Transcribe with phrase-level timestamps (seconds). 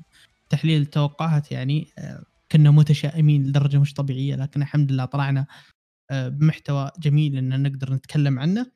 [0.50, 5.46] تحليل التوقعات يعني آه كنا متشائمين لدرجة مش طبيعية لكن الحمد لله طلعنا
[6.10, 8.72] آه بمحتوى جميل إن نقدر نتكلم عنه.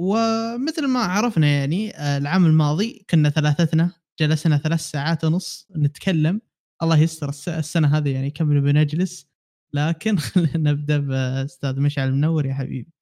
[0.00, 6.40] ومثل ما عرفنا يعني آه العام الماضي كنا ثلاثتنا جلسنا ثلاث ساعات ونص نتكلم.
[6.82, 9.26] الله يستر السنة هذه يعني كم بنجلس
[9.74, 12.92] لكن خلينا نبدأ بأستاذ مشعل منور يا حبيبي.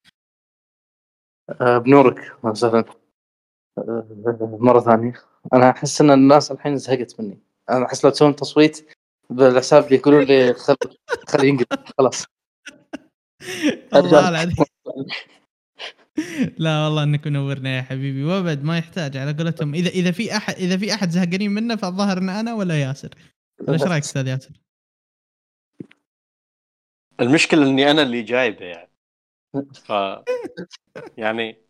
[1.60, 2.44] بنورك.
[2.44, 2.84] وسهلا.
[3.78, 4.06] آه،
[4.60, 5.12] مرة ثانية.
[5.52, 7.38] أنا أحس إن الناس الحين زهقت مني.
[7.70, 8.88] أنا أحس لو تسوون تصويت
[9.30, 10.76] بالحساب اللي يقولون لي خل
[11.28, 11.66] خليه ينقل.
[11.98, 12.24] خلاص.
[13.94, 14.64] الله العظيم.
[16.58, 18.24] لا والله إنك منورنا يا حبيبي.
[18.24, 19.16] وأبد ما يحتاج.
[19.16, 22.80] على قولتهم اذا إذا في احد إذا في أحد زهقانين منه فالظاهر إن أنا ولا
[22.82, 23.10] ياسر.
[23.68, 24.50] إيش رأيك أستاذ ياسر؟
[27.20, 28.90] المشكلة إني أنا اللي جايبه يعني.
[29.84, 29.92] ف
[31.16, 31.62] يعني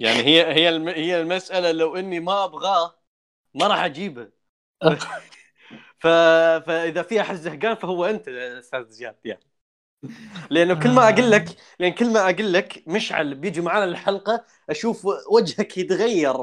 [0.00, 0.88] يعني هي هي الم...
[0.88, 2.98] هي المسألة لو إني ما أبغاه
[3.54, 4.32] ما راح أجيبه.
[6.00, 6.06] ف...
[6.66, 9.40] فاذا في أحد زهقان فهو أنت أستاذ زياد يعني.
[10.50, 15.06] لأنه كل ما أقول لك لأن كل ما أقول لك مشعل بيجي معنا الحلقة أشوف
[15.32, 16.34] وجهك يتغير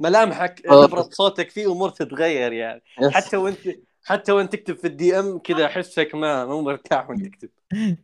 [0.00, 2.82] ملامحك نبره صوتك في أمور تتغير يعني.
[3.08, 3.68] حتى وأنت
[4.08, 7.48] حتى وانت تكتب في الدي إم كذا احسك ما مو مرتاح وانت تكتب.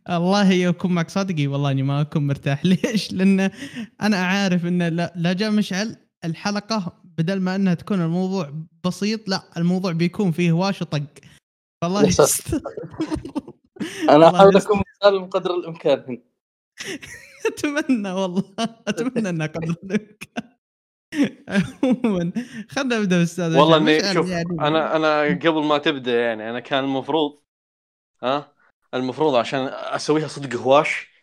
[0.09, 1.47] الله يكون معك صادقي.
[1.47, 2.65] والله إني ما أكون مرتاح.
[2.65, 3.51] ليش؟ لأن
[4.01, 5.95] أنا عارف إن لا, لا جاء مشعل
[6.25, 11.03] الحلقة بدل ما إنها تكون الموضوع بسيط لا الموضوع بيكون فيه واش وطق.
[11.83, 12.01] والله
[14.09, 16.21] أنا أحاول أكون مثال قدر الإمكان.
[17.45, 18.43] أتمنى والله.
[18.87, 20.54] أتمنى إنها قدر الإمكان.
[21.83, 22.31] عموما.
[22.69, 24.49] خلينا نبدأ بالاستاذ والله إني شوف يعني...
[24.59, 27.39] أنا أنا قبل ما تبدأ يعني أنا كان المفروض
[28.23, 28.51] ها؟
[28.93, 31.15] المفروض عشان أسويها صدق هواش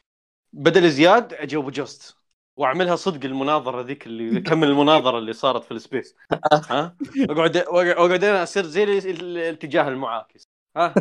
[0.52, 2.16] بدل زياد أجاوب جوست
[2.56, 6.16] وأعملها صدق المناظرة ذيك اللي كمل المناظرة اللي صارت في ال space.
[6.52, 6.96] ها؟
[7.30, 10.44] أقعد أقعد أنا اصير زي الاتجاه المعاكس.
[10.76, 10.94] ها؟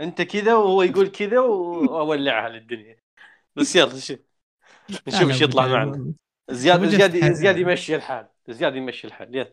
[0.00, 2.96] أنت كذا وهو يقول كذا وأولعها للدنيا.
[3.56, 6.12] بس يلا نشوف إيش يطلع معنا.
[6.50, 8.26] زياد زياد زياد يمشي الحال.
[8.48, 9.36] زياد يمشي الحال.
[9.36, 9.52] يلا.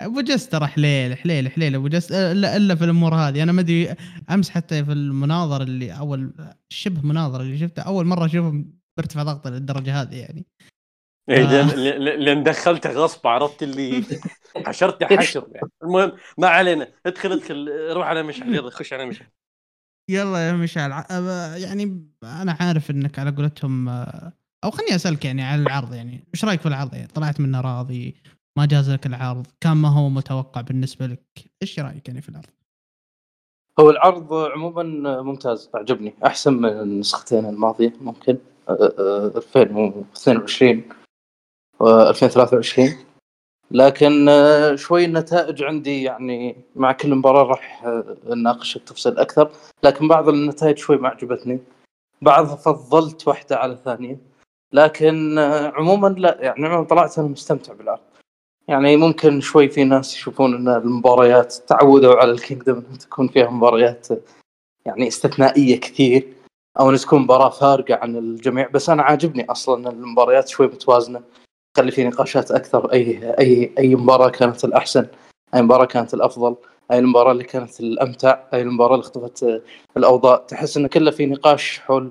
[0.00, 3.42] أبو جس ترى حليل حليل حليل أبو جس الا الا في الأمور هذه.
[3.42, 3.94] أنا ما أدري
[4.30, 6.32] أمس حتى في المناظر اللي اول
[6.68, 8.64] شبه مناظره اللي شفتها أول مرة اشوفه
[8.98, 10.46] برتفع ضغطه للدرجة هذه يعني.
[11.30, 11.74] إيه آه.
[11.98, 14.04] لأن دخلته غصب عرفت اللي
[14.66, 15.46] حشرته حشر.
[15.54, 16.88] يعني المهم ما علينا.
[17.06, 17.68] ادخل ادخل.
[17.92, 18.54] روح على مشعل.
[18.54, 19.28] يلا خش على مشعل.
[20.10, 20.90] يلا يا مشعل.
[21.62, 23.88] يعني أنا عارف إنك على قولتهم
[24.66, 28.14] أو خليني أسألك يعني على العرض يعني إيش رأيك في العرض؟ يعني طلعت منه راضي
[28.58, 31.20] ما جاز لك العرض كان ما هو متوقع بالنسبة لك
[31.62, 32.46] إيش رأيك يعني في العرض؟
[33.80, 34.82] هو العرض عموما
[35.22, 38.38] ممتاز أعجبني أحسن من النسختين الماضية ممكن
[38.70, 40.82] 2022
[41.80, 42.96] و 2023
[43.70, 44.28] لكن
[44.74, 47.84] شوي النتائج عندي يعني مع كل مباراة راح
[48.26, 49.50] نناقش التفصيل أكثر
[49.82, 51.60] لكن بعض النتائج شوي ما عجبتني.
[52.22, 54.18] بعض فضلت واحدة على الثانية.
[54.72, 55.38] لكن
[55.74, 58.00] عموما لا يعني عموما طلعت أنا مستمتع بالعرض
[58.68, 64.08] يعني ممكن شوي في ناس يشوفون إن المباريات تعودوا على الكينجدم تكون فيها مباريات
[64.86, 66.28] يعني استثنائية كثير
[66.80, 68.68] أو إن تكون مباراة فارقة عن الجميع.
[68.68, 71.22] بس أنا عاجبني أصلا المباريات شوي متوازنة
[71.74, 72.92] تخلي في نقاشات أكثر.
[72.92, 75.06] أي أي أي مباراة كانت الأحسن
[75.54, 76.56] أي مباراة كانت الأفضل
[76.92, 79.62] أي المباراة اللي كانت الأمتع أي المباراة اللي اختفت
[79.96, 80.36] الأوضاع.
[80.36, 82.10] تحس انه كله في نقاش حول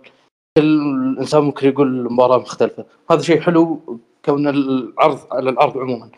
[0.57, 2.85] كل انسان ممكن يقول المباراه مختلفة.
[3.11, 3.81] هذا شيء حلو
[4.25, 6.09] كون العرض على العرض عموما.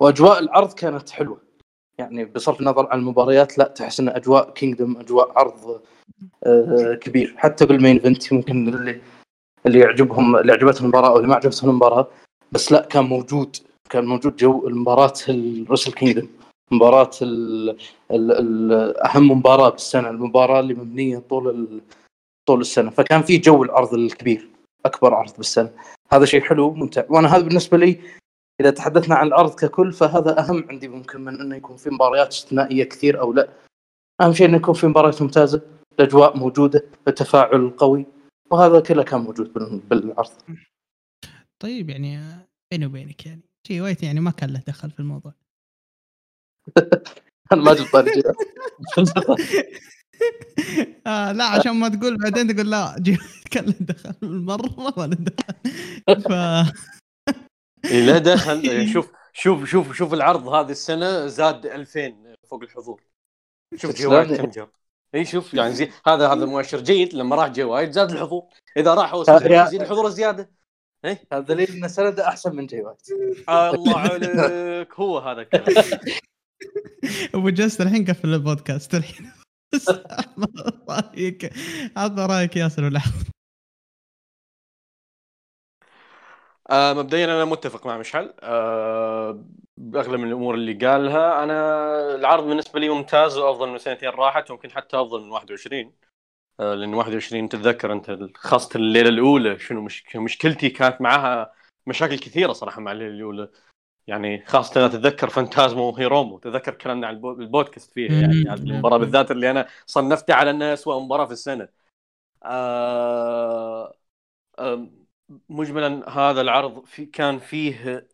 [0.00, 1.38] وأجواء العرض كانت حلوة.
[1.98, 5.80] يعني بصرف النظر عن المباريات لا تحس إن أجواء Kingdom أجواء عرض
[6.46, 7.34] آه كبير.
[7.36, 9.00] حتى بال main event ممكن اللي
[9.66, 12.08] اللي يعجبهم اللي عجبتهم المباراة أو اللي ما عجبتهم المباراة.
[12.52, 13.56] بس لا كان موجود
[13.90, 16.28] كان موجود جو المباراة الرسل كينجدم
[16.70, 17.70] مباراة ال
[18.10, 20.10] ال ال أهم مباراة بالسنة.
[20.10, 21.80] المباراة اللي مبنية طول
[22.46, 24.48] طول السنة فكان في جو العرض الكبير
[24.86, 25.70] أكبر عرض بالسنة.
[26.12, 27.04] هذا شيء حلو ممتع.
[27.08, 28.00] وأنا هذا بالنسبة لي
[28.60, 32.84] إذا تحدثنا عن العرض ككل فهذا أهم عندي ممكن من إنه يكون في مباريات استثنائية
[32.84, 33.48] كثير أو لا.
[34.20, 35.62] أهم شيء إنه يكون في مباريات ممتازة
[35.92, 38.06] الأجواء موجودة التفاعل قوي
[38.50, 39.52] وهذا كله كان موجود
[39.88, 40.30] بالعرض
[41.62, 42.20] طيب يعني
[42.70, 45.34] بيني وبينك يعني جي وايت يعني ما كان له دخل في الموضوع.
[47.52, 48.10] أنا ما جبت طاري
[51.06, 55.16] آه لا عشان ما تقول بعدين تقول لا جي وايت كان له دخل مرة له
[55.20, 56.22] دخل.
[56.22, 56.32] ف
[57.84, 58.60] إيه لا دخل.
[58.60, 62.14] إيه، شوف شوف شوف شوف العرض هذه السنة زاد 2000
[62.50, 63.02] فوق الحضور.
[63.76, 64.68] شوف جي وايت كم جاب
[65.14, 67.14] اي شوف يعني زي هذا هذا مؤشر جيد.
[67.14, 68.42] لما راح جي وايت زاد الحضور.
[68.76, 70.50] إذا راح يزيد الحضور زياده
[71.04, 73.08] هذا دليل إن سنده أحسن من جي وايت
[73.48, 74.94] الله عليك.
[74.94, 76.00] هو هذا الكلام.
[77.34, 78.94] أبو جست الحين قفل البودكاست.
[78.94, 79.43] الحين.
[80.88, 81.52] رأيك؟
[81.96, 83.00] عطنا رأيك ياسر ولا
[86.70, 88.34] آه مبدئيا أنا متفق مع مشعل.
[88.40, 89.44] آه
[89.76, 94.70] بأغلب من الأمور اللي قالها أنا العرض بالنسبة لي ممتاز وأفضل من سنتين راحت ويمكن
[94.70, 95.92] حتى أفضل من 21
[96.60, 101.52] آه لأن 21 تتذكر أنت خاصة الليلة الأولى شنو مش مشكلتي كانت معها
[101.86, 103.50] مشاكل كثيرة صراحة مع الليلة الأولى.
[104.06, 108.44] يعني خاصة أنا اتذكر فانتازمو وهيرومو تذكر كلامنا عن البو- البودكاست فيها يعني مم.
[108.48, 111.68] هذه المباراه بالذات اللي أنا صنفتها على انها اسوء مباراة في السنة.
[112.44, 113.94] آه
[115.48, 118.06] مجملا هذا العرض في كان فيه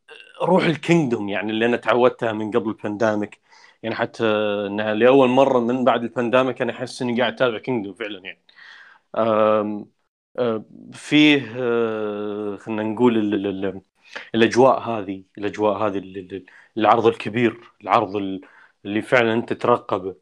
[0.42, 3.40] روح ال Kingdom يعني اللي أنا تعودتها من قبل ال pandemic
[3.82, 4.24] يعني حتى
[4.66, 8.40] إنها لأول مرة من بعد ال pandemic أنا أحس إني قاعد أتابع Kingdom فعلا يعني.
[9.18, 9.90] آم،
[10.38, 13.82] آم، فيه آه، خلينا نقول ال- ال- ال-
[14.34, 16.46] الأجواء هذه الأجواء هذه ال- ال-
[16.76, 18.40] العرض الكبير العرض ال-
[18.84, 20.16] اللي فعلا أنت ترقبه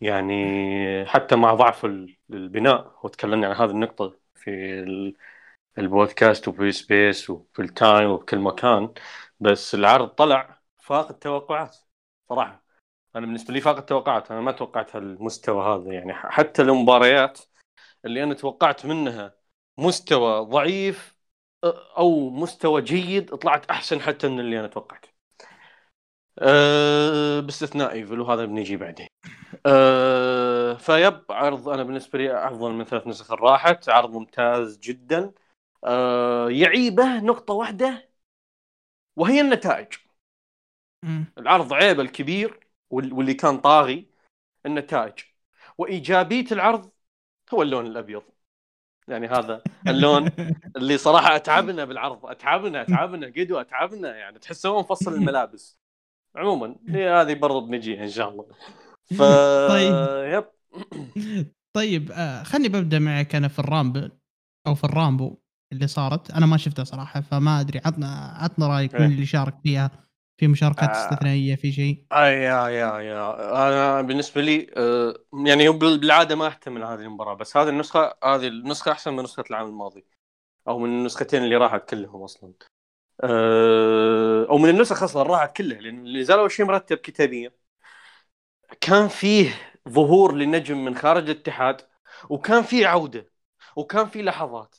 [0.00, 2.98] يعني حتى مع ضعف ال- البناء.
[3.02, 5.16] وتكلمنا عن هذه النقطة في ال-
[5.78, 8.94] البودكاست وفي space وفي ال time وبكل مكان.
[9.40, 11.76] بس العرض طلع فاق التوقعات
[12.28, 12.64] صراحة.
[13.16, 14.30] أنا بالنسبة لي فاق التوقعات.
[14.30, 15.92] أنا ما توقعت هالمستوى هذا.
[15.92, 17.40] يعني حتى المباريات
[18.04, 19.34] اللي أنا توقعت منها
[19.78, 21.17] مستوى ضعيف
[21.64, 25.08] أو مستوى جيد طلعت أحسن حتى من اللي أنا توقعته
[26.38, 29.08] أه باستثناء Evil وهذا بنيجي بعدين.
[29.66, 35.32] أه فيب عرض أنا بالنسبة لي أفضل من ثلاث نسخ راحت عرض ممتاز جدا.
[35.84, 38.08] أه يعيبه نقطة واحدة
[39.16, 39.92] وهي النتائج.
[41.38, 44.10] العرض عيبه الكبير وال- واللي كان طاغي
[44.66, 45.18] النتائج.
[45.78, 46.90] وإيجابية العرض
[47.54, 48.22] هو اللون الأبيض.
[49.08, 50.30] يعني هذا اللون
[50.76, 55.78] اللي صراحة أتعبنا بالعرض أتعبنا أتعبنا قدو أتعبنا يعني تحس هو مفصل الملابس.
[56.36, 58.46] عموما هي هذه برضو بنجيها إن شاء الله.
[59.18, 59.22] ف
[59.68, 59.94] طيب.
[60.32, 60.44] يب.
[61.76, 64.10] طيب آه خلني ببدأ معك أنا في الرامبل
[64.66, 65.38] أو في الرامبو
[65.72, 66.30] اللي صارت.
[66.30, 69.00] أنا ما شفتها صراحة فما أدري عطنا عطنا رأيك إيه.
[69.00, 69.90] من اللي شارك فيها.
[70.38, 71.04] في مشاركات آه.
[71.04, 73.68] استثنائية في شيء؟ آه يا يا يا.
[73.68, 75.14] أنا بالنسبة لي آه،
[75.46, 79.66] يعني بالعادة ما أحتمل هذه المباراة بس هذه النسخة هذه النسخة أحسن من نسخة العام
[79.68, 80.04] الماضي
[80.68, 82.52] أو من النسختين اللي راحت كلهم أصلا.
[83.20, 87.52] آه، أو من النسخ أصلا راحت كلها لأن اللي زالوا شيء مرتب كتابيا.
[88.80, 89.54] كان فيه
[89.88, 91.80] ظهور لنجم من خارج الاتحاد
[92.30, 93.32] وكان فيه عودة
[93.76, 94.76] وكان فيه لحظات.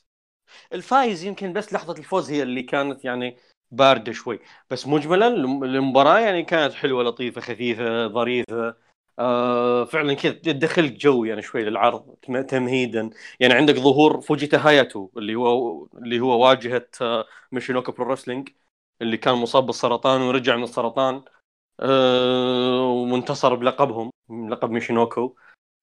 [0.74, 3.38] الفايز يمكن بس لحظة الفوز هي اللي كانت يعني
[3.71, 4.39] باردة شوي.
[4.69, 8.75] بس مجملا الم- المباراة يعني كانت حلوة لطيفة خفيفة ظريفة.
[9.19, 13.09] آه فعلا كذا تدخلك جو يعني شوي للعرض تم- تمهيدا.
[13.39, 18.50] يعني عندك ظهور فوجيتا هاياتو اللي هو اللي هو واجهة آه Michinoku Pro Wrestling
[19.01, 21.23] اللي كان مصاب بالسرطان ورجع من السرطان
[21.79, 24.11] آه وانتصر بلقبهم
[24.49, 25.35] لقب ميشينوكو.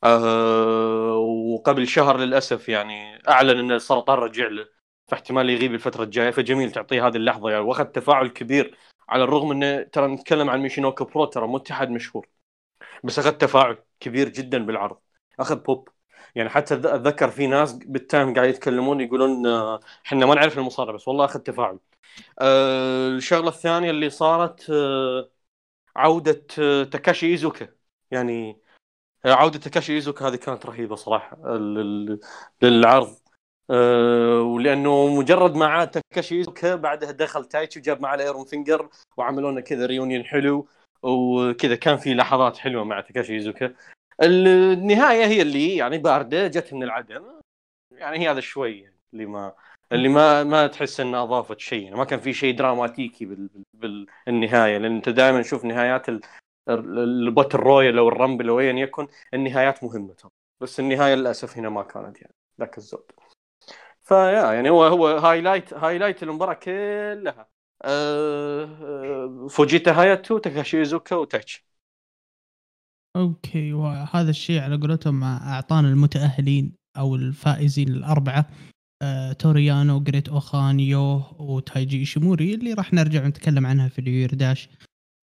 [0.05, 4.67] آه وقبل شهر للأسف يعني أعلن إن السرطان رجع له.
[5.09, 6.31] فاحتمال يغيب الفترة الجاية.
[6.31, 7.65] فجميل تعطيه هذه اللحظة يعني.
[7.65, 12.29] واخذ تفاعل كبير على الرغم إنه ترى نتكلم عن ميشينوكا برو ترى مو اتحاد مشهور.
[13.05, 14.99] بس أخذ تفاعل كبير جدا بالعرض.
[15.41, 15.89] أخذ بوب
[16.35, 20.95] يعني حتى اتذكر في ناس بال time قاعد يتكلمون يقولون آه، إحنا ما نعرف المصارع
[20.95, 21.79] بس والله أخذ تفاعل.
[22.39, 25.31] آه، الشغلة الثانية اللي صارت آه،
[25.97, 27.69] عودة آه، تاكاشي إيزوكا.
[28.11, 28.61] يعني
[29.27, 31.37] آه، عودة تاكاشي إيزوكا هذه كانت رهيبة صراحة.
[32.63, 33.17] للعرض.
[33.71, 39.51] آه، ولأنه مجرد ما عاد تاكاشي بعدها دخل تايتشي وجاب معاه ال Iron Finger وعملوا
[39.51, 40.69] لنا كذا reunion حلو
[41.03, 43.75] وكذا كان في لحظات حلوة مع تاكاشي إيزوكا.
[44.23, 47.25] النهاية هي اللي يعني باردة جت من العدم.
[47.93, 49.55] يعني هي هذا شوي اللي ما
[49.93, 51.83] اللي ما ما تحس انها أضافت شيء.
[51.83, 53.49] يعني ما كان في شيء دراماتيكي بال...
[53.75, 54.07] بال...
[54.27, 54.79] بالنهاية.
[54.79, 56.21] لأن أنت دائما تشوف نهايات ال...
[56.69, 60.15] ال- ال Battle Royal أو ال Rumble أو ايا يكن النهايات مهمة
[60.63, 62.35] بس النهاية للأسف هنا ما كانت يعني.
[62.61, 63.13] ذاك الزود.
[64.07, 67.49] فيا يعني هو هو highlight highlight المباراة كلها.
[67.85, 71.67] أه أه فوجيتا هاياتو تاكاشي إيزوكا وتايتشي
[73.17, 78.47] okay وهذا الشيء على قولتهم أعطانا المتأهلين أو الفائزين الأربعة.
[79.03, 84.29] آه، تورو يانو جريت أوخان يو وتايجي إيشيموري اللي راح نرجع نتكلم عنها في ال
[84.29, 84.69] New Year Dash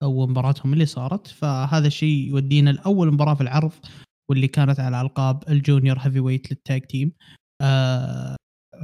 [0.04, 1.28] أو مباراتهم اللي صارت.
[1.28, 3.72] فهذا الشيء يودينا لأول مباراة في العرض
[4.30, 7.12] واللي كانت على ألقاب ال junior heavyweight لل tag team.
[7.62, 8.36] آه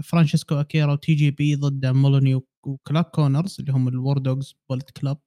[0.03, 4.91] فرانشيسكو أكيرا وتي جي بي ضد مولوني وكلاك كونرز اللي هم ال War Dogs Bullet
[4.91, 5.17] Club.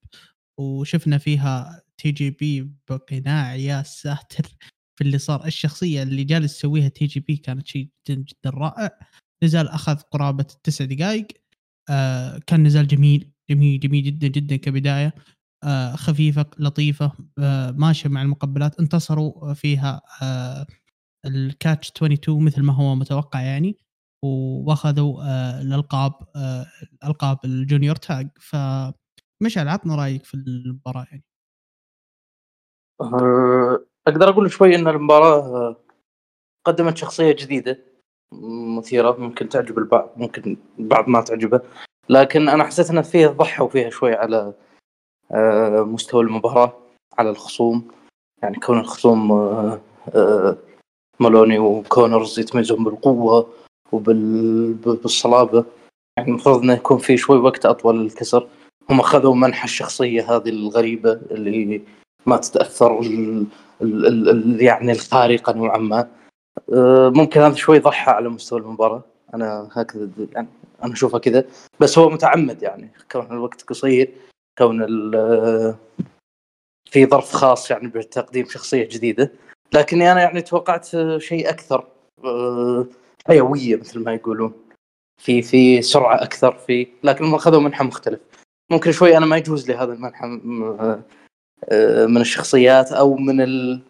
[0.61, 4.45] وشفنا فيها تي جي بي بقناع يا ساتر
[4.99, 5.47] في اللي صار.
[5.47, 8.91] الشخصية اللي جالس يسويها تي جي بي كانت شيء جدا جدا رائع.
[9.45, 11.27] نزال أخذ قرابة التسع دقائق
[11.91, 15.15] آه كان نزال جميل جميل جميل جدا جدا كبداية.
[15.65, 17.13] آه خفيفة لطيفة.
[17.39, 18.81] آه ماشية مع المقبلات.
[18.81, 20.67] انتصروا فيها آه
[21.27, 23.77] ال Catch 22 مثل ما هو متوقع يعني.
[24.23, 26.67] واخذوا آه الألقاب آه
[27.05, 28.29] ألقاب الجونيور تاج.
[28.41, 31.25] فمشعل عطنا رأيك في المباراة يعني.
[33.01, 35.77] آه، أقدر أقول شوي إن المباراة
[36.65, 37.79] قدمت شخصية جديدة
[38.79, 41.61] مثيرة ممكن تعجب البعض ممكن البعض ما تعجبه.
[42.09, 44.55] لكن أنا حسيت إن فيها ضحوا فيها شوي على
[45.87, 46.73] مستوى المباراة
[47.19, 47.89] على الخصوم.
[48.43, 49.29] يعني كون الخصوم
[51.21, 53.62] مالوني وكونرز يتميزون بالقوة.
[53.93, 55.65] وبالصلابه
[56.17, 58.49] يعني المفروض إنه يكون في شوي وقت أطول للكسر.
[58.91, 61.83] هم أخذوا منح الشخصية هذه الغريبة اللي
[62.27, 63.01] ما تتأثر
[64.61, 66.09] يعني الخارقة نوعا ما.
[66.73, 69.03] أه، ممكن هذا شوي ضحى على مستوى المباراة.
[69.35, 70.49] أنا هكذا يعني
[70.85, 71.45] أنا أشوفها كذا.
[71.81, 74.11] بس هو متعمد يعني كون الوقت قصير
[74.59, 74.87] كون
[76.91, 79.33] في ظرف خاص يعني بتقديم شخصية جديدة.
[79.73, 81.87] لكني أنا يعني توقعت شيء أكثر.
[82.25, 82.87] أه،
[83.27, 84.53] حيوية مثل ما يقولون.
[85.23, 88.21] في في سرعة أكثر في لكن هم أخذوا منحى مختلف
[88.71, 90.41] ممكن شوي أنا ما يجوز لي هذا المنحى
[91.65, 93.81] آه، من الشخصيات أو من ال...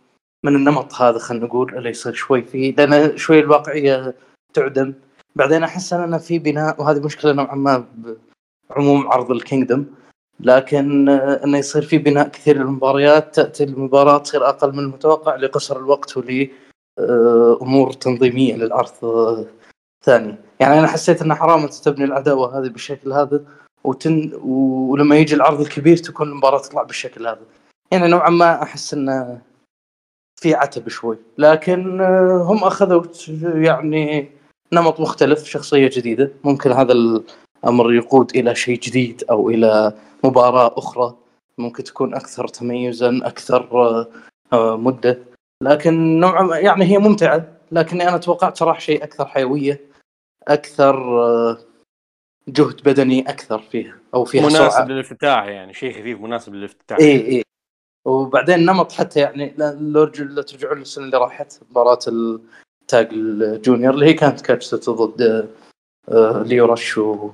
[0.44, 4.14] من النمط هذا خلينا نقول اللي يصير شوي فيه لأن شوي الواقعية
[4.54, 4.94] تعدم.
[5.36, 7.86] بعدين أحس ان في بناء وهذه مشكلة نوعا ما
[8.70, 9.84] بعموم عرض الكينجدم
[10.40, 15.76] لكن آه، انه يصير في بناء كثير للمباريات تأتي المباراة تصير أقل من المتوقع لقصر
[15.76, 16.48] الوقت ول آه،
[17.62, 18.88] أمور تنظيمية للعرض
[20.04, 20.36] ثاني.
[20.60, 23.44] يعني أنا حسيت إنه حرام تبني العداوة هذه بالشكل هذا
[23.84, 27.40] وتن ولما يجي العرض الكبير تكون المباراة تطلع بالشكل هذا.
[27.92, 29.40] يعني نوعا ما أحس انه
[30.40, 31.18] في عتب شوي.
[31.38, 33.04] لكن آه، هم أخذوا
[33.44, 34.30] يعني
[34.72, 36.30] نمط مختلف شخصية جديدة.
[36.44, 39.92] ممكن هذا الأمر يقود إلى شيء جديد أو إلى
[40.24, 41.14] مباراة أخرى.
[41.58, 44.06] ممكن تكون أكثر تميزا أكثر آه،
[44.52, 45.18] آه، مدة.
[45.62, 49.80] لكن نوعا يعني هي ممتعة لكني أنا توقعت صراحة شيء أكثر حيوية
[50.48, 50.96] أكثر
[52.48, 54.86] جهد بدني أكثر فيها أو فيها مناسب سرعة.
[54.86, 56.98] للافتتاح يعني شيء خفيف مناسب للافتتاح.
[56.98, 57.42] اي اي
[58.06, 64.06] وبعدين نمط حتى يعني لو ترجعون للسنة اللي راحت مباراة ال tag ال junior اللي
[64.06, 65.48] هي كانت Catch 22 ضد
[66.08, 67.30] آه، ليو رش و...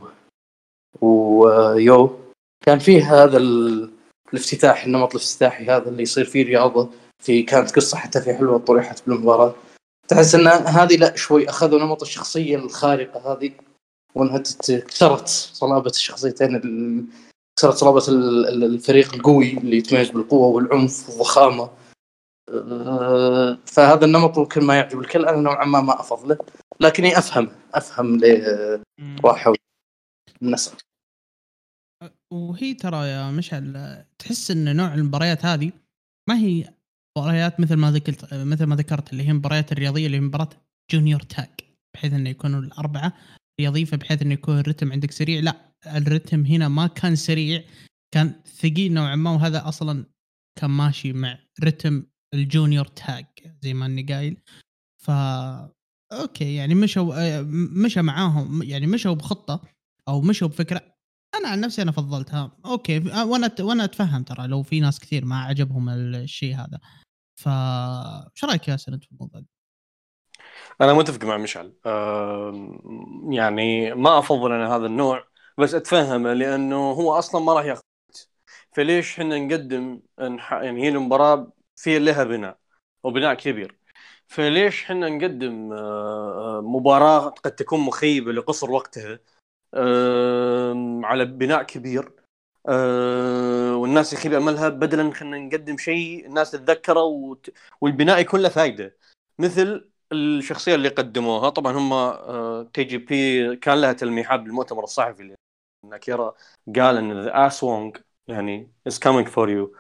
[1.01, 2.19] ويو
[2.67, 3.39] كان فيه هذا
[4.33, 6.91] الافتتاح النمط الافتتاحي هذا اللي يصير فيه رياضة.
[7.23, 9.55] في كانت قصة حتى في حلوة طرحت بالمباراه
[10.09, 13.53] تحس إن هذه لا شوي أخذوا نمط الشخصية الخارقة هذه
[14.15, 14.39] وإنها
[14.89, 16.61] كسرت صلابة الشخصيتين
[17.57, 21.71] كسرت صلابة الفريق القوي اللي يتميز بالقوة والعنف والضخامة.
[22.51, 26.39] أه، فهذا النمط ممكن ما يعجب الكل أنا نوعا ما ما أفضله
[26.81, 28.83] لكني أفهم أفهم ليه
[29.25, 29.55] راحوا.
[30.43, 30.77] النسر
[32.33, 35.73] وهي ترى يا مشعل تحس إن نوع المباريات هذه
[36.29, 36.75] ما هي
[37.19, 40.49] مباريات مثل ما ذكرت مثل ما ذكرت اللي هي المباريات الرياضية اللي هي مباراة
[40.91, 41.51] junior tag
[41.95, 43.13] بحيث إنه يكونوا الأربعة
[43.61, 45.41] يضيفه بحيث إنه يكون الرتم عندك سريع.
[45.41, 47.65] لا الرتم هنا ما كان سريع
[48.15, 50.05] كان ثقيل نوعا ما وهذا أصلا
[50.61, 52.03] كان ماشي مع رتم
[52.35, 53.27] ال junior tag
[53.63, 54.37] زي ما إني قايل.
[55.03, 55.11] ف
[56.13, 57.43] okay يعني مشوا
[57.85, 59.63] مشى معاهم يعني مشوا بخطة
[60.09, 60.81] أو مشوا بفكرة.
[61.35, 62.57] أنا عن نفسي أنا فضلتها.
[62.65, 66.81] okay وأنا وأنا أتفهم ترى لو في ناس كثير ما عجبهم الشيء هذا.
[67.39, 67.49] ف
[68.37, 69.47] إيش رأيك يا سند في الموضوع ده؟
[70.81, 71.73] أنا متفق مع مشعل
[73.31, 75.25] يعني ما أفضل أنا هذا النوع
[75.59, 77.83] بس اتفهمه لأنه هو أصلا ما راح ياخذ
[78.73, 82.59] فليش إحنا نقدم يعني هي المباراة في لها بناء
[83.03, 83.79] وبناء كبير.
[84.29, 89.21] فليش إحنا نقدم آه، مباراة قد تكون مخيبة لقصر وقتها
[91.05, 92.13] على بناء كبير
[92.69, 97.03] أه والناس يخيب املها بدلا خلينا نقدم شيء الناس تتذكره
[97.81, 98.97] والبناء يكون له فائده
[99.39, 101.93] مثل الشخصية اللي قدموها طبعا هم
[102.65, 105.35] تي جي بي كان لها تلميحات بالمؤتمر الصحفي اللي
[105.85, 106.35] أكيرا
[106.77, 107.97] قال إن the Aswang
[108.29, 109.77] يعني is coming for you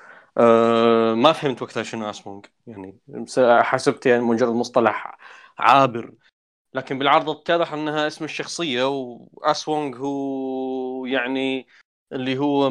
[1.14, 2.98] ما فهمت وقتها شنو Aswang يعني
[3.62, 5.18] حسبت يعني مجرد مصطلح
[5.58, 6.12] عابر.
[6.74, 11.66] لكن بالعرض اتضح إنها اسم الشخصية و Aswang هو يعني
[12.12, 12.70] اللي هو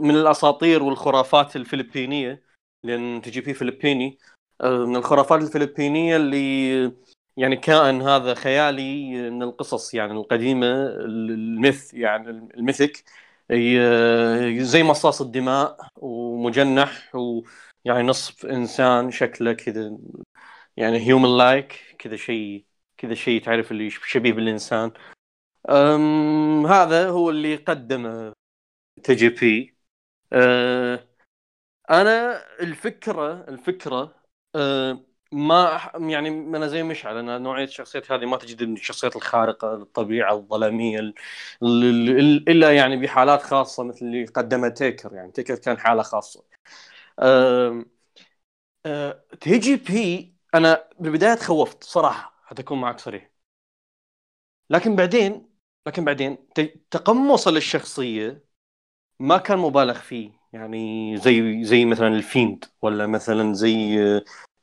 [0.00, 2.42] من الأساطير والخرافات الفلبينية
[2.84, 4.18] لأن تي جي بي فلبيني
[4.60, 6.92] آه، من الخرافات الفلبينية اللي
[7.36, 13.04] يعني كائن هذا خيالي من القصص يعني القديمة ال myth يعني ال mythic
[14.60, 19.98] زي مصاص الدماء ومجنح ويعني نصف إنسان شكله كذا
[20.76, 22.64] يعني human like كذا شيء
[22.96, 24.92] كذا شيء تعرف اللي شبيه بالإنسان.
[26.66, 28.32] هذا هو اللي قدمه
[29.04, 29.76] تي جي بي
[30.32, 31.08] أه
[31.90, 34.16] أنا الفكرة الفكرة
[34.56, 35.00] أه
[35.32, 41.00] ما يعني أنا زي مشعل أنا نوعية الشخصيات هذه ما تجد الشخصيات الخارقة للطبيعه الظلامية
[42.48, 46.44] إلا يعني بحالات خاصة مثل اللي قدمها تيكر يعني تيكر كان حالة خاصة.
[47.20, 47.84] أه
[48.86, 53.30] أه تي جي بي أنا بالبدايه تخوفت صراحة حتكون معك صريح.
[54.70, 55.51] لكن بعدين
[55.86, 56.38] لكن بعدين
[56.90, 58.44] تقمص للشخصية
[59.20, 60.30] ما كان مبالغ فيه.
[60.52, 63.98] يعني زي زي مثلا ال Fiend ولا مثلا زي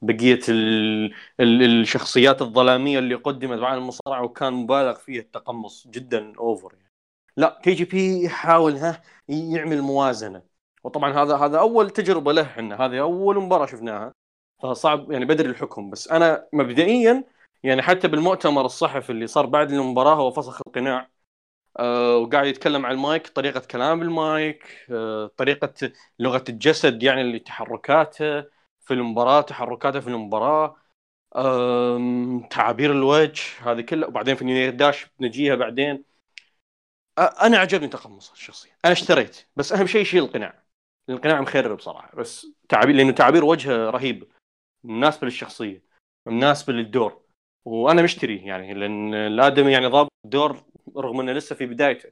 [0.02, 1.06] بقية ال
[1.40, 6.90] ال الشخصيات الظلامية اللي قدمت بعد المصارعة وكان مبالغ فيها التقمص جدا over يعني.
[7.38, 10.44] لا تي جي بي يحاول ها يعمل موازنة.
[10.84, 12.86] وطبعا هذا هذا أول تجربة له إحنا.
[12.86, 14.14] هذه أول مباراة شفناها.
[14.64, 15.90] فصعب يعني بدري الحكم.
[15.90, 17.24] بس أنا مبدئيا
[17.64, 21.10] يعني حتى بالمؤتمر الصحفي اللي صار بعد المباراة هو فسخ القناع
[21.80, 28.42] آه وقاعد يتكلم عن المايك طريقة كلام المايك آه طريقة لغة الجسد يعني اللي تحركاته
[28.80, 30.76] في المباراة تحركاته في المباراة
[32.50, 34.08] تعابير الوجه هذه كلها.
[34.08, 36.04] وبعدين في نيو داش نجيها بعدين.
[37.18, 40.64] أنا عجبني تقمص الشخصيه أنا اشتريت بس أهم شيء شيء القناع.
[41.10, 44.32] القناع مخرب بصراحة بس تعابير لأنه تعابير وجهه رهيب.
[44.84, 45.84] مناسبة للشخصية
[46.26, 47.22] مناسبة للدور.
[47.70, 50.64] وأنا مشتري يعني لأن الآدمي يعني ضابط الدور
[50.98, 52.10] رغم إنه لسه في بدايته.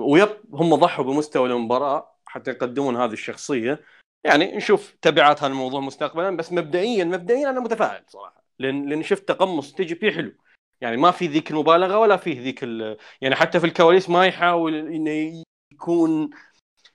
[0.00, 3.80] ويب هم ضحوا بمستوى المباراة حتى يقدمون هذه الشخصية.
[4.24, 8.44] يعني نشوف تبعات هذا الموضوع مستقبلا بس مبدئيا مبدئيا أنا متفائل صراحة.
[8.58, 10.32] لأن لأن شفت تقمص تي جي بي حلو.
[10.80, 12.62] يعني ما في ذيك المبالغة ولا فيه ذيك
[13.20, 16.30] يعني حتى في الكواليس ما يحاول إنه يكون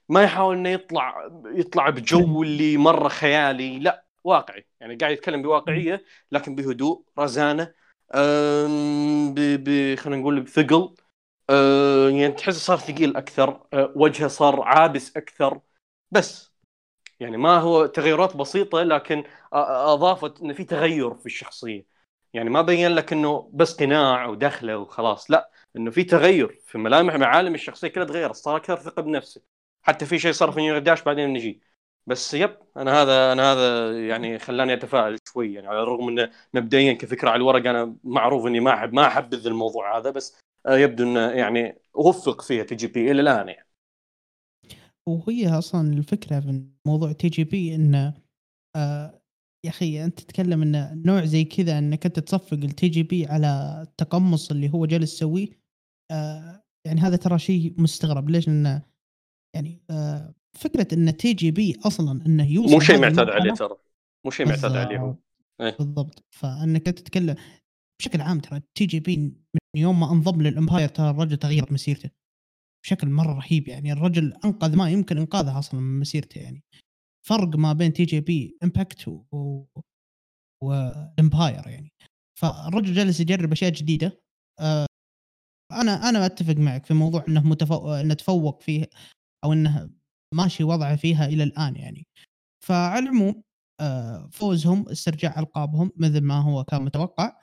[0.10, 3.80] ما يحاول إنه يطلع يطلع بجو اللي مرة خيالي.
[3.80, 4.07] لا.
[4.28, 7.74] واقعي يعني قاعد يتكلم بواقعية لكن بهدوء رزانة
[9.36, 10.96] ب خلينا نقول بثقل
[12.10, 15.62] يعني تحس صار ثقيل أكثر أه وجهه صار عابس أكثر.
[16.12, 16.54] بس
[17.20, 21.86] يعني ما هو تغيرات بسيطة لكن أضافت انه في تغير في الشخصية.
[22.34, 27.16] يعني ما بين لك إنه بس قناع ودخلة وخلاص لا إنه في تغير في ملامح
[27.16, 29.42] معالم الشخصية كلها تغيرت صار أكثر ثقة بنفسه.
[29.84, 31.62] حتى في شيء صار في New Year Dash بعدين نجي.
[32.08, 36.94] بس yep أنا هذا أنا هذا يعني خلاني أتفائل شوي يعني على الرغم إنه مبدئيا
[36.94, 41.20] كفكرة على الورق أنا معروف إني ما أحب ما احبذ الموضوع هذا بس يبدو إنه
[41.20, 43.68] يعني وفق فيها تي جي بي إلى الآن يعني
[45.08, 48.14] وهي أصلا الفكرة في موضوع تي جي بي إنه
[48.76, 49.22] آه
[49.66, 53.82] يا أخي أنت تتكلم ان نوع زي كذا إنك أنت تصفق التي جي بي على
[53.88, 55.48] التقمص اللي هو جالس يسويه
[56.12, 58.82] آه يعني هذا ترى شيء مستغرب ليش؟ لأنه
[59.56, 63.78] يعني آه فكرة إن تي جي بي أصلا إنه يوصل مو شيء معتاد عليه ترى.
[64.26, 65.16] مو شيء معتاد عليه هو
[65.62, 66.26] إيه؟ بالضبط.
[66.36, 67.36] فإنك تتكلم
[68.00, 71.72] بشكل عام ترى تي جي بي من يوم ما انضم لل Empire ترى الرجل تغيرت
[71.72, 72.10] مسيرته
[72.84, 73.92] بشكل مرة رهيب يعني.
[73.92, 76.64] الرجل أنقذ ما يمكن إنقاذه أصلا من مسيرته يعني.
[77.28, 79.66] فرق ما بين تي جي بي امباكت و
[80.64, 81.92] وال Empire يعني.
[82.40, 84.22] فالرجل جالس يجرب أشياء جديدة.
[84.60, 84.86] آه
[85.72, 88.90] أنا أنا أتفق معك في موضوع إنه متفوق إنه تفوق فيه
[89.44, 89.90] أو إنه
[90.34, 92.08] ماشي وضعه فيها إلى الآن يعني.
[92.66, 93.44] فعلى العموم
[93.82, 97.34] آه فوزهم استرجاع ألقابهم مثل ما هو كان متوقع.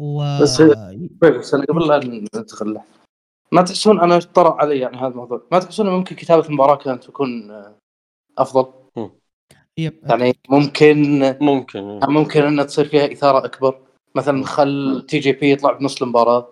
[0.00, 0.62] و بس
[1.22, 2.80] بس أنا قبل لا ندخل
[3.52, 5.46] ما تحسون أنا طرأ علي يعني هذا الموضوع.
[5.52, 7.50] ما تحسون ممكن كتابة المباراة كانت تكون
[8.38, 8.72] أفضل؟
[9.78, 10.00] yep.
[10.04, 13.80] يعني ممكن ممكن ممكن انها تصير فيها إثارة أكبر.
[14.14, 16.48] مثلا خل تي جي بي يطلع بنص المباراة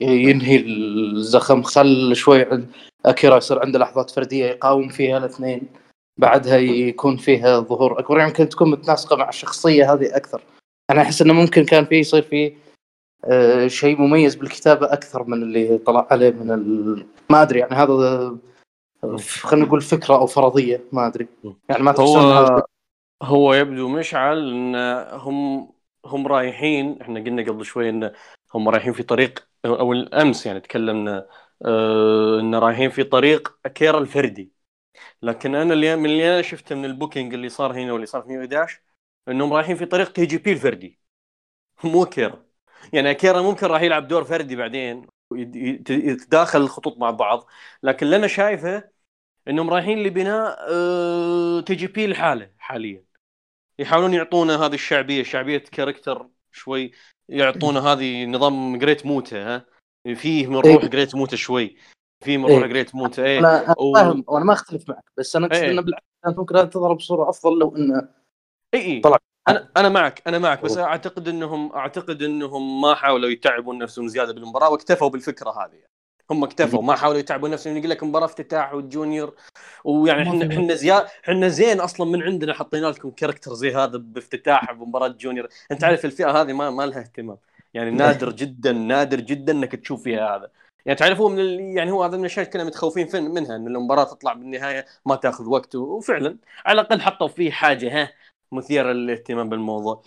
[0.00, 2.68] ينهي الزخم خل شوي
[3.06, 5.62] أكيرا يصير عنده لحظات فردية يقاوم فيها الاثنين
[6.16, 8.20] بعدها يكون فيها ظهور أكبر.
[8.20, 10.42] يمكن يعني تكون متناسقة مع الشخصية هذه أكثر.
[10.90, 12.68] أنا أحس إنه ممكن كان في يصير فيه
[13.24, 17.06] آه، شيء مميز بالكتابة أكثر من اللي طلع عليه من ال...
[17.30, 18.36] ما أدري يعني هذا
[19.42, 21.28] خلينا نقول فكرة أو فرضية ما أدري.
[21.68, 22.62] يعني ما هو
[23.22, 24.76] هو يبدو مشعل إن
[25.12, 25.70] هم
[26.06, 28.12] هم رايحين إحنا قلنا قبل شوي إن
[28.54, 31.26] هم رايحين في طريق أو الأمس يعني تكلمنا
[32.40, 34.52] إن رايحين في طريق اكيرا الفردي.
[35.22, 38.28] لكن أنا اللي من اللي أنا شفته من البوكينج اللي صار هنا واللي صار في
[38.28, 38.80] 111
[39.28, 41.00] إنهم رايحين في طريق تي جي بي الفردي.
[41.84, 42.46] مو أكيرا
[42.92, 45.06] يعني أكيرا ممكن راح يلعب دور فردي بعدين
[45.90, 47.46] يتداخل الخطوط مع بعض.
[47.82, 48.90] لكن اللي أنا شايفه
[49.48, 50.56] إنهم رايحين لبناء
[51.60, 53.04] تي جي بي لحاله حاليا.
[53.78, 56.92] يحاولون يعطونا هذه الشعبية شعبية character شوي
[57.28, 59.66] يعطونا هذه نظام جريت موتا ها.
[60.14, 61.76] فيه من روح جريت موتا شوي.
[62.24, 63.38] فيه من روح جريت موتا إيه.
[63.38, 63.94] أنا و...
[63.94, 65.70] فاهم وأنا ما أختلف معك بس أنا أقصد إيه.
[65.70, 68.08] إنه بالعكس كانت ممكن تظهر بصورة أفضل لو إنه
[68.74, 69.18] اي اي طلع.
[69.48, 74.32] أنا أنا معك أنا معك بس أعتقد انهم أعتقد إنهم ما حاولوا يتعبون نفسهم زيادة
[74.32, 75.82] بالمباراة واكتفوا بالفكرة هذه.
[76.30, 79.34] هم اكتفوا ما حاولوا يتعبون نفسهم يقول لك مباراة افتتاح وال junior
[79.84, 84.72] ويعني إحنا إحنا زياد إحنا زين أصلا من عندنا حطينا لكم character زي هذا بافتتاح
[84.72, 85.48] بمباراة junior.
[85.70, 87.38] أنت عارف الفئة هذه ما ما لها اهتمام.
[87.74, 90.50] يعني نادر جدا نادر جدا إنك تشوف فيها هذا.
[90.86, 91.60] يعني تعرف هو من ال...
[91.60, 95.74] يعني هو هذا من الأشياء كنا متخوفين منها ان المباراة تطلع بالنهاية ما تأخذ وقت
[95.74, 98.12] وفعلا على الأقل حطوا فيه حاجة ها
[98.52, 100.02] مثيرة للاهتمام بالموضوع.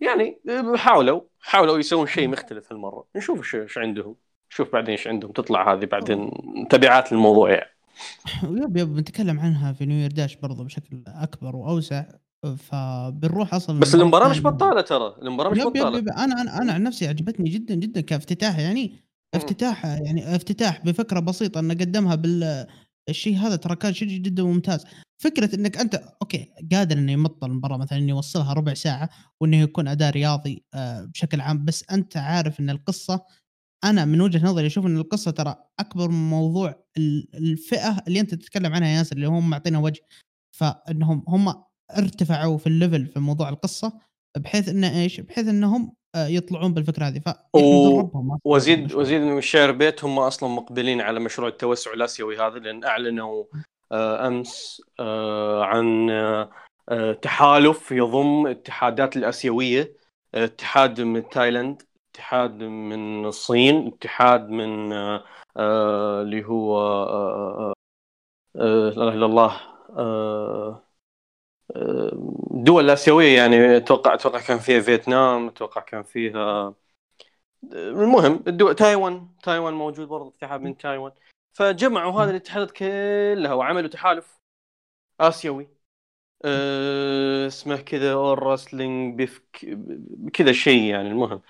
[0.00, 0.40] يعني
[0.76, 3.04] حاولوا حاولوا يسوون شيء مختلف هالمرة.
[3.16, 4.16] نشوف إيش عندهم.
[4.48, 5.32] شوف بعدين إيش عندهم.
[5.32, 6.30] تطلع هذه بعدين
[6.70, 7.70] تبعات الموضوع يعني.
[8.42, 12.04] يب يب بنتكلم عنها في نيو داش برضو بشكل أكبر وأوسع.
[12.58, 15.14] فبنروح أصلا بس المباراة مش بطالة ترى.
[15.22, 19.04] المباراة مش بطاله يب يب أنا أنا أنا عن نفسي عجبتني جدا جدا كافتتاح يعني.
[19.34, 22.66] افتتاح يعني افتتاح بفكرة بسيطة إنه قدمها بال
[23.08, 24.84] الشيء هذا ترى كان شيء جدا ممتاز.
[25.22, 29.88] فكرة إنك أنت okay قادر إنه يمطل المباراة مثلا إنه يوصلها ربع ساعة وإنه يكون
[29.88, 31.64] أداء رياضي آه، بشكل عام.
[31.64, 33.20] بس أنت عارف إن القصة
[33.84, 36.84] أنا من وجهة نظري أشوف إن القصة ترى أكبر من موضوع
[37.34, 40.00] الفئة اللي أنت تتكلم عنها يا ياسر اللي هم معطينا وجه.
[40.58, 41.54] فإنهم هم
[41.90, 43.92] ارتفعوا في ال level في موضوع القصة
[44.36, 47.20] بحيث انه إيش؟ بحيث إنهم آه، يطلعون بالفكرة هذه
[47.54, 48.08] و...
[48.44, 53.44] وزيد وزيد من الشعر بيت هم أصلا مقبلين على مشروع التوسع الآسيوي هذا لأن أعلنوا
[53.92, 56.10] آه، أمس آه، عن
[57.22, 59.96] تحالف يضم اتحادات الآسيوية
[60.34, 64.92] اتحاد من تايلاند اتحاد من الصين اتحاد من
[65.56, 67.74] اللي هو
[68.54, 69.60] لا إله إلا الله
[72.50, 76.74] دول آسيوية يعني أتوقع أتوقع كان فيها فيتنام أتوقع كان فيها
[77.72, 81.12] المهم الدول تايوان تايوان موجود برضه اتحاد من تايوان.
[81.52, 84.38] فجمعوا هذه الاتحادات كلها وعملوا تحالف
[85.20, 85.68] آسيوي.
[86.44, 89.78] أه اسمه كذا اول راسلينج بيفك
[90.32, 91.42] كذا شيء يعني المهم.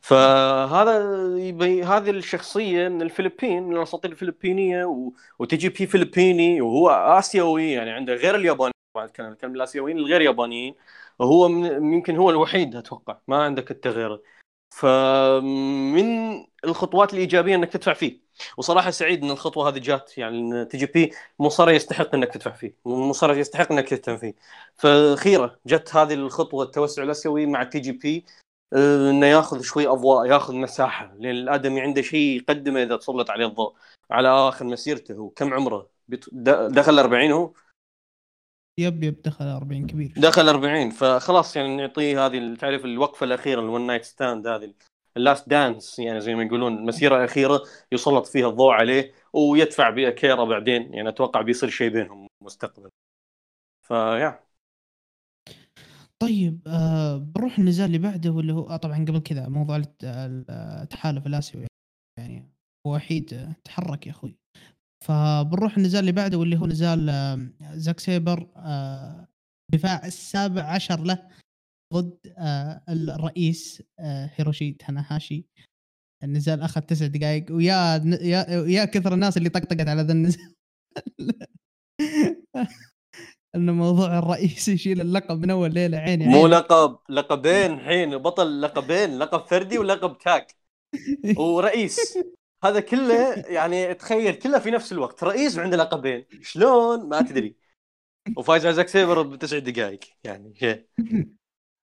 [0.00, 0.94] فهذا
[1.38, 5.12] يبي هذه الشخصية من الفلبين من الأساطير الفلبينية و...
[5.38, 8.72] وتجي بي فلبيني وهو آسيوي يعني عنده غير الياباني.
[8.94, 10.74] طبعا نتكلم نتكلم الآسيويين الغير يابانيين
[11.18, 14.22] وهو يمكن هو الوحيد أتوقع ما عندك أنت غيره.
[14.74, 16.04] فمن
[16.64, 18.20] الخطوات الإيجابية إنك تدفع فيه.
[18.56, 22.76] وصراحة سعيد إن الخطوة هذه جات يعني تي جي بي مصارع يستحق إنك تدفع فيه
[22.84, 24.34] مصارع يستحق إنك تهتم فيه.
[24.76, 28.24] فخيرة جت هذه الخطوة التوسع الآسيوي مع تي جي بي
[28.74, 33.74] إنه ياخذ شوي أضواء ياخذ مساحة لأن الآدمي عنده شيء يقدمه إذا تسلط عليه الضوء
[34.10, 35.90] على آخر مسيرته هو كم عمره؟
[36.68, 37.52] دخل 40 هو؟
[38.80, 40.12] yep yep دخل 40 كبير.
[40.16, 44.74] دخل 40 فخلاص يعني نعطيه هذه تعرف الوقفة الأخيرة ال one night stand هذه
[45.16, 47.62] ال last dance يعني زي ما يقولون المسيره الاخيره
[47.92, 52.90] يسلط فيها الضوء عليه ويدفع بأكيرا بعدين يعني أتوقع بيصير شيء بينهم مستقبلا.
[53.86, 54.40] فيا
[56.22, 61.66] طيب آه بنروح النزال اللي بعده واللي هو آه طبعا قبل كذا موضوع التحالف الآسيوي
[62.18, 62.50] يعني
[62.86, 64.36] وحيد تحرك يا أخوي.
[65.04, 67.10] فبنروح النزال اللي بعده واللي هو نزال
[67.74, 69.28] زاك سيبر آه،
[69.72, 71.28] دفاع السابع عشر له
[71.94, 75.44] ضد آه، الرئيس آه، هيروشي تاناهاشي.
[76.24, 80.54] النزال أخذ تسع دقائق ويا يا يا كثر الناس اللي طقطقت على ذا النزال.
[83.54, 89.18] إن موضوع الرئيس يشيل اللقب من أول ليلة عيني مو لقب لقبين الحين بطل لقبين
[89.18, 90.56] لقب فردي ولقب tag.
[91.38, 92.18] ورئيس.
[92.64, 95.24] هذا كله يعني تخيل كله في نفس الوقت.
[95.24, 96.26] رئيس وعنده لقبين.
[96.42, 97.56] شلون؟ ما تدري
[98.36, 100.00] وفايز على زاك سيبر بتسع دقائق.
[100.24, 100.54] يعني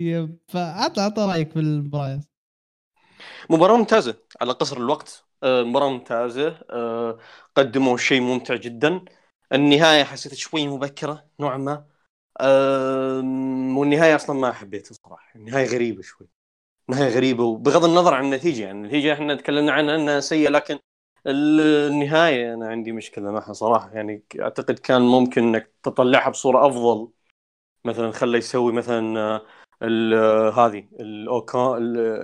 [0.01, 0.37] يب.
[0.47, 2.21] فعطى عطى رأيك في المباراة.
[3.49, 4.15] مباراة ممتازة.
[4.41, 5.25] على قصر الوقت.
[5.43, 6.59] آه، مباراة ممتازة.
[6.69, 7.19] آه،
[7.55, 9.05] قدموا شيء ممتع جدا.
[9.53, 11.85] النهاية حسيت شوي مبكرة نوعا ما.
[13.77, 15.31] والنهاية أصلا ما حبيتها صراحة.
[15.35, 16.27] النهاية غريبة شوي.
[16.89, 20.79] نهايه غريبة وبغض النظر عن النتيجة يعني النتيجة إحنا تكلمنا عنها إنها سيئة لكن
[21.27, 23.91] النهاية أنا عندي مشكلة معها صراحة.
[23.93, 27.09] يعني أعتقد كان ممكن إنك تطلعها بصورة أفضل.
[27.85, 29.41] مثلا خله يسوي مثلا
[30.57, 30.87] هذه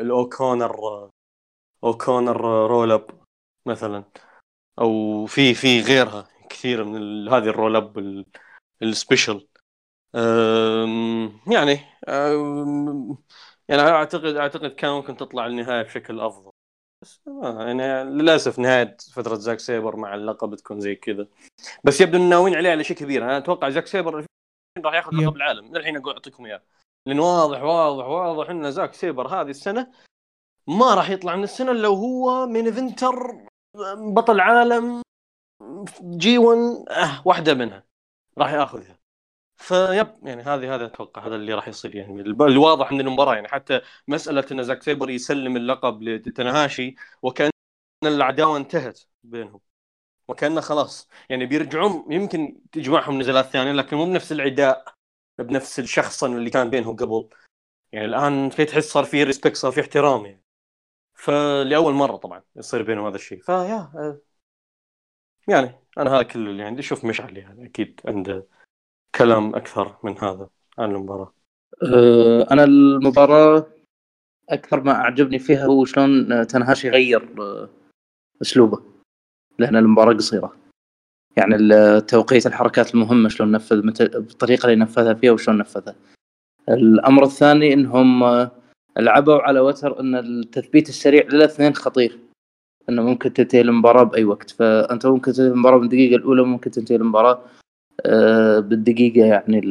[0.02, 1.10] ال O'Connor
[1.84, 3.10] O'Connor roll up
[3.66, 4.04] مثلا.
[4.80, 8.26] أو في في غيرها كثير من هذه ال roll up
[8.82, 9.48] ال special.
[11.48, 13.18] يعني أم،
[13.70, 16.52] يعني اعتقد أعتقد كان ممكن تطلع النهاية بشكل أفضل.
[17.02, 21.28] بس آه، يعني للأسف نهاية فترة زاك سيبر مع اللقب تكون زي كذا.
[21.84, 23.24] بس يبدو إنه ناويين عليه على شيء كبير.
[23.24, 24.26] أنا أتوقع زاك سيبر
[24.86, 25.12] راح ياخذ.
[25.16, 25.66] لقب العالم.
[25.70, 26.64] من الحين أقول أعطيكم إياه.
[27.06, 29.92] لأن واضح واضح واضح إن زاك سيبر هذه السنة
[30.68, 33.48] ما راح يطلع من السنة إلا وهو main eventer
[33.96, 35.02] بطل عالم
[36.02, 37.84] G 1 آه واحدة منها
[38.38, 39.03] راح ياخذها.
[39.58, 42.22] فيب يعني هذه هذا أتوقع هذا اللي راح يصير يعني.
[42.22, 43.48] الواضح من المباراة يعني.
[43.48, 47.52] حتى مسألة إن زاك سيبر يسلم اللقب لتنهاشي وكأن
[48.04, 49.60] العداوه انتهت بينهم.
[50.28, 51.10] وكأنه خلاص.
[51.30, 54.96] يعني بيرجعون يمكن تجمعهم نزالات ثانية لكن مو بنفس العداء
[55.40, 57.30] بنفس الشخصن اللي كان بينهم قبل.
[57.92, 60.44] يعني الآن في تحس صار في ريسبكت صار في احترام يعني.
[61.14, 63.42] فلأول مرة طبعا يصير بينهم هذا الشيء.
[63.42, 63.56] فيا
[63.96, 64.22] آه،
[65.48, 66.82] يعني أنا هذا كل اللي عندي.
[66.82, 68.48] شوف مشعل يعني أكيد عنده
[69.16, 71.34] كلام أكثر من هذا عن المباراة.
[71.84, 73.68] آه، أنا المباراة
[74.50, 77.70] أكثر ما أعجبني فيها هو شلون تنهاشي غير آه،
[78.42, 78.80] أسلوبه
[79.60, 80.56] لأن المباراة قصيرة.
[81.38, 81.58] يعني
[82.02, 85.96] توقيت الحركات المهمة شلون نفذ متى بالطريقة اللي نفذها فيها وشلون نفذها.
[86.70, 88.52] الأمر الثاني إنهم آه،
[88.98, 92.20] لعبوا على وتر إن التثبيت السريع للاثنين خطير.
[92.90, 94.52] إنه ممكن تنتهي المباراة بأي وقت.
[94.52, 97.42] فأنت ممكن تنتهي المباراة بالدقيقة الأولى ممكن تنتهي المباراة
[98.06, 99.62] آه، بالدقيقة يعني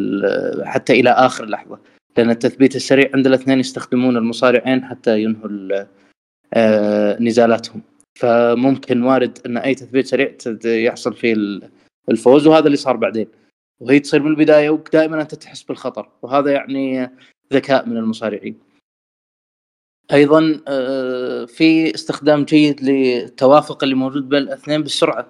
[0.64, 1.78] حتى إلى آخر لحظة.
[2.16, 5.86] لأن التثبيت السريع عند الاثنين يستخدمون المصارعين حتى ينهوا
[6.54, 7.82] آه، نزالاتهم.
[8.18, 11.70] فممكن وارد أن أي تثبيت سريع يحصل فيه ال-
[12.10, 13.26] الفوز وهذا اللي صار بعدين.
[13.80, 16.08] وهي تصير من البدايه ودائما أنت تحس بالخطر.
[16.22, 17.10] وهذا يعني
[17.52, 18.58] ذكاء من المصارعين.
[20.12, 25.28] أيضا آه، في استخدام جيد للتوافق اللي موجود بين الاثنين بالسرعة.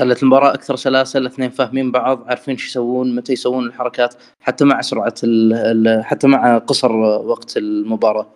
[0.00, 4.80] خلت المباراة أكثر سلاسة الاثنين فاهمين بعض عارفين شو يسوون متى يسوون الحركات حتى مع
[4.80, 8.26] سرعة ال ال حتى مع قصر وقت المباراة.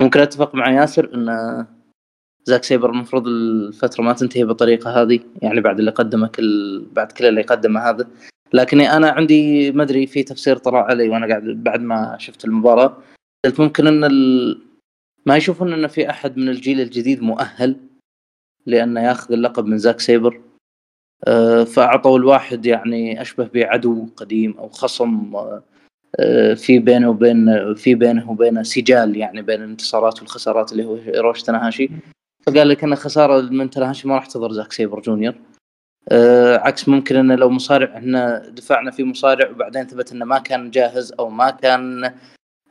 [0.00, 1.66] ممكن أتفق مع ياسر إن
[2.44, 7.26] زاك سيبر المفروض الفترة ما تنتهي بالطريقة هذه يعني بعد اللي قدمه كل بعد كل
[7.26, 8.08] اللي قدمه هذا.
[8.52, 12.96] لكني أنا عندي ما أدري في تفسير طلع علي وأنا قاعد بعد ما شفت المباراة.
[13.44, 14.58] قلت ممكن إن ال...
[15.26, 17.76] ما يشوفون إن في أحد من الجيل الجديد مؤهل
[18.66, 20.40] لأنه ياخذ اللقب من زاك سيبر.
[21.74, 25.62] فأعطوا الواحد يعني أشبه بعدو قديم أو خصم آه،
[26.20, 31.44] آه، في بينه وبين في بينه وبينه سجال يعني بين الانتصارات والخسارات اللي هو هيروشي
[31.44, 31.90] تناهاشي.
[32.46, 35.34] فقال لك أن خسارة من تناهاشي ما راح تضر زاك سيبر جونيور.
[36.08, 40.70] آه، عكس ممكن انه لو مصارع إحنا دفعنا في مصارع وبعدين ثبت أنه ما كان
[40.70, 42.12] جاهز أو ما كان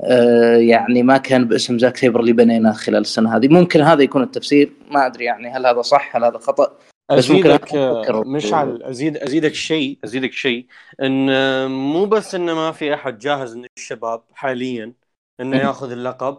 [0.02, 3.48] آه، يعني ما كان باسم زاك سيبر اللي بنيناه خلال السنة هذه.
[3.48, 6.78] ممكن هذا يكون التفسير ما أدري يعني هل هذا صح هل هذا خطأ.
[7.12, 10.68] أزيدك أنا أفكر- مشعل ازيد أزيدك شيء أزيدك شيء
[11.02, 11.28] إن
[11.72, 14.94] مو بس إنه ما في أحد جاهز من الشباب حاليا
[15.39, 15.58] إنه.
[15.58, 16.38] ياخذ اللقب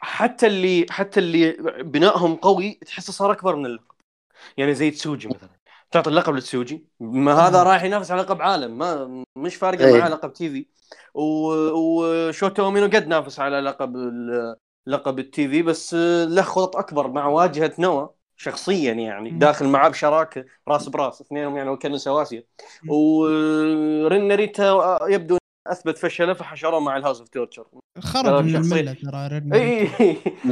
[0.00, 3.94] حتى اللي حتى اللي بنائهم قوي تحسه صار أكبر من اللقب.
[4.56, 5.48] يعني زي تسوجي مثلا.
[5.90, 9.98] تعطي اللقب لتسوجي ما هذا رايح ينافس على لقب عالم ما مش فارقة إيه.
[9.98, 10.66] معاه لقب TV.
[11.14, 14.56] وشوتا اومينو قد نافس على لقب ال-
[14.86, 15.94] لقب ال TV بس
[16.28, 18.08] له خطط أكبر مع واجهة نوا
[18.40, 19.30] شخصيا يعني.
[19.30, 22.46] داخل معاه بشراكة راس براس اثنينهم يعني كانوا سواسية.
[22.88, 27.66] ورين ناريتا يبدو أثبت فشله فحشروه مع ال House of Torture.
[27.98, 28.80] خرج من شخصية.
[28.80, 29.88] الملة ترى إي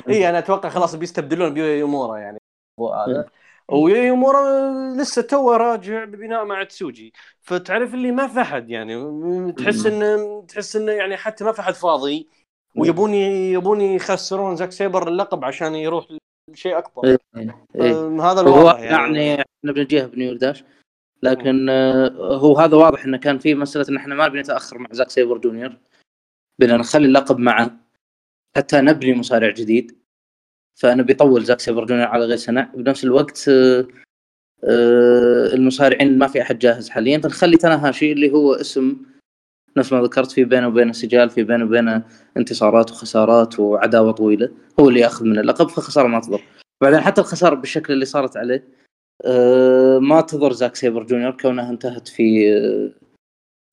[0.08, 2.38] إي أنا أتوقع خلاص بيستبدلون بيومورا يعني.
[2.80, 3.26] هذا.
[3.68, 7.12] ويومورا لسه توه راجع ببناء مع تسوجي.
[7.42, 9.52] فتعرف اللي ما في أحد يعني.
[9.52, 12.28] تحس انه تحس انه يعني حتى ما في أحد فاضي.
[12.76, 16.06] ويبون يبون يخسرون زاك سيبر اللقب عشان يروح
[16.50, 17.04] لشيء أكبر.
[17.04, 17.18] إيه،
[17.74, 18.22] إيه.
[18.32, 20.64] هذا الواضح يعني, يعني, إحنا بنجيها ب New Year Dash
[21.22, 24.88] لكن آه، هو هذا واضح إنه كان في مسألة إن إحنا ما نبي نتأخر مع
[24.92, 25.76] زاك سيبر جونيور.
[26.58, 27.76] بدنا نخلي اللقب معه.
[28.56, 29.98] حتى نبني مصارع جديد.
[30.80, 32.70] فانا بيطول زاك سيبر جونيور على غير سنة.
[32.74, 33.86] بنفس الوقت آه،
[34.64, 37.18] آه، المصارعين ما في أحد جاهز حاليا.
[37.18, 38.96] فنخلي تناهاشي اللي هو اسم
[39.76, 42.02] نفس ما ذكرت في بينه وبينه سجال في بينه وبينه
[42.36, 44.50] انتصارات وخسارات وعداوة طويلة.
[44.80, 46.42] هو اللي يأخذ من اللقب فخساره ما تضر.
[46.82, 48.64] بعدين حتى الخسارة بالشكل اللي صارت عليه
[49.24, 52.90] آه، ما تضر زاك سيبر جونيور كونها انتهت في آه،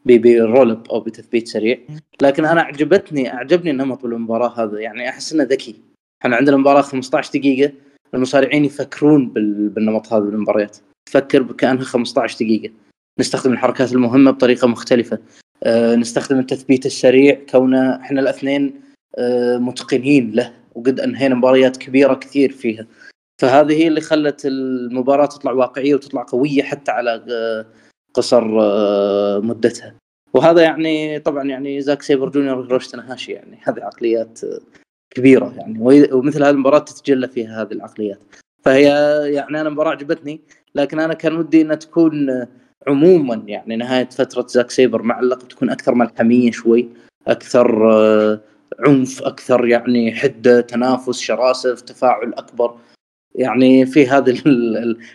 [0.05, 1.77] ب- برول أب أو بتثبيت سريع.
[2.21, 5.75] لكن أنا عجبتني أعجبني النمط بالمباراه هذا يعني أحس إنه ذكي.
[6.21, 7.73] إحنا عندنا مباراة 15 دقيقة
[8.13, 10.77] المصارعين يفكرون بال- بالنمط هذا بالمباريات.
[11.05, 12.73] تفكر كانها 15 دقيقة.
[13.19, 15.19] نستخدم الحركات المهمة بطريقة مختلفة.
[15.95, 18.81] نستخدم التثبيت السريع كونه إحنا الاثنين
[19.17, 22.87] آه، متقنين له وقد أنهينا مباريات كبيرة كثير فيها.
[23.41, 27.65] فهذه هي اللي خلت المباراة تطلع واقعية وتطلع قوية حتى على آه،
[28.13, 29.95] قصر آه، مدتها.
[30.33, 34.39] وهذا يعني طبعا يعني زاك سيبر جونيور وهيروشي تناهاشي يعني هذه عقليات
[35.15, 35.79] كبيرة يعني.
[36.13, 38.19] ومثل هذه المباراة تتجلى فيها هذه العقليات.
[38.65, 38.83] فهي
[39.33, 40.41] يعني أنا المباراه عجبتني
[40.75, 42.45] لكن أنا كان ودي إنها تكون
[42.87, 46.89] عموما يعني نهاية فترة زاك سيبر مع اللقب تكون أكثر ملحمية شوي
[47.27, 48.41] أكثر آه،
[48.79, 52.75] عنف أكثر يعني حدة تنافس شراسة تفاعل أكبر.
[53.35, 54.33] يعني في هذا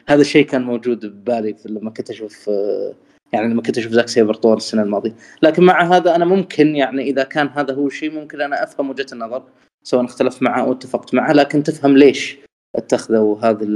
[0.09, 2.94] هذا الشيء كان موجود ببالي لما كنت أشوف آه،
[3.33, 5.14] يعني لما كنت أشوف زاك سيبر طوال السنة الماضية.
[5.42, 9.07] لكن مع هذا أنا ممكن يعني إذا كان هذا هو الشيء ممكن أنا أفهم وجهة
[9.12, 9.42] النظر
[9.83, 12.38] سواء اختلفت معه أو اتفقت معه لكن تفهم ليش
[12.76, 13.66] اتخذوا هذا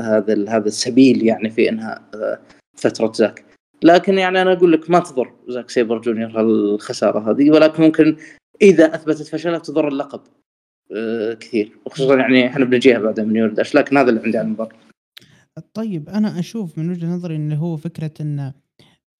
[0.00, 2.38] هذا هذا السبيل يعني في إنهاء آه،
[2.80, 3.44] فترة زاك.
[3.82, 8.16] لكن يعني أنا أقول لك ما تضر زاك سيبر جونيور هالخسارة هذه ولكن ممكن
[8.62, 10.20] إذا أثبتت فشلها تضر اللقب
[10.96, 11.78] آه، كثير.
[11.86, 14.76] وخصوصا يعني إحنا بنجيها بعد New Year Dash لكن هذا اللي عندي عن المباراه
[15.74, 18.52] طيب أنا أشوف من وجهة نظري انه هو فكرة إن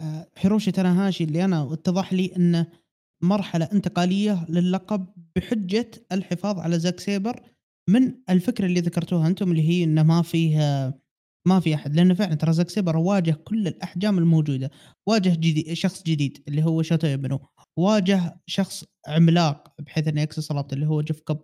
[0.01, 2.67] آه، هيروشي تناهاشي اللي أنا اتضح لي انه
[3.23, 7.41] مرحلة انتقالية للقب بحجة الحفاظ على زاك سيبر
[7.89, 10.93] من الفكرة اللي ذكرتوها أنتم اللي هي انه ما فيه
[11.49, 14.71] ما في أحد لأنه فعلا ترى زاك سيبر واجه كل الأحجام الموجودة.
[15.07, 17.41] واجه جديد شخص جديد اللي هو شوتا اومينو
[17.77, 21.41] واجه شخص عملاق بحيث إنه يكسر صلابته اللي هو جيف كوب.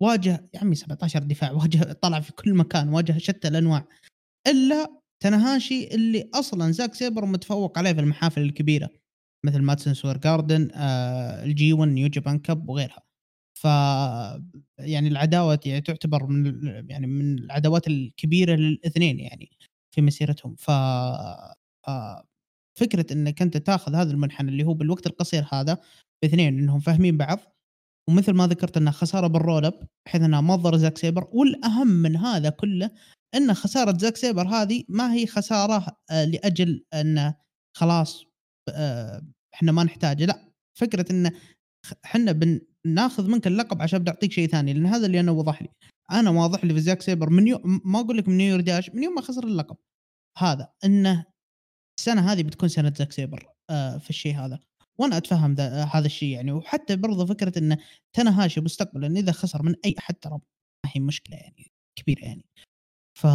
[0.00, 3.88] واجه يا عمي 17 دفاع واجه طلع في كل مكان واجه شتى الأنواع.
[4.46, 8.90] إلا تنهاشي اللي أصلا زاك سيبر متفوق عليه في المحافل الكبيرة
[9.46, 13.02] مثل Madison Square Garden آه ال G 1 New Japan Cup وغيرها.
[13.62, 13.64] ف
[14.78, 19.50] يعني العداوة يعني تعتبر من يعني من العداوات الكبيرة للاثنين يعني
[19.94, 20.54] في مسيرتهم.
[20.54, 20.70] ف
[22.78, 25.78] فكرة إنك أنت تاخذ هذا المنحنى اللي هو بالوقت القصير هذا
[26.22, 27.38] باثنين إنهم فاهمين بعض
[28.08, 32.16] ومثل ما ذكرت إنها خسارة بال roll up بحيث إنها مضر زاك سيبر والأهم من
[32.16, 32.90] هذا كله
[33.34, 37.34] إن خسارة زاك سيبر هذه ما هي خسارة آه، لأجل انه
[37.76, 38.24] خلاص
[38.68, 39.22] آه،
[39.54, 40.52] إحنا ما نحتاجه لا.
[40.78, 41.32] فكرة انه
[42.04, 42.32] إحنا
[42.86, 45.68] بناخذ منك اللقب عشان بنعطيك شيء ثاني لأن هذا اللي أنا وضح لي.
[46.12, 48.90] أنا واضح لي في زاك سيبر من يوم ما أقول لك من New Year Dash
[48.90, 49.76] من يوم ما خسر اللقب.
[50.38, 51.26] هذا إنه
[51.98, 54.58] السنة هذه بتكون سنة زاك سيبر آه في الشيء هذا.
[54.98, 56.52] وأنا أتفهم هذا الشيء يعني.
[56.52, 57.78] وحتى برضه فكرة إنه
[58.12, 60.34] تنهاشي مستقبلا إذا خسر من أي احد ترى
[60.84, 62.44] ما هي مشكلة يعني كبيرة يعني.
[63.18, 63.26] ف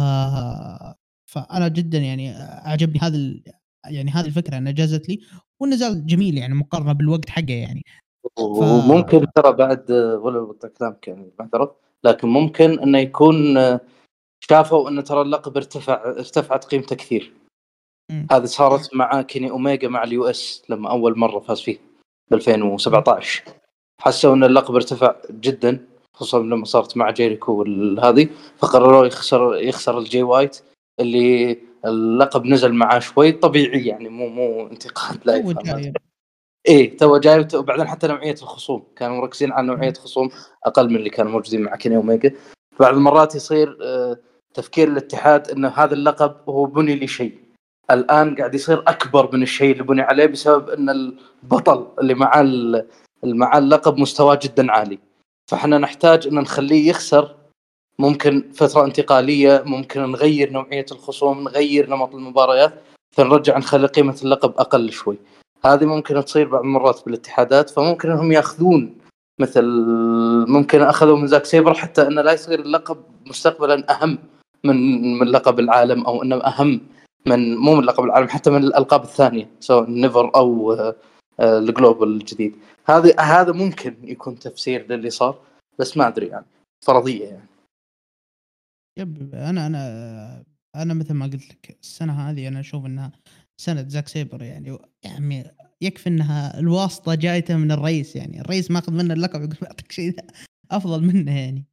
[1.30, 3.18] فأنا جدا يعني أعجبني هذا
[3.86, 5.20] يعني هذه الفكرة إنها جازت لي
[5.60, 7.84] والنزال جميل يعني مقارنة بالوقت حقه يعني.
[8.38, 9.90] وممكن ترى بعد
[10.22, 13.56] ولا كلامك يعني معذره لكن ممكن إنه يكون
[14.40, 17.32] شافوا انه ترى اللقب ارتفع ارتفعت قيمته كثير.
[18.32, 21.78] هذه صارت مع كيني اوميجا مع ال US لما أول مرة فاز فيه
[22.30, 23.42] ب 2017
[24.00, 27.62] حسوا إن اللقب ارتفع جدا خصوصا لما صارت مع جيريكو
[28.02, 28.28] هذه
[28.58, 30.62] فقرروا يخسر يخسر لجي وايت
[31.00, 35.92] اللي اللقب نزل معاه شوي طبيعي يعني مو مو انتقاد لا
[36.68, 38.82] إيه تو جاي وبعدين حتى نوعية الخصوم.
[38.96, 40.30] كانوا مركزين على نوعية خصوم
[40.64, 42.32] أقل من اللي كانوا موجودين مع كيني اوميجا
[42.80, 44.18] بعض المرات يصير آه،
[44.54, 47.38] تفكير الاتحاد ان هذا اللقب هو بني لشيء.
[47.90, 52.84] الآن قاعد يصير أكبر من الشيء اللي بني عليه بسبب إن البطل اللي مع اللي
[53.24, 54.98] مع اللقب مستواه جدا عالي.
[55.50, 57.34] فإحنا نحتاج إن نخليه يخسر.
[57.98, 62.74] ممكن فترة انتقالية ممكن نغير نوعية الخصوم نغير نمط المباريات
[63.16, 65.16] فنرجع نخلي قيمة اللقب أقل شوي.
[65.64, 68.98] هذه ممكن تصير بعض المرات بالاتحادات فممكن إنهم يأخذون
[69.40, 69.64] مثل
[70.48, 74.18] ممكن أخذوا من زاك سيبر حتى إنه لا يصير اللقب مستقبلا أهم
[74.64, 76.80] من من لقب العالم أو إنه أهم
[77.26, 80.94] من مو من لقب العالم حتى من الألقاب الثانية سواء NEVER أو آه،
[81.40, 82.56] ال Global الجديد.
[82.86, 85.38] هذا هذا ممكن يكون تفسير للي صار
[85.78, 86.46] بس ما أدري يعني.
[86.86, 87.48] فرضية يعني.
[88.98, 90.44] yep أنا أنا
[90.76, 93.12] أنا مثل ما قلت لك السنة هذه أنا أشوف إنها
[93.60, 95.44] سنه زاك سيبر يعني يعني
[95.80, 100.16] يكفي إنها الواسطة جايته من الرئيس يعني الرئيس ماخذ منه اللقب يقول بعطيك شيء
[100.70, 101.66] أفضل منه يعني.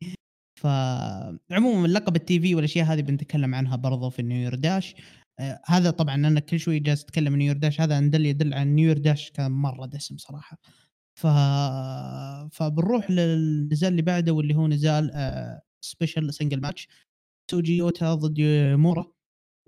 [0.60, 4.96] فعموما لقب ال TV والأشياء هذه بنتكلم عنها برضو في New Year Dash.
[5.40, 8.76] آه هذا طبعا أنا كل شوي جالس أتكلم New Year Dash هذا يدل يدل عن
[8.76, 10.58] New Year Dash كان مرة دسم صراحة.
[11.20, 11.28] ف
[12.52, 16.88] فبنروح للنزال اللي بعده واللي هو نزال آه special single match
[17.52, 18.42] تسوجي يوتا ضد
[18.76, 19.15] أويمورا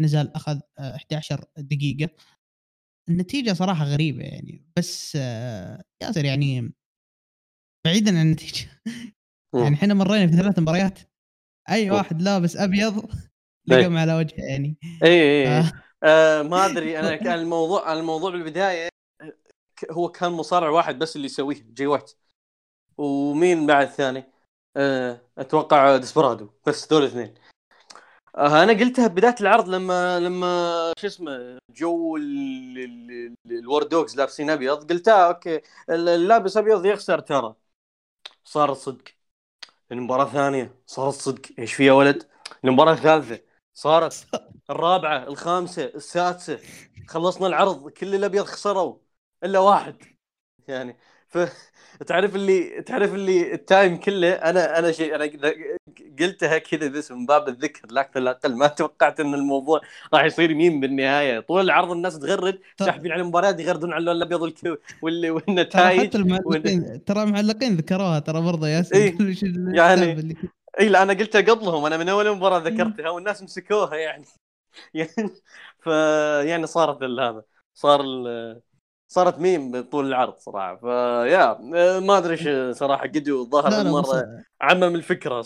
[0.02, 2.10] نزال أخذ 11 آه، دقيقة.
[3.10, 6.74] النتيجة صراحة غريبة يعني بس آه، ياسر يعني
[7.86, 8.82] بعيدا عن النتيجة.
[9.54, 11.00] يعني إحنا مرينا في ثلاث مباريات
[11.70, 13.10] أي واحد لابس أبيض
[13.68, 14.78] لقم على وجهه يعني.
[15.04, 15.48] إي إي
[16.04, 16.42] آه.
[16.42, 18.90] ما أدري أنا كان الموضوع الموضوع بالبداية
[19.92, 22.12] هو كان مصارع واحد بس اللي يسويه جي وايت
[22.98, 24.24] ومين بعد ثاني؟
[25.38, 27.34] أتوقع ديسبرادو بس دول اثنين
[28.38, 33.12] أنا قلتها بداية العرض لما لما شو اسمه جو ال- ال-
[33.46, 37.56] ال- ال War Dogs لابسين أبيض قلتها okay اللابس أبيض يخسر ترى.
[38.44, 39.04] صار صدق
[39.92, 42.24] المباراة الثانية صارت صدق إيش فيها ولد؟
[42.66, 43.40] المباراة الثالثة
[43.74, 44.28] صارت
[44.70, 46.60] الرابعة الخامسة السادسة.
[47.08, 47.90] خلصنا العرض.
[47.90, 48.98] كل الأبيض خسروا.
[49.44, 49.98] إلا واحد.
[50.68, 50.98] يعني
[51.30, 51.38] ف
[52.06, 55.32] تعرف اللي تعرف اللي ال time كله أنا أنا شيء أنا
[56.20, 59.82] قلتها كذا بس من باب الذكر لكن لا أقل ما توقعت إن الموضوع
[60.14, 61.40] راح يصير ميم بالنهاية.
[61.40, 64.54] طول العرض الناس تغرد ساحبين على المباريات يغردون على اللون الأبيض
[65.02, 69.16] والنتائج حتى المعلقين ترى المعلقين ذكروها ترى برضه ياسر إيه،
[69.74, 70.38] يعني.
[70.80, 74.26] اي لا أنا قلتها قبلهم أنا من أول مباراة ذكرتها والناس مسكوها يعني.
[74.94, 75.30] يعني
[75.80, 75.88] ف
[76.48, 77.44] يعني صارت هذا
[77.74, 78.62] صار ال-
[79.08, 81.58] صارت ميم طول العرض صراحة فيا
[82.00, 85.46] ما أدري إيش صراحة غيدو الظاهر المره عمم الفكرة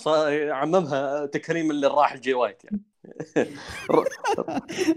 [0.54, 2.82] عممها تكريم اللي راح الجي وايت يعني.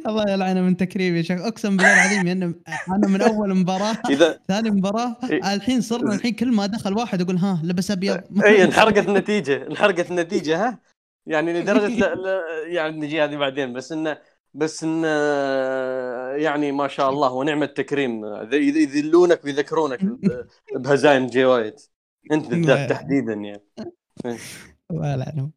[0.06, 1.40] الله يلعنه من تكريم يا شيخ.
[1.40, 2.54] أقسم بالله العظيم يعني
[2.88, 5.16] أنا من أول مباراة إذا ثاني مباراة.
[5.24, 8.20] الحين صرنا الحين كل ما دخل واحد أقول ها لبس أبيض.
[8.44, 10.78] إي انحرقت النتيجه انحرقت النتيجه ها؟
[11.26, 14.18] يعني لدرجة لا لا يعني نجي هذه بعدين بس إنه
[14.54, 15.08] بس انه
[16.36, 20.00] يعني ما شاء الله ونعم التكريم يذ- يذلونك ويذكرونك
[20.74, 21.90] بهزايم جي وايت
[22.32, 23.64] أنت بالذات تحديدا يعني.
[24.90, 25.50] الله يلعنه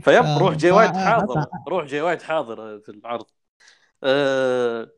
[0.00, 1.46] ف yep آه، روح جي وايت فا- حاضر.
[1.68, 3.26] روح جي وايت حاضر في العرض.
[4.04, 4.90] آه،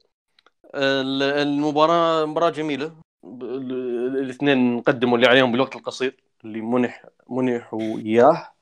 [0.74, 2.96] ال- المباراة مباراة جميلة.
[3.22, 8.52] ب- ال- الاثنين قدموا اللي عليهم بالوقت القصير اللي منح منحوا إياه.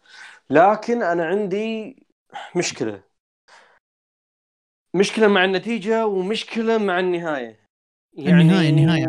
[0.51, 1.97] لكن أنا عندي
[2.57, 3.03] مشكلة.
[4.95, 7.67] مشكلة مع النتيجة ومشكلة مع النهاية.
[8.13, 9.07] يعني النهاية- النهاية.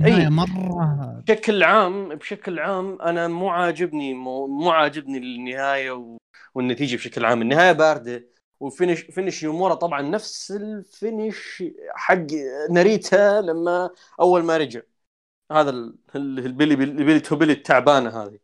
[0.00, 6.16] نهايه اي مرة بشكل عام بشكل عام أنا مو عاجبني مو, مو عاجبني النهاية و...
[6.54, 7.42] والنتيجة بشكل عام.
[7.42, 8.28] النهاية باردة
[8.60, 11.64] وفينش فينش يومورا طبعا نفس الفينش
[11.94, 12.26] حق
[12.70, 14.80] ناريتا لما أول ما رجع.
[15.52, 18.38] هذا ال- ال- ال belly ال belly to belly التعبانة هذه.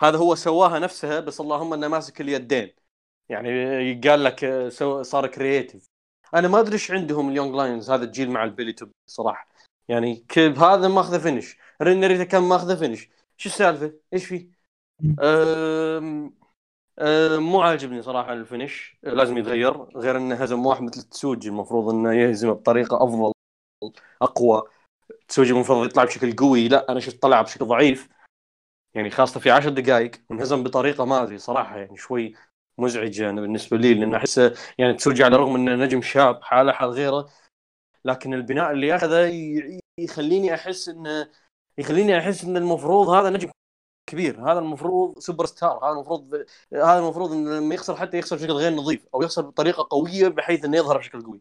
[0.00, 2.85] هذا هو سواها نفسها بس اللهم إنه ماسك اليدين.
[3.28, 5.86] يعني قال لك سو- صار creative
[6.34, 8.96] أنا ما أدري إيش عندهم ال Young Lions هذا الجيل مع ال belly to belly
[9.06, 9.48] صراحة.
[9.88, 11.56] يعني كيف هذا ماخذه finish.
[11.82, 13.08] رين ناريتا كان ماخذه finish.
[13.36, 14.48] شو السالفة؟ إيش فيه؟
[15.20, 16.34] أم...
[16.98, 17.42] أم...
[17.42, 18.98] مو عاجبني صراحة ال finish.
[19.02, 19.82] لازم يتغير.
[19.98, 23.32] غير انه هزم واحد مثل تسوجي المفروض إنه يهزمه بطريقة أفضل
[24.22, 24.62] أقوى.
[25.28, 26.68] تسوجي المفروض يطلع بشكل قوي.
[26.68, 28.08] لا أنا شفت طلع بشكل ضعيف.
[28.94, 32.34] يعني خاصة في عشر دقائق انهزم بطريقة ما أدري صراحة يعني شوي
[32.78, 36.90] مزعجة أنا بالنسبة لي لأن احسه يعني تسوجي على الرغم إنه نجم شاب حالة حال
[36.90, 37.28] غيره
[38.04, 41.30] لكن البناء اللي ياخذه ي- يخليني أحس إنه
[41.78, 43.50] يخليني أحس إن المفروض هذا نجم
[44.10, 46.34] كبير هذا المفروض سوبر ستار هذا المفروض
[46.72, 50.64] هذا المفروض انه لما يخسر حتى يخسر بشكل غير نظيف أو يخسر بطريقة قوية بحيث
[50.64, 51.40] إنه يظهر بشكل قوي.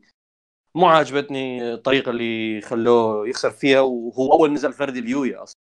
[0.75, 5.55] مو عاجبتني الطريقة اللي خلوه يخسر فيها وهو أول نزال فردي ليويا أصلا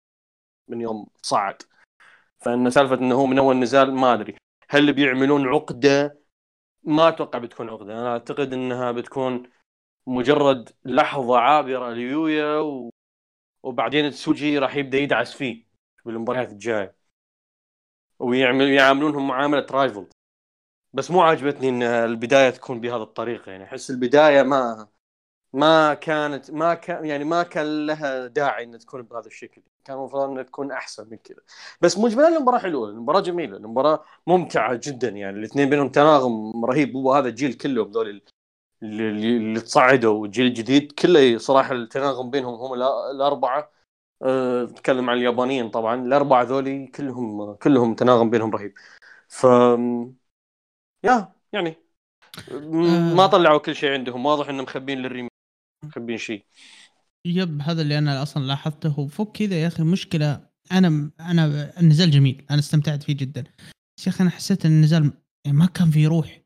[0.69, 1.63] من يوم صعد.
[2.39, 4.37] فإن سالفة إنه هو من أول نزال ما أدري.
[4.75, 6.21] هل بيعملون عقدة؟
[6.85, 7.93] ما أتوقع بتكون عقدة.
[7.95, 9.51] أنا أعتقد إنها بتكون
[10.07, 12.91] مجرد لحظة عابرة ليويا و...
[13.63, 15.67] وبعدين تسوجي راح يبدأ يدعس فيه
[16.07, 16.97] بالمباريات الجاية.
[18.19, 20.07] ويعمل يعاملونهم معاملة رايفل
[20.93, 23.53] بس مو عاجبتني إن البداية تكون بهذه الطريقة.
[23.53, 24.89] يعني أحس البداية ما
[25.55, 29.63] ما كانت ما كان يعني ما كان لها داعي إنها تكون بهذا الشكل.
[29.85, 31.41] كان المفروض إنها تكون أحسن من كذا.
[31.81, 32.89] بس مجملا المباراة حلوة.
[32.91, 33.57] المباراة جميلة.
[33.57, 35.09] المباراة ممتعة جدا.
[35.09, 36.97] يعني الاثنين بينهم تناغم رهيب.
[36.97, 38.23] هو هذا الجيل كلهم ذول
[38.83, 40.13] اللي, اللي تصعدوا.
[40.23, 42.75] والجيل الجديد كله صراحة التناغم بينهم هم
[43.15, 43.71] الأربعة.
[44.23, 45.95] أه، اتكلم عن اليابانيين طبعا.
[46.07, 48.75] الأربعة ذولي كلهم كلهم تناغم بينهم رهيب.
[49.29, 49.47] ف
[51.05, 51.77] يا يعني
[52.53, 54.27] م- ما طلعوا كل شيء عندهم.
[54.27, 55.29] واضح إنهم مخبين للريمي
[55.87, 56.45] مخبين شيء؟
[57.27, 59.01] يب هذا اللي أنا أصلا لاحظته.
[59.01, 60.47] وفوق كذا يا أخي مشكلة.
[60.73, 63.45] أنا أنا النزال جميل أنا استمتعت فيه جدا.
[63.99, 65.13] بس يا أخي أنا حسيت إن النزال
[65.47, 66.41] يعني ما كان فيه روح.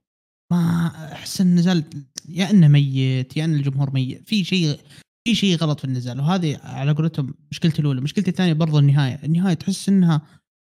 [0.53, 1.85] ما أحس النزال
[2.29, 4.29] يا إنه ميت يا إن الجمهور ميت.
[4.29, 4.81] في شيء
[5.25, 6.21] في شيء غلط في النزال.
[6.21, 8.01] وهذه على قولتهم مشكلتي الأولى.
[8.01, 9.25] مشكلتي الثانية برضو النهاية.
[9.25, 10.23] النهاية تحس إنها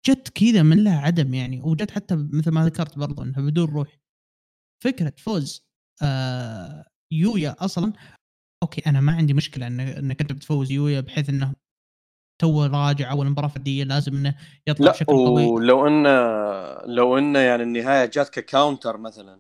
[0.07, 3.99] جت كذا من لها عدم يعني وجت حتى مثل ما ذكرت برضو إنها بدون روح.
[4.85, 5.69] فكرة فوز
[6.03, 7.93] آه يويا أصلا
[8.63, 11.53] okay أنا ما عندي مشكلة إن إنك أنت بتفوز يويا بحيث إنه
[12.41, 14.35] تو راجع أول مباراة فردية لازم إنه
[14.67, 15.45] يطلع لا بشكل قوي.
[15.45, 16.07] ولو إن
[16.95, 19.39] لو إن يعني النهاية جات ك counter مثلا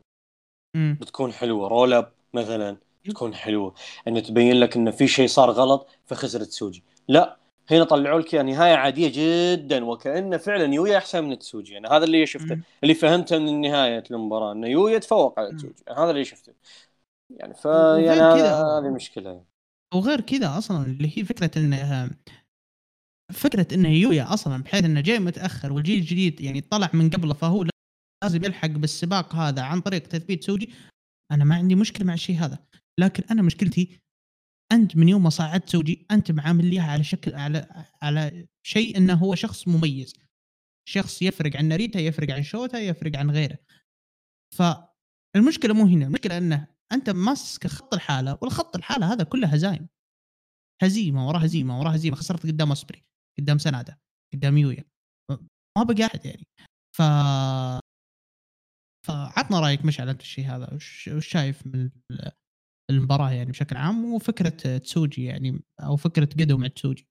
[0.77, 0.99] مم.
[1.01, 2.77] بتكون حلوة roll up مثلا
[3.09, 3.75] تكون حلوة.
[4.09, 6.83] إن تبين لك انه في شيء صار غلط فخسر تسوجي.
[7.09, 7.37] لا
[7.71, 11.73] هنا طلعوا لك نهاية عادية جدا وكانه فعلا يويا أحسن من تسوجي.
[11.73, 12.55] يعني هذا اللي شفته.
[12.55, 12.63] مم.
[12.83, 15.53] اللي فهمته من نهاية المباراة انه يويا تفوق على.
[15.53, 15.75] تسوجي.
[15.97, 16.53] هذا اللي شفته.
[17.31, 19.45] يعني ف وغير يعني كذا هذا- هو- هذه مشكلة.
[19.95, 22.11] وغير كذا أصلا اللي هي فكرة انه
[23.33, 27.67] فكرة انه يويا أصلا بحيث إنه جاي متأخر والجيل الجديد يعني طلع من قبله فهو
[28.25, 30.71] لازم يلحق بالسباق هذا عن طريق تثبيت سوجي
[31.33, 32.59] أنا ما عندي مشكلة مع الشيء هذا.
[33.01, 33.99] لكن أنا مشكلتي
[34.73, 38.97] أنت من يوم ما صعدت سوجي أنت معامل لي إياها على شكل على على شيء
[38.97, 40.15] إنه هو شخص مميز.
[40.89, 43.59] شخص يفرق عن ناريتا يفرق عن شوتا يفرق عن غيره.
[44.57, 49.89] فالمشكلة مو هنا المشكلة إنه أنت ماسك خط الحالة والخط الحالة هذا كله هزايم.
[50.83, 53.05] هزيمة ورا هزيمة ورا هزيمة خسرت قدام اسبري
[53.39, 53.99] قدام سنادا
[54.35, 54.85] قدام يويا.
[55.79, 56.47] ما بقى أحد يعني.
[56.97, 57.03] ف
[59.07, 62.33] فعطنا رأيك مشعل أنت الشيء هذا وش شايف من ال-
[62.91, 67.09] المباراة يعني بشكل عام وفكرة تسوجي يعني أو فكرة قدو مع تسوجي؟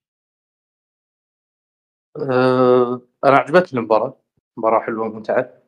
[2.17, 4.21] أه أنا عجبتني المباراة
[4.57, 5.63] مباراة حلوة وممتعة.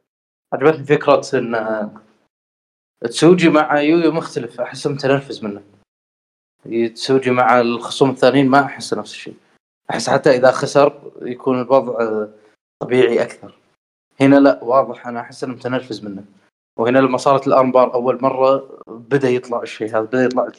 [0.54, 1.56] عجبتني فكرة إن
[3.02, 5.62] تسوجي مع يويو مختلف أحس متنرفز منه.
[6.96, 9.36] تسوجي مع الخصوم الثانيين ما أحس نفس الشيء.
[9.92, 12.28] أحس حتى إذا خسر يكون الوضع
[12.80, 13.58] طبيعي أكثر.
[14.22, 16.24] هنا لا واضح أنا أحس إنه متنرفز منه.
[16.78, 20.50] وهنا لما صارت الأرمبار أول مرة بدأ يطلع الشيء هذا بدأ يطلع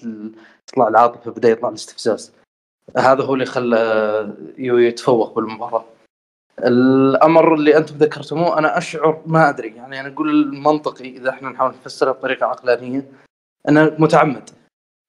[0.67, 2.33] تطلع العاطفة بدأ يطلع الاستفزاز.
[2.97, 3.77] هذا هو اللي خلى
[4.59, 5.85] يويو يتفوق بالمباراة.
[6.65, 11.75] الأمر اللي أنتم ذكرتموه أنا أشعر ما أدري يعني أنا أقول المنطقي إذا إحنا نحاول
[11.85, 13.07] نفسرها بطريقة عقلانية
[13.69, 14.51] أنه متعمد.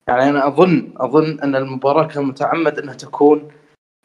[0.08, 3.52] يعني أنا أظن أظن أن المباراة كان متعمد أنها تكون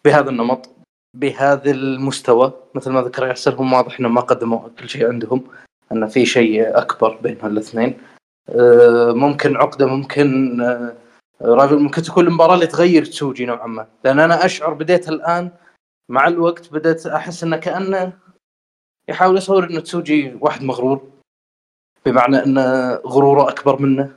[0.05, 0.70] بهذا النمط
[1.14, 5.44] بهذا المستوى مثل ما ذكر ياسر هم واضح إنهم ما قدموا كل شيء عندهم
[5.92, 7.99] أن في شيء أكبر بين الاثنين
[8.49, 10.92] آه، ممكن عقدة ممكن آه،
[11.42, 13.86] راجل ممكن تكون المباراة اللي تغير تسوجي نوعا ما.
[14.05, 15.51] لأن أنا أشعر بديت الآن
[16.09, 18.12] مع الوقت بدأت أحس أنه كأنه
[19.09, 21.11] يحاول يصور أن تسوجي واحد مغرور
[22.07, 22.59] بمعنى أن
[23.07, 24.16] غروره أكبر منه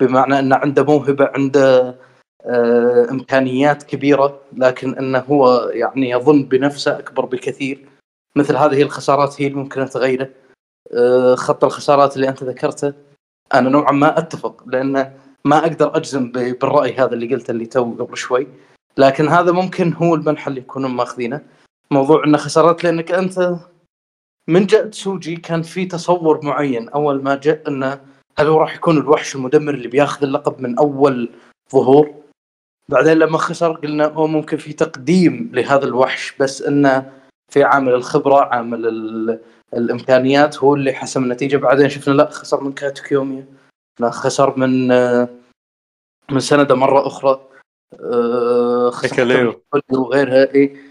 [0.00, 1.96] بمعنى أنه عنده موهبة عنده
[2.44, 7.88] آه، إمكانيات كبيرة لكن أنه هو يعني يظن بنفسه أكبر بكثير.
[8.36, 10.28] مثل هذه الخسارات هي اللي ممكن تغيره
[10.92, 12.92] آه، خط الخسارات اللي أنت ذكرته
[13.54, 15.12] أنا نوعا ما أتفق لأن
[15.44, 18.46] ما أقدر أجزم بالرأي هذا اللي قلته اللي تو قبل شوي.
[18.96, 21.40] لكن هذا ممكن هو المنحى اللي يكونون ماخذينه.
[21.90, 23.56] موضوع إنه خسارات لأنك أنت
[24.48, 28.00] من جاء تسوجي كان في تصور معين أول ما جاء إنه
[28.38, 31.30] هل هو راح يكون الوحش المدمر اللي بياخذ اللقب من أول
[31.72, 32.14] ظهور.
[32.88, 37.12] بعدين لما خسر قلنا هو ممكن في تقديم لهذا الوحش بس إنه
[37.52, 39.40] في عامل الخبرة عامل ال-
[39.74, 41.56] الإمكانيات هو اللي حسم النتيجة.
[41.56, 43.46] بعدين شفنا لا خسر من كايتو كيوميا
[44.00, 44.88] لا خسر من
[46.30, 47.40] من سنادا مرة أخرى.
[48.00, 49.60] آه، خسر
[49.90, 50.90] وغيرها أي.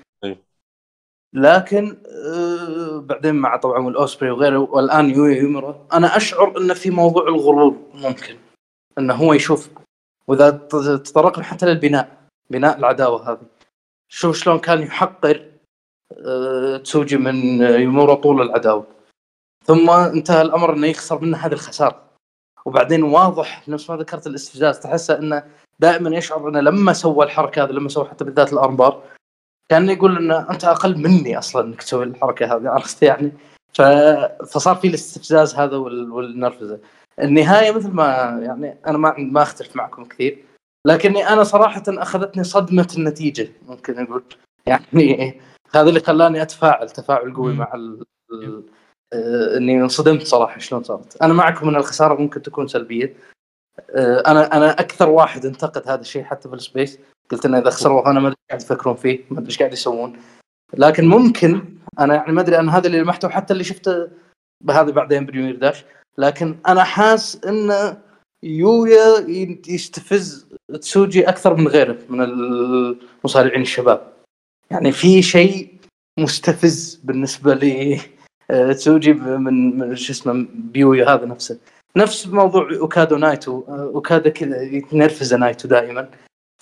[1.34, 7.28] لكن آه، بعدين مع طبعا الاوسبري وغيره والآن يويا أويمورا أنا أشعر إنه في موضوع
[7.28, 8.36] الغرور ممكن
[8.98, 9.70] إنه هو يشوف
[10.28, 10.50] وإذا
[11.06, 12.20] تطرقنا حتى للبناء
[12.50, 13.42] بناء العداوة هذه.
[14.12, 15.52] شوف شلون كان يحقر
[16.26, 18.88] آه، تسوجي من يومورا طول العداوة.
[19.66, 22.10] ثم انتهى الأمر إنه يخسر منه هذه الخسارة.
[22.66, 25.44] وبعدين واضح نفس ما ذكرت الاستفزاز تحسه إنه
[25.80, 29.04] دائما يشعر إنه لما سوى الحركة هذه لما سوى حتى بالذات الأرمبار
[29.72, 33.32] كان يقول إنه أنت أقل مني أصلا إنك تسوي الحركة هذه عرفت يعني؟
[33.74, 33.82] ف...
[34.54, 36.12] فصار في الاستفزاز هذا وال...
[36.12, 36.80] والنرفزة.
[37.20, 40.46] النهاية مثل ما يعني أنا ما ما اختلف معكم كثير
[40.86, 44.24] لكني أنا صراحة أخذتني صدمة النتيجة ممكن نقول
[44.66, 45.42] يعني
[45.76, 47.54] هذا اللي خلاني أتفاعل تفاعل قوي.
[47.54, 48.04] مع ال...
[48.32, 48.64] ال...
[49.14, 51.22] آه، إني انصدمت صراحة شلون صارت.
[51.22, 53.16] أنا معكم إن الخسارة ممكن تكون سلبية
[54.28, 57.00] أنا أنا أكثر واحد انتقد هذا الشيء حتى في السبيس
[57.32, 60.18] قلت إنه إذا خسروا أنا ما أدري قاعد يفكرون فيه ما أدري إيش قاعد يسوون.
[60.78, 61.66] لكن ممكن
[62.00, 64.08] أنا يعني ما أدري أنا هذا اللي لمحته حتى اللي شفته
[64.64, 65.86] بهذا بعدين ب New Year Dash.
[66.18, 67.98] لكن أنا حاس إن
[68.44, 69.26] يويا
[69.68, 70.48] يستفز
[70.82, 74.14] تسوجي أكثر من غيره من المصارعين الشباب.
[74.72, 75.74] يعني في شيء
[76.20, 78.02] مستفز بالنسبة لي
[78.52, 81.60] آه، تسوجي من من شو اسمه بيويا هذا نفسه.
[82.00, 83.64] نفس موضوع أوكادو نايتو.
[83.68, 86.10] آه، اوكادا كذا يتنرفز نايتو دائما.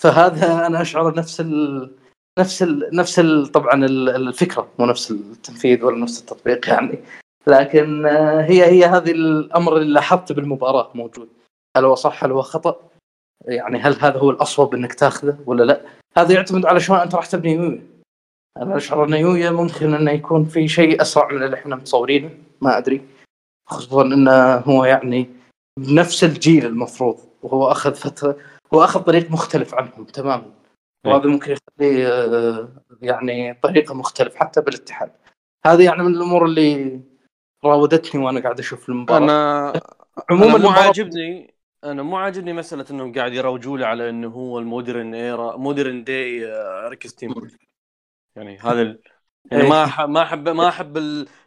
[0.01, 1.91] فهذا أنا أشعر نفس ال...
[2.39, 2.89] نفس ال...
[2.93, 3.47] نفس ال...
[3.47, 4.67] طبعا ال- الفكرة.
[4.79, 6.99] مو نفس التنفيذ ولا نفس التطبيق يعني.
[7.47, 11.29] لكن آه، هي هي هذه الأمر اللي لاحظته بالمباراة موجود.
[11.77, 12.79] هل هو صح؟ هل هو خطأ؟
[13.45, 15.81] يعني هل هذا هو الأصوب إنك تاخذه ولا لا؟
[16.17, 17.81] هذا يعتمد على شلون أنت راح تبني يويا
[18.61, 22.29] أنا أشعر إن يويا ممكن إنه يكون في شيء أسرع من اللي إحنا متصورينه.
[22.61, 23.01] ما أدري.
[23.67, 25.29] خصوصا إنه هو يعني
[25.79, 28.37] بنفس الجيل المفروض وهو أخذ فترة
[28.73, 30.51] هو أخذ طريق مختلف عنهم تماما
[31.05, 31.13] إيه.
[31.13, 32.69] وهذا ممكن يخليه آه،
[33.01, 35.11] يعني طريقة مختلفه حتى بالاتحاد
[35.65, 37.01] هذه يعني من الأمور اللي
[37.65, 39.73] راودتني وأنا قاعد أشوف المباراة أنا
[40.29, 41.53] عموما عموما مو عاجبني
[41.83, 46.03] أنا مو عاجبني مسألة إنهم قاعد يروجوا له على إنه هو ال modern era modern
[46.03, 46.45] day
[46.89, 47.47] ريكي ستيمبوت
[48.35, 48.97] يعني هذا.
[49.51, 49.69] يعني إيه.
[49.69, 50.97] ما أح- ما أحب ما أحب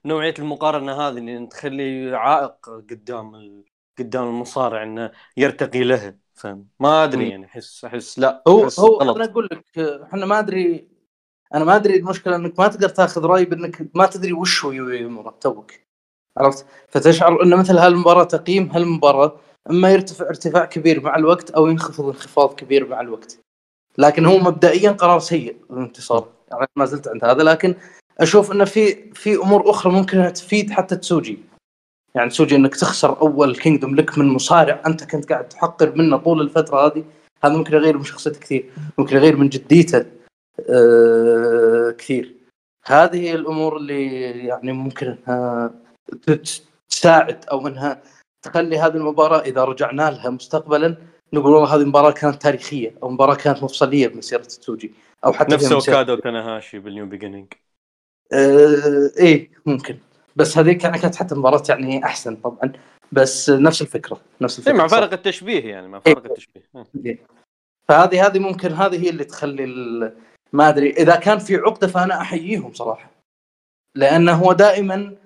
[0.05, 3.65] نوعية المقارنة هذه اللي تخلي عائق قدام ال...
[3.99, 7.29] قدام المصارع إنه يرتقي له فاهم ما أدري.
[7.31, 9.17] يعني أحس أحس لا هو أحس هو غلط.
[9.17, 10.89] أنا أقول لك إحنا ما أدري
[11.55, 15.31] أنا ما أدري المشكلة إنك ما تقدر تاخذ رأي بإنك ما تدري وش هو يويمورا
[15.41, 15.73] توك
[16.39, 19.37] عرفت فتشعر إن مثل هالمباراة تقييم هالمباراة
[19.71, 23.39] إما يرتفع ارتفاع كبير مع الوقت أو ينخفض انخفاض كبير مع الوقت
[23.99, 26.29] لكن هو مبدئيا قرار سيء الانتصار
[26.77, 27.75] ما زلت عند هذا لكن
[28.21, 31.39] أشوف إنه في في أمور أخرى ممكن تفيد حتى تسوجي.
[32.15, 36.41] يعني تسوجي إنك تخسر أول كينجدوم لك من مصارع أنت كنت قاعد تحقر منه طول
[36.41, 37.05] الفترة هذه.
[37.45, 40.07] هذا ممكن يغير من شخصيته كثير ممكن يغير من جديته
[40.71, 42.35] آه كثير.
[42.87, 45.75] هذه الأمور اللي يعني ممكن انها
[46.91, 48.03] تساعد أو إنها
[48.43, 50.97] تخلي هذه المباراة إذا رجعنا لها مستقبلا
[51.33, 54.93] نقول والله هذه مباراه كانت تاريخية أو مباراة كانت مفصلية بمسيرة تسوجي.
[55.25, 57.53] أو حتى نفس اوكادا وتناهاشي بالنيو بيجينينج.
[58.33, 59.99] آه إيه ممكن.
[60.37, 62.73] بس هذيك يعني كانت حتى مباراة يعني أحسن طبعا.
[63.12, 64.87] بس نفس الفكرة نفس الفكرة إيه، مع.
[64.87, 66.68] فارق التشبيه يعني مع فارق التشبيه.
[67.89, 69.66] فهذه هذه ممكن هذه هي اللي تخلي
[70.53, 70.91] ما أدري.
[70.91, 73.11] إذا كان في عقدة فأنا أحييهم صراحة.
[73.97, 75.16] لأنه هو دائما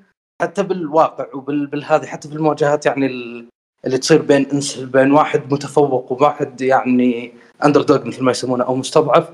[0.43, 3.49] حتى بالواقع وبالهذه حتى في المواجهات يعني ال-
[3.85, 4.47] اللي تصير بين
[4.79, 7.33] بين واحد متفوق وواحد يعني
[7.65, 9.31] underdog مثل ما يسمونه أو مستضعف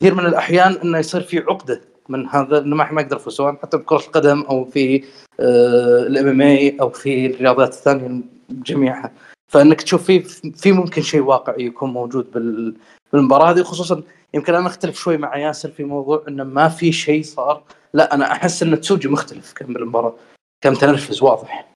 [0.00, 3.76] كثير من الأحيان إنه يصير في عقدة من هذا إنه ما يقدر يفوز سواء حتى
[3.76, 5.04] بكرة القدم أو في
[5.40, 8.20] ال MMA أو في الرياضات الثانية
[8.50, 9.12] جميعها.
[9.52, 10.20] فإنك تشوف في
[10.56, 12.74] في ممكن شيء واقعي يكون موجود بال-
[13.12, 14.02] بالمباراة هذه خصوصا
[14.34, 17.62] يمكن أنا أختلف شوي مع ياسر في موضوع إنه ما في شيء صار.
[17.94, 20.14] لا أنا أحس إن تسوجي مختلف كان بالمباراة
[20.60, 21.72] كان متنرفز واضح.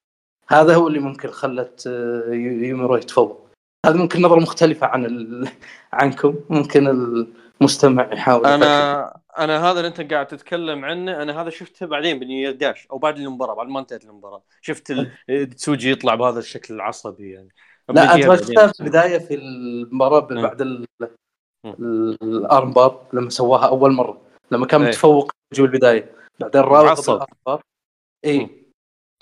[0.49, 3.47] هذا هو اللي ممكن خلت آه، يو- يويمورا يتفوق.
[3.87, 5.49] هذا ممكن نظرة مختلفة عن ال...
[5.93, 6.35] عنكم.
[6.51, 6.87] ممكن
[7.61, 8.55] المستمع يحاول يفكر.
[8.55, 12.70] أنا أنا هذا اللي أنت قاعد تتكلم عنه أنا هذا شفته بعدين ب New Year
[12.70, 14.42] Dash أو بعد المباراة بعد ما انتهت المباراة.
[14.61, 14.92] شفت
[15.57, 17.48] تسوجي يطلع بهذا الشكل العصبي يعني.
[17.88, 18.36] لا انت ما.
[18.36, 20.20] شفتها في البداية في المباراة.
[20.20, 20.86] بعد ال-
[22.22, 24.88] ال armbar لما سواها أول مرة لما كان إيه.
[24.88, 26.12] متفوق جو البداية.
[26.40, 27.62] بعدين راوغ بار.
[28.24, 28.50] اي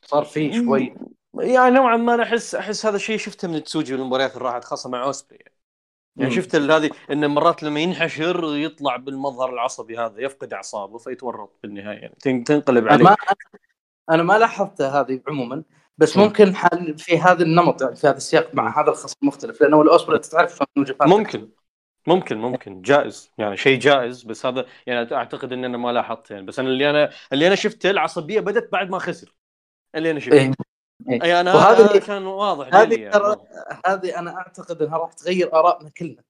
[0.05, 0.95] صار في شوي.
[1.35, 4.91] يعني نوعا ما أنا احس أحس هذا الشيء شفته من تسوجي بالمباريات اللي راحت خاصة
[4.91, 5.45] مع اوسبري
[6.23, 6.35] يعني.
[6.35, 12.17] شفت هذه انه مرات لما ينحشر يطلع بالمظهر العصبي هذا يفقد أعصابه فيتورط بالنهاية يعني
[12.21, 13.17] تن- تنقلب عليه ما
[14.11, 15.63] أنا ما لاحظت هذه عموما
[15.99, 16.23] بس مم.
[16.23, 20.17] ممكن حال في هذا النمط يعني في هذا السياق مع هذا الخصم مختلف لأنه الأوسبري
[20.17, 21.49] أنت تعرف شلون ممكن
[22.07, 26.47] ممكن ممكن جائز يعني شيء جائز بس هذا يعني أعتقد إن أنا ما لاحظت يعني
[26.47, 29.35] بس أنا اللي أنا اللي أنا شفته العصبية بدت بعد ما خسر
[29.95, 30.41] اللي أنا شفته.
[30.41, 30.53] إيه.
[31.09, 33.11] أي أنا هذا كان واضح هذه.
[33.11, 33.37] ترى
[33.87, 36.23] هذه أنا أعتقد إنها راح تغير آرائنا كلنا.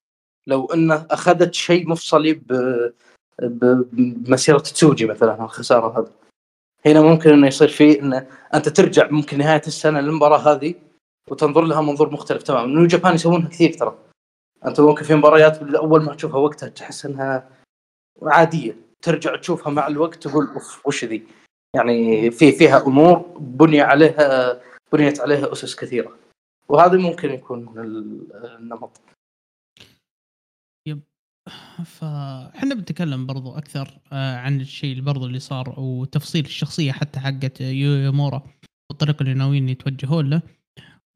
[0.47, 2.53] لو إنه أخذت شيء مفصلي ب...
[3.43, 3.85] ب...
[3.93, 6.11] بمسيرة تسوجي مثلا الخساره هذه.
[6.87, 10.75] هنا ممكن إنه يصير فيه إنه أنت ترجع ممكن نهاية السنة للمباراة هذه
[11.29, 12.79] وتنظر لها منظور مختلف تماما.
[12.79, 13.99] نيو جابان يسوونها كثير ترى.
[14.67, 17.49] أنت ممكن في مباريات اول ما تشوفها وقتها تحس إنها
[18.23, 18.77] عادية.
[19.03, 21.27] ترجع تشوفها مع الوقت تقول أوف وش ذي؟
[21.77, 24.61] يعني في فيها أمور بني عليها
[24.93, 26.17] بنيت عليها أسس كثيرة.
[26.69, 29.01] وهذا ممكن يكون ال- النمط.
[31.85, 37.61] فاحنا بنتكلم برضو أكثر آه، عن الشيء اللي برضو اللي صار وتفصيل الشخصية حتى حقت
[37.61, 38.43] يويامورا
[38.91, 40.43] والطريقة اللي ناويين يتوجهون له.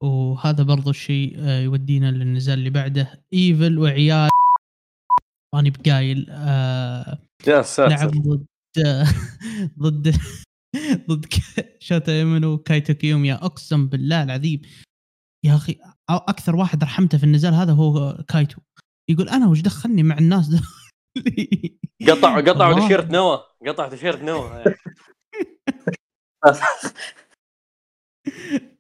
[0.03, 4.31] وهذا برضو الشيء آه، يودينا للنزال اللي بعده إيفل وعيال.
[5.55, 8.47] ماني بقايل آه، يا ساتر لعب ضد
[9.79, 10.15] ضد
[11.09, 11.27] ضد
[11.81, 14.63] شوتا أومينو وكايتو كيوميا أقسم بالله العظيم.
[15.45, 15.79] يا أخي
[16.11, 18.61] أكثر واحد رحمته في النزال هذا هو كايتو.
[19.11, 20.61] يقول أنا وش دخلني مع الناس ده
[22.09, 22.83] قطع قطع والله.
[22.83, 24.65] تيشيرت نوا قطع تيشيرت نوا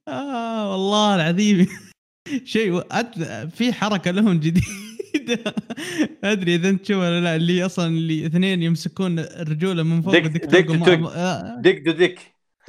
[0.09, 1.66] آه والله العظيم.
[2.45, 2.80] شيء
[3.49, 4.93] في حركة لهم جديدة.
[6.25, 10.45] أدري إذا أنت تشوفها ولا لا اللي أصلا اللي اثنين يمسكون الرجوله من فوق dick-
[10.47, 10.70] dick.
[10.71, 12.18] مع- آه، dick to dick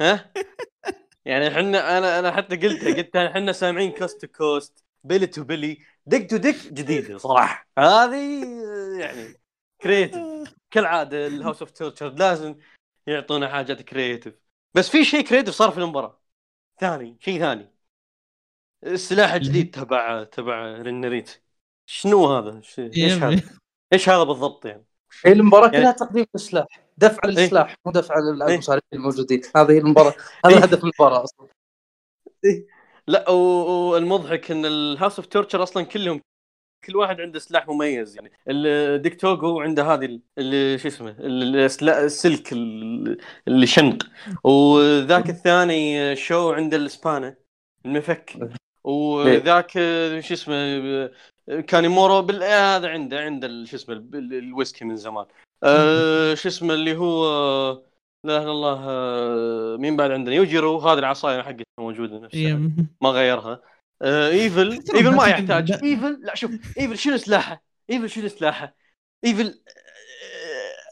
[0.00, 0.32] ها؟
[1.24, 5.78] يعني إحنا أنا أنا حتى قلتها قلت إحنا سامعين coast to coast belly to belly
[6.06, 7.68] dick to dick جديدة صراحة.
[7.78, 8.44] هذه
[9.00, 9.34] يعني
[9.82, 10.22] creative
[10.70, 12.56] كالعادة ال House of Torture لازم
[13.06, 14.34] يعطونا حاجات creative
[14.74, 16.22] بس في شيء كريتيف صار في المباراة.
[16.80, 17.72] ثاني شيء ثاني.
[18.84, 21.42] السلاح الجديد تبع تبع رينريت
[21.86, 23.40] شنو هذا؟ ش- إيش هذا؟
[23.92, 24.84] إيش هذا بالضبط يعني؟
[25.24, 26.66] هي المباراة يعني- كلها تقديم السلاح
[26.98, 27.30] دفع إيه.
[27.30, 29.40] للسلاح مو دفع للمصارعين الموجودين.
[29.56, 30.14] هذه هي المباراة
[30.46, 31.48] هذا هدف المباراة أصلا.
[33.06, 36.20] لا والمضحك إن ال House of Torture أصلا كلهم
[36.84, 38.32] كل واحد عنده سلاح مميز يعني.
[38.48, 43.18] الديك توغو عنده هذه ال- اللي شو اسمه؟ السلك ال-
[43.48, 44.02] اللي شنق
[44.44, 47.36] وذاك الثاني شو عنده الاسبانه
[47.86, 48.50] المفك.
[48.84, 49.70] وذاك
[50.20, 51.10] شو اسمه؟
[51.66, 52.42] كانيمارو بال...
[52.42, 55.26] هذا عنده عنده شو اسمه ال- الويسكي من زمان.
[55.64, 57.26] أه شو اسمه اللي هو
[58.24, 62.40] لا إله إلا الله آه، مين بعد عندنا؟ يوجيرو هذه العصايه حقته موجودة نفسها.
[62.40, 62.70] إيه.
[63.00, 63.62] ما غيرها.
[64.02, 64.72] آه إيفل.
[64.94, 65.72] إيفل ما يحتاج.
[65.72, 68.74] إيفل لا شوف إيفل شنو سلاحه؟ إيفل شنو سلاحه؟
[69.24, 69.60] إيفل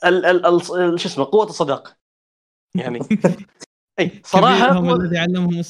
[0.04, 1.96] آه، ال ال ال شو اسمه قوة الصداقة.
[2.74, 2.98] يعني
[4.00, 5.62] إي صراحة قوة- الذي علمهم.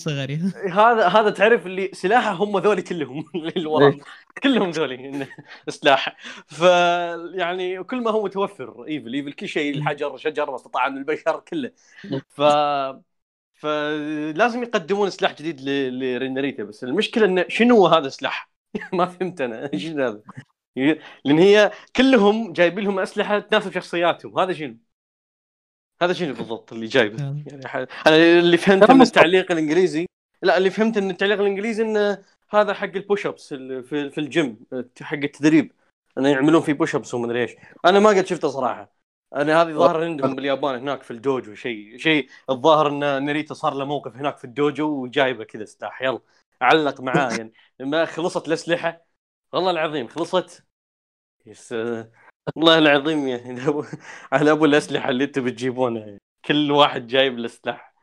[0.80, 3.98] هذا هذا تعرف اللي سلاحه هم ذولي كلهم اللي إيه.
[4.42, 5.26] كلهم ذولي
[5.68, 6.16] سلاح
[6.46, 6.60] ف
[7.34, 11.40] يعني كل ما هو متوفر إيفل إيفل كل شيء الحجر شجر ما استطاع من البشر
[11.40, 11.70] كله
[12.28, 12.42] ف
[13.54, 18.50] فلازم يقدمون سلاح جديد ل- لرين ناريتا بس المشكلة انه شنو هذا السلاح؟
[18.92, 20.22] ما فهمت أنا شنو هذا؟
[21.24, 24.76] لأن هي كلهم جايبين لهم أسلحة تناسب شخصياتهم هذا شنو؟
[26.03, 27.68] هذا شنو بالضبط اللي جايبه؟ يعني.
[27.68, 27.76] ح...
[27.76, 29.03] أنا اللي فهمت من.
[29.03, 30.07] التعليق الانجليزي
[30.42, 34.59] لا اللي فهمت إن التعليق الإنجليزي انه هذا حق ال push ups في في الجيم
[35.01, 35.72] حق التدريب.
[36.18, 37.53] انه يعملون فيه push ups ومدري إيش.
[37.84, 38.95] أنا ما قد شفته صراحة.
[39.34, 41.55] أنا هذه ظاهر عندهم باليابان هناك في الدوجو.
[41.55, 46.20] شيء شيء الظاهر إن ناريتا صار له موقف هناك في الدوجو وجايبه كذا سلاح يلا
[46.61, 47.30] علق معاه.
[47.30, 49.07] يعني ما خلصت الأسلحة.
[49.53, 50.64] والله العظيم خلصت.
[51.46, 51.74] yes
[52.57, 53.61] والله العظيم يعني
[54.32, 56.20] على أبو الأسلحة اللي أنتم بتجيبونها يعني.
[56.45, 57.95] كل واحد جايب له سلاح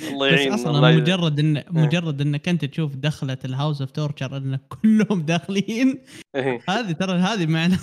[0.00, 0.96] الله بس يعين أصلا الله.
[0.96, 6.04] مجرد ان مجرد إنك أنت تشوف دخله ال House of Torture إن كلهم داخلين
[6.34, 6.60] إيه.
[6.68, 7.80] هذه ترى هذه معناها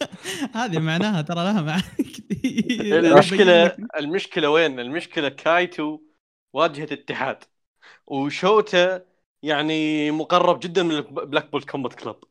[0.54, 6.00] هذه معناها ترى لها معاني كثير المشكلة المشكلة وين؟ المشكلة كايتو
[6.52, 7.44] واجهة اتحاد
[8.06, 9.04] وشوتا
[9.42, 12.24] يعني مقرب جدا من ال Blackpool Combat Club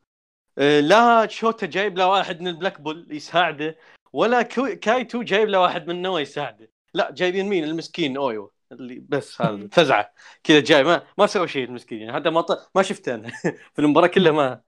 [0.58, 3.78] لا شوتا جايب له واحد من ال Blackpool يساعده
[4.12, 4.42] ولا
[4.74, 6.70] كايتو جايب له واحد من نوا يساعده.
[6.94, 8.52] لا جايبين مين؟ المسكين أويوا.
[8.72, 10.12] اللي بس هذا فزعه
[10.44, 11.98] كذا جاي ما ما سوى شيء المسكين.
[11.98, 12.70] يعني حتى ما ط...
[12.74, 13.28] ما شفته أنا.
[13.74, 14.60] في المباراة كلها ما.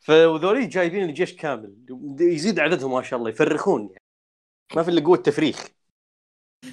[0.00, 1.74] فذولي جايبين الجيش كامل.
[2.20, 4.02] يزيد عددهم ما شاء الله يفرخون يعني.
[4.76, 5.66] ما في إلا قوة تفريخ.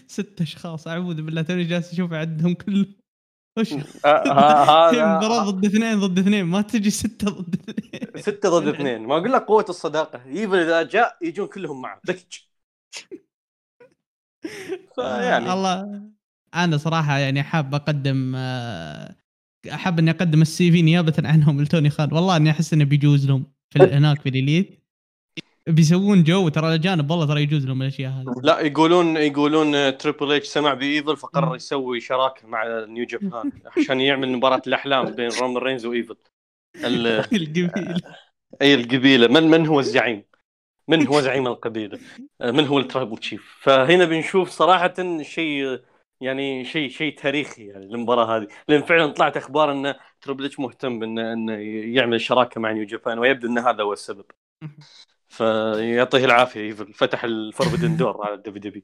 [0.07, 2.98] ست أشخاص أعوذ بالله توني جالس أشوف عندهم كلهم
[3.59, 3.73] وش
[4.05, 6.45] آه، مباراة هذا ضد اثنين ضد اثنين.
[6.45, 8.21] ما تجي ستة ضد اثنين.
[8.21, 9.01] ستة ضد اثنين.
[9.01, 10.25] ما أقول لك قوة الصداقة.
[10.25, 11.99] ايفل إذا جاء يجون كلهم معه.
[12.03, 12.37] دكج
[14.95, 16.01] فيعني الله.
[16.55, 19.15] أنا صراحة يعني حاب أقدم آه،
[19.73, 22.13] أحب إني أقدم ال CV نيابة عنهم لتوني خان.
[22.13, 24.78] والله إني أحس إنه بيجوز لهم في هناك في ال Elite.
[25.69, 30.47] بيسوون جو ترى الاجانب والله ترى يجوز لهم الأشياء هذه لا يقولون يقولون Triple H
[30.47, 35.85] سمع بإيفل فقرر يسوي شراكة مع نيو جابان عشان يعمل مباراة الأحلام بين رومان رينز
[35.85, 36.15] وايفل
[36.75, 38.01] ال- القبيل
[38.61, 40.23] أي القبيلة من من هو الزعيم؟
[40.87, 41.99] من هو زعيم القبيلة؟
[42.41, 45.79] آه، من هو ال Tribal Chief؟ فهنا بنشوف صراحة شيء
[46.21, 51.33] يعني شيء شيء تاريخي يعني المباراه هذه لأن فعلا طلعت أخبار إن Triple مهتم انه
[51.33, 51.53] إنه
[51.95, 54.25] يعمل شراكة مع New Japan ويبدو إن هذا هو السبب.
[55.29, 56.93] فيعطيه العافية إيفل.
[56.93, 58.83] فتح ال Forbidden Door على ال WW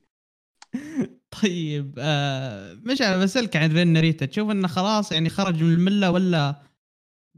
[1.43, 4.26] طيب آه مش أنا بسألك عن رين ناريتا.
[4.26, 6.56] تشوف إنه خلاص يعني خرج من الملة ولا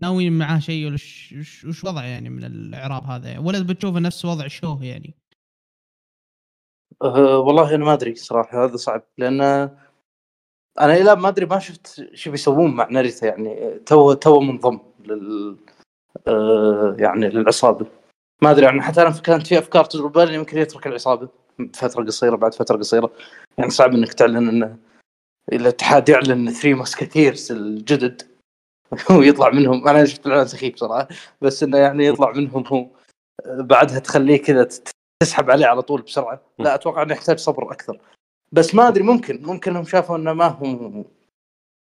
[0.01, 4.47] ناوي معاه شيء؟ ولا وش وضعه يعني من الإعراب هذا؟ يعني؟ ولا بتشوفه نفس وضع
[4.47, 5.13] شوه يعني؟
[7.03, 8.65] أه والله أنا ما أدري صراحة.
[8.65, 9.03] هذا صعب.
[9.17, 9.41] لأن
[10.79, 13.79] أنا إلى ما أدري ما شفت شو بيسوون مع ناريتا يعني.
[13.79, 15.57] تو تو منضم لل
[16.27, 17.87] أه يعني للعصابة.
[18.41, 21.29] ما أدري يعني حتى أنا كانت في أفكار تجرب بالي يمكن يترك العصابة.
[21.73, 23.11] فترة قصيرة بعد فترة قصيرة.
[23.57, 24.77] يعني صعب إنك تعلن إنه
[25.53, 28.21] الاتحاد يعلن Three Musketeers الجدد.
[29.17, 29.87] ويطلع منهم.
[29.87, 31.07] أنا شفت الإعلان سخيف صراحة.
[31.41, 32.87] بس إنه يعني يطلع منهم هو.
[33.45, 34.67] بعدها تخليه كذا
[35.23, 36.41] تسحب عليه على طول بسرعة.
[36.59, 37.99] لا أتوقع إنه يحتاج صبر أكثر.
[38.51, 39.41] بس ما أدري ممكن.
[39.43, 41.03] ممكن انهم شافوا إنه ما هو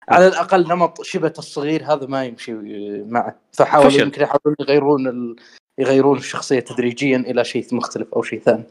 [0.08, 1.92] على الأقل نمط شبه الصغير.
[1.92, 2.54] هذا ما يمشي
[3.02, 3.40] معه.
[3.52, 3.92] فحاولوا.
[3.92, 5.36] يمكن يحاولون يغيرون.
[5.78, 8.64] يغيرون الشخصية تدريجيا إلى شيء مختلف أو شيء ثاني.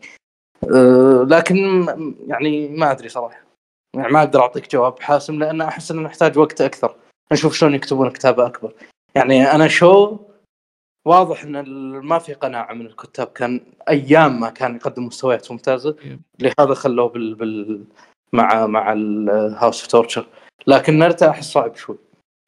[0.64, 1.86] أه لكن
[2.28, 3.44] يعني ما أدري صراحة.
[3.96, 6.96] يعني ما أقدر أعطيك جواب حاسم لأن أحس إنه نحتاج وقت أكثر.
[7.32, 8.74] نشوف شلون يكتبون كتابة أكبر.
[9.16, 10.18] يعني أنا شو
[11.06, 11.64] واضح إن
[12.00, 13.28] ما في قناعة من الكتاب.
[13.28, 15.96] كان أيام ما كان يقدم مستويات ممتازة.
[16.40, 17.84] لهذا خلوه بال, بال
[18.34, 20.28] مع مع ال House of Torture
[20.68, 21.98] لكن ناريتا أحس صعب شوي.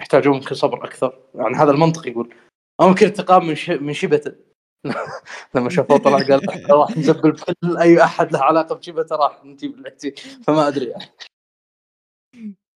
[0.02, 1.20] يحتاجون ممكن صبر أكثر.
[1.36, 2.34] يعني هذا المنطق يقول.
[2.82, 3.70] أو ممكن انتقام من ش...
[3.70, 4.45] من شبته.
[5.56, 10.12] لما شافوه طلع قال راح نزبل بكل أي أحد له علاقة بشيبه راح نجيب العتي
[10.48, 10.86] فما أدري.
[10.86, 11.12] يعني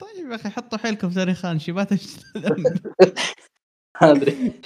[0.01, 1.89] طيب يا أخي حطوا حيلكم ثاني خان شيبات
[4.01, 4.61] ما أدري.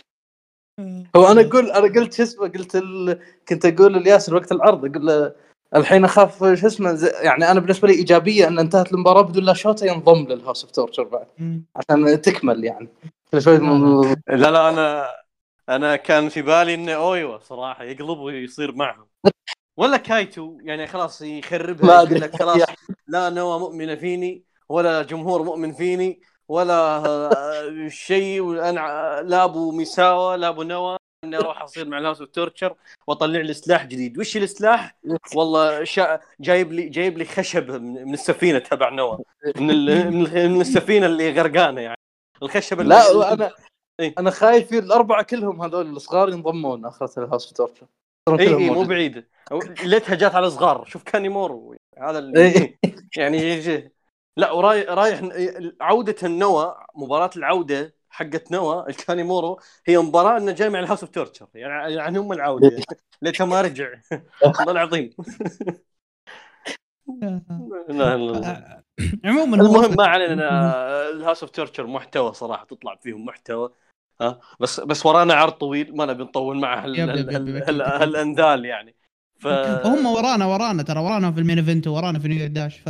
[1.16, 3.20] هو أنا أقول أنا قلت شو اسمه قلت ال...
[3.48, 5.36] كنت أقول لياسر وقت العرض أقول له
[5.76, 7.08] الحين أخاف شو اسمه زي...
[7.08, 10.72] يعني أنا بالنسبة لي إيجابية إن انتهت المباراة بدون لا شوتا ينضم لل House of
[10.72, 11.28] Torture بعد.
[11.76, 12.90] عشان تكمل يعني.
[13.32, 15.08] كل شوي لا لا أنا
[15.70, 19.08] أنا كان في بالي انه اويوا صراحة يقلب ويصير معهم.
[19.78, 22.10] ولا كايتو يعني خلاص يخربها ما.
[22.10, 22.62] لك خلاص
[23.08, 26.74] لا نوى مؤمنه فيني ولا جمهور مؤمن فيني ولا
[27.06, 28.80] آه، شيء وأنا
[29.26, 32.76] لا أبو ميساوا لا أبو نوى إني أروح أصير مع ال House of Torture
[33.08, 34.20] وأطلع لي سلاح جديد.
[34.20, 34.98] وش السلاح؟
[35.36, 36.20] والله شا...
[36.40, 39.20] جايب لي جايب لي خشب من السفينة تبع نوى.
[39.56, 40.12] من ال...
[40.12, 41.98] من ال- من السفينة اللي غرقانة يعني.
[42.44, 43.52] الخشب اللي لا أنا
[44.00, 44.14] إيه.
[44.20, 47.88] أنا خايف الأربعة كلهم هذول الصغار ينضمون اخرة ال House of Torture
[48.30, 49.30] اي اي مو بعيده
[49.84, 51.76] ليتها جات على صغار شوف كاني مورو.
[52.00, 52.80] هذا اللي إيه.
[53.18, 53.94] يعني يجي
[54.38, 55.22] لا ورايح رايح
[55.82, 61.48] عودة النوى مباراة العودة حقت نوى الكانيمورو هي مباراة إنه جاي مع الهاوس اوف تورتشر
[61.56, 62.68] يعني يعني هم العودة.
[62.72, 62.84] يعني.
[63.22, 63.90] ليته ما رجع.
[64.44, 65.10] والله العظيم.
[67.90, 68.83] لا لا لا.
[69.26, 70.34] عموما المهم ما علينا
[71.10, 73.70] الهاوس اوف تورتشر محتوى صراحة تطلع فيهم محتوى
[74.22, 77.56] ها؟ بس بس ورانا عرض طويل ما نبي نطول مع هال- يب- يب- هال- يب-
[77.56, 78.02] هال- أكيد- هال- أكيد.
[78.02, 78.96] هالاندال يعني.
[79.40, 79.48] ف
[79.86, 82.90] هم ورانا ورانا ترى ورانا في ال main event ورانا في New Dash ف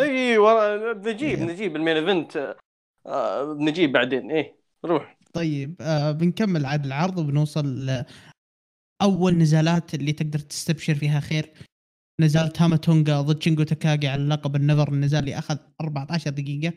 [0.00, 1.50] اي ورا نجيب يب.
[1.50, 2.56] نجيب ال main event
[3.06, 5.16] آه، نجيب بعدين إيه روح.
[5.32, 7.90] طيب آه بنكمل عاد العرض وبنوصل
[9.02, 11.52] أول نزالات اللي تقدر تستبشر فيها خير.
[12.20, 16.72] نزال تاما تونغا ضد شينجو تاكاغي على لقب ال NEVER النزال اللي أخذ 14 دقيقة.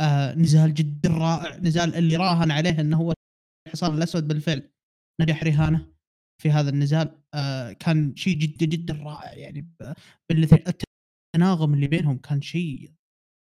[0.00, 1.56] آه نزال جدا رائع.
[1.56, 3.12] نزال اللي راهن عليه إنه هو
[3.68, 4.70] الحصان الأسود بالفعل.
[5.20, 5.86] نجح رهانه
[6.42, 7.22] في هذا النزال.
[7.34, 9.32] آه كان شيء جدا جدا رائع.
[9.32, 9.70] يعني
[10.32, 12.92] التناغم اللي بينهم كان شيء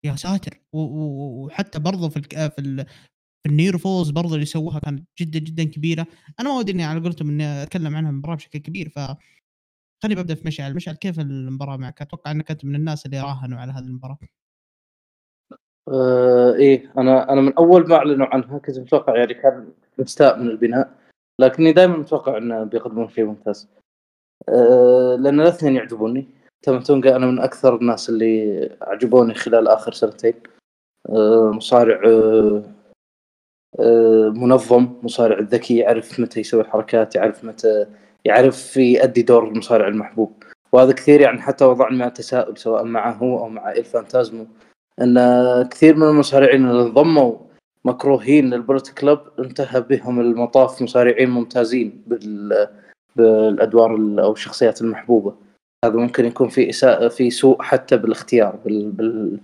[0.06, 0.62] يا ساتر.
[0.74, 2.86] وحتى برضو في في ال-
[3.44, 6.08] في النير فوز برضو اللي سووها كانت جدا جدا كبيرة.
[6.40, 9.00] أنا ما ودي إني على قولتهم إني أتكلم عنها المباراه بشكل كبير ف
[10.04, 10.76] خليني ببدا في مشعل.
[10.76, 14.18] مشعل كيف المباراة معك؟ أتوقع أنك أنت من الناس اللي راهنوا على هذه المباراة.
[15.88, 20.48] آه إيه أنا أنا من أول ما أعلنوا عنها كنت متوقع يعني كان مستاء من
[20.48, 20.98] البناء
[21.40, 23.70] لكني دائما متوقع إنه بيقدمون شيء ممتاز.
[24.50, 26.28] آه لأن الاثنين يعجبوني.
[26.62, 30.34] تامتونجا أنا من أكثر الناس اللي عجبوني خلال آخر سنتين.
[31.10, 32.64] آه مصارع آه
[33.80, 37.88] آه منظم مصارع ذكي يعرف متى يسوي الحركات يعرف متى
[38.26, 40.44] يعرف يؤدي دور المصارع المحبوب.
[40.72, 44.48] وهذا كثير يعني حتى وضعني مع تساؤل سواء معه هو أو مع الفانتازمو
[45.02, 45.18] إن
[45.72, 47.38] كثير من المصارعين اللي انضموا
[47.86, 52.68] مكروهين لل Bullet Club انتهى بهم المطاف مصارعين ممتازين بال
[53.16, 55.34] بالأدوار ال- أو الشخصيات المحبوبة.
[55.86, 59.40] هذا ممكن يكون في إساءة في سوء حتى بالاختيار بال بال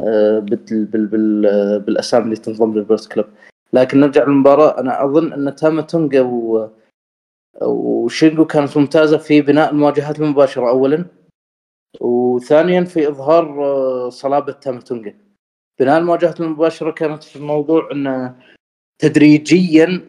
[0.00, 3.26] بال بال بال بالأسامي اللي تنضم لل Bullet Club
[3.72, 4.80] لكن نرجع للمباراة.
[4.80, 6.68] أنا أظن إن تاما تونجا و
[7.62, 11.04] وشينجو كانت ممتازة في بناء المواجهات المباشرة اولا
[12.00, 15.14] وثانيا في إظهار آه، صلابة تامتونجا
[15.80, 18.36] بناء المواجهات المباشرة كانت في الموضوع إنه
[19.02, 20.00] تدريجيا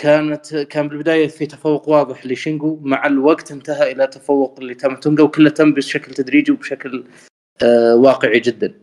[0.00, 5.72] كانت كان بالبداية في تفوق واضح لشينجو مع الوقت انتهى إلى تفوق لتامتونجا وكله تم
[5.74, 7.04] بشكل تدريجي وبشكل
[7.62, 8.74] آه واقعي جدا.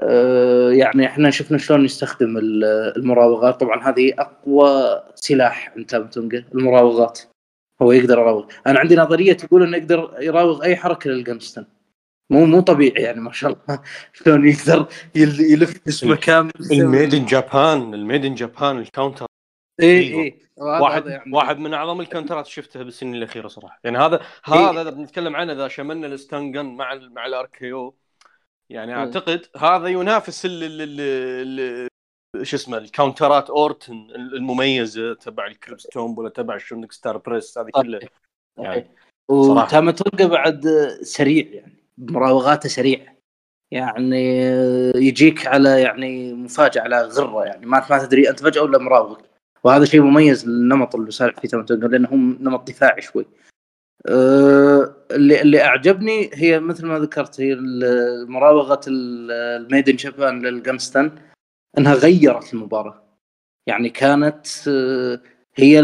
[0.00, 2.64] آه يعني إحنا شفنا شلون يستخدم ال-
[2.96, 3.60] المراوغات.
[3.60, 7.20] طبعا هذه أقوى سلاح عند تامتونجا المراوغات.
[7.82, 8.46] هو يقدر يراوغ.
[8.66, 11.66] أنا عندي نظرية تقول إنه يقدر يراوغ أي حركة لل Gun Stun.
[12.30, 13.82] مو مو طبيعي يعني ما شاء الله.
[14.14, 16.52] شلون يقدر يل- يلف جسمه كامل.
[16.72, 19.26] ال Made in Japan ال Made in Japan ال counter
[19.80, 20.14] اي.
[20.14, 21.32] اي واحد يعني.
[21.34, 23.80] واحد من أعظم الكاونترات شفتها بالسنين الأخيرة صراحة.
[23.84, 27.43] يعني هذا هذا إذا بنتكلم عنه إذا شملنا ال Stun Gun مع ال مع ال
[27.43, 27.94] RKO
[28.70, 28.98] يعني مم.
[28.98, 31.88] أعتقد هذا ينافس ال ال ال
[32.42, 37.58] شو اسمه الكاونترات أورتن المميزة تبع ال Curb Stomp ولا تبع ال Shooting Star Press
[37.58, 38.00] هذه كلها.
[38.58, 38.86] يعني
[39.30, 39.66] صراحة.
[39.66, 40.66] وتاماتونجا بعد
[41.02, 43.14] سريع يعني مراوغاته سريع.
[43.70, 44.40] يعني
[44.96, 49.18] يجيك على يعني مفاجأة على غرة يعني ما ما تدري أنت فجأة ولا مراوغ.
[49.64, 53.26] وهذا شيء مميز للنمط اللي صار في تاماتونجا لأنه هم نمط دفاعي شوي.
[54.06, 57.56] أه، اللي اللي أعجبني هي مثل ما ذكرت هي
[58.28, 61.10] مراوغه ال- الميدن جابان للجمستن
[61.78, 63.02] أنها غيرت المباراة.
[63.66, 65.20] يعني كانت أه،
[65.54, 65.80] هي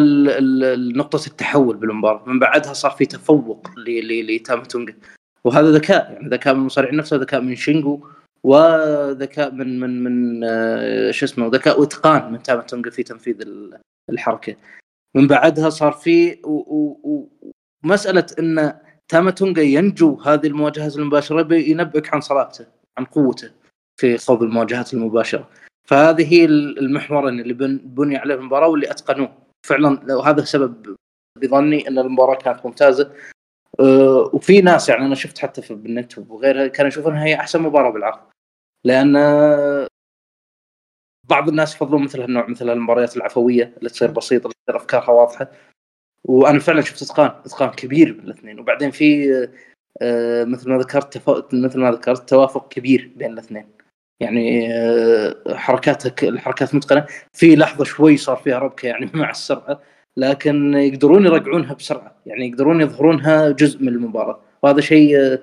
[0.96, 2.22] نقطة التحول بالمباراة.
[2.28, 4.94] من بعدها صار في تفوق لتامتونجا
[5.44, 8.08] وهذا ذكاء يعني ذكاء من المصارعين نفسه ذكاء من شينجو
[8.44, 13.78] وذكاء من من من آه، شو اسمه ذكاء وإتقان من تامتونجا في تنفيذ ال-
[14.10, 14.56] الحركة.
[15.14, 16.38] من بعدها صار في
[17.84, 18.72] ومساله إن
[19.08, 22.66] تاماتونجا ينجو هذه المواجهات المباشرة ينبئك عن صلابته
[22.98, 23.50] عن قوته
[24.00, 25.48] في خوض المواجهات المباشرة.
[25.88, 27.54] فهذه هي المحورين اللي
[27.84, 29.38] بني عليه المباراة واللي أتقنوه.
[29.66, 30.96] فعلا وهذا سبب
[31.42, 33.12] بظني إن المباراة كانت ممتازة.
[33.80, 37.90] أه وفي ناس يعني أنا شفت حتى في بالنت وغيرها كانوا يشوفونها هي أحسن مباراة
[37.90, 38.20] بالعرض.
[38.84, 39.14] لأن
[41.28, 45.52] بعض الناس يفضلون مثل هالنوع مثل المباريات العفوية اللي تصير بسيطة اللي تصير أفكارها واضحة.
[46.24, 48.60] وأنا فعلا شفت إتقان إتقان كبير بين الاثنين.
[48.60, 49.32] وبعدين في
[50.02, 51.28] آه مثل ما ذكرت.
[51.54, 53.68] مثل ما ذكرت توافق كبير بين الاثنين.
[54.20, 59.80] يعني آه حركاتك الحركات متقنه في لحظة شوي صار فيها ربكة يعني مع السرعة
[60.16, 64.40] لكن يقدرون يرجعونها بسرعة يعني يقدرون يظهرونها جزء من المباراة.
[64.62, 65.38] وهذا شيء آه,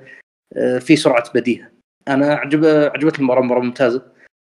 [0.55, 1.71] آه، في سرعة بديهة.
[2.07, 4.01] أنا عجب عجبتني المباراة مباراة ممتازة.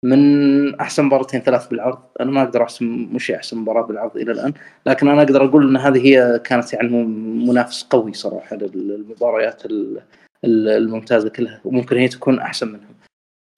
[0.06, 2.00] من أحسن مباراتين ثلاث بالعرض.
[2.22, 4.54] أنا ما أقدر أحسن مش أحسن مباراة بالعرض إلى الآن
[4.86, 6.90] لكن أنا أقدر أقول إن هذه هي كانت يعني
[7.48, 9.64] منافس قوي صراحة للمباريات
[10.46, 11.62] الممتازة كلها.
[11.66, 12.91] وممكن هي تكون أحسن منهم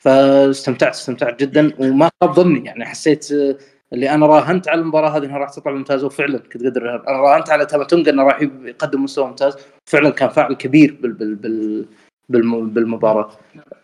[0.04, 3.32] فاستمتعت استمتعت جدا وما خاب ظني يعني حسيت
[3.94, 7.50] اللي أنا راهنت على المباراة هذه إنها راح تطلع ممتازه وفعلا كنت قدر أنا راهنت
[7.50, 11.36] على تاماتونجا إنه راح يقدم مستوى ممتاز فعلا كان فاعل كبير بال بال
[12.30, 13.32] بال بالمباراة.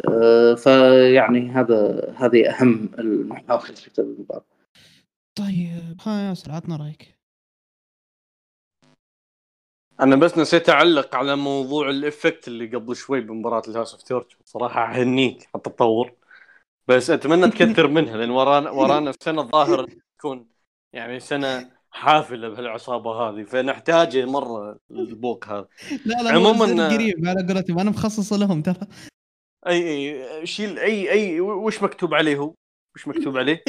[0.09, 4.45] آه، فيعني هذا هذه أهم المحاور اللي شفتها بالمباراة.
[5.35, 7.18] طيب ها ياسر عطنا رأيك.
[10.01, 14.03] أنا بس نسيت أعلق على موضوع ال effect اللي قبل شوي بمباراة ال House of
[14.03, 14.37] Torture.
[14.45, 16.13] صراحة أهنيك على التطور
[16.87, 19.87] بس أتمنى تكثر منها لأن ورانا ورانا السنة الظاهر
[20.19, 20.47] تكون
[20.93, 25.67] يعني سنة حافلة بهالعصابة هذه فنحتاج مرة البوك هذا.
[26.05, 27.79] لا لا عموما قريب على قولتهم.
[27.79, 28.87] أنا مخصص لهم ترى.
[29.67, 32.53] اي اي شيل اي اي وش مكتوب عليه هو؟
[32.99, 33.63] وش مكتوب عليه؟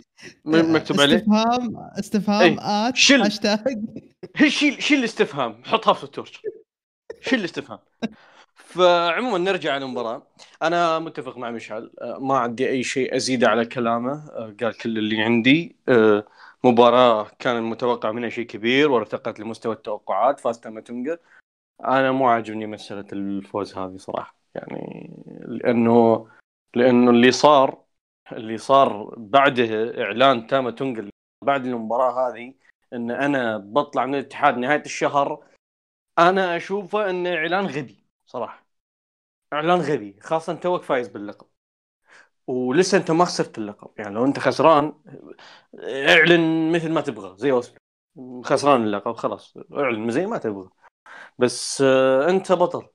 [0.44, 3.78] مكتوب عليه؟ استفهام استفهام at شيل هاشتاج
[4.48, 6.42] شيل شيل الاستفهام حطها في ال Torture.
[7.20, 7.78] شيل الاستفهام.
[8.54, 10.22] فعموما نرجع على المباراه
[10.62, 11.90] أنا متفق مع مشعل.
[12.18, 14.28] ما عندي أي شيء ازيده على كلامه.
[14.60, 15.76] قال كل اللي عندي.
[16.64, 21.18] مباراة كان المتوقع منها شيء كبير وارتقت لمستوى التوقعات فاز تاماتونجا
[21.84, 24.36] أنا مو عاجبني مسألة الفوز هذه صراحة.
[24.54, 25.10] يعني
[25.46, 26.26] لأنه
[26.74, 27.85] لأنه اللي صار
[28.32, 29.64] اللي صار بعده
[30.02, 31.10] إعلان تاماتونجا
[31.44, 32.54] بعد المباراة هذه
[32.92, 35.44] إن أنا بطلع من الاتحاد نهاية الشهر
[36.18, 38.66] أنا أشوفه انه إعلان غبي صراحة.
[39.52, 41.48] إعلان غبي خاصة توك فايز باللقب.
[42.46, 43.90] ولسه أنت ما خسرت اللقب.
[43.98, 44.94] يعني لو أنت خسران
[45.84, 47.78] إعلن مثل ما تبغى زي وسبي
[48.44, 49.54] خسران اللقب خلاص.
[49.72, 50.70] إعلن زي ما تبغى.
[51.38, 52.88] بس آه، أنت بطل.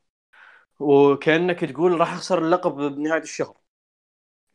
[0.80, 3.58] وكأنك تقول راح أخسر اللقب بنهاية الشهر.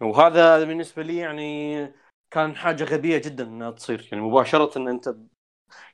[0.00, 1.94] وهذا بالنسبة لي يعني
[2.30, 4.08] كان حاجة غبية جدا إنها تصير.
[4.12, 5.14] يعني مباشرة إن أنت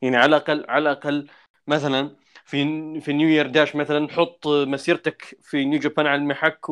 [0.03, 1.31] يعني على الاقل على الأقل
[1.67, 2.65] مثلا في
[3.01, 6.67] في نيو يير داش مثلا حط مسيرتك في نيو جابان على المحك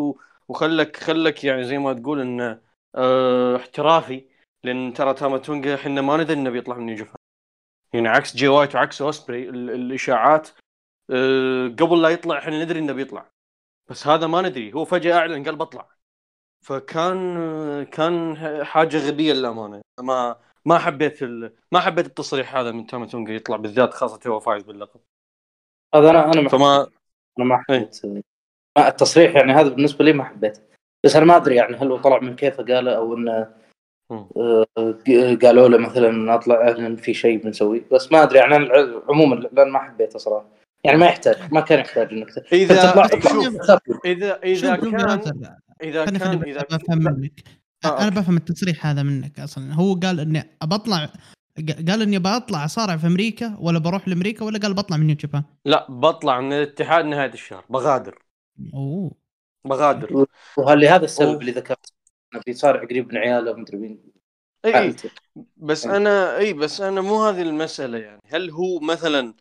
[0.49, 2.62] وخلك خلك يعني زي ما تقول انه
[2.95, 4.28] آه احترافي.
[4.64, 7.07] لأن ترى تاما تونجا إحنا ما ندري إنه بيطلع من نيو
[7.95, 10.49] يعني عكس جي وايت وعكس أوسبري الإشاعات
[11.11, 13.33] آه قبل لا يطلع إحنا ندري إنه بيطلع.
[13.91, 14.74] بس هذا ما ندري.
[14.74, 15.89] هو فجأة أعلن قال بطلع.
[16.62, 19.80] فكان كان حاجة غبية للأمانة.
[20.00, 21.52] ما ما حبيت ال...
[21.72, 25.00] ما حبيت التصريح هذا من تاما تونجا يطلع بالذات خاصة هو فايز باللقب.
[25.94, 26.86] هذا أنا أنا فما
[27.38, 28.00] أنا ما حبيت
[28.78, 30.61] التصريح يعني هذا بالنسبة لي ما حبيته
[31.04, 33.54] بس أنا ما أدري يعني هل هو طلع من كيفه قاله أو إنه
[34.12, 34.66] آه،
[35.42, 37.82] قالوا له مثلا نطلع اعلن في شيء بنسويه.
[37.92, 40.46] بس ما أدري يعني أنا عموما لأن ما حبيته صراحة.
[40.84, 42.94] يعني ما يحتاج ما كان يحتاج إنك إذا
[44.04, 45.22] إذا إذا كان
[45.83, 47.45] إذا كان إذا بفهم منك.
[47.85, 49.74] آه أنا بفهم التصريح هذا منك أصلا.
[49.74, 51.09] هو قال إني بطلع
[51.89, 55.45] قال إني بطلع اصارع في أمريكا ولا بروح لأمريكا ولا قال بطلع من نيو جابان؟
[55.64, 57.64] لا بطلع من الاتحاد نهاية الشهر.
[57.70, 58.22] بغادر.
[58.74, 59.12] أوه.
[59.64, 60.26] بغادر.
[60.57, 61.41] وهل لهذا السبب أوه.
[61.41, 61.93] اللي ذكرت
[62.35, 64.03] إنه بيصارع قريب من عياله ومدري مين؟
[64.64, 64.95] إي
[65.57, 65.87] بس.
[65.87, 68.22] أنا إي بس أنا مو هذه المسألة يعني.
[68.26, 69.35] هل هو مثلا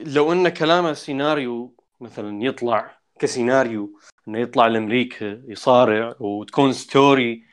[0.00, 7.44] لو إن كلامه سيناريو مثلا يطلع كسيناريو إنه يطلع لامريكا يصارع وتكون story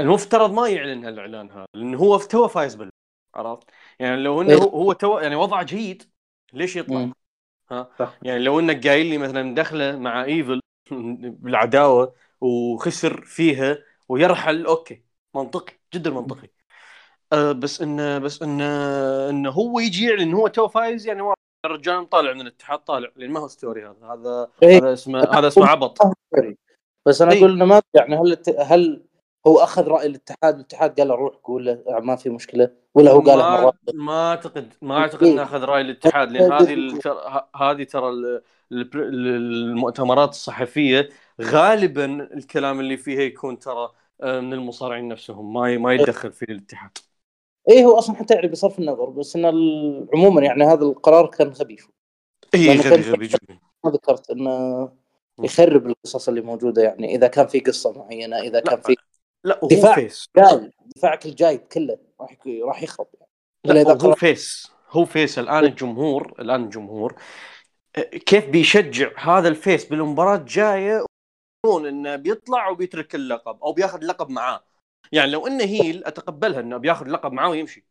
[0.00, 2.90] المفترض ما يعلن هالإعلان هذا لأنه هو تو فايز بال
[3.34, 4.58] عرفت؟ يعني لو إنه إيه.
[4.58, 6.02] هو تو يعني وضعه جيد
[6.52, 7.12] ليش يطلع؟ م.
[7.70, 8.18] ها صح.
[8.22, 10.60] يعني لو إنك قايل لي مثلا دخله مع إيفل
[10.90, 13.78] بالعداوة وخسر فيها
[14.08, 15.02] ويرحل okay
[15.34, 16.48] منطقي جدا منطقي
[17.32, 18.64] أه بس إنه بس إنه
[19.30, 21.22] إنه هو يجي يعلن هو تو فايز يعني
[21.66, 23.96] الرجال طالع من الاتحاد طالع لأن ما هو story هذا.
[24.12, 24.78] هذا إيه.
[24.78, 25.98] هذا اسمه هذا اسمه عبط.
[27.06, 27.38] بس أنا إيه.
[27.38, 29.02] أقول إنه ما يعني هل هل
[29.46, 32.70] هو أخذ رأي الاتحاد الاتحاد قال له روح قول له آه، ما في مشكلة.
[32.94, 37.02] ولا هو قال ما ما أعتقد ما أعتقد إنه أخذ رأي الاتحاد لأن هذه ال-
[37.02, 38.42] ترى- ه- هذه ترى ال-
[38.72, 41.08] ال- المؤتمرات الصحفية
[41.42, 42.04] غالبا
[42.34, 43.90] الكلام اللي فيها يكون ترى
[44.22, 46.98] آه، من المصارعين نفسهم ما ما يتدخل فيه الاتحاد.
[47.68, 49.44] إيه هو أصلا حتى يعني بصرف النظر بس إن
[50.14, 51.84] عموما يعني هذا القرار كان خبيث.
[52.54, 53.58] اي غبي غبي جدا.
[53.84, 54.88] ما ذكرت إنه
[55.42, 58.96] يخرب القصص اللي موجودة يعني إذا كان في قصة معينة إذا كان في
[59.44, 59.94] لا هو دفاع.
[59.94, 63.30] face جاي دفاعك الجاي كله راح راح يخرب يعني.
[63.66, 67.14] إلا لا إذا هو face هو face الآن الجمهور الآن الجمهور
[67.96, 71.06] آه، كيف بيشجع هذا ال face بالمباراة الجاية؟
[71.66, 74.64] إنه بيطلع وبيترك اللقب أو بياخذ اللقب معاه.
[75.12, 77.84] يعني لو إنه heel أتقبلها إنه بياخذ اللقب معاه ويمشي.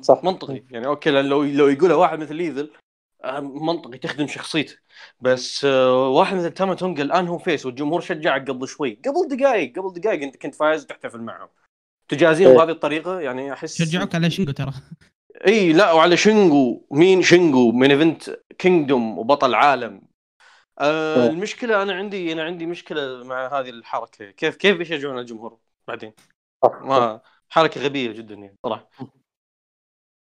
[0.00, 0.24] صح.
[0.24, 0.62] منطقي.
[0.70, 2.70] يعني okay لأن لو لو يقولها واحد مثل إيفل
[3.24, 4.76] آه، منطقي تخدم شخصيته.
[5.20, 9.00] بس آه، واحد مثل تاما تونجا الآن هو face والجمهور شجعك قبل شوي.
[9.06, 11.48] قبل دقائق قبل دقائق أنت كنت فايز وتحتفل معهم
[12.08, 12.56] تجازيهم إيه.
[12.56, 14.72] بهذه الطريقة؟ يعني أحس شجعوك على شنقو ترى.
[15.46, 20.02] إي لا وعلى شينجو مين شينجو main event Kingdom وبطل عالم.
[20.78, 21.30] آه إيه.
[21.30, 24.30] المشكلة أنا عندي أنا عندي مشكلة مع هذه الحركة.
[24.30, 25.58] كيف كيف بيشجعون الجمهور؟
[25.88, 26.12] بعدين.
[26.64, 26.82] صح.
[26.82, 28.90] ما حركة غبية جدا يعني صراحة.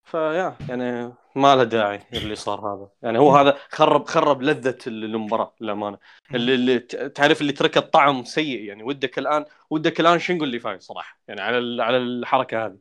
[0.04, 2.90] فيا يعني ما له داعي اللي صار هذا.
[3.02, 5.98] يعني هو هذا خرب خرب لذة المباراة للأمانة.
[6.36, 6.80] اللي, اللي
[7.10, 8.84] تعرف اللي ترك الطعم سيء يعني.
[8.84, 12.78] ودك الآن ودك الآن شينجو اللي فايز صراحة؟ يعني على ال- على الحركة هذه.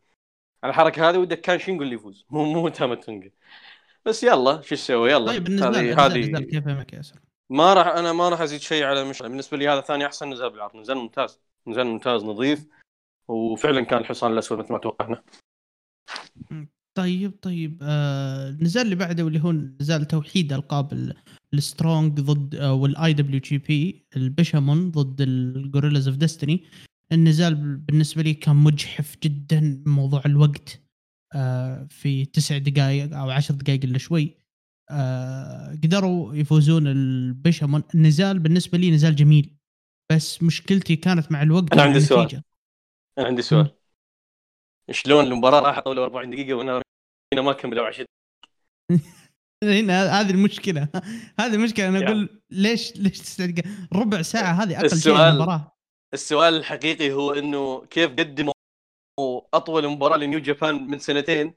[0.64, 3.30] على الحركة هذه ودك كان شينجو اللي يفوز؟ مو مو تاما تونجا
[4.04, 5.26] بس يلا شو تسوي؟ يلا.
[5.26, 7.02] طيب بالنسبة لك هذه كيف يا؟
[7.50, 10.50] ما راح أنا ما راح أزيد شيء على مش بالنسبة لي هذا ثاني أحسن نزال
[10.50, 10.76] بالعرض.
[10.76, 11.40] نزال ممتاز.
[11.68, 12.66] نزال ممتاز نظيف
[13.28, 15.22] وفعلا كان الحصان الأسود مثل ما توقعنا.
[16.96, 21.14] طيب طيب آه النزال اللي بعده واللي هو نزال توحيد ألقاب ال-
[21.54, 26.64] ال Strong ضد آه وال IWGP البيشامون ضد ال Guerrillas of Destiny.
[27.12, 30.82] النزال بالنسبة لي كان مجحف جدا موضوع الوقت
[31.34, 34.36] آه في تسع دقائق أو عشر دقائق إلا شوي.
[34.90, 37.82] آه قدروا يفوزون البيشامون.
[37.94, 39.57] النزال بالنسبة لي نزال جميل.
[40.12, 42.42] بس مشكلتي كانت مع الوقت أنا عندي سؤال.
[43.18, 43.74] أنا عندي سؤال.
[44.90, 46.82] شلون المباراة راحت طولوا 40 دقيقة وأنا
[47.34, 48.04] هنا ما كملوا 10
[49.64, 50.88] هنا هذه المشكلة.
[51.40, 51.88] هذه المشكلة.
[51.88, 52.42] أنا أقول يعني.
[52.50, 53.46] ليش ليش تسع
[53.92, 55.72] ربع ساعة هذه أقل شيء المباراه
[56.14, 58.52] السؤال الحقيقي هو إنه كيف قدموا
[59.54, 61.54] أطول مباراة لنيو جابان من سنتين؟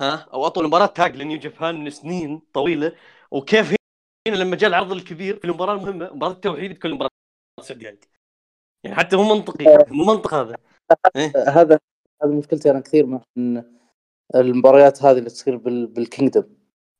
[0.00, 2.96] ها؟ أو أطول مباراة تاج لنيو جابان من سنين طويلة.
[3.30, 3.74] وكيف
[4.28, 7.10] هنا لما جاء العرض الكبير في المباراة المهمة مباراة التوحيد تكون المباراه
[7.58, 7.98] خمس دقائق
[8.84, 9.86] يعني حتى مو منطقي.
[9.90, 10.56] مو منطق هذا.
[10.90, 11.32] هذا إيه.
[11.48, 11.78] هذا
[12.22, 13.62] هذه مشكلتي أنا كثير من
[14.34, 15.86] المباريات هذه اللي تصير بال...
[15.86, 16.44] بالكينجدم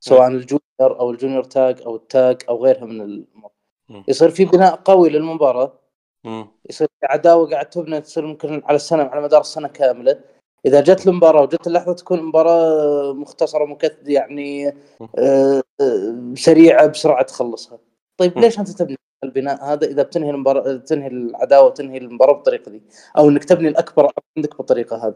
[0.01, 0.37] سواء إيه.
[0.37, 3.51] الجونيور أو الجونيور تاج أو التاج أو غيرها من الأمور
[3.91, 4.05] إيه.
[4.09, 5.81] يصير في بناء قوي للمباراة.
[6.71, 10.21] يصير في عداوة قاعد تبنى تصير ممكن على السنة على مدار السنة كاملة.
[10.67, 17.79] إذا جت المباراة وجت اللحظة تكون مباراه مختصرة مكت يعني آه،, آه سريعة بسرعة تخلصها.
[18.17, 22.83] طيب ليش أنت تبني؟ البناء هذا إذا بتنهي المباراه تنهي العداوة تنهي المباراة بالطريقة دي
[23.19, 25.15] أو إنك تبني الأكبر عندك بالطريقة هذه.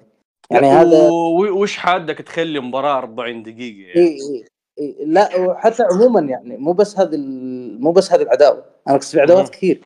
[0.50, 1.08] يعني هذا
[1.50, 4.44] وش حادك تخلي مباراة 40 دقيقة يعني؟ إيه إيه
[4.78, 8.64] إيه لا وحتى عموما يعني مو بس هذه ال- مو بس هذه العداوة.
[8.88, 9.48] أنا أقصد في عداوات.
[9.48, 9.84] كثير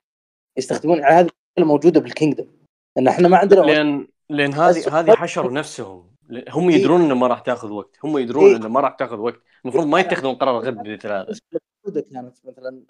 [0.59, 2.47] يستخدمون يعني هذه موجودة بالكينجدم.
[2.99, 6.13] ان إحنا ما عندنا لأن لأن هذه هذه حشروا نفسهم.
[6.49, 6.71] هم.
[6.71, 7.97] يدرون إنه ما راح تأخذ وقت.
[8.05, 8.55] هم يدرون.
[8.55, 9.41] إنه ما راح تأخذ وقت.
[9.65, 11.35] المفروض ما يتخذون قرار غبي مثل هذا.
[12.13, 12.83] كانت مثلا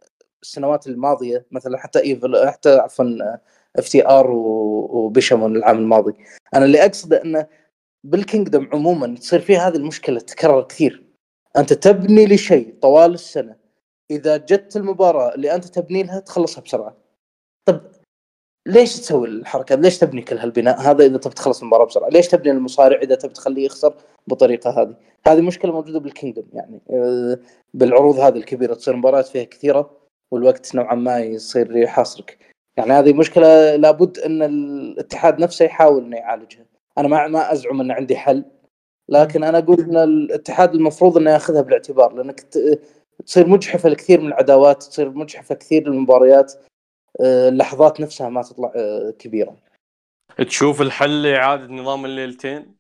[0.43, 3.36] السنوات الماضية مثلا حتى إيفل حتى عفوا
[3.77, 6.14] FTR وبيشامون العام الماضي.
[6.55, 7.47] أنا اللي أقصده إنه
[8.05, 11.05] بال Kingdom عموما تصير فيه هذه المشكلة تتكرر كثير.
[11.59, 13.56] أنت تبني لشيء طوال السنة
[14.10, 16.97] إذا جت المباراة اللي أنت تبني لها تخلصها بسرعة.
[17.66, 17.81] طب
[18.66, 22.51] ليش تسوي الحركه ليش تبني كل هالبناء هذا إذا تبي تخلص المباراة بسرعة؟ ليش تبني
[22.51, 23.94] المصارع إذا تبي تخليه يخسر
[24.27, 24.97] بالطريقة هذه؟
[25.27, 27.39] هذه مشكلة موجودة بالكينجدم يعني آه،
[27.74, 30.02] بالعروض هذه الكبيرة تصير مباريات فيها كثيرة.
[30.33, 32.39] والوقت نوعا ما يصير يحاصرك.
[32.77, 36.65] يعني هذه مشكلة لابد إن الاتحاد نفسه يحاول إنه يعالجها.
[36.99, 38.45] أنا ما ما أزعم إن عندي حل
[39.09, 42.41] لكن أنا أقول إن الاتحاد المفروض إنه يأخذها بالاعتبار لأنك
[43.27, 46.53] تصير مجحفة لكثير من العداوات تصير مجحفة كثير للمباريات
[47.21, 49.57] آه، اللحظات نفسها ما تطلع آه، كبيرة.
[50.47, 52.75] تشوف الحل إعادة نظام الليلتين؟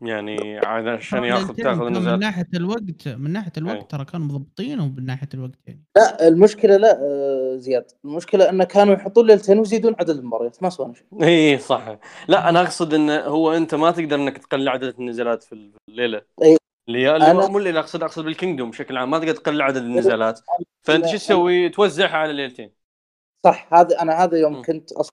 [0.00, 3.52] يعني عاد عشان ياخذ تاخذ من ناحية الوقت من ناحية.
[3.58, 5.84] الوقت ترى كانوا مضبطين ومن ناحية الوقت يعني.
[5.96, 7.84] لا المشكلة لا آه، زياد.
[8.04, 11.06] المشكلة انه كانوا يحطون ليلتين ويزيدون عدد المباريات ما سوى شيء.
[11.22, 11.98] اي إيه، صح.
[12.28, 16.22] لا أنا أقصد انه هو أنت ما تقدر إنك تقلل عدد النزالات في الليلة.
[16.42, 16.56] إي.
[16.88, 20.40] اللي أنا- اللي مو الليلة اقصد أقصد بالكينجدوم بشكل عام ما تقدر تقلل عدد النزالات
[20.86, 22.70] فأنت شو تسوي؟ توزعها على ليلتين.
[23.44, 24.62] صح هذا أنا هذا يوم م.
[24.62, 25.12] كنت أصلا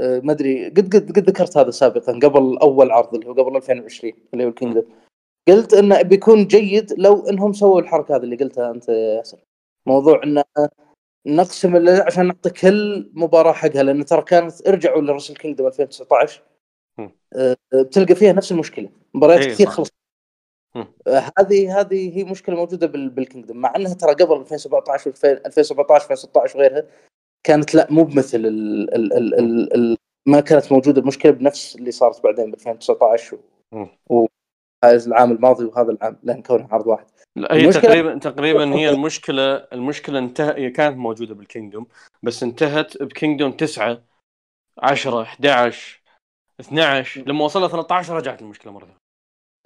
[0.00, 4.12] ما أدري قد قد قد ذكرت هذا سابقا قبل أول عرض اللي هو قبل 2020
[4.32, 4.82] اللي هو الكينجدم
[5.48, 9.38] قلت إنه بيكون جيد لو إنهم سووا الحركة هذه اللي قلتها أنت يا ياسر
[9.86, 10.44] موضوع إنه
[11.26, 16.42] نقسم عشان نعطي كل مباراة حقها لأن ترى كانت ارجعوا لرسل كينجدم 2019
[16.98, 17.10] مم.
[17.32, 19.72] آه، بتلقى فيها نفس المشكلة مباريات إيه، كثير صح.
[19.72, 19.90] خلص
[20.76, 20.86] مم.
[21.06, 25.12] آه، هذه هذه هي مشكلة موجودة بال- بال Kingdom مع إنها ترى قبل 2017 و
[25.46, 26.84] 2017 2016 وغيرها
[27.46, 29.96] كانت لا مو بمثل ال ال ال ال ال
[30.28, 33.38] ما كانت موجودة المشكلة بنفس اللي صارت بعدين ب 2019
[33.72, 33.88] مم.
[34.10, 34.26] و-
[34.84, 37.06] العام الماضي وهذا العام لأن كونه عرض واحد
[37.36, 41.86] لا هي المشكلة- تقريبا تقريبا هي المشكلة المشكلة انتهى هي كانت موجودة بال Kingdom
[42.22, 44.02] بس انتهت ب Kingdom 9
[44.78, 46.02] 10 11
[46.60, 48.86] 12 لما وصلنا 13 رجعت المشكلة مرة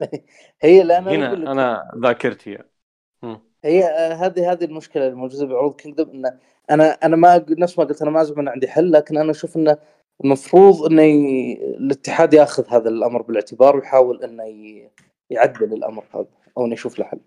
[0.00, 0.24] ثانية
[0.62, 2.58] هي لأن هنا أنا ذاكرتي.
[3.64, 6.38] هي آه، هذه هذه المشكلة الموجودة بعروض كينجدم انه
[6.70, 9.56] أنا أنا ما نفس ما قلت أنا ما ازعم ان عندي حل لكن أنا أشوف
[9.56, 9.78] إنه
[10.24, 11.02] المفروض إنه.
[11.62, 14.44] الاتحاد ياخذ هذا الأمر بالاعتبار ويحاول إنه.
[15.30, 16.26] يعدل الأمر هذا
[16.58, 17.20] أو إنه يشوف له حل.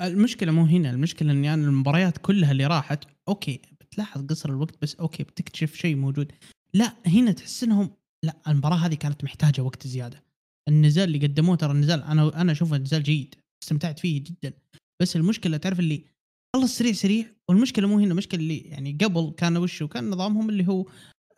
[0.00, 4.94] المشكلة مو هنا المشكلة اني أنا المباريات كلها اللي راحت okay بتلاحظ قصر الوقت بس
[4.94, 6.32] okay بتكتشف شيء موجود
[6.74, 7.90] لا هنا تحس إنهم
[8.22, 10.22] لا المباراة هذه كانت محتاجة وقت زيادة
[10.68, 13.34] النزال اللي قدموه ترى النزال أنا أنا أشوفه نزال جيد
[13.66, 14.52] استمتعت فيه جدا.
[15.02, 16.04] بس المشكلة تعرف اللي
[16.56, 20.68] خلص سريع سريع والمشكلة مو هنا المشكلة اللي يعني قبل كان وشه كان نظامهم اللي
[20.68, 20.86] هو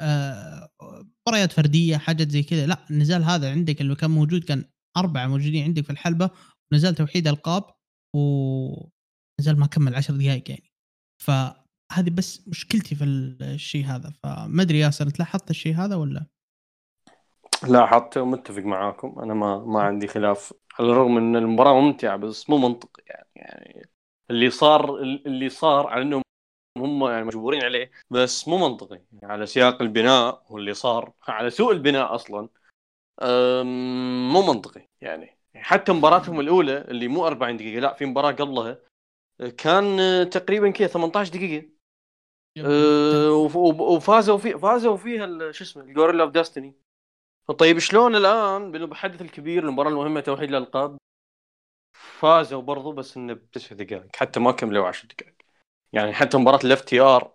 [0.01, 0.69] آه،
[1.27, 2.67] مباريات فردية حاجات زي كذا.
[2.67, 4.65] لا النزال هذا عندك اللي كان موجود كان
[4.97, 6.31] أربعة موجودين عندك في الحلبة
[6.73, 7.65] ونزال توحيد ألقاب
[8.17, 10.73] ونزال ما كمل عشر دقائق يعني.
[11.25, 14.13] فهذه بس مشكلتي في الشيء هذا.
[14.23, 16.27] فما أدري ياسر أنت لاحظت الشيء هذا ولا؟
[17.69, 19.19] لاحظت ومتفق معاكم.
[19.19, 23.89] أنا ما ما عندي خلاف على الرغم إن المباراة ممتعة بس مو منطقي يعني يعني
[24.31, 26.23] اللي صار اللي صار على إنهم
[26.79, 29.03] هم يعني مجبورين عليه بس مو منطقي.
[29.13, 32.49] يعني على سياق البناء واللي صار على سوء البناء أصلا
[34.33, 35.39] مو منطقي يعني.
[35.57, 38.79] حتى مباراتهم الأولى اللي مو 40 دقيقة لا في مباراة قبلها
[39.59, 39.97] كان
[40.31, 41.69] تقريبا كذا 18 دقيقة.
[42.59, 46.75] أه، وف- وف- وفازوا في فازوا فيها شو اسمه ال Guerrillas of Destiny
[47.55, 50.97] طيب شلون الآن؟ بالحدث الكبير المباراة المهمة توحيد الألقاب.
[51.93, 54.17] فازوا برضو بس إنه بتسع دقائق.
[54.17, 55.35] حتى ما كملوا 10 دقائق.
[55.93, 57.33] يعني حتى مباراة ال FTR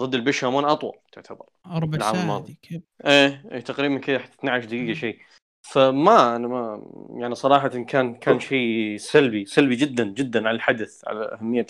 [0.00, 2.58] ضد البيشامون أطول تعتبر؟ ربع العام ساعه الماضي.
[2.72, 5.18] ذيك إيه إيه تقريبا كذا 12 دقيقة شيء.
[5.62, 6.82] فما أنا ما
[7.16, 11.66] يعني صراحة كان كان شيء سلبي سلبي جدا جدا على الحدث على أهمية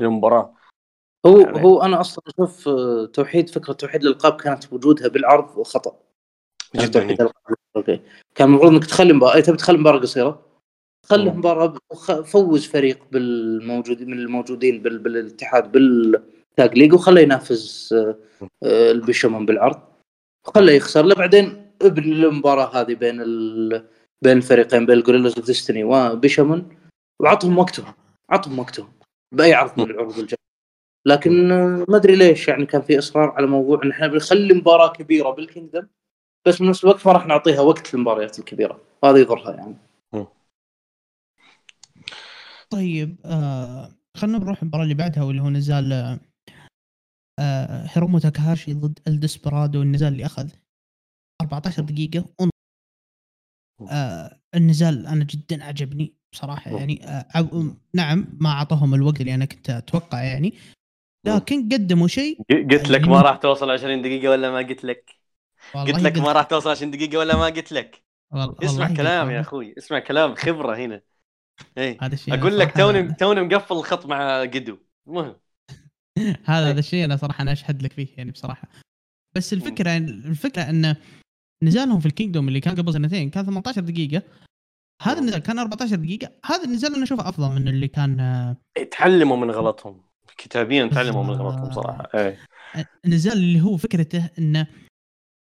[0.00, 0.54] المباراة.
[1.26, 6.00] هو يعني- هو أنا أصلا أشوف آه، توحيد فكرة توحيد الألقاب كانت وجودها بالعرض خطا.
[6.74, 7.14] يعني.
[7.14, 7.28] جدا.
[7.76, 8.00] okay.
[8.34, 10.46] كان المفروض إنك تخلي مباراه تبي تخلي مباراة قصيرة؟
[11.06, 11.30] خلي.
[11.30, 14.98] مباراة وخ- فوز فريق بالموجودين من الموجودين بال...
[14.98, 18.16] بالاتحاد بال Tag League وخله ينافس آه،
[18.62, 19.80] آه، البيشامون بالعرض.
[20.48, 21.02] وخله يخسر.
[21.04, 23.86] له بعدين ابن المباراة هذه بين ال...
[24.22, 26.68] بين الفريقين بين الجوريلاز ديستني وبيشمون
[27.22, 27.92] وعطهم وقتهم.
[28.30, 28.92] عطهم وقتهم
[29.32, 30.38] بأي عرض من العروض الجاية.
[31.06, 34.92] لكن آه، ما أدري ليش يعني كان في إصرار على موضوع إن إحنا بنخلي مباراة
[34.92, 35.86] كبيرة بالكينجدم.
[36.46, 38.80] بس بنفس الوقت ما راح نعطيها وقت للمباريات الكبيرة.
[39.02, 39.76] وهذا يضرها يعني.
[42.70, 46.18] طيب آه خلينا نروح المباراة اللي بعدها واللي هو نزال
[47.40, 50.48] آه، هيرومو تاكاهاشي ضد الديسبرادو النزال اللي أخذ
[51.42, 52.24] 14 دقيقة.
[52.40, 52.50] ون-
[53.90, 56.70] آه النزال أنا جدا عجبني بصراحة.
[56.70, 60.52] يعني آه نعم ما أعطاهم الوقت اللي أنا كنت أتوقع يعني.
[61.26, 62.42] لكن قدموا شيء.
[62.50, 65.23] قلت لك ما راح توصل 20 دقيقة ولا ما قلت لك؟
[65.74, 69.30] قلت لك ما راح توصل 20 دقيقة ولا ما قلت لك؟ والله اسمع كلام.
[69.30, 71.02] يا أخوي اسمع كلام خبرة هنا.
[71.78, 74.78] إيه هذا الشيء أقول لك توني توني مقفل الخط مع قدو.
[75.06, 75.36] المهم.
[76.44, 76.70] هذا إيه.
[76.70, 78.68] هذا الشيء أنا صراحة أنا أشهد لك فيه يعني بصراحة.
[79.36, 80.96] بس الفكرة الفكرة أن
[81.62, 84.22] نزالهم في الكينجدوم اللي كان قبل سنتين كان 18 دقيقة.
[85.02, 86.30] هذا النزال كان 14 دقيقة.
[86.44, 88.56] هذا النزال أنا أشوفه أفضل من اللي كان آه،
[88.90, 90.04] تعلموا من غلطهم.
[90.36, 91.30] كتابيا تعلموا من.
[91.30, 92.08] غلطهم صراحة.
[92.14, 92.38] إيه.
[93.04, 94.66] النزال اللي هو فكرته انه آه،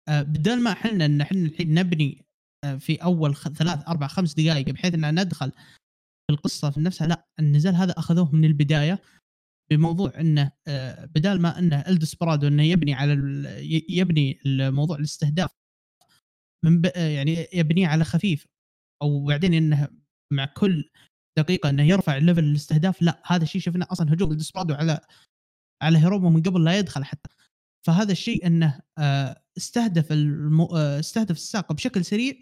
[0.09, 2.25] بدل ما إحنا إن إحنا الحين نبني
[2.63, 5.51] آه، في أول ثلاث أربع خمس دقائق بحيث ان ندخل
[6.27, 9.01] في القصة في نفسها لا النزال هذا أخذوه من البداية
[9.71, 13.13] بموضوع إنه آه، بدال ما إنه الدسبرادو إنه يبني على
[13.89, 15.51] يبني الموضوع الاستهداف
[16.65, 16.81] من.
[16.95, 18.47] آه، يعني يبنيه على خفيف
[19.01, 19.87] أو بعدين إنه
[20.33, 20.89] مع كل
[21.37, 24.99] دقيقة إنه يرفع level الاستهداف لا هذا الشيء شفنا أصلا هجوم الدسبرادو على
[25.83, 27.29] على هيرومو من قبل لا يدخل حتى
[27.87, 30.65] فهذا الشيء إنه آه، استهدف المو...
[30.65, 32.33] آه، استهدف الساق بشكل سريع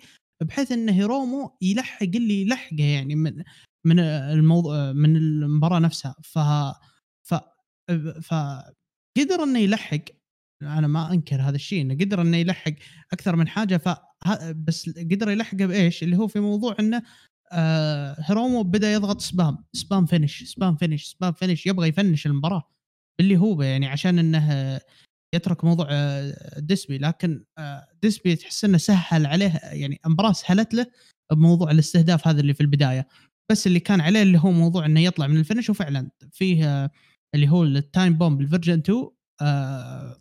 [0.44, 3.44] بحيث إن هيرومو يلحق اللي يلحقه يعني من
[3.86, 6.40] من الموضوع من المباراة نفسها ف
[7.24, 7.36] ف
[8.22, 10.02] فقدر إنه يلحق
[10.62, 12.74] أنا ما أنكر هذا الشيء إنه قدر إنه يلحق
[13.14, 13.90] أكثر من حاجة ف
[14.56, 17.04] بس قدر يلحقه بإيش؟ اللي هو في موضوع إنه
[17.52, 22.70] آه هيرومو بدأ يضغط spam spam finish spam finish spam finish يبغى يفنش المباراة
[23.20, 24.80] اللي هو يعني عشان إنه
[25.36, 30.86] يترك موضوع آه، ديسبي لكن آه، ديسبي تحس إنه سهل عليه يعني المباراه سهلت له
[31.32, 33.08] بموضوع الاستهداف هذا اللي في البداية.
[33.52, 36.90] بس اللي كان عليه اللي هو موضوع إنه يطلع من ال finish وفعلا فيه آه،
[37.36, 39.10] اللي هو ال time bomb ال version 2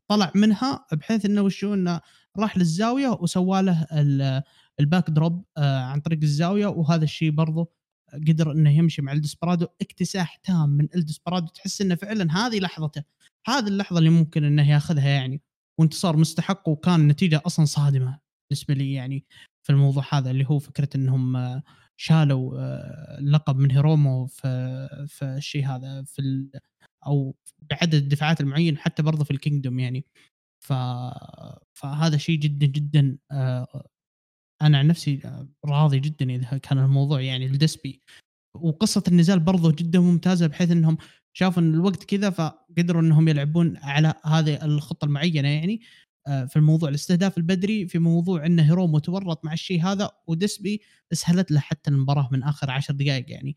[0.09, 2.01] طلع منها بحيث إنه وشو إنه
[2.39, 3.87] راح للزاوية وسوى له
[4.81, 6.67] ال back drop عن طريق الزاوية.
[6.67, 7.73] وهذا الشيء برضه
[8.29, 13.03] قدر إنه يمشي مع الدسبرادو اكتساح تام من الدسبرادو تحس إنه فعلا هذه لحظته
[13.49, 15.43] هذه اللحظة اللي ممكن إنه ياخذها يعني
[15.81, 18.21] وانتصار مستحق وكان النتيجة أصلا صادمة
[18.51, 19.25] بالنسبة لي يعني
[19.67, 21.63] في الموضوع هذا اللي هو فكرة إنهم آه،
[21.97, 26.49] شالوا آه، اللقب من هيرومو في في الشيء هذا في
[27.07, 27.37] أو
[27.71, 30.05] بعدد الدفاعات المعين حتى برضه في الكينجدوم يعني.
[30.65, 30.73] ف
[31.75, 33.89] فهذا شيء جدا جدا آه،
[34.63, 35.21] أنا عن نفسي
[35.65, 38.03] راضي جدا إذا كان الموضوع يعني الدسبي
[38.57, 40.99] وقصة النزال برضو جدا ممتازة بحيث إنهم
[41.39, 45.81] شافوا إن الوقت كذا فقدروا إنهم يلعبون على هذه الخطة المعينة يعني
[46.27, 46.89] آه، في الموضوع.
[46.89, 50.83] الاستهداف البدري في موضوع انه هيرومو تورط مع الشيء هذا ودسبي
[51.13, 53.57] اسهلت له حتى المباراة من آخر عشر دقائق يعني.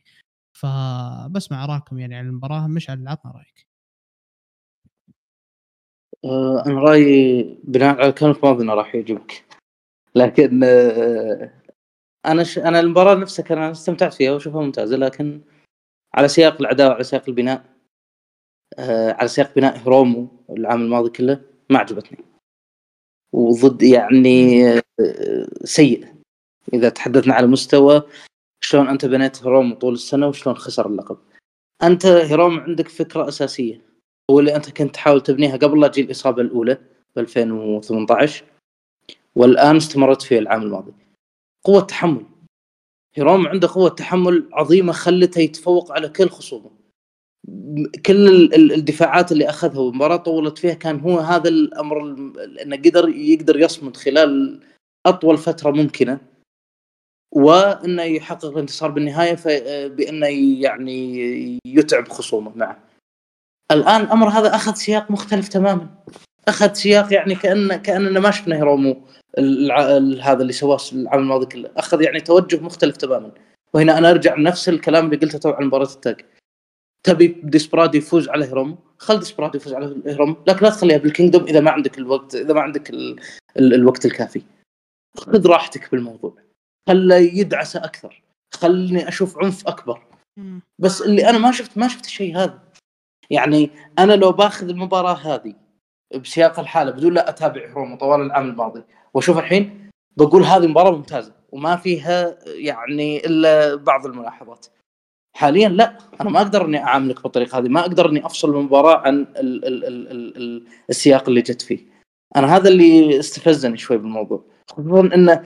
[0.54, 3.68] فبسمع اراكم يعني عن المباراة مشعل عطنا رأيك؟
[6.26, 9.46] آه، أنا رأيي بناء على كلامك ما راح يعجبك.
[10.16, 11.52] لكن آه،
[12.26, 12.58] أنا ش...
[12.58, 15.42] أنا المباراة نفسها كان استمتعت فيها وأشوفها ممتازة لكن
[16.14, 17.71] على سياق العداوه على سياق البناء
[18.80, 22.18] على سياق بناء هيرومو العام الماضي كله ما عجبتني.
[23.34, 26.08] وضد يعني آه سيء.
[26.74, 28.04] إذا تحدثنا على مستوى
[28.64, 31.18] شلون أنت بنيت هيرومو طول السنة وشلون خسر اللقب.
[31.84, 33.82] أنت هيرومو عندك فكرة أساسية.
[34.32, 36.78] هو اللي أنت كنت تحاول تبنيها قبل لا تجي الإصابة الأولى
[37.16, 38.46] ب 2018
[39.36, 40.94] والآن استمرت فيه العام الماضي.
[41.64, 42.26] قوة تحمل.
[43.16, 46.81] هيروم عنده قوة تحمل عظيمة خلته يتفوق على كل خصومه.
[48.06, 52.04] كل الدفاعات اللي أخذها والمباراه طولت فيها كان هو هذا الأمر
[52.64, 54.60] إنه قدر يقدر يصمد خلال
[55.06, 56.20] أطول فترة ممكنة.
[57.32, 59.38] وإنه يحقق الانتصار بالنهاية
[59.88, 60.28] بإنه
[60.62, 62.52] يعني يتعب خصومه.
[62.56, 62.80] معه.
[63.72, 65.90] الآن الأمر هذا أخذ سياق مختلف تماما.
[66.48, 69.02] أخذ سياق يعني كان كأننا ما شفنا هيرومو
[70.22, 71.70] هذا اللي سواه العام الماضي كله.
[71.78, 73.32] أخذ يعني توجه مختلف تماما.
[73.74, 76.26] وهنا أنا أرجع لنفس الكلام اللي قلته تو عن مباراة التاج.
[77.04, 81.60] تبي ديسبرادو يفوز على هيروم خل ديسبرادو يفوز على هيروم لكن لا تخليها بالكينجدوم إذا
[81.60, 83.20] ما عندك الوقت إذا ما عندك ال...
[83.58, 83.74] ال...
[83.74, 84.42] الوقت الكافي.
[85.18, 86.34] خذ راحتك بالموضوع.
[86.90, 88.24] خله يدعسه أكثر.
[88.54, 90.02] خلني أشوف عنف أكبر.
[90.80, 92.60] بس اللي أنا ما شفت ما شفت الشيء هذا.
[93.30, 93.70] يعني
[94.00, 95.54] أنا لو باخذ المباراة هذه
[96.16, 98.84] بسياق الحالة بدون لا أتابع هيروم طوال العام الماضي
[99.14, 104.68] وأشوف الحين بقول هذه مباراة ممتازة وما فيها يعني إلا بعض الملاحظات.
[105.34, 109.22] حاليا لا أنا ما أقدر إني أعاملك بالطريقة هذه ما أقدر إني أفصل المباراه عن
[109.22, 111.80] ال ال ال ال ال السياق اللي جت فيه.
[112.36, 114.44] أنا هذا اللي استفزني شوي بالموضوع.
[114.72, 115.44] خصوصا انه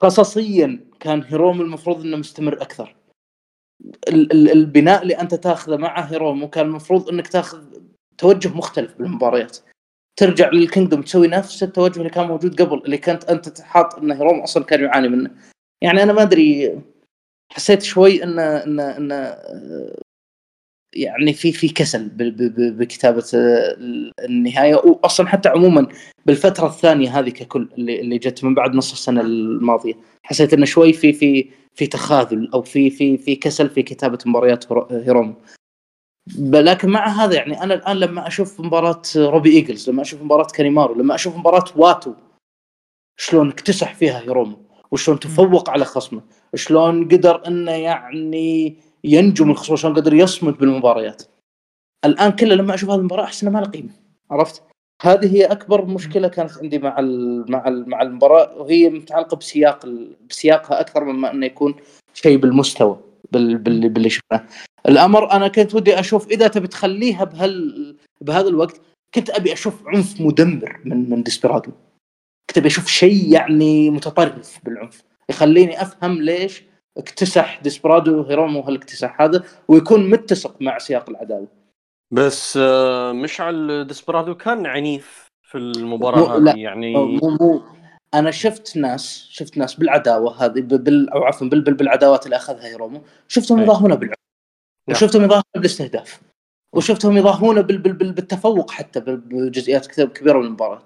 [0.00, 2.96] قصصيا كان هيروم المفروض إنه مستمر أكثر.
[4.08, 7.64] ال ال البناء اللي أنت تاخذه مع هيروم وكان المفروض إنك تاخذ
[8.18, 9.58] توجه مختلف بالمباريات.
[10.16, 14.40] ترجع للكينجدوم تسوي نفس التوجه اللي كان موجود قبل اللي كنت أنت حاط إن هيروم
[14.40, 15.30] أصلا كان يعاني منه.
[15.82, 16.78] يعني أنا ما أدري
[17.50, 19.36] حسيت شوي إن إن إن
[20.92, 22.08] يعني في في كسل
[22.78, 23.24] بكتابة
[24.24, 24.74] النهاية.
[24.74, 25.88] واصلا حتى عموما
[26.26, 30.92] بالفترة الثانية هذه ككل اللي اللي جت من بعد نص السنة الماضية حسيت انه شوي
[30.92, 35.34] في في في تخاذل أو في في في كسل في كتابة مباريات هيروم.
[36.38, 40.94] لكن مع هذا يعني أنا الآن لما أشوف مباراة روبي إيجلز لما أشوف مباراة كانيمارو
[40.94, 42.14] لما أشوف مباراة واتو
[43.16, 44.56] شلون اكتسح فيها هيرومو
[44.90, 46.22] وشلون تفوق على خصمه
[46.54, 51.22] شلون قدر إنه يعني ينجو من خصمه شلون قدر يصمد بالمباريات.
[52.04, 53.90] الآن كله لما أشوف هذه المباراة أحس انها ما لها قيمة
[54.30, 54.62] عرفت؟
[55.02, 57.00] هذه هي أكبر مشكلة كانت عندي مع
[57.48, 59.86] مع مع المباراة وهي متعلقة بسياق
[60.30, 61.74] بسياقها أكثر مما إنه يكون
[62.14, 62.98] شيء بالمستوى
[63.32, 64.46] باللي شفناه.
[64.88, 68.80] الأمر أنا كنت ودي أشوف إذا تبي تخليها بهال بهذا الوقت
[69.14, 71.72] كنت أبي أشوف عنف مدمر من من ديسبيرادو.
[72.54, 75.02] كنت أشوف شيء يعني متطرف بالعنف.
[75.30, 76.62] يخليني أفهم ليش
[76.98, 81.48] اكتسح ديسبرادو هيرومو هالاكتساح هذا ويكون متسق مع سياق العداوة.
[82.12, 87.62] بس آه، مشعل ديسبرادو كان عنيف في المباراة هذه يعني مو مو.
[88.14, 93.02] أنا شفت ناس شفت ناس بالعداوة هذه بال أو عفوا بالبل بالعداوات اللي أخذها هيرومو
[93.28, 93.64] شفتهم إيه.
[93.64, 94.16] يضاهونه بالعنف
[94.90, 96.20] وشفتهم يضاهونه بالاستهداف
[96.74, 100.82] وشفتهم يضاهونه بال- بال- بال- بالتفوق حتى بال- بجزئيات كبيرة من المباراة.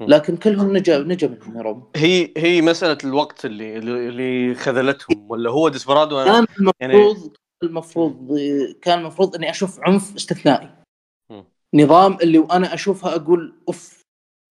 [0.00, 5.50] لكن كلهم نجا نجا منهم هيرومو هي هي مسألة الوقت اللي اللي اللي خذلتهم ولا
[5.50, 6.46] هو ديسبرادو أنا
[6.80, 8.38] كان المفروض المفروض
[8.82, 10.70] كان المفروض إني أشوف عنف استثنائي.
[11.30, 11.44] مم.
[11.74, 14.02] نظام اللي وأنا أشوفها أقول أوف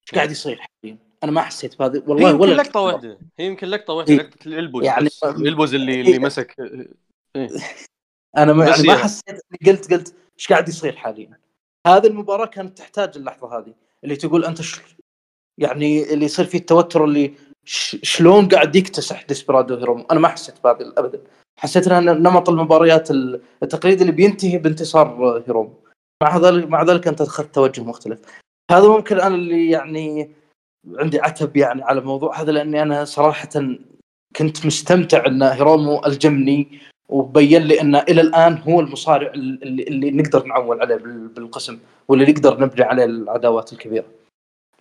[0.08, 3.68] إيش قاعد يصير حاليا؟ أنا ما حسيت بهذا والله يمكن ولا لقطة واحدة هي يمكن
[3.68, 6.56] لقطة واحدة هي- لقطة الإلبوز يعني- الإلبوز اللي اللي مسك
[8.38, 11.40] أنا ما, يعني ما حسيت قلت قلت إيش قاعد يصير حاليا؟
[11.88, 13.74] هذه المباراة كانت تحتاج اللحظة هذه
[14.04, 14.62] اللي تقول أنت.
[15.58, 17.34] يعني اللي يصير فيه التوتر اللي.
[18.04, 21.20] شلون قاعد يكتسح ديسبرادو هيرومو أنا ما حسيت بهذا ابدا
[21.60, 23.12] حسيت إنها نمط المباريات
[23.64, 25.74] التقليدي اللي بينتهي بانتصار هيرومو
[26.24, 28.20] مع ذلك مع ذلك أنت اخذت توجه مختلف
[28.72, 30.30] هذا ممكن أنا اللي يعني
[31.00, 33.50] عندي عتب يعني على الموضوع هذا لأني أنا صراحة
[34.36, 36.80] كنت مستمتع إن هيرومو ألجمني
[37.10, 42.32] وبين لي إنه إلى الآن هو المصارع اللي, اللي نقدر نعول عليه بال- بالقسم واللي
[42.32, 44.06] نقدر نبني عليه العداوات الكبيرة.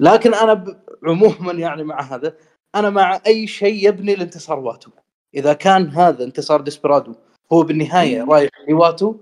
[0.00, 2.36] لكن أنا عموما يعني مع هذا
[2.74, 4.90] أنا مع أي شيء يبني لانتصار واتو.
[5.34, 7.14] إذا كان هذا انتصار ديسبرادو
[7.52, 9.16] هو بالنهاية رايح لواتو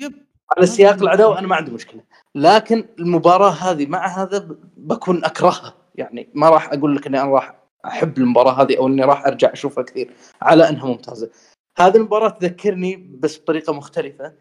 [0.00, 0.24] yep.
[0.56, 2.00] على سياق العداوة أنا ما عندي مشكلة.
[2.34, 5.74] لكن المباراة هذه مع هذا بكون أكرهها.
[5.94, 7.54] يعني ما راح أقول لك إني أنا راح
[7.86, 10.10] أحب المباراة هذه أو إني راح أرجع أشوفها كثير
[10.42, 11.30] على إنها ممتازة.
[11.78, 14.32] هذه المباراة تذكرني بس بطريقة مختلفة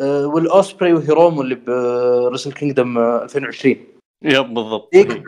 [0.00, 3.76] أه ويل أوسبري وهيرومو اللي بريسل كينجدم 2020
[4.22, 4.94] yep بالضبط.
[4.94, 5.22] ذيك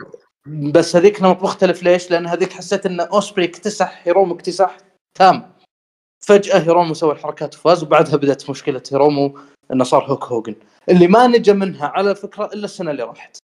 [0.47, 1.83] بس هذيك نمط مختلف.
[1.83, 4.77] ليش؟ لأن هذيك حسيت إن اوسبري اكتسح هيرومو اكتساح
[5.17, 5.53] تام.
[6.25, 9.39] فجأة هيرومو سوى الحركات وفاز وبعدها بدأت مشكلة هيرومو
[9.73, 10.55] إنه صار هولك هوجن
[10.89, 13.37] اللي ما نجا منها على فكرة إلا السنة اللي راحت.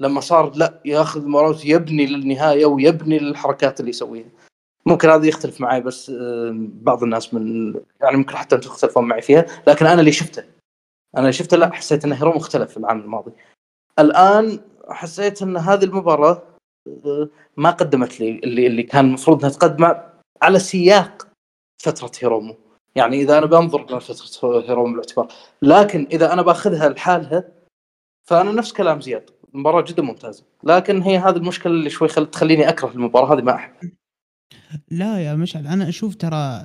[0.00, 4.28] لما صار لا ياخذ مباراه يبني للنهاية ويبني للحركات اللي يسويها.
[4.86, 6.12] ممكن هذا يختلف معي بس
[6.58, 9.46] بعض الناس من يعني ممكن حتى أنتم تختلفون معي فيها.
[9.66, 10.44] لكن أنا اللي شفته
[11.16, 13.32] أنا اللي شفته لا حسيت إن هيرومو اختلف في العام الماضي.
[13.98, 14.60] الآن
[14.92, 16.42] حسيت إن هذه المباراة
[17.56, 20.02] ما قدمت لي اللي اللي كان المفروض إنها تقدمه
[20.42, 21.28] على سياق
[21.82, 22.56] فترة هيرومو.
[22.94, 25.32] يعني إذا أنا بنظر لفتره هيرومو بالاعتبار
[25.62, 27.44] لكن إذا أنا بأخذها لحالها
[28.28, 30.44] فأنا نفس كلام زياد المباراة جدا ممتازة.
[30.64, 32.30] لكن هي هذه المشكلة اللي شوي خل...
[32.30, 33.72] تخليني أكره المباراة هذه ما أحب.
[34.90, 36.62] لا يا مشعل أنا أشوف ترى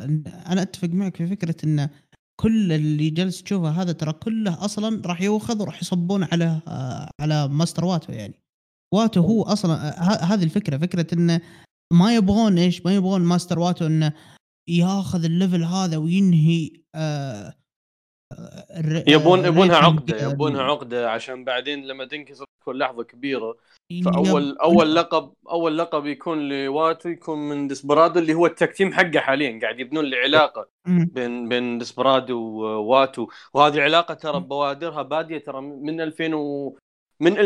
[0.48, 1.90] أنا أتفق معك في فكرة إن
[2.42, 6.62] كل اللي جالس تشوفه هذا ترى كله أصلا راح يؤخذ وراح يصبون على
[7.22, 8.40] على ماستر واتو يعني.
[8.94, 9.76] واتو هو أصلا
[10.34, 11.42] هذه الفكرة فكرة إنه
[11.94, 14.14] ما يبغون إيش؟ ما يبغون ماستر واتو إنه
[14.70, 17.54] ياخذ ال level هذا وينهي آه
[19.08, 23.58] يبون يبونها عقدة آه، يبونها عقدة عشان بعدين لما تنكسر تكون لحظة كبيرة.
[23.92, 28.70] yep- فأول أول لقب أول لقب يكون لواتو يكون من ديسبرادو اللي هو ال tag
[28.70, 30.70] team حقه حاليا قاعد يبنون لي علاقة.
[31.14, 33.28] بين بين ديسبرادو وواتو.
[33.54, 36.78] وهذه علاقة ترى بوادرها بادية ترى من 2000 و...
[37.20, 37.38] من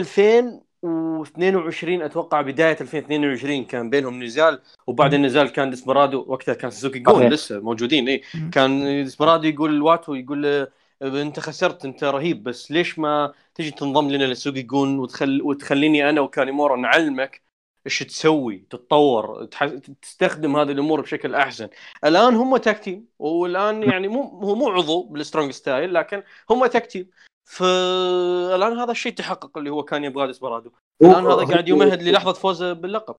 [0.84, 7.30] 2022 أتوقع بداية 2022 كان بينهم نزال وبعد النزال كان ديسبرادو وقتها كان سوزوكي جن.
[7.30, 8.22] لسه موجودين اي.
[8.52, 10.68] كان ديسبرادو يقول واتو يقول
[11.02, 15.42] أنت خسرت أنت رهيب بس ليش ما تجي تنضم لنا لسوزوكي جن وتخل...
[15.42, 17.42] وتخليني أنا وكانيمارو نعلمك
[17.86, 19.66] إيش تسوي تتطور تح...
[20.02, 21.70] تستخدم هذه الأمور بشكل أحسن.
[22.06, 26.66] الآن هم tag team والآن يعني مو هو مو عضو بال Strong Style لكن هم
[26.66, 27.10] tag team
[27.46, 32.74] فالآن هذا الشيء تحقق اللي هو كان يبغاه ديسبرادو الآن هذا قاعد يمهد للحظة فوزه
[32.74, 33.16] باللقب.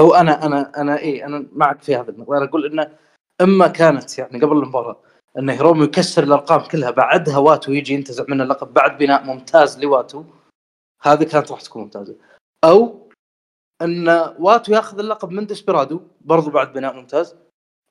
[0.00, 2.36] هو أنا أنا أنا إي أنا معك في هذا النقطة.
[2.36, 2.98] أنا أقول انه
[3.40, 5.00] إما كانت يعني قبل المباراة
[5.38, 10.24] إن هيرومو يكسر الأرقام كلها بعدها واتو يجي ينتزع منه اللقب بعد بناء ممتاز لواتو
[11.02, 12.16] هذه كانت راح تكون ممتازة.
[12.64, 13.08] أو
[13.82, 14.08] إن
[14.38, 17.36] واتو ياخذ اللقب من ديسبرادو برضو بعد بناء ممتاز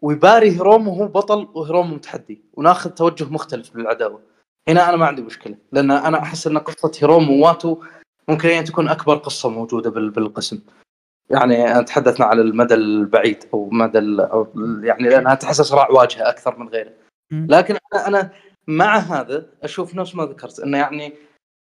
[0.01, 4.32] ويباري هيرومو هو بطل وهيرومو متحدي وناخذ توجه مختلف للعداوة.
[4.69, 7.77] هنا أنا ما عندي مشكلة لأن أنا أحس إن قصة هيرومو وواتو
[8.27, 10.59] ممكن هي تكون أكبر قصة موجودة بال- بالقسم.
[11.29, 14.47] يعني تحدثنا على المدى البعيد أو مدى أو
[14.83, 16.91] يعني لأنها تحس صراع واجهة أكثر من غيره.
[17.31, 18.31] لكن أنا أنا
[18.67, 21.13] مع هذا أشوف نفس ما ذكرت إنه يعني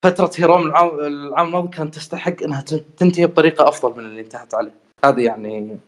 [0.05, 2.61] فترة هيروم العام الماضي كانت تستحق إنها
[2.97, 4.75] تنتهي بطريقة أفضل من اللي انتهت عليه.
[5.05, 5.79] هذه يعني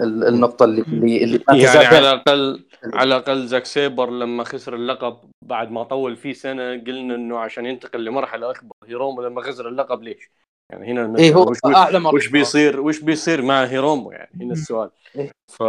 [0.00, 0.82] النقطة اللي
[1.24, 1.98] اللي, ما يعني على.
[1.98, 2.64] الاقل
[2.94, 7.66] على الأقل زاك سيبر لما خسر اللقب بعد ما طول فيه سنة قلنا إنه عشان
[7.66, 8.76] ينتقل لمرحلة أكبر.
[8.84, 10.30] هيرومو لما خسر اللقب ليش؟
[10.72, 12.14] يعني هنا إيه هو وش, مرة.
[12.14, 14.90] وش بيصير وش بيصير مع هيرومو؟ يعني هنا السؤال.
[15.16, 15.30] إيه.
[15.52, 15.60] ف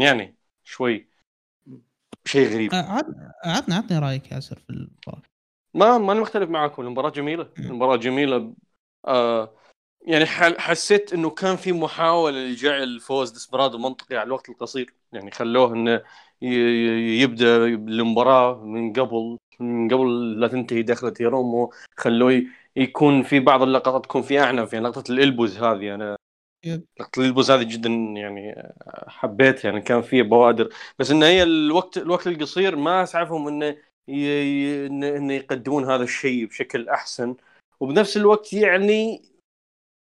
[0.00, 0.34] يعني
[0.64, 1.08] شوي.
[2.24, 2.74] شيء غريب.
[2.74, 3.14] آه، عط-
[3.44, 5.22] عطني عطني رأيك ياسر في المباراة.
[5.74, 7.48] ما ماني مختلف معاكم المباراه جميلة.
[7.58, 8.54] المباراة جميلة
[9.06, 9.50] آه
[10.06, 10.26] يعني
[10.58, 14.94] حسيت إنه كان في محاولة لجعل فوز ديسبرادو منطقي على الوقت القصير.
[15.12, 16.02] يعني خلوه إنه
[17.22, 21.72] يبدأ المباراه من قبل من قبل لا تنتهي دخلة هيرومو.
[21.96, 22.42] خلوه
[22.76, 25.94] يكون في بعض اللقطات تكون في أعنف يعني لقطة الإلبوز هذه.
[25.94, 26.16] أنا.
[27.00, 28.72] لقطة الإلبوز هذه جدا يعني
[29.08, 30.68] حبيت يعني كان فيها بوادر.
[30.98, 33.76] بس ان هي الوقت الوقت القصير ما أسعفهم إنه
[34.08, 37.36] إنه يقدمون هذا الشيء بشكل أحسن.
[37.80, 39.22] وبنفس الوقت يعني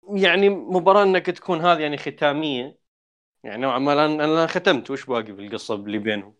[0.03, 2.79] يعني مباراة إنك تكون هذه يعني ختامية.
[3.43, 4.91] يعني نوعا ما أنا ختمت.
[4.91, 6.35] وش باقي في القصة اللي بينهم؟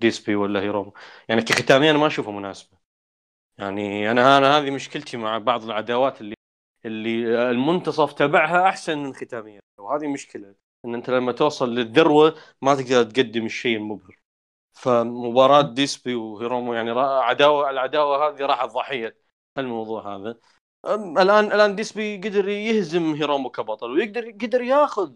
[0.00, 0.94] ديسبي ولا هيرومو
[1.28, 2.78] يعني كختامية أنا ما أشوفها مناسبة.
[3.58, 6.34] يعني أنا أنا هذه مشكلتي مع بعض العداوات اللي
[6.84, 9.60] اللي المنتصف تبعها أحسن من ختامية.
[9.78, 10.54] وهذه مشكلة
[10.84, 14.18] إن أنت لما توصل للذروة ما تقدر تقدم الشيء المبهر.
[14.74, 19.18] فمباراة ديسبي وهيرومو يعني عداوة العداوة هذه راحت ضحيه
[19.58, 20.40] الموضوع هذا.
[20.88, 25.12] الآن الآن ديسبي قدر يهزم هيرومو كبطل ويقدر قدر ياخذ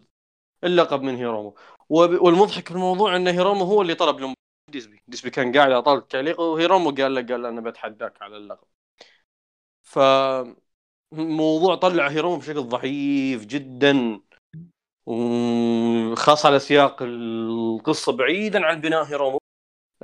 [0.64, 1.56] اللقب من هيرومو.
[1.88, 4.34] والمضحك في الموضوع إن هيرومو هو اللي طلب
[4.70, 5.02] ديسبي.
[5.08, 8.66] ديسبي كان قاعد ع طاولة التعليق وهيرومو قال له قال أنا بتحداك على اللقب.
[9.82, 9.98] ف
[11.12, 14.20] موضوع طلع هيرومو بشكل ضعيف جدا
[15.06, 19.38] وخاصة على سياق القصة بعيدا عن بناء هيرومو.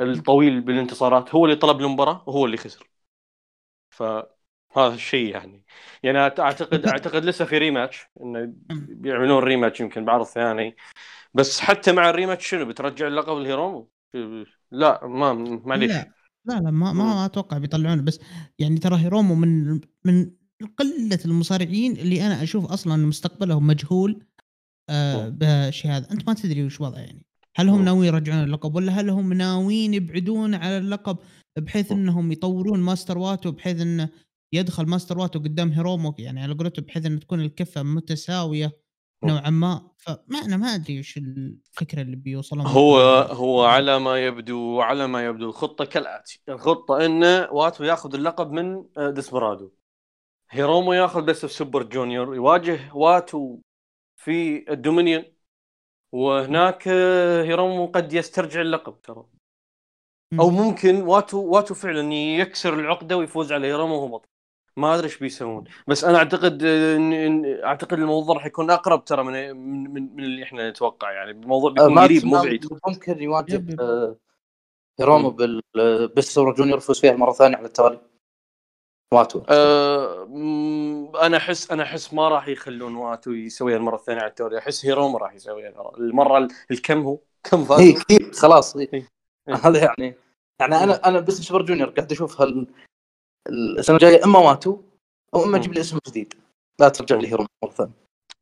[0.01, 2.89] الطويل بالانتصارات هو اللي طلب المباراة وهو اللي خسر.
[4.71, 5.65] فهذا الشيء يعني
[6.03, 8.53] يعني اعتقد أعتقد لسه في ريماتش إنه
[8.89, 10.77] بيعملون ريماتش يمكن بعرض ثاني
[11.35, 13.91] بس حتى مع الريماتش شنو بترجع اللقب لهيرومو؟
[14.71, 15.33] لا ما
[15.65, 16.13] معليش لا
[16.45, 18.21] لا لا ما ما, أتوقع بيطلعونه بس
[18.59, 20.31] يعني ترى هيرومو من من
[20.79, 24.23] قلة المصارعين اللي أنا أشوف أصلا مستقبلهم مجهول
[24.91, 25.37] آه مم.
[25.37, 27.25] بالشيء هذا أنت ما تدري وش وضعه يعني
[27.57, 27.85] هل هم.
[27.85, 31.19] ناويين يرجعون اللقب ولا هل هم ناويين يبعدون على اللقب
[31.59, 31.93] بحيث.
[31.93, 34.09] إنهم يطورون ماستر واتو بحيث انه
[34.53, 38.89] يدخل ماستر واتو قدام هيرومو يعني على قولته بحيث ان تكون الكفة متساوية.
[39.25, 39.91] نوعا ما.
[39.97, 42.99] فما أنا ما أدري وش الفكرة اللي بيوصلون هو
[43.31, 46.43] هو على ما يبدو على ما يبدو الخطة كالآتي.
[46.49, 49.71] الخطة انه واتو ياخذ اللقب من آه، ديسبرادو
[50.51, 52.35] هيرومو ياخذ Best of Super Junior.
[52.35, 53.59] يواجه واتو
[54.17, 55.25] في ال Dominion
[56.13, 59.25] وهناك آه، هيرومو قد يسترجع اللقب ترى.
[60.41, 64.29] أو ممكن واتو واتو فعلا يكسر العقدة ويفوز على هيرومو وهو بطل.
[64.79, 69.23] ما أدري إيش بيسوون بس أنا أعتقد إن- إن- أعتقد الموضوع راح يكون أقرب ترى
[69.25, 73.65] من من, من, اللي إحنا نتوقع يعني الموضوع بيكون قريب مو بعيد ممكن يواجه.
[73.81, 74.17] آه،
[75.01, 75.31] هيرومو.
[75.31, 75.63] بال
[76.09, 78.01] بال Super Junior يفوز فيها مرة ثانية على التوالي
[79.15, 80.25] واتو أه
[81.23, 85.19] أنا احس أنا أحس ما راح يخلون واتو يسويها المره الثانية على التوالي أحس هيرومو
[85.19, 85.93] راح يسويها.
[85.99, 88.89] المرة ال- الكم هو كم فاز هي كثير خلاص هي.
[88.95, 89.09] إيه.
[89.65, 90.15] هذا يعني
[90.61, 92.67] يعني أنا أنا Best Super Junior قاعد أشوف هال
[93.49, 94.81] السنة الجاية إما واتو
[95.35, 95.55] أو إما مم.
[95.55, 96.35] أجيب لي اسم جديد
[96.81, 97.93] لا ترجع لي هيرومو مرة ثانية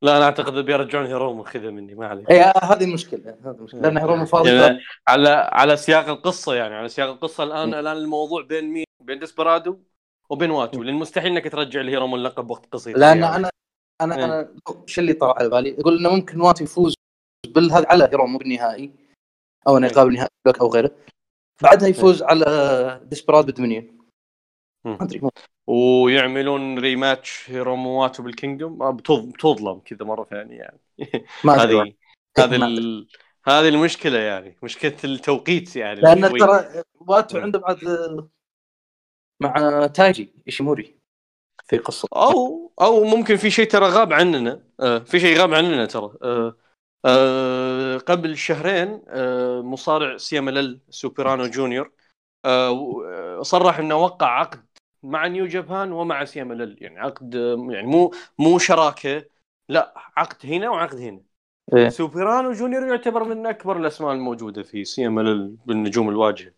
[0.03, 3.99] لا أنا أعتقد بيرجعون هيرومو خذها مني ما عليه اي هذه مشكلة هذه مشكلة لأن
[3.99, 7.75] هيرومو فاضي يعني على على سياق القصة يعني على سياق القصة الآن مم.
[7.75, 9.79] الآن الموضوع بين مين؟ بين ديسبرادو
[10.31, 13.37] وبين واتو لأن مستحيل إنك ترجع لهيرومو اللقب وقت قصير لأن يعني.
[13.37, 13.51] أنا
[14.03, 14.25] أنا إيه.
[14.25, 14.49] أنا
[14.87, 16.95] شو اللي طرى على بالي أقول إنه ممكن واتو يفوز
[17.47, 18.91] بالهذا على هيرومو بالنهائي
[19.69, 19.87] أو إنه.
[19.87, 20.91] يقابل نهائي أو غيره
[21.63, 24.06] بعدها يفوز على ديسبرادو بال Dominion مم.
[24.87, 25.21] ما أدري.
[25.23, 25.31] مو-
[25.67, 28.83] ويعملون rematch هيرومو واتو بال Kingdom.
[28.83, 30.81] آه، بتظ- بتظلم كذا مرة ثانية يعني.
[31.47, 31.93] هذه
[32.39, 33.09] هذه ال...
[33.47, 34.57] هذه المشكلة يعني.
[34.63, 36.01] مشكلة التوقيت يعني.
[36.01, 36.39] لأن.
[36.39, 37.39] ترى واتو.
[37.39, 37.79] عنده بعد
[39.41, 40.97] مع تايجي إيشيموري
[41.65, 42.09] في قصة.
[42.17, 44.63] أو أو ممكن في شيء ترى غاب عننا.
[44.81, 46.13] آه في شيء غاب عننا ترى.
[46.23, 46.57] آه
[47.05, 51.93] آه قبل شهرين آه مصارع CMLL سوبرانو جونيور
[52.45, 54.67] آه و- آه، صرح إنه وقع عقد
[55.03, 57.35] مع New Japan ومع CMLL يعني عقد
[57.71, 59.25] يعني مو مو شراكة.
[59.69, 61.21] لا عقد هنا وعقد هنا.
[61.75, 61.89] إيه.
[61.89, 66.53] سوبرانو جونيور يعتبر من أكبر الأسماء الموجودة في CMLL بالنجوم الواجهة.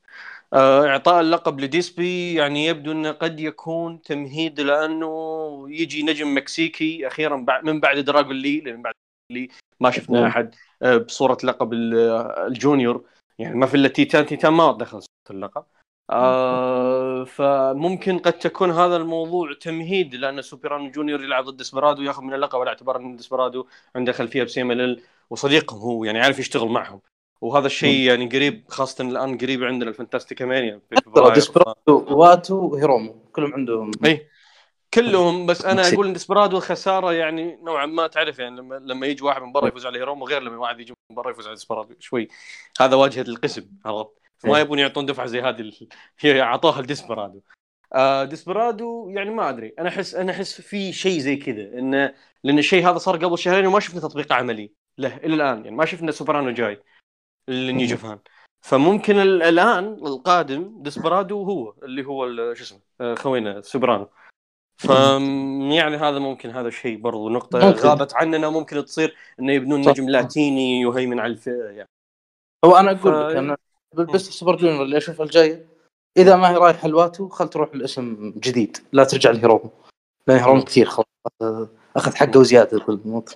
[0.53, 7.37] آه، إعطاء اللقب لديسبي يعني يبدو إنه قد يكون تمهيد لأنه يجي نجم مكسيكي أخيرا
[7.65, 8.95] من بعد دراجون لي لأن بعد
[9.33, 9.49] لي
[9.81, 10.29] ما شفنا نعم.
[10.29, 11.95] أحد آه، بصورة لقب ال-
[12.47, 13.05] ال Junior.
[13.39, 15.01] يعني ما في إلا تيتان تيتان ما دخل
[15.31, 15.65] اللقب.
[16.11, 22.35] آه فممكن قد تكون هذا الموضوع تمهيد لأن سوبرانو جونيور يلعب ضد ديسبرادو ياخذ من
[22.35, 23.67] اللقب على اعتبار إن ديسبرادو
[23.97, 25.01] عنده خلفية ب CMLL
[25.31, 27.01] وصديقهم هو يعني عارف يشتغل معهم.
[27.41, 30.81] وهذا الشيء يعني قريب خاصة الآن قريب عندنا ال Fantastica Mania.
[31.35, 34.27] ديسبرادو واتو وهيرومو كلهم عندهم إي
[34.95, 35.89] كلهم بس أنا.
[35.89, 39.69] أقول إن ديسبرادو خسارة يعني نوعا ما تعرف يعني لما لما يجي واحد من برا
[39.69, 42.29] يفوز على هيرومو غير لما واحد يجي من برا يفوز على ديسبرادو شوي
[42.81, 44.61] هذا واجهة القسم عرفت؟ ما إيه.
[44.63, 45.73] يبون يعطون دفعة زي هذه
[46.25, 47.41] أعطوها لديسبرادو
[47.95, 49.75] آه ديسبرادو يعني ما أدري.
[49.79, 53.67] أنا احس أنا أحس في شيء زي كذا انه لأن الشيء هذا صار قبل شهرين
[53.67, 54.73] وما شفنا تطبيق عملي.
[54.99, 55.65] له إلى الآن.
[55.65, 56.83] يعني ما شفنا سوبرانو جاي
[57.49, 58.19] ل New Japan
[58.61, 64.09] فممكن ال- الآن القادم ديسبرادو هو اللي هو شو اسمه آه، خوينا سوبرانو.
[64.77, 64.91] ف
[65.75, 67.79] يعني هذا ممكن هذا الشيء برضو نقطة ممكن.
[67.81, 69.81] غابت عننا ممكن تصير انه يبنون.
[69.81, 71.89] نجم لاتيني يهيمن على الفئة يعني.
[72.65, 73.57] هو أنا أقول ف- لك أنا
[73.97, 75.67] Best Super Junior اللي اشوفها الجايه
[76.19, 78.77] إذا ما هي رايحه لواتو خل تروح لاسم جديد.
[78.93, 79.71] لا ترجع لهيرومو.
[80.29, 81.07] لأن هيرومو كثير خلاص
[81.43, 83.35] آه، أخذ حقه وزياده بالموضوع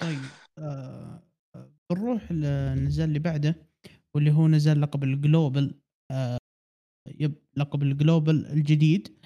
[0.00, 0.18] طيب
[0.58, 1.22] آه
[1.92, 3.56] بنروح للنزال اللي بعده
[4.14, 5.74] واللي هو نزال لقب ال Global
[6.12, 6.38] آه
[7.08, 9.24] yep لقب ال Global الجديد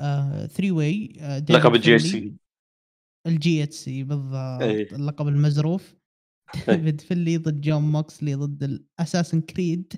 [0.00, 2.36] آه 3 way آه لقب الجي اس فينلي- سي
[3.26, 4.92] الجي اتش سي بالضبط إيه.
[4.92, 5.94] اللقب المزروف.
[6.68, 9.92] ديفيد فينلي ضد جون موكسلي ضد ال Assassin's Creed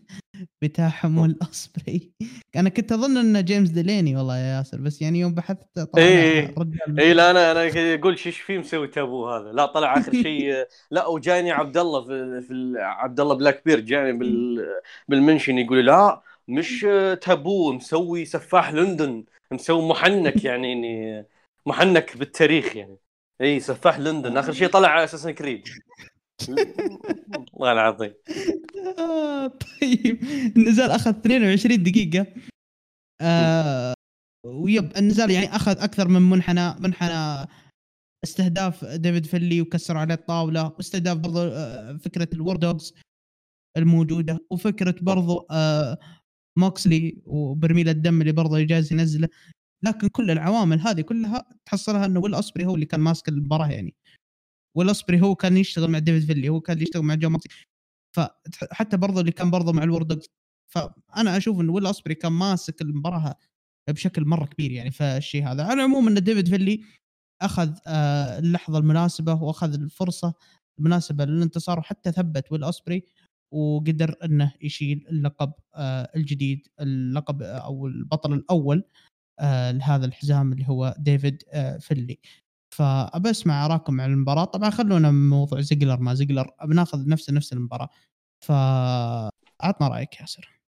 [0.63, 2.13] بتاعهم والاسبري
[2.57, 6.55] أنا كنت أظن إنه جيمس ديليني والله يا ياسر بس يعني يوم بحثت طلع إيه.
[6.59, 9.53] رجال اي لا أنا أنا أقول إيش فيه مسوي تابو هذا.
[9.53, 14.13] لا طلع آخر شيء لا وجاني عبد الله في, في عبد الله بلاك بير جاني
[14.19, 14.67] بال
[15.09, 16.87] بالمنشن يقول لا مش
[17.23, 21.27] تابو مسوي سفاح لندن مسوي محنك يعني إني
[21.67, 22.99] محنك بالتاريخ يعني.
[23.41, 24.37] اي سفاح لندن.
[24.37, 25.69] آخر شيء طلع على أساس كريد
[27.53, 28.15] والله العظيم.
[28.99, 30.23] آه طيب.
[30.57, 32.27] النزال أخذ 22 دقيقة.
[33.21, 33.95] آه
[34.47, 37.49] وي بالنزال يعني أخذ أكثر من منحنى منحنى
[38.25, 42.95] استهداف ديفيد فينلي وكسر عليه الطاولة واستهداف برضو آه فكرة الوور دوجز
[43.77, 45.99] الموجودة وفكرة برضو آه
[46.59, 49.29] موكسلي وبرميل الدم اللي برضو جاهز ينزله.
[49.85, 53.95] لكن كل العوامل هذه كلها تحصلها إنه ويل اوسبري هو اللي كان ماسك المباراة يعني.
[54.77, 57.53] ويل اوسبري هو كان يشتغل مع ديفيد فينلي هو كان يشتغل مع جون موكسلي
[58.17, 60.29] فحتى برضو اللي كان برضو مع الوور دوجز
[60.73, 63.35] فانا أشوف ان ويل اوسبري كان ماسك المباراة
[63.91, 65.65] بشكل مرة كبير يعني فالشيء هذا.
[65.65, 66.81] على العموم إن ديفيد فينلي
[67.43, 70.35] أخذ آه، اللحظة المناسبة وأخذ الفرصة
[70.79, 73.05] المناسبة للانتصار وحتى ثبت ويل اوسبري
[73.53, 78.85] وقدر إنه يشيل اللقب آه، الجديد اللقب أو البطل الأول
[79.41, 81.43] آه، لهذا الحزام اللي هو ديفيد
[81.81, 82.19] فيلي.
[82.77, 84.45] فأبى أسمع اراكم عن المباراة.
[84.45, 87.89] طبعا خلونا من موضوع زيجلر ما زيجلر بناخذ نفس نفس المباراة.
[88.41, 90.61] فعطنا رأيك ياسر.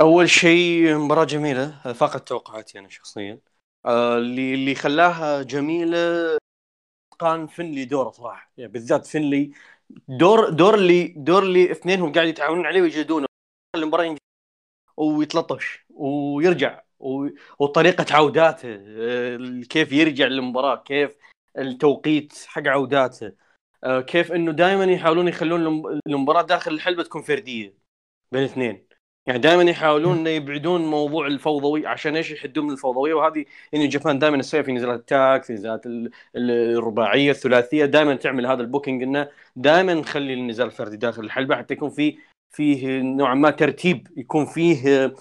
[0.00, 3.38] أول شيء مباراة جميلة فاقت توقعاتي أنا شخصيا.
[3.84, 6.38] آه، اللي اللي خلاها جميلة
[7.20, 8.52] كان فينلي دوره صراحة.
[8.56, 9.52] يعني بالذات فينلي
[10.08, 13.26] دور دور اللي دور اللي اثنينهم قاعد يتعاونون عليه ويجلدونه
[13.76, 14.16] المباراة
[14.96, 16.80] ويتلطش ويرجع.
[17.58, 19.36] وطريقة عوداته آه،
[19.70, 21.16] كيف يرجع للمباراة كيف
[21.58, 23.32] التوقيت حق عوداته
[23.84, 27.74] آه، كيف إنه دائما يحاولون يخلون الم- المباراه داخل الحلبة تكون فردية
[28.32, 28.86] بين اثنين.
[29.26, 34.18] يعني دائما يحاولون انه يبعدون موضوع الفوضوي عشان إيش يحدون من الفوضوية وهذه يعني جابان
[34.18, 38.60] دائما تسويها في نزالات ال tag في نزالات ال- ال- الرباعية الثلاثية دائما تعمل هذا
[38.62, 42.16] ال booking إنه دائما نخلي النزال الفردي داخل الحلبة حتى يكون فيه
[42.50, 45.14] فيه نوعا ما ترتيب يكون فيه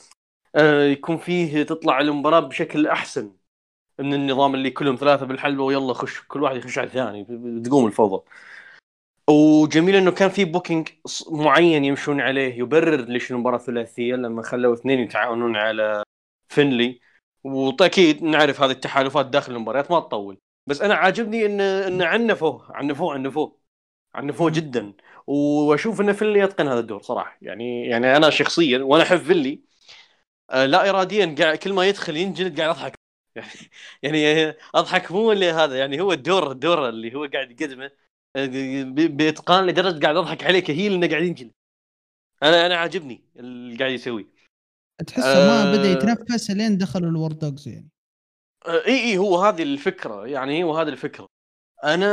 [0.91, 3.33] يكون فيه تطلع المباراة بشكل أحسن
[3.99, 7.25] من النظام اللي كلهم ثلاثة بالحلبة ويلا خش كل واحد يخش على الثاني.
[7.63, 8.23] تقوم الفوضى.
[9.29, 10.87] وجميل إنه كان في booking
[11.31, 16.03] معين يمشون عليه يبرر ليش المباراة ثلاثية لما خلوا اثنين يتعاونون على
[16.49, 16.99] فينلي
[17.43, 20.37] وأكيد نعرف هذه التحالفات داخل المباريات ما تطول.
[20.67, 23.59] بس أنا عاجبني ان إن عنفوه عنفوه عنفوه.
[24.15, 24.93] عنفوه جدا.
[25.27, 27.37] وأشوف إن فينلي يتقن هذا الدور صراحة.
[27.41, 29.70] يعني يعني أنا شخصيا وأنا أحب فينلي آه،
[30.51, 32.95] لا اراديا قاعد كل ما يدخل ينجلد قاعد أضحك.
[34.03, 37.91] يعني يعني أضحك مو اللي هذا يعني هو الدور الدور اللي هو قاعد يقدمه
[38.35, 38.45] آه،
[39.07, 41.51] بإتقان لدرجة قاعد أضحك عليه ك heel إنه قاعد ينجلد
[42.43, 44.41] أنا أنا عاجبني اللي قاعد يسويه
[45.07, 45.77] تحسه ما آه.
[45.77, 47.89] بدأ يتنفس لين دخلوا الوور دوجز يعني.
[48.65, 51.27] آه، اي إي هو هذه الفكرة يعني هو هذه الفكرة.
[51.83, 52.07] أنا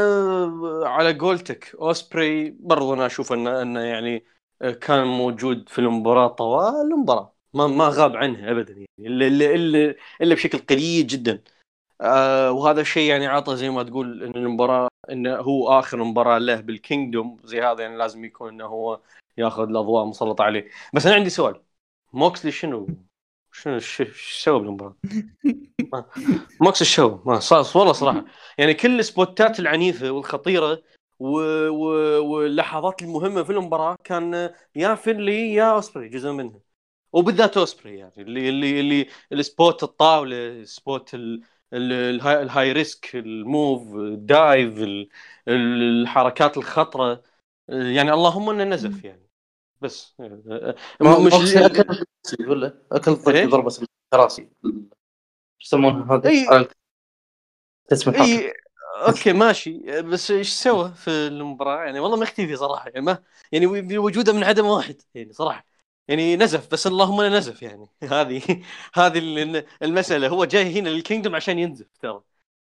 [0.86, 4.24] على قولتك اوسبري برضو أنا أشوف انه إنه يعني
[4.62, 7.37] آه، كان موجود في المباراة طوال المباراة.
[7.58, 8.88] ما ما غاب عنها ابدا يعني.
[9.00, 11.42] الا الا الا, بشكل قليل جدا.
[12.00, 16.60] آه وهذا الشيء يعني عطى زي ما تقول إن المباراة انه هو آخر مباراة له
[16.60, 19.00] بالكينجدوم زي هذا يعني لازم يكون إنه هو
[19.38, 20.68] ياخذ الأضواء مسلطه عليه.
[20.94, 21.60] بس أنا عندي سؤال.
[22.12, 22.88] موكسلي شنو؟
[23.52, 24.02] شنو إيش
[24.44, 24.96] سوى بالمباراة؟
[25.92, 26.04] ما-
[26.60, 28.24] موكسلي شو ما صار والله صراحة.
[28.58, 30.82] يعني كل ال spots ات العنيفة والخطيرة
[31.18, 31.40] و...
[31.68, 31.84] و...
[32.24, 36.67] واللحظات المهمة في المباراة كان يا فينلي يا أوسبري جزء منها.
[37.12, 41.42] وبالذات اوسبري يعني اللي اللي اللي ال spot الطاولة spot ال...
[41.72, 45.08] ال- الهاي, الهاي ريسك الموف الدايف ال...
[45.48, 47.22] الحركات الخطرة.
[47.68, 49.28] يعني اللهم إنه نزف يعني.
[49.80, 50.14] بس
[51.00, 52.04] ما مش مش أكل
[52.48, 53.14] ولا أكل؟
[53.50, 54.42] ضربة شو
[55.60, 56.28] يسمونها هذا؟
[57.88, 58.52] تسمع إي
[59.08, 60.02] okay ماشي.
[60.02, 62.88] بس إيش سوى في المباراة؟ يعني والله مختفي صراحة.
[62.88, 63.22] يعني ما
[63.52, 63.66] يعني
[63.98, 65.64] وجوده من عدم واحد يعني صراحة.
[66.08, 67.86] يعني نزف بس اللهم لا نزف يعني.
[68.12, 68.42] هذه
[68.94, 69.18] هذه
[69.82, 70.28] المسألة.
[70.28, 72.20] هو جاي هنا للكينجدوم عشان ينزف ترى.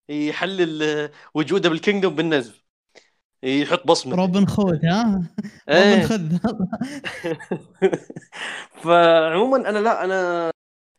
[0.09, 2.63] يحلل وجوده بالكينجدوم بالنزف.
[3.43, 4.15] يحط بصمة.
[4.15, 5.21] روبن خود ها؟
[5.69, 6.07] إيه.
[6.07, 6.37] روبن خذ
[8.83, 10.51] فعموما أنا لا أنا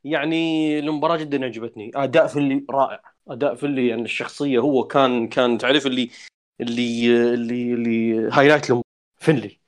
[0.05, 1.91] يعني المباراة جدا عجبتني.
[1.95, 3.01] أداء فينلي رائع.
[3.29, 6.11] أداء فينلي يعني الشخصية هو كان كان تعرف اللي
[6.61, 8.67] اللي اللي اللي highlight
[9.17, 9.61] فينلي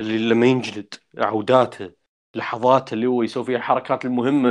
[0.00, 1.99] اللي لما ينجلد عوداته
[2.34, 4.50] لحظات اللي هو يسوي فيها الحركات المهمة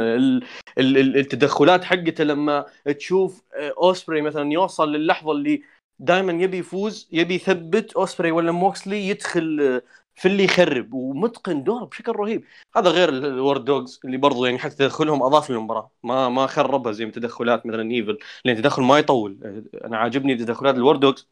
[0.77, 2.65] التدخلات حقته لما
[2.97, 5.61] تشوف أوسبري مثلا يوصل للحظة اللي
[5.99, 9.81] دائما يبي يفوز يبي يثبت أوسبري ولا موكسلي يدخل
[10.15, 12.43] في اللي يخرب ومتقن دوره بشكل رهيب.
[12.75, 15.91] هذا غير الوور دوجز اللي برضو يعني حتى تدخلهم أضاف للمباراة.
[16.03, 19.63] ما ما خربها زي تدخلات مثلا إيفل لأن تدخل ما يطول.
[19.85, 21.29] أنا عاجبني تدخلات الوور دوجز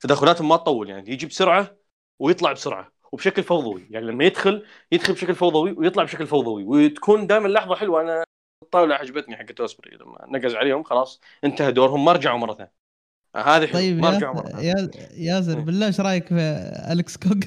[0.00, 1.76] تدخلاتهم ما تطول يعني يجي بسرعة
[2.18, 2.93] ويطلع بسرعة.
[3.14, 3.86] وبشكل فوضوي.
[3.90, 6.64] يعني لما يدخل يدخل بشكل فوضوي ويطلع بشكل فوضوي.
[6.64, 8.00] وتكون دائما لحظة حلوة.
[8.00, 8.24] أنا
[8.62, 9.96] الطاولة عجبتني حقت أوسبري.
[9.96, 12.72] لما نقز عليهم خلاص انتهى دورهم ما رجعوا مرة ثانية.
[13.36, 14.68] هذه طيب ما رجعوا مرة ثانية.
[14.68, 17.44] يا ياسر بالله إيش رأيك في الكس كوك؟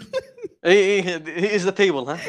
[0.66, 2.20] اي اي هي از ذا تيبل ها؟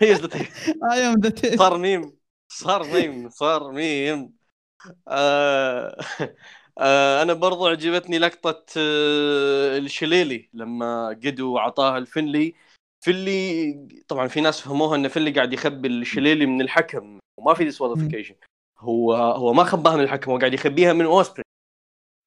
[0.00, 0.48] هي از ذا تيبل
[0.92, 2.12] اي ام ذا تيبل صار ميم.
[2.48, 3.30] صار ميم.
[3.30, 4.32] صار ميم.
[5.08, 5.96] آه
[7.22, 12.54] أنا برضو عجبتني لقطة آه الشليلي لما قدو عطاها الفنلي.
[13.00, 17.64] فينلي طبعا في ناس فهموها إن فينلي قاعد يخبي ال shillelagh من الحكم وما في
[17.64, 18.34] disqualification
[18.78, 21.42] هو هو ما خباها من الحكم هو قاعد يخبيها من اوسبري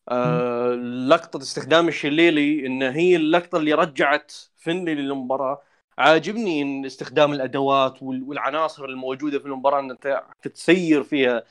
[0.09, 0.73] آه
[1.07, 5.61] لقطة استخدام ال shillelagh إن هي اللقطة اللي رجعت فينلي للمباراة.
[5.97, 11.43] عاجبني إن استخدام الأدوات والعناصر الموجودة في المباراة إن أنت تتسير فيها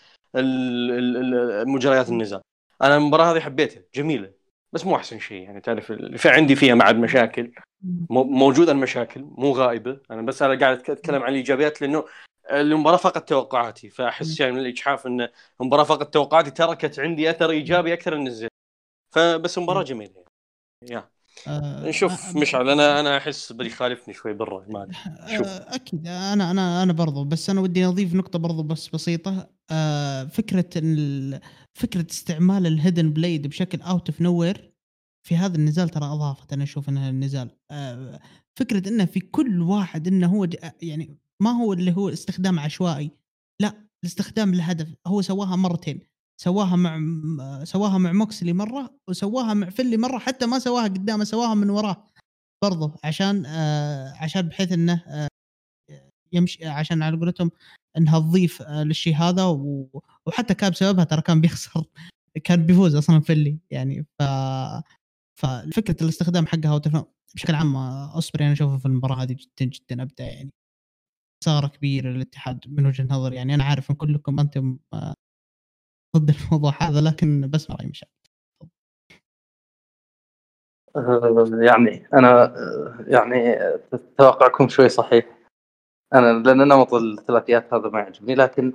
[1.64, 2.40] مجريات النزال
[2.82, 4.32] أنا المباراة هذه حبيتها جميلة
[4.72, 7.52] بس مو أحسن شيء يعني تعرف في عندي فيها بعد مشاكل
[8.10, 12.04] موجودة المشاكل مو غائبة أنا بس أنا قاعد أتكلم عن الإيجابيات لأنه
[12.52, 15.28] المباراة فقط توقعاتي فأحس يعني من الإجحاف إن
[15.60, 18.48] المباراة فقط توقعاتي تركت عندي أثر إيجابي أكثر من الزين.
[19.14, 20.24] فبس مباراه جميلة
[20.90, 21.08] يا.
[21.48, 24.96] آه نشوف مشعل أنا أنا أحس بيخالفني شوي برا ما أدري.
[25.38, 30.24] آه أكيد أنا أنا أنا برضو بس أنا ودي أضيف نقطة برضو بس بسيطة آه
[30.24, 31.40] فكرة إن
[31.78, 34.72] فكرة استعمال ال Hidden Blade بشكل out of nowhere
[35.26, 37.50] في هذا النزال ترى أضافت أنا أشوف إنها النزال.
[37.70, 38.20] آه
[38.58, 40.48] فكرة إنه في كل واحد إنه هو
[40.82, 43.10] يعني ما هو اللي هو استخدام عشوائي
[43.60, 46.00] لا الاستخدام للهدف هو سواها مرتين
[46.40, 46.98] سواها مع
[47.64, 52.04] سواها مع موكسلي مرة وسواها مع فينلي مرة حتى ما سواها قدامه سواها من وراه
[52.64, 55.28] برضه عشان آه عشان بحيث إنه آه
[56.32, 57.50] يمشي عشان على قولتهم
[57.96, 59.44] إنها تضيف للشيء هذا
[60.28, 61.84] وحتى كان بسببها ترى كان بيخسر.
[62.44, 64.22] كان بيفوز أصلا فيلي يعني ف
[65.40, 66.82] ففكره الاستخدام حقها
[67.34, 67.76] بشكل عام
[68.14, 70.52] أوسبري أنا أشوفه في المباراة هذه جدا جدا أبدع يعني.
[71.44, 73.54] ثغره كبيره للاتحاد من وجهة نظري يعني.
[73.54, 75.14] أنا عارف إن كلكم أنتم آه،
[76.16, 78.10] ضد الموضوع هذا لكن بس رأيي مشعل
[80.96, 83.58] آه، يعني أنا آه، يعني
[84.18, 85.38] توقعكم شوي صحيح.
[86.14, 88.72] أنا لأن نمط الثلاثيات هذا ما يعجبني لكن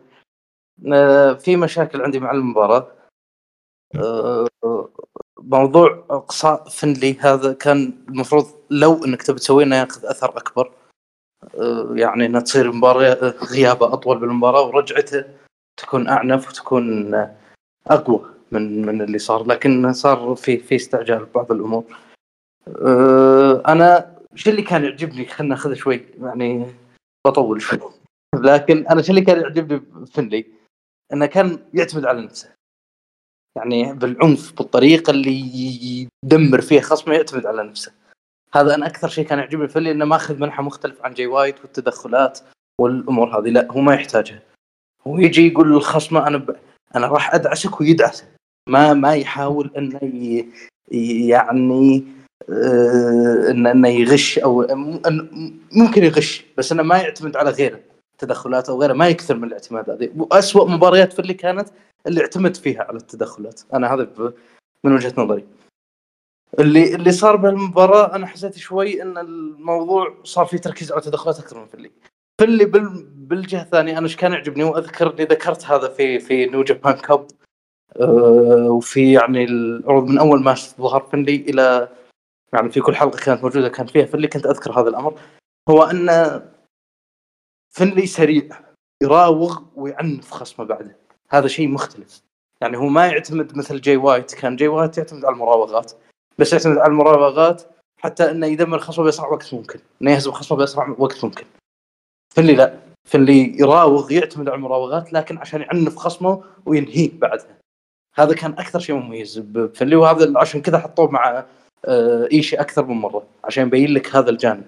[1.39, 2.91] في مشاكل عندي مع المباراة.
[5.39, 10.71] موضوع اقصاء فنلي هذا كان المفروض لو انك تبي تسويه انه ياخذ اثر اكبر.
[11.95, 15.25] يعني انها تصير مباراه غيابه اطول بالمباراة ورجعته
[15.77, 17.15] تكون اعنف وتكون
[17.87, 19.47] اقوى من من اللي صار.
[19.47, 21.83] لكن صار في في استعجال ببعض الأمور.
[23.67, 26.65] أنا شو اللي كان يعجبني؟ خلينا ناخذ شوي يعني
[27.27, 27.79] بطول شوي.
[28.47, 29.81] لكن أنا شو اللي كان يعجبني
[30.13, 30.56] فنلي
[31.13, 32.53] إنه كان يعتمد على نفسه.
[33.57, 37.91] يعني بالعنف بالطريقة اللي يدمر فيها خصمه يعتمد على نفسه.
[38.53, 42.39] هذا أنا أكثر شيء كان يعجبني في إنه ماخذ منحى مختلف عن جاي وايت والتدخلات
[42.81, 43.49] والأمور هذه.
[43.49, 44.39] لا هو ما يحتاجها.
[45.07, 46.55] هو يجي يقول للخصمه أنا ب...
[46.95, 48.25] أنا راح أدعسك ويدعسه
[48.69, 50.49] ما ما يحاول إنه ي...
[51.27, 52.03] يعني
[52.49, 54.67] آه إنه يغش أو
[55.71, 57.79] ممكن يغش بس إنه ما يعتمد على غيره.
[58.17, 60.11] تدخلات أو غيره ما يكثر من الاعتماد هذه.
[60.17, 61.69] واسوء مباريات في اللي كانت
[62.07, 63.61] اللي اعتمد فيها على التدخلات.
[63.73, 64.33] أنا هذا
[64.83, 65.47] من وجهة نظري.
[66.59, 71.59] اللي اللي صار بهالمباراة أنا حسيت شوي إن الموضوع صار فيه تركيز على تدخلات أكثر
[71.59, 71.91] من فيلي
[72.41, 73.05] فيلي بال...
[73.05, 77.27] بالجهة الثانية أنا إيش كان يعجبني؟ واذكر اني ذكرت هذا في في نيو جابان كاب
[78.69, 81.89] وفي يعني العروض من أول ما ظهر فينلي إلى
[82.53, 84.05] يعني في كل حلقة كانت موجودة كان فيها.
[84.05, 85.13] فينلي كنت أذكر هذا الأمر.
[85.69, 86.09] هو إن
[87.77, 88.43] فينلي سريع
[89.03, 90.95] يراوغ ويعنف خصمه بعده.
[91.29, 92.21] هذا شيء مختلف.
[92.61, 95.91] يعني هو ما يعتمد مثل جاي وايت كان جاي وايت يعتمد على المراوغات.
[96.37, 97.63] بس يعتمد على المراوغات
[98.01, 99.79] حتى إنه يدمر خصمه بأسرع وقت ممكن.
[100.01, 101.45] إنه يهزم خصمه بأسرع وقت ممكن.
[102.35, 102.77] فاللي لا.
[103.07, 107.57] فاللي يراوغ يعتمد على المراوغات لكن عشان يعنف خصمه وينهيه بعدها.
[108.15, 111.45] هذا كان أكثر شيء مميز بفلي وهذا عشان كذا حطوه مع
[111.85, 114.63] آه، إيشي أكثر من مرة عشان يبين لك هذا الجانب.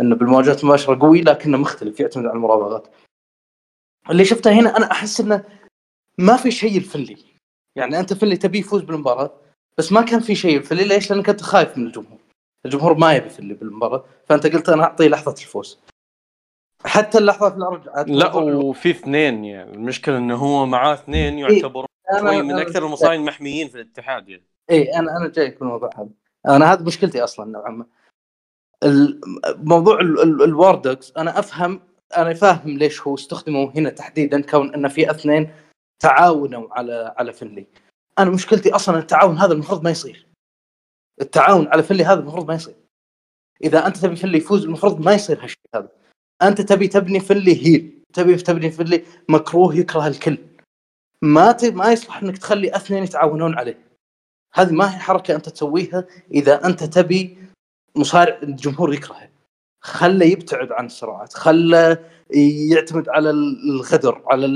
[0.00, 2.88] إنه بالمواجهات المباشرة قوي لكنه مختلف يعتمد على المراوغات.
[4.10, 5.44] اللي شفته هنا أنا أحس إنه
[6.18, 7.16] ما في شيء الفلي
[7.76, 9.40] يعني أنت فلي تبي يفوز بالمباراة
[9.78, 12.18] بس ما كان في شيء الفلي ليش؟ لأنك أنت خايف من الجمهور.
[12.64, 15.78] الجمهور ما يبي فلي بالمباراة فأنت قلت أنا أعطيه لحظة الفوز.
[16.84, 19.74] حتى اللحظات اللي رجعت لا وفي اثنين يعني.
[19.74, 21.86] المشكلة إنه هو معاه اثنين يعتبروا
[22.20, 24.46] شوي من أكثر المصارعين المحميين في الاتحاد يعني.
[24.70, 26.08] اي أنا أنا جاي في الموضوع هذا.
[26.46, 27.86] أنا هذا مشكلتي أصلا نوعا ما.
[28.84, 31.80] الموضوع الواردكس أنا أفهم
[32.16, 35.50] أنا فاهم ليش هو استخدموا هنا تحديدا كون إن في أثنين
[36.02, 37.66] تعاونوا على على فنلي.
[38.18, 40.26] أنا مشكلتي أصلا التعاون هذا المفروض ما يصير.
[41.20, 42.74] التعاون على فنلي هذا المفروض ما يصير.
[43.64, 45.88] إذا أنت تبي فنلي يفوز المفروض ما يصير هالشيء هذا.
[46.42, 50.38] أنت تبي تبني فنلي هيل تبي تبني فنلي مكروه يكره الكل.
[51.22, 53.86] ما ما يصلح إنك تخلي أثنين يتعاونون عليه.
[54.54, 57.38] هذه ما هي حركة أنت تسويها إذا أنت تبي
[57.96, 59.28] مصارع الجمهور يكرهه.
[59.84, 61.98] خله يبتعد عن الصراعات خله
[62.70, 64.46] يعتمد على الغدر على.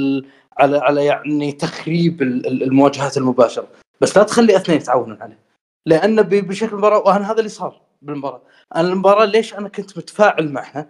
[0.59, 3.69] على على يعني تخريب المواجهات المباشرة.
[4.01, 5.39] بس لا تخلي اثنين يتعاونون عليه.
[5.87, 8.43] لأن بشكل المباراه وأنا هذا اللي صار بالمباراة.
[8.77, 10.89] أنا المباراة ليش أنا كنت متفاعل معها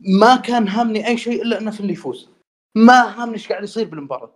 [0.00, 2.28] ما كان هامني أي شيء إلا إنه في اللي يفوز.
[2.74, 4.30] ما هامني إيش قاعد يصير بالمباراة.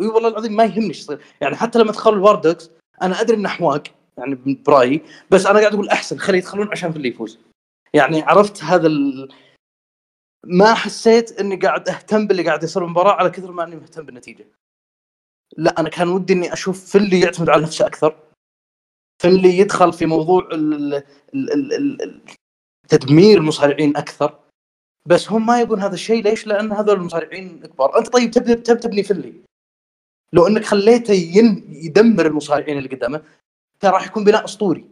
[0.00, 1.20] أي والله العظيم ما يهمني إيش يصير.
[1.40, 2.70] يعني حتى لما دخلوا الواردكس
[3.02, 3.82] أنا أدري إنه حواق.
[4.18, 4.34] يعني
[4.66, 5.00] برأيي
[5.30, 7.38] بس أنا قاعد أقول أحسن خليه يدخلون عشان في اللي يفوز
[7.94, 9.28] يعني عرفت هذا ال...
[10.46, 14.46] ما حسيت إني قاعد أهتم باللي قاعد يصير بالمباراه على كثر ما إني مهتم بالنتيجة
[15.56, 18.16] لا أنا كان ودي إني أشوف في اللي يعتمد على نفسه أكثر
[19.22, 20.94] في اللي يدخل في موضوع ال...
[21.34, 21.72] ال...
[21.74, 22.20] ال...
[22.88, 24.38] تدمير المصارعين أكثر
[25.06, 29.02] بس هم ما يبون هذا الشيء ليش؟ لأن هذول المصارعين كبار، أنت طيب تبدا تبني
[29.02, 29.34] فلي
[30.32, 31.12] لو إنك خليته.
[31.12, 33.22] يدمر المصارعين اللي قدامه
[33.80, 34.90] كان راح يكون بناء أسطوري.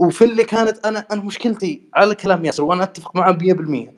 [0.00, 3.92] وفي اللي كانت أنا أنا مشكلتي على كلام ياسر وأنا أتفق معه 100%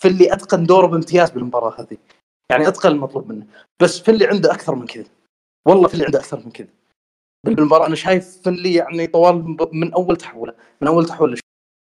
[0.00, 1.96] في اللي أتقن دوره بامتياز بالمباراة هذه.
[2.50, 3.46] يعني أتقن المطلوب منه.
[3.82, 5.10] بس في اللي عنده أكثر من كذا.
[5.66, 6.68] والله في اللي عنده أكثر من كذا.
[7.44, 11.38] بالمباراة أنا شايف فنلي يعني طوال من أول تحولة من أول تحول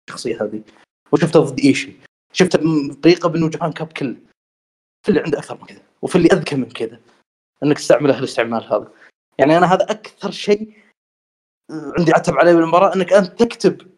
[0.09, 0.63] للشخصيه هذه.
[1.13, 1.93] وشفته ضد إيشي.
[2.33, 2.59] شفته
[2.91, 4.17] بطريقه بانه جابان كاب كله
[5.03, 5.83] في اللي عنده أكثر من كذا.
[6.03, 7.01] وفي اللي أذكى من كذا.
[7.63, 8.93] أنك تستعمله الاستعمال هذا.
[9.39, 10.84] يعني أنا هذا أكثر شيء
[11.71, 13.95] عندي عتب عليه بالمباراة إنك أنت تكتب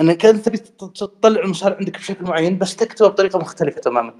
[0.00, 4.18] إنك أنت تبي تطلع المصارع عندك بشكل معين بس تكتبه بطريقة مختلفة تماما.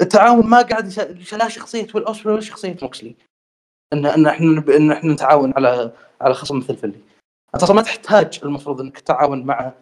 [0.00, 0.86] التعاون ما قاعد
[1.32, 3.16] لا شخصية والاوسبري ولا شخصية موكسلي.
[3.92, 7.00] ان إن إحنا إن إحنا نتعاون على على خصم مثل فينلي.
[7.54, 9.72] انت ما تحتاج المفروض إنك تتعاون مع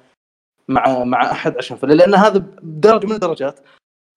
[0.68, 3.60] مع مع أحد عشان فينلي لأن هذا بدرجة من الدرجات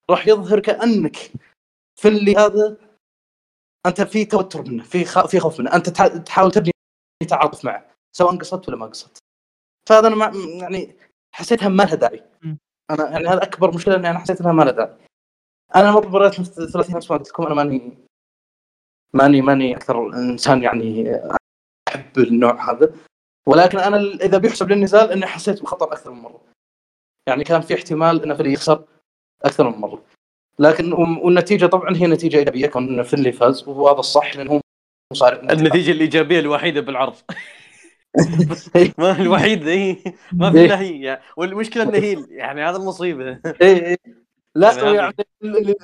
[0.09, 1.17] راح يظهر كأنك
[1.95, 2.77] فينلي هذا
[3.85, 6.71] أنت في توتر منه في في خوف منه أنت تحاول تبني
[7.29, 9.17] تعاطف معه سواء قصدت ولا ما قصدت
[9.89, 10.31] فهذا أنا ما
[10.61, 10.95] يعني
[11.35, 12.23] حسيتها ما لها داعي.
[12.91, 14.97] أنا يعني هذا أكبر مشكلة إني أنا حسيت انها ما لها داعي.
[15.75, 17.97] أنا مباريات 30 نفس ما قلت لكم أنا ماني
[19.13, 21.15] ماني ماني أكثر إنسان يعني
[21.89, 22.95] أحب النوع هذا.
[23.47, 26.41] ولكن أنا إذا بيحسب للنزال إني حسيت بخطر أكثر من مرة.
[27.27, 28.85] يعني كان في احتمال ان فريق يخسر
[29.45, 30.03] أكثر من مرة.
[30.59, 34.61] لكن والنتيجة طبعا هي نتيجة إيجابية كون فيلي فاز وهذا الصح لأن هو
[35.13, 37.15] صار النتيجة الإيجابية الوحيدة بالعرض.
[38.97, 39.97] ما الوحيد هي
[40.31, 41.21] ما في إلا هي.
[41.37, 43.39] والمشكلة إنه هي يعني هذا المصيبة.
[43.61, 43.97] اي اي
[44.55, 45.13] لا يعني, يعني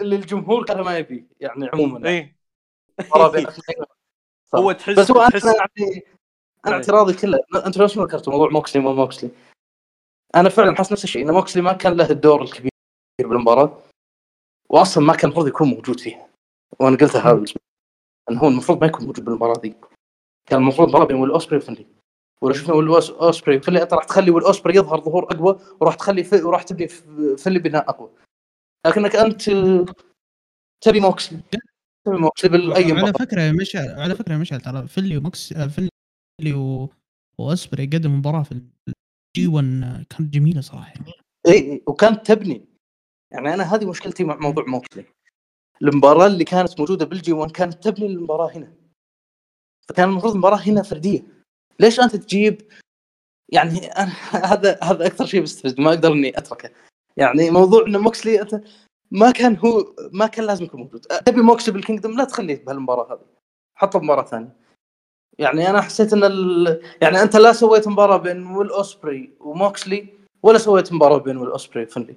[0.02, 2.10] اللي الجمهور كان ما يبي يعني عموما.
[2.10, 2.36] اي
[4.56, 6.04] هو تحس بس هو أنا يعني
[6.68, 7.40] أنا اعتراضي كله.
[7.66, 9.32] أنت ليش ما ذكرت موضوع موكسلي مو موكسلي.
[10.36, 12.72] أنا فعلا حاسس نفس الشيء إن موكسلي ما كان له الدور الكبير
[13.20, 13.82] بالمباراة
[14.70, 16.28] واصلا ما كان المفروض يكون موجود فيها.
[16.80, 17.44] وأنا قلتها هذا
[18.32, 19.76] انه هو المفروض ما يكون موجود بالمباراة ذي
[20.46, 21.99] كان المفروض مباراة بين أوسبري وفينلي.
[22.42, 22.74] ولو شفنا
[23.22, 23.56] أوسبري.
[23.56, 26.88] أنت راح تخلي اوسبري يظهر ظهور أقوى وراح تخلي في وراح تبني
[27.38, 28.10] فينلي بناء أقوى.
[28.88, 29.42] لكنك أنت
[30.82, 31.40] تبي موكسلي
[32.06, 36.54] تبي موكسلي باي على فكرة يا مشعل على فكرة يا مشعل ترى فينلي وموكس فينلي
[36.54, 36.90] و...
[37.38, 40.94] وأوسبري قدم مباراة في ال G 1 كانت جميلة صراحة.
[41.48, 42.66] إي وكانت تبني.
[43.32, 45.06] يعني أنا هذه مشكلتي مع موضوع موكسلي
[45.82, 48.74] المباراة اللي كانت موجودة بال G 1 كانت تبني المباراة هنا.
[49.90, 51.39] فكان المفروض المباراة هنا فردية.
[51.80, 52.62] ليش أنت تجيب؟
[53.50, 54.12] يعني أنا
[54.54, 56.70] هذا هذا أكثر شيء بستفز ما أقدر إني أتركه.
[57.18, 58.62] يعني موضوع ان موكسلي
[59.12, 61.02] ما كان هو ما كان لازم يكون موجود.
[61.02, 63.26] تبي موكسلي بال Kingdom؟ لا تخليه بهالمباراه هذه.
[63.76, 64.56] حطه مباراه ثانية.
[65.40, 66.82] يعني أنا حسيت إن ال...
[67.02, 70.08] يعني أنت لا سويت مباراة بين ويل أوسبري وموكسلي
[70.44, 72.16] ولا سويت مباراة بين ويل أوسبري وفنلي.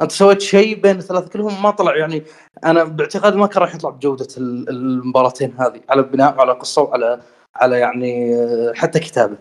[0.00, 1.96] أنت سويت شيء بين الثلاثة كلهم ما طلع.
[1.96, 2.22] يعني
[2.64, 7.22] أنا باعتقادي ما كان راح يطلع بجودة ال- المباراتين هذه على بناء وعلى قصة وعلى
[7.62, 8.36] على يعني
[8.74, 9.36] حتى كتابه.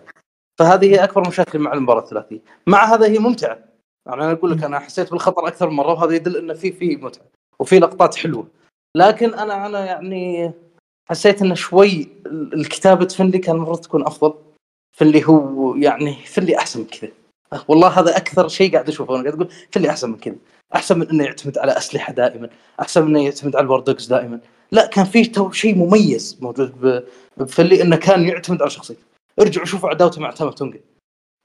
[0.60, 2.40] فهذه هي أكبر مشاكل مع المباراة الثلاثية.
[2.68, 3.60] مع هذا هي ممتعة.
[4.08, 6.96] يعني أنا أقول لك أنا حسيت بالخطر أكثر من مرة وهذا يدل انه في في
[6.96, 7.26] متعة
[7.60, 8.48] وفي لقطات حلوة.
[8.98, 10.52] لكن أنا أنا يعني
[11.10, 14.34] حسيت انه شوي ال- الكتابة فنلي كان المفروض تكون أفضل.
[14.98, 17.12] فاللي هو يعني فينلي أحسن من كذا.
[17.68, 19.16] والله هذا أكثر شيء قاعد أشوفه.
[19.16, 20.36] أنا قاعد أقول فينلي أحسن من كذا.
[20.76, 22.50] أحسن من إنه يعتمد على أسلحة دائما.
[22.82, 24.40] أحسن من إنه يعتمد على ال War Dogs دائما.
[24.72, 27.04] لا كان في شيء مميز موجود
[27.38, 29.02] بفينلي إنه كان يعتمد على شخصيته.
[29.40, 30.80] ارجعوا شوفوا عداوته مع تاما تونجا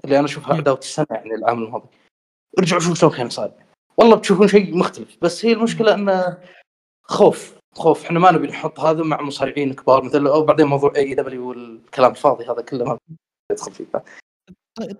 [0.04, 1.88] اللي أنا أشوفها عداوة السنة يعني العام الماضي.
[2.58, 3.52] ارجعوا شوفوا شلون كان صاير.
[3.96, 6.38] والله بتشوفون شيء مختلف بس هي المشكلة إنه
[7.02, 8.04] خوف خوف.
[8.04, 12.44] إحنا ما نبي نحط هذا مع مصارعين كبار مثل أو بعدين موضوع AEW والكلام الفاضي
[12.44, 12.98] هذا كله ما
[13.52, 13.86] يدخل فيه.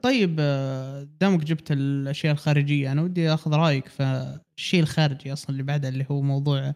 [0.03, 5.63] طيب آه، دامك جبت الأشياء الخارجية أنا ودي أخذ رأيك في الشيء الخارجي أصلا اللي
[5.63, 6.75] بعده اللي هو موضوع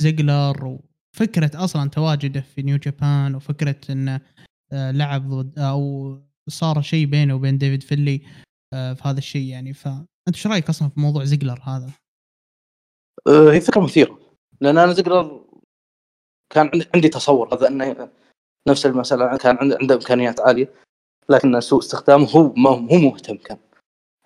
[0.00, 0.78] زيجلر
[1.20, 4.20] وفكره أصلا تواجده في نيو جابان وفكرة انه
[4.72, 6.16] آه، لعب ضد أو
[6.48, 8.20] صار شيء بينه وبين ديفيد فيلي
[8.74, 9.72] آه، في هذا الشيء يعني.
[9.74, 11.90] فانت إيش رأيك أصلا في موضوع زيجلر هذا؟
[13.52, 14.18] هي فكرة مثيرة.
[14.60, 15.44] لأن أنا زقلر
[16.54, 18.08] كان عندي- تصور هذا إنه
[18.68, 20.72] نفس المسألة كان عنده إمكانيات عالية
[21.28, 23.58] لكن سوء استخدامه هو ما هو مهتم كان.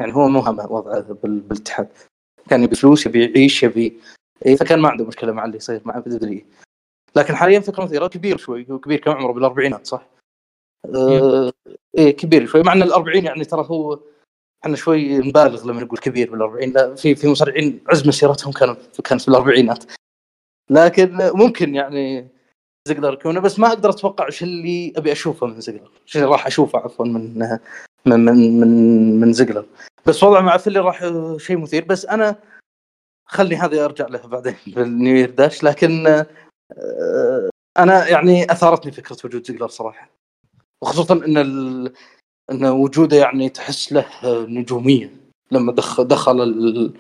[0.01, 1.89] يعني هو مو هم وضعه بال- بالاتحاد.
[2.51, 4.01] كان يبي فلوس يبي يعيش يبي
[4.47, 6.47] إيه، فكان ما عنده مشكلة مع اللي يصير مع بدري
[7.17, 10.07] لكن حاليا فكره مثيره كبير شوي هو كبير كم عمره؟ بالأربعينات صح؟
[10.95, 11.53] آه
[11.99, 13.99] إيه كبير شوي مع إن الأربعين يعني ترى هو
[14.65, 18.53] إحنا شوي نبالغ لما نقول كبير بالأربعين لا في في مصارعين عز مسيرتهم
[19.05, 19.85] كانت في الأربعينات.
[20.71, 22.29] لكن ممكن يعني
[22.89, 26.47] زقلر يكون بس ما أقدر أتوقع إيش اللي أبي أشوفه من زقلر إيش اللي راح
[26.47, 27.39] أشوفه عفوا من
[28.07, 29.67] من من من, من زقلر.
[30.07, 31.05] بس وضع مع فيلي راح
[31.37, 32.37] شيء مثير بس أنا
[33.27, 36.25] خلني هذه أرجع له بعدين بالنيو داش لكن
[37.79, 40.11] أنا يعني أثارتني فكرة وجود زقلر صراحة.
[40.83, 41.93] وخصوصا إن ال...
[42.51, 44.07] إن وجوده يعني تحس له
[44.49, 45.11] نجوميه
[45.51, 46.93] لما دخل دخل ال...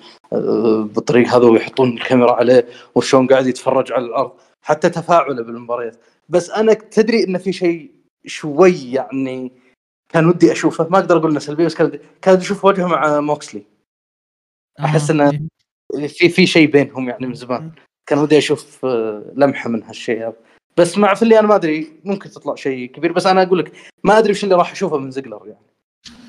[0.85, 4.32] بالطريق هذا ويحطون الكاميرا عليه وشلون قاعد يتفرج على الأرض.
[4.62, 5.97] حتى تفاعله بالمباريات.
[6.28, 7.90] بس أنا تدري إن في شيء
[8.27, 9.53] شوي يعني
[10.09, 10.89] كان ودي أشوفه.
[10.89, 13.62] ما أقدر أقول إنه سلبي بس كان كان أشوف وجهه مع موكسلي.
[14.81, 15.20] إنه-
[15.94, 16.07] إيه.
[16.07, 17.73] في في شيء بينهم يعني من زمان.
[18.12, 20.18] كان ودي أشوف آه، لمحة من هالشيء.
[20.18, 20.36] هذا
[20.76, 23.12] بس مع فيلي أنا ما أدري ممكن تطلع شيء كبير.
[23.12, 23.72] بس أنا أقول لك
[24.05, 25.66] ما أدري وش اللي راح أشوفه من زقلر يعني.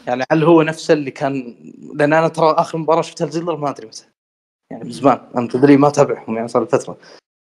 [0.07, 1.55] يعني هل هو نفسه اللي كان
[1.95, 4.05] لأن أنا ترى آخر مباراة شفتها لزقلر ما أدري متى
[4.71, 6.97] يعني من زمان أنا تدري ما أتابعهم يعني صار فترة.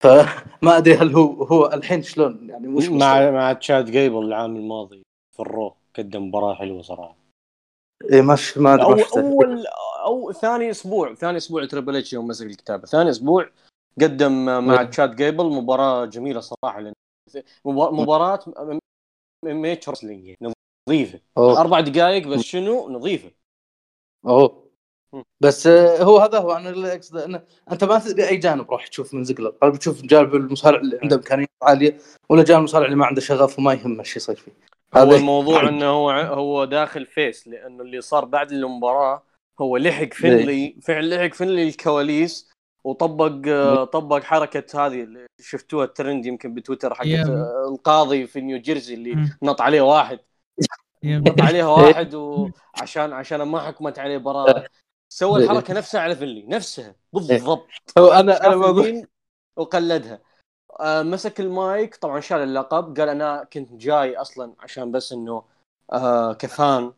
[0.04, 5.04] فما أدري هل هو هو الحين شلون يعني وش مع مع تشاد جيبل العام الماضي
[5.36, 7.16] في الرو قدم مباراة حلوة صراحة.
[8.12, 9.66] إيه ما ما أدري أول
[10.06, 13.50] أو ثاني أسبوع ثاني أسبوع تريبل اتش يوم مسك الكتابه ثاني أسبوع
[14.02, 14.88] قدم مع إيه.
[14.88, 16.94] تشاد جيبل مباراة جميلة صراحة لأن
[17.66, 18.40] مبا- مباراة
[19.46, 20.36] mat wrestling
[20.90, 21.20] نظيفة.
[21.38, 21.62] أوه.
[21.62, 23.32] أربع دقائق بس شنو؟ نظيفة.
[24.26, 24.70] أوه.
[25.42, 28.88] بس آه، هو هذا هو أنا اللي أقصده إنه أنت ما تدري أي جانب راح
[28.88, 31.98] تشوف من زقلر هل بتشوف جانب المصارع اللي عنده إمكانيات عالية
[32.30, 34.52] ولا جانب المصارع اللي ما عنده شغف وما يهمه إيش يصير فيه؟
[34.98, 39.24] هو الموضوع إنه هو هو داخل face لأنه اللي صار بعد المباراة
[39.62, 42.52] هو لحق فينلي فعل لحق فينلي الكواليس
[42.90, 47.08] وطبق طبق حركة هذه اللي شفتوها الترند يمكن بتويتر حقت.
[47.08, 49.38] آه، القاضي في نيوجيرسي اللي مم.
[49.44, 50.20] نط عليه واحد.
[51.04, 54.68] نط عليها واحد وعشان عشان ما حكمت عليه براءه
[55.14, 57.68] سوى الحركة نفسها على فينلي نفسها بالضبط
[57.98, 59.08] هو أنا أنا اليمين
[59.56, 60.22] وقلدها
[60.80, 65.44] آه مسك المايك طبعا شال اللقب قال أنا كنت جاي أصلا عشان بس إنه
[65.94, 66.94] آه كفان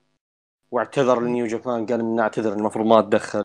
[0.72, 3.44] واعتذر لنيو جابان قال اني أعتذر المفروض ما أتدخل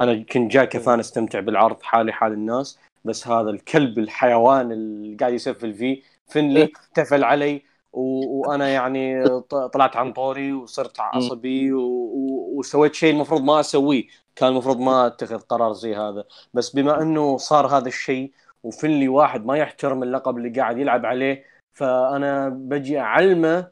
[0.00, 5.32] أنا كنت جاي كفان أستمتع بالعرض حالي حال الناس بس هذا الكلب الحيوان اللي قاعد
[5.32, 7.62] يسفل فيه فينلي احتفل علي
[7.92, 8.40] و...
[8.40, 9.24] وأنا يعني
[9.74, 11.80] طلعت عن طوري وصرت عصبي و...
[11.80, 12.58] و...
[12.58, 14.06] وسويت شيء المفروض ما أسويه.
[14.36, 16.24] كان المفروض ما أتخذ قرار زي هذا.
[16.54, 18.32] بس بما إنه صار هذا الشيء
[18.62, 21.44] وفنلي واحد ما يحترم اللقب اللي قاعد يلعب عليه
[21.74, 23.70] فأنا بجي أعلمه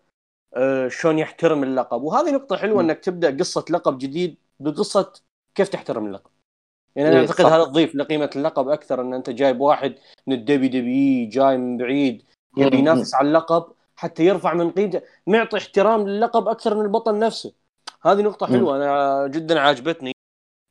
[0.57, 2.03] آه، شلون يحترم اللقب.
[2.03, 2.83] وهذه نقطة حلوة.
[2.83, 5.13] إنك تبدأ قصة لقب جديد بقصة
[5.55, 6.31] كيف تحترم اللقب
[6.97, 7.45] يعني أنا إيه، أعتقد.
[7.47, 9.95] هذا تضيف لقيمه اللقب أكثر إن أنت جايب واحد
[10.27, 12.23] من الدبي دبي جاي من بعيد
[12.57, 12.79] يبي.
[12.79, 17.53] ينافس على اللقب حتى يرفع من قيمته معطي احترام للقب أكثر من البطل نفسه
[18.03, 18.47] هذه نقطة.
[18.47, 20.13] حلوة أنا جدا عاجبتني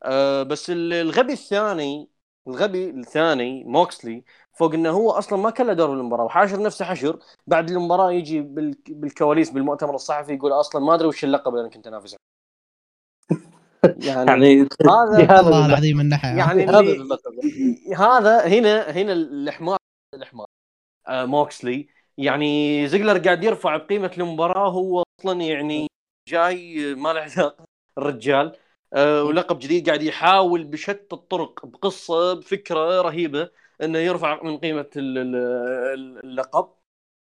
[0.04, 2.10] أه بس ال- الغبي الثاني
[2.48, 4.24] الغبي الثاني موكسلي
[4.54, 8.42] فوق إنه هو أصلا ما كان له دور بالمباراة وحاشر نفسه حشر بعد المباراة يجي
[8.42, 12.29] بال- بالكواليس بالمؤتمر الصحفي يقول أصلا ما أدري وش اللقب اللي أنا كنت انافس عليه.
[13.84, 16.00] يعني يعني هذا هذا والله العظيم
[16.38, 16.82] يعني هذا.
[17.98, 19.78] هذا هنا هنا الحمار
[20.14, 20.48] الحمار
[21.08, 21.88] آه موكسلي
[22.18, 25.88] يعني زيجلر قاعد يرفع بقيمه المباراه هو أصلا يعني
[26.30, 27.66] جاي ما له علاقة
[27.98, 28.58] الرجال
[28.94, 33.50] آه ولقب جديد قاعد يحاول بشتى الطرق بقصة بفكرة رهيبة
[33.84, 36.70] إنه يرفع من قيمة ال- ال- اللقب.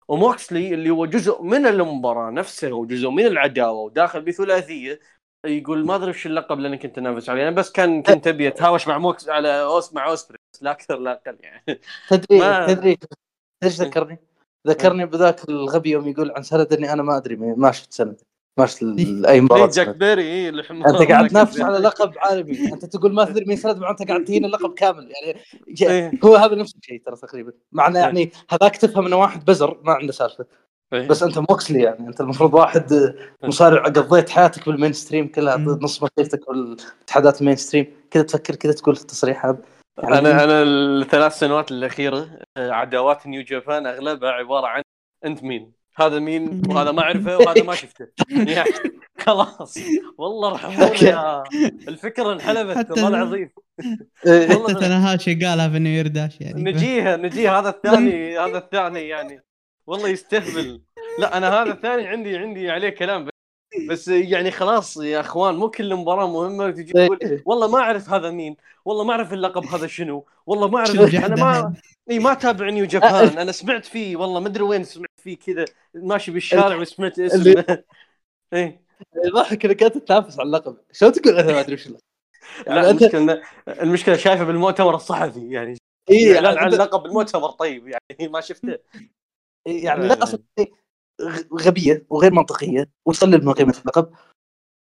[0.08, 5.00] وموكسلي اللي هو جزء من المباراة نفسها وجزء من العداوة وداخل بثلاثية
[5.46, 8.48] يقول ما أدري وش اللقب اللي أنا كنت أنافس عليه أنا بس كان كنت أبي
[8.48, 12.98] أتهاوش مع موكس على اوس مع اوسبري لا أكثر لا أقل يعني تدري ما- تدري
[13.62, 14.18] إيش ذكرني؟
[14.68, 18.20] ذكرني بذاك الغبي يوم يقول عن سانادا إني أنا ما أدري ما شفت سانادا
[18.58, 18.82] ما شفت
[19.28, 19.88] أي مباراة جاك.
[19.88, 21.60] بيري إيه، الحمار أنت قاعد تنافس.
[21.60, 25.12] على لقب عالمي أنت تقول ما تدري مين سانادا مع أنت قاعد تهين اللقب كامل
[25.22, 25.40] يعني
[25.82, 26.12] إيه.
[26.24, 29.92] هو هذا نفس الشيء ترى تقريبا مع إنه يعني هذاك تفهم إنه واحد بزر ما
[29.92, 30.62] عنده سالفة إيه.
[30.92, 32.08] بس أنت موكسلي يعني.
[32.08, 33.14] أنت المفروض واحد
[33.44, 35.56] مصارع قضيت حياتك بال mainstream كلها.
[35.56, 39.58] نص مسيرتك والاتحادات ال mainstream كذا تفكر كذا تقول التصريح هذا.
[40.02, 44.82] يعني أنا أنا الثلاث سنوات الأخيرة آه، عداوات نيو جابان أغلبها عبارة عن
[45.24, 48.06] أنت مين؟ هذا مين؟ وهذا ما أعرفه وهذا ما شفته.
[48.56, 48.70] يعني
[49.18, 49.78] خلاص.
[50.18, 51.42] والله ارحمونا يا
[51.88, 53.50] الفكرة انحلبت حتى- والله العظيم.
[54.26, 56.62] إيه، حتى تناهاشي قالها في New Year Dash يعني.
[56.62, 57.60] نجيها نجيها.
[57.60, 59.42] هذا الثاني هذا الثاني يعني.
[59.92, 60.80] والله يستهبل.
[61.18, 63.28] لا أنا هذا الثاني عندي عندي عليه كلام
[63.88, 67.42] بس, يعني خلاص يا أخوان مو كل مباراة مهمة تجي تقول إيه.
[67.46, 71.04] والله ما أعرف هذا مين والله ما أعرف اللقب هذا شنو والله ما أعرف شو
[71.04, 71.74] أنا ما
[72.10, 75.64] إي ما تابع نيو جابان أنا سمعت فيه والله ما أدري وين سمعت فيه كذا
[75.94, 77.64] ماشي بالشارع وسمعت اسمه.
[78.52, 78.82] إيه
[79.24, 80.76] يضحك إنك انت تنافس على اللقب.
[80.92, 85.76] شلون تقول؟ أنا ما أدري وش؟ يعني لا انت المشكلة المشكلة شايفه بالمؤتمر الصحفي يعني
[86.10, 88.78] إي يعني, أنت- اللقب بالمؤتمر طيب يعني ما شفته.
[89.66, 90.40] يعني لا أصلا
[91.22, 94.12] غ- غبية وغير منطقية وتقلل من قيمة اللقب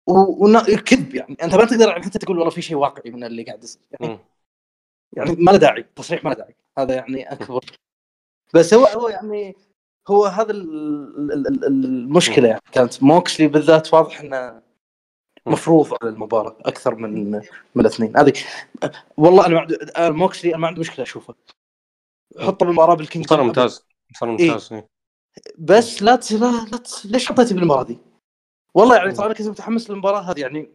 [0.08, 1.38] وكذب يعني.
[1.44, 3.82] أنت ما تقدر حتى تقول والله في شيء واقعي من اللي قاعد يصير.
[4.00, 4.20] يعني.
[5.18, 6.56] يعني ما له داعي تصريح ما له داعي.
[6.78, 7.66] هذا يعني أكبر.
[8.54, 9.56] بس هو هو يعني
[10.08, 12.62] هو هذا ال- ال- ال- المشكلة يعني.
[12.72, 14.62] كانت موكسلي بالذات واضح إنه
[15.45, 17.41] مفروض على المباراة أكثر من من
[17.82, 18.18] الاثنين.
[18.18, 18.34] هذه
[19.18, 21.36] والله أنا ما عندي موكسلي أنا ما عندي مشكلة أشوفه.
[22.40, 24.88] حطه بالمباراة بال King ممتاز صار ممتاز إيه.
[25.57, 26.31] بس لا ت...
[26.31, 27.06] لا, لا ت...
[27.06, 27.98] ليش حطيتي بالمباراه دي؟
[28.76, 30.69] والله يعني ترى أنا كنت متحمس للمباراة هذه يعني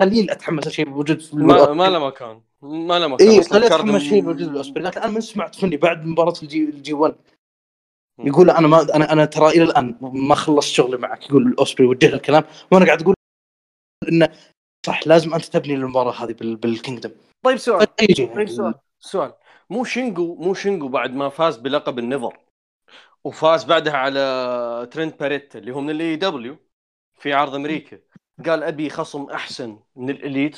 [0.00, 2.40] قليل أتحمس لشيء بوجود في ما ما له مكان.
[2.62, 6.06] ما له مكان اي قليل أتحمس شيء بوجود الاوسبري لكن أنا ما سمعت فينلي بعد
[6.06, 7.16] مباراة ال G ال G 1
[8.24, 11.30] يقول أنا ما أنا أنا ترى إلى الآن ما خلصت شغلي معك.
[11.30, 12.44] يقول الاوسبري وجه الكلام.
[12.72, 13.14] وأنا قاعد أقول
[14.08, 14.28] إنه
[14.86, 16.56] صح لازم أنت تبني المباراة هذه بال...
[16.56, 17.10] بال Kingdom.
[17.44, 17.96] طيب سؤال.
[17.96, 18.74] طيب سؤال.
[19.00, 19.32] سؤال.
[19.70, 22.38] مو شينجو مو شينجو بعد ما فاز بلقب ال NEVER
[23.26, 26.56] وفاز بعدها على ترينت باريتا اللي هو من ال AEW
[27.14, 27.98] في عرض أمريكا.
[28.46, 30.56] قال أبي خصم أحسن من ال Elite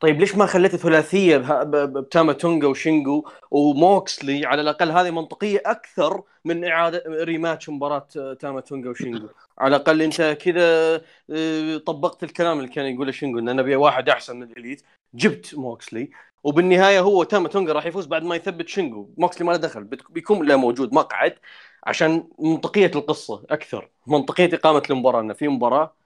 [0.00, 6.64] طيب ليش ما خليت ثلاثية بتاما تونجا وشينجو وموكسلي؟ على الأقل هذه منطقية أكثر من
[6.64, 8.08] إعادة rematch مباراة
[8.40, 9.28] تاما تونجا وشينجو.
[9.58, 10.94] على الأقل أنت كذا
[11.30, 14.82] آه، طبقت الكلام اللي كان يقوله شينجو إن نبي واحد أحسن من ال Elite
[15.14, 16.10] جبت موكسلي.
[16.44, 19.14] وبالنهاية هو تاما تونجا راح يفوز بعد ما يثبت شينجو.
[19.18, 19.84] موكسلي ما له دخل.
[20.10, 20.94] بيكون له موجود.
[20.94, 21.38] مقعد
[21.86, 25.96] عشان منطقية القصة أكثر منطقية إقامة المباراة إنه في مباراة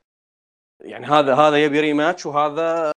[0.80, 2.92] يعني هذا هذا يبي rematch وهذا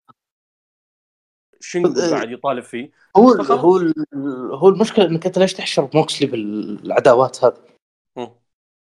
[1.60, 3.32] شينجو قاعد يطالب فيه هو.
[3.32, 3.94] هو
[4.54, 7.58] هو المشكلة إنك أنت ليش تحشر موكسلي بالعداوات هذه؟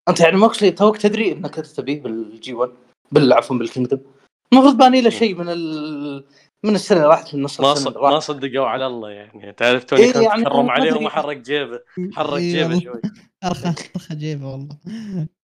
[0.09, 2.71] أنت يعني موكسلي توك تدري إنك أنت تبيه بالجي 1
[3.11, 3.99] بال عفوا بالكينجدم
[4.53, 6.25] المفروض باني له شيء من ال...
[6.65, 9.53] من السنة اللي راحت من نص ما السنة ما صدقوا على الله يعني.
[9.53, 10.93] تعرف توني إيه كنت يعني تكرم عليه.
[10.93, 11.79] وما حرك جيبه.
[12.13, 12.79] حرك إيه جيبه.
[12.79, 13.01] شوي.
[13.43, 14.77] أرخى أرخى جيبه والله.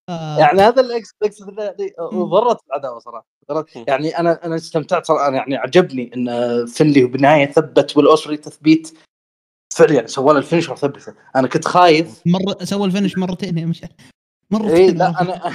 [0.10, 0.38] آه.
[0.39, 2.14] يعني هذا اللي اقصد.
[2.14, 3.27] وضرت العداوه صراحة.
[3.52, 3.88] ضرت.
[3.88, 5.31] يعني أنا أنا استمتعت صراحة.
[5.31, 8.98] يعني عجبني إن فنلي وبالنهايه ثبت والأوسري تثبيت.
[9.76, 12.22] فعلا يعني سوى له ال finisher ثبته أنا كنت خايف.
[12.26, 13.89] مرة سوى ال finish مرتين يا مشعل.
[14.52, 15.53] مرتين اي لا أنا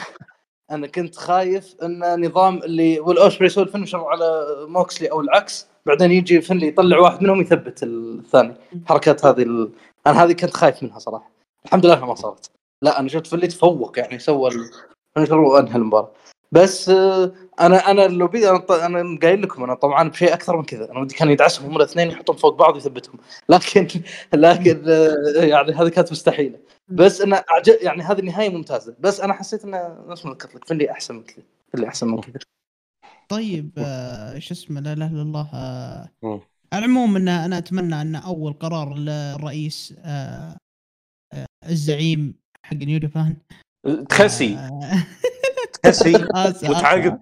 [0.71, 5.67] أنا كنت خايف أن نظام اللي ويل اوسبري يسوي ال finisher على موكسلي أو العكس.
[5.87, 8.55] بعدين يجي فنلي يطلع واحد منهم يثبت الثاني.
[8.87, 9.71] حركات هذه ال...
[10.07, 11.31] أنا هذه كنت خايف منها صراحة.
[11.65, 12.51] الحمد لله ما صارت.
[12.83, 16.11] لا أنا شفت فنلي تفوق يعني سوى ال finisher وانهى المباراة.
[16.53, 20.65] بس آه، أنا أنا لو بي أنا, أنا قايل لكم أنا طبعا بشيء أكثر من
[20.65, 20.91] كذا.
[20.91, 23.19] أنا ودي كان يدعسهم هم الاثنين يحطهم فوق بعض ويثبتهم.
[23.49, 23.89] لكن
[24.33, 26.59] لكن آه، يعني هذه كانت مستحيلة.
[26.89, 28.97] بس أنا أعجب يعني هذه النهاية ممتازة.
[29.01, 31.45] بس أنا حسيت انه نفس ما ذكرت لك؟ فنلي أحسن من كذا.
[31.73, 32.39] فنلي أحسن من كذا.
[33.29, 35.49] طيب آه، شو اسمه لا إله إلا الله.
[36.73, 39.95] على العموم إن أنا أتمنى إن أول قرار للرئيس
[41.69, 43.01] الزعيم حق نيو
[44.09, 44.59] تخسي
[46.71, 47.19] وتعاقب.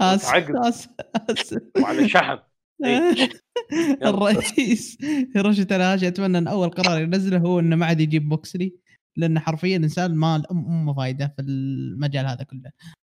[0.00, 0.88] آسف،
[1.30, 1.60] آسف.
[1.82, 2.38] وعلى شحم.
[2.84, 3.28] إيه.
[4.02, 4.98] الرئيس
[5.36, 8.74] هيروشي تناهاشي اتمنى إن أول قرار ينزله هو إنه ما عاد يجيب موكسلي
[9.16, 12.70] لأنه حرفيا إنسان ما له ام أم فايدة في المجال هذا كله.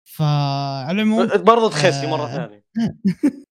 [0.05, 2.37] فعلى العموم برضه تخسي مرة آه.
[2.37, 2.65] ثانية.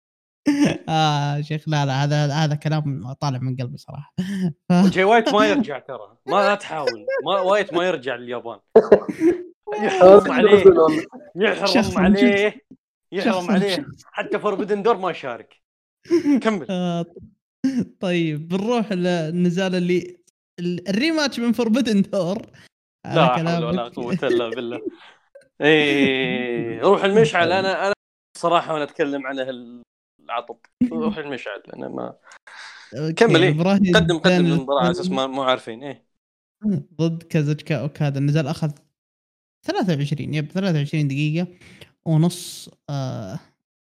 [0.89, 4.13] آه شيخ لا لا هذا هذا كلام طالع من قلبي صراحة.
[4.71, 6.17] جاي وايت ما يرجع ترى.
[6.25, 7.05] ما لا تحاول.
[7.25, 8.59] ما وايت ما يرجع لليابان.
[9.83, 10.63] يحرم عليه
[11.35, 11.97] يحرم.
[11.97, 12.61] عليه
[13.11, 13.85] يحرم عليه.
[14.05, 15.61] حتى فوربدن دور ما يشارك
[16.41, 16.67] كمل.
[16.71, 17.05] آه،
[17.99, 20.17] طيب بنروح للنزال اللي
[20.59, 22.37] ال- الريماتش من فوربدن دور
[23.05, 23.83] لا حول ولا.
[23.87, 24.81] قوة إلا بالله.
[25.61, 27.51] إيه روح المشعل.
[27.51, 27.93] أنا أنا
[28.37, 29.39] صراحة وأنا أتكلم عن
[30.19, 30.57] العطب.
[30.91, 31.63] روح المشعل.
[31.75, 32.13] أنا ما
[33.17, 33.51] كمل، إيه.
[33.93, 35.83] قدم قدم دان المباراه على أساس ما مو عارفين.
[35.83, 36.05] إيه.
[37.01, 38.71] ضد كازوتشكا اوكادا النزال أخذ
[39.63, 41.47] 23 يب 23 دقيقة
[42.05, 43.39] ونص آه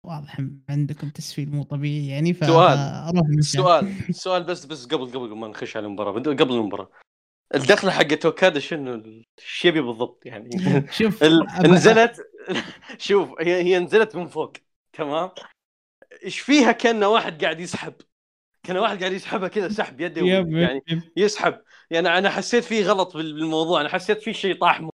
[0.04, 3.44] واضح عندكم تسفيل مو طبيعي يعني ف سؤال.
[3.44, 6.90] سؤال سؤال بس بس قبل قبل ما نخش على المباراة بدو- قبل المباراة.
[7.54, 9.02] الدخلة حقت اوكادا شنو؟
[9.38, 10.50] إيش يبي بالضبط يعني.
[10.98, 11.22] شوف
[11.64, 12.16] نزلت
[12.98, 14.52] شوف هي هي نزلت من فوق
[14.92, 15.30] تمام؟
[16.24, 17.94] إيش فيها؟ كأن واحد قاعد يسحب
[18.62, 20.82] كأن واحد قاعد يسحبها كذا سحب يده يعني.
[21.16, 21.60] يسحب.
[21.90, 24.88] يعني أنا حسيت فيه غلط بال- بالموضوع أنا حسيت في شيء طاح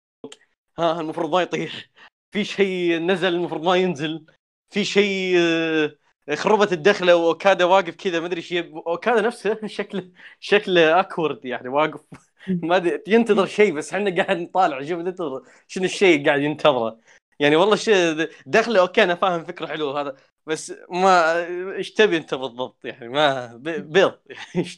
[0.78, 1.90] ها المفروض ما يطيح.
[2.32, 4.26] في شيء نزل المفروض ما ينزل.
[4.70, 5.94] في شيء آه،
[6.34, 8.52] خربت الدخلة وأوكادا واقف كذا ما أدري إيش
[8.86, 10.10] أوكادا نفسه شكله
[10.40, 12.00] شكله awkward يعني واقف.
[12.48, 16.98] ما أدري ينتظر شيء بس إحنا قاعد نطالع شوف ننتظر شنو الشيء قاعد ينتظره.
[17.40, 20.16] يعني والله شيء دخلة okay أنا فاهم فكرة حلوة هذا
[20.48, 21.46] بس ما
[21.76, 24.14] إيش تبي أنت بالضبط؟ يعني ما بيض.
[24.54, 24.68] يعني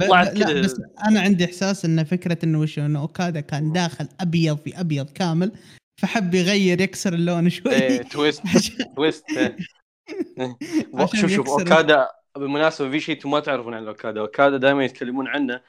[0.00, 4.58] طلعت كذا بس أنا عندي إحساس إن فكرة إنه وش إنه اوكادا كان داخل أبيض
[4.58, 5.52] في أبيض كامل
[6.00, 7.72] فحب يغير يكسر اللون شوي.
[7.72, 8.42] إيه، تويست
[8.96, 9.24] تويست.
[9.30, 9.56] إيه.
[11.20, 15.60] شوف شوف اوكادا بالمناسبة في شيء أنتم ما تعرفون عن اوكادا اوكادا دائما يتكلمون عنه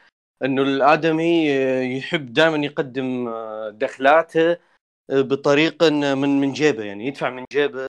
[0.43, 1.49] إنه الآدمي
[1.97, 3.29] يحب دائما يقدم
[3.69, 4.57] دخلاته
[5.11, 6.83] بطريقة إنه من من جيبه.
[6.83, 7.87] يعني يدفع من جيبه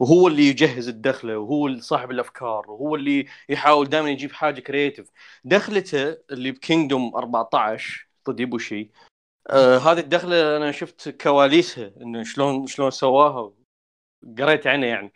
[0.00, 5.10] وهو اللي يجهز الدخلة وهو صاحب الأفكار وهو اللي يحاول دائما يجيب حاجة creative
[5.44, 8.90] دخلته اللي ب Kingdom 14 ضد ايبوشي
[9.50, 13.52] آه هذه الدخلة أنا شفت كواليسها إنه شلون شلون سواها
[14.38, 15.12] قريت عنه يعني.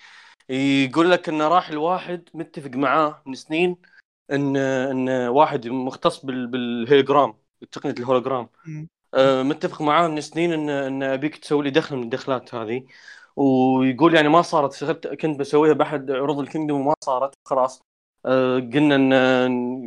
[0.51, 3.77] يقول لك إنه راح الواحد متفق معاه من سنين
[4.33, 7.35] إن إن واحد مختص بال بالهولوجرام
[7.73, 8.49] تقنية الهولوجرام.
[9.15, 12.85] آه، متفق معاه من سنين إن إن أبيك تسوي لي دخل من الدخلات هذه.
[13.37, 14.85] ويقول يعني ما صارت
[15.21, 17.83] كنت بسويها بأحد عروض ال Kingdom وما صارت خلاص.
[18.27, 19.13] آه، قلنا إن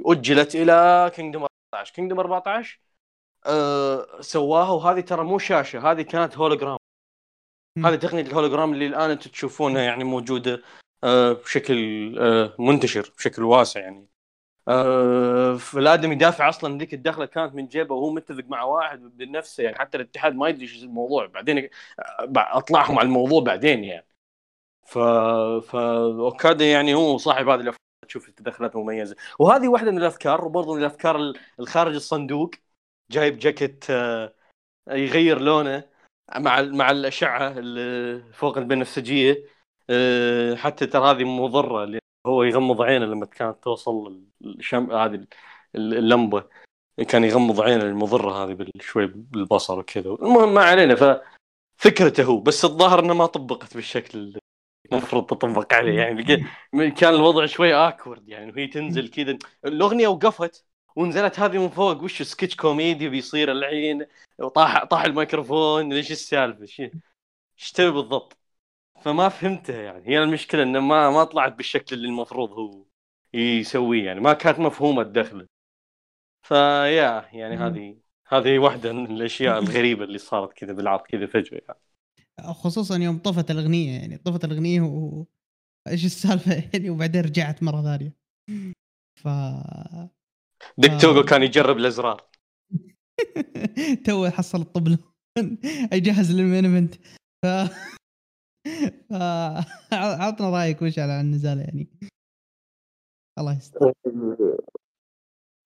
[0.05, 1.41] أجلت إلى Kingdom
[1.73, 2.79] 14 Kingdom 14
[3.45, 6.77] آه، سواها وهذه ترى مو شاشة هذه كانت هولوجرام.
[7.85, 10.61] هذه تقنية الهولوجرام اللي الآن أنتم تشوفونها يعني موجودة
[11.03, 11.75] آه، بشكل
[12.59, 14.12] منتشر بشكل واسع يعني.
[14.67, 19.79] آه، فالادم يدافع أصلا ذيك الدخلة كانت من جيبه وهو متفق مع واحد بنفسه يعني
[19.79, 21.25] حتى الاتحاد ما يدري إيش الموضوع.
[21.25, 21.69] بعدين آه،
[22.37, 24.07] أطلعهم على الموضوع بعدين يعني.
[24.87, 24.97] ف
[25.77, 27.79] اوكادا يعني هو صاحب هذه الأفكار.
[28.07, 32.51] تشوف التدخلات مميزه وهذه واحدة من الأفكار وبرضه من الأفكار ال- الخارج الصندوق.
[33.11, 34.33] جايب جاكيت آه،
[34.89, 35.83] يغير لونه
[36.37, 39.45] مع مع الأشعة اللي فوق البنفسجية.
[40.55, 45.27] حتى ترى هذه مضرة هو يغمض عينه لما كانت توصل الشم هذه ال-
[45.75, 46.43] اللمبة.
[47.07, 50.09] كان يغمض عينه المضرة هذه شوي بالبصر وكذا.
[50.09, 52.39] المهم ما علينا ففكرته هو.
[52.39, 54.39] بس الظاهر إنه ما طبقت بالشكل
[54.91, 55.97] المفروض تطبق عليه.
[55.97, 56.23] يعني
[56.91, 59.37] كان الوضع شوي awkward يعني وهي تنزل كذا.
[59.65, 62.03] الأغنية وقفت ونزلت هذه من فوق.
[62.03, 64.05] وش سكتش كوميدي بيصير الحين
[64.39, 65.93] وطاح طاح الميكروفون.
[65.93, 66.61] ليش السالفة؟
[67.59, 68.37] إيش تبي بالضبط؟
[69.03, 70.07] فما فهمتها يعني.
[70.07, 72.85] هي المشكلة إنه ما ما طلعت بالشكل اللي المفروض هو
[73.33, 74.19] يسويه يعني.
[74.19, 75.47] ما كانت مفهومة الدخله
[76.45, 77.55] فيا يعني.
[77.57, 77.97] هذه
[78.27, 82.53] هذه واحدة من الأشياء الغريبة اللي صارت كذا بالعرض كذا فجأة يعني.
[82.53, 84.17] خصوصا يوم طفت الأغنية يعني.
[84.17, 85.25] طفت الأغنية و
[85.87, 88.13] إيش السالفة يعني؟ وبعدين رجعت مرة ثانية.
[89.19, 89.27] ف
[90.77, 91.01] ديك.
[91.01, 92.29] توغو كان يجرب الأزرار.
[94.05, 94.97] تو حصل الطبل
[95.93, 96.95] يجهز لل main event.
[97.45, 97.47] ف
[100.23, 101.87] عطنا رأيك وش على النزال يعني.
[103.39, 103.93] الله يستر.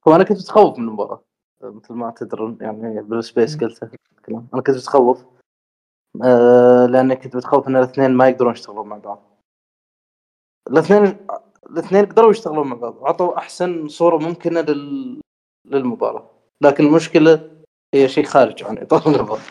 [0.08, 1.24] هو أنا كنت متخوف من المباراة
[1.62, 3.84] مثل ما تدرون يعني بال Space قلت
[4.18, 4.48] الكلام.
[4.54, 5.26] أنا كنت متخوف
[6.24, 9.44] آه لأني كنت متخوف إن الاثنين ما يقدرون يشتغلون مع بعض.
[10.72, 11.18] الاثنين
[11.70, 15.22] الاثنين قدروا يشتغلون مع بعض وعطوا أحسن صورة ممكنة لل...
[15.66, 16.30] للمباراة.
[16.62, 17.64] لكن المشكلة
[17.94, 19.42] هي شيء خارج عن إطار المباراة.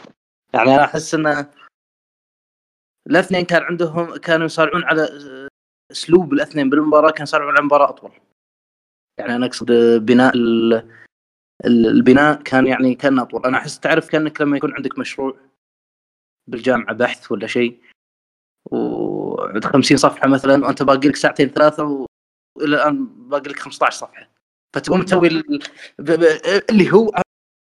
[0.54, 1.46] يعني أنا أحس ان
[3.06, 5.08] الاثنين كان عندهم كانوا يصارعون على
[5.92, 8.12] اسلوب الاثنين بالمباراه كان يصارعون على مباراه اطول.
[9.18, 9.72] يعني أنا أقصد
[10.06, 10.90] بناء ال...
[11.64, 13.44] البناء كان يعني كان أطول.
[13.46, 15.36] أنا أحس تعرف كأنك لما يكون عندك مشروع
[16.46, 17.80] بالجامعة بحث ولا شيء
[18.70, 24.30] و 50 صفحة مثلا وأنت باقي لك ساعتين ثلاثة وإلى الآن باقي لك 15 صفحة.
[24.76, 25.28] فتقوم تسوي
[26.70, 27.12] اللي هو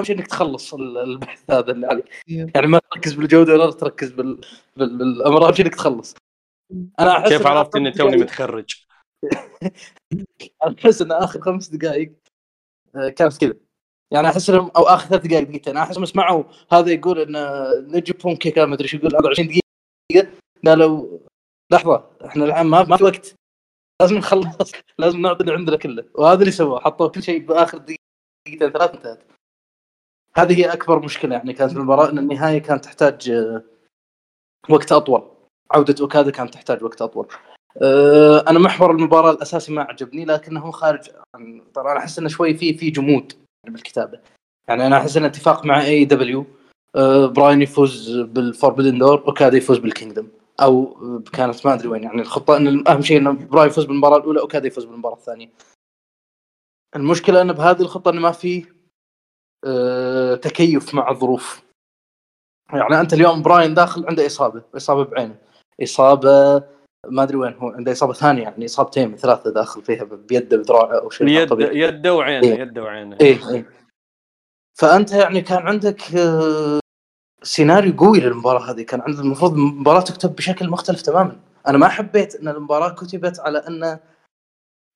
[0.03, 4.41] شيء إنك تخلص البحث هذا اللي عليك يعني ما تركز بالجودة ولا تركز بال...
[4.77, 4.99] بال...
[4.99, 6.15] بالأمر أهم شيء إنك تخلص.
[7.01, 8.85] أنا أحس كيف عرفت إني توني متخرج؟
[10.65, 12.12] أنا أحس إن آخر خمس دقائق
[12.97, 13.55] آه، كانت كذا.
[14.11, 15.87] يعني أحس انهم أو آخر ثلاث دقائق دقيقتين أنا.
[15.87, 17.37] أحس سمعوا هذا يقول إن
[17.97, 20.31] نجي بونكي كان ما أدري إيش يقول 20 دقيقة.
[20.66, 21.19] قالوا
[21.73, 23.35] لحظة إحنا الآن ما, ما في وقت.
[24.03, 26.05] لازم نخلص لازم نعطي اللي عندنا كله.
[26.15, 29.34] وهذا اللي سووه حطوا كل شيء بآخر دقيقتين ثلاث انتهت.
[30.36, 33.62] هذه هي أكبر مشكلة يعني كانت المباراة إن النهاية كانت تحتاج آه،
[34.69, 35.31] وقت أطول.
[35.70, 37.28] عودة أوكادا كانت تحتاج وقت أطول.
[37.82, 41.11] آه، أنا محور المباراة الأساسي ما عجبني لكنه خارج
[41.74, 43.32] طبعا أنا أحس إنه شوي في في جمود
[43.66, 44.20] بالكتابة.
[44.69, 46.47] يعني أنا أحس إن اتفاق مع AEW
[46.97, 50.28] آه، براين يفوز بال Forbidden Door أوكادا يفوز بال Kingdom
[50.62, 50.97] أو
[51.32, 54.66] كانت ما أدري وين يعني الخطه إن أهم شيء انه براين يفوز بالمباراة الأولى أوكادا
[54.66, 55.51] يفوز بالمباراة الثانية.
[56.97, 58.66] المشكلة إن بهذه الخطة انه ما في
[60.43, 61.62] تكيف مع الظروف.
[62.73, 65.36] يعني أنت اليوم براين داخل عنده إصابة إصابة بعينه
[65.82, 66.62] إصابة
[67.09, 71.11] ما أدري وين هو عنده إصابة ثانية يعني إصابتين ثلاثة داخل فيها بيده بذراعه أو
[71.11, 72.61] شيء يد يده وعينه إيه.
[72.61, 73.16] يده وعينه.
[73.20, 73.66] إيه إيه.
[74.78, 76.81] فأنت يعني كان عندك آه،
[77.43, 78.82] سيناريو قوي للمباراة هذه.
[78.82, 81.41] كان عندك المفروض المباراة تكتب بشكل مختلف تماما.
[81.66, 83.99] أنا ما حبيت أن المباراة كتبت على أن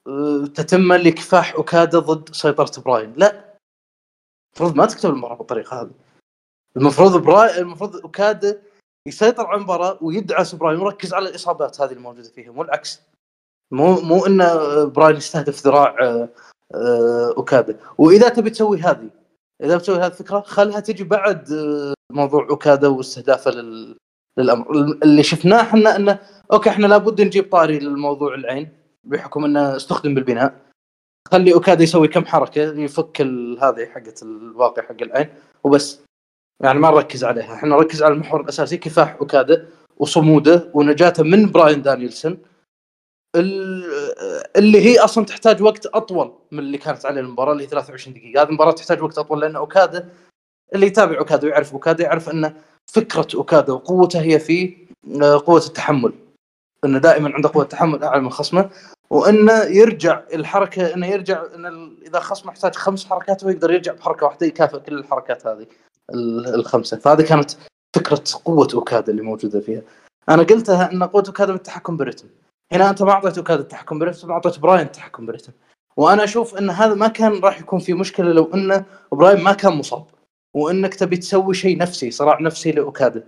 [0.09, 3.13] آه، تتم لكفاح أوكادا ضد سيطرة براين.
[3.17, 3.48] لا.
[4.57, 5.91] المفروض ما تكتب المباراه بالطريقة هذه.
[6.77, 8.63] المفروض براين المفروض اوكادا
[9.09, 13.01] يسيطر على المباراة ويدعس براين ويركز على الإصابات هذه الموجودة فيهم والعكس.
[13.73, 14.39] مو مو إن
[14.91, 16.29] براين يستهدف ذراع آه،
[16.75, 19.11] آه، اوكادا وإذا تبي تسوي هذه
[19.63, 23.97] إذا بتسوي هذه الفكرة خلها تجي بعد آه، موضوع اوكادا واستهدافه لل...
[24.39, 24.71] للأمر.
[25.03, 26.19] اللي شفناه إحنا إنه
[26.53, 28.69] okay إحنا لابد نجيب طاري للموضوع العين
[29.05, 30.68] بحكم إنه استخدم بالبناء.
[31.33, 33.21] خلي اوكادا يسوي كم حركة يفك
[33.63, 35.29] هذه حقت الواقع حق العين
[35.65, 36.01] وبس.
[36.63, 37.55] يعني ما نركز عليها.
[37.55, 42.39] إحنا نركز على المحور الأساسي كفاح أوكادا وصموده ونجاته من براين دانيلسون
[44.57, 48.43] اللي هي أصلا تحتاج وقت أطول من اللي كانت عليه المباراة اللي هي 23 دقيقة.
[48.43, 50.09] هذه المباراة تحتاج وقت أطول لأن أوكادا
[50.75, 52.55] اللي يتابع أوكادا ويعرف أوكادا يعرف أن
[52.93, 54.77] فكرة أوكادا وقوته هي في
[55.23, 56.13] آه، قوة التحمل.
[56.85, 58.71] أنه دائما عنده قوة تحمل أعلى من خصمه.
[59.11, 64.27] وإنه يرجع الحركة إنه يرجع إن إذا خصمه يحتاج خمس حركات هو يقدر يرجع بحركة
[64.27, 65.67] واحدة يكافئ كل الحركات هذه
[66.55, 66.97] الخمسة.
[66.97, 67.51] فهذه كانت
[67.97, 69.83] فكرة قوة اوكادا اللي موجودة فيها.
[70.29, 72.29] أنا قلتها إن قوة اوكادا بالتحكم برتم
[72.73, 75.53] هنا أنت ما أعطيت اوكادا التحكم برتم أعطيت براين التحكم برتم
[75.97, 79.73] وأنا أشوف إن هذا ما كان راح يكون في مشكلة لو إن براين ما كان
[79.73, 80.07] مصاب
[80.55, 83.25] وإنك تبي تسوي شيء نفسي صراع نفسي لاوكادا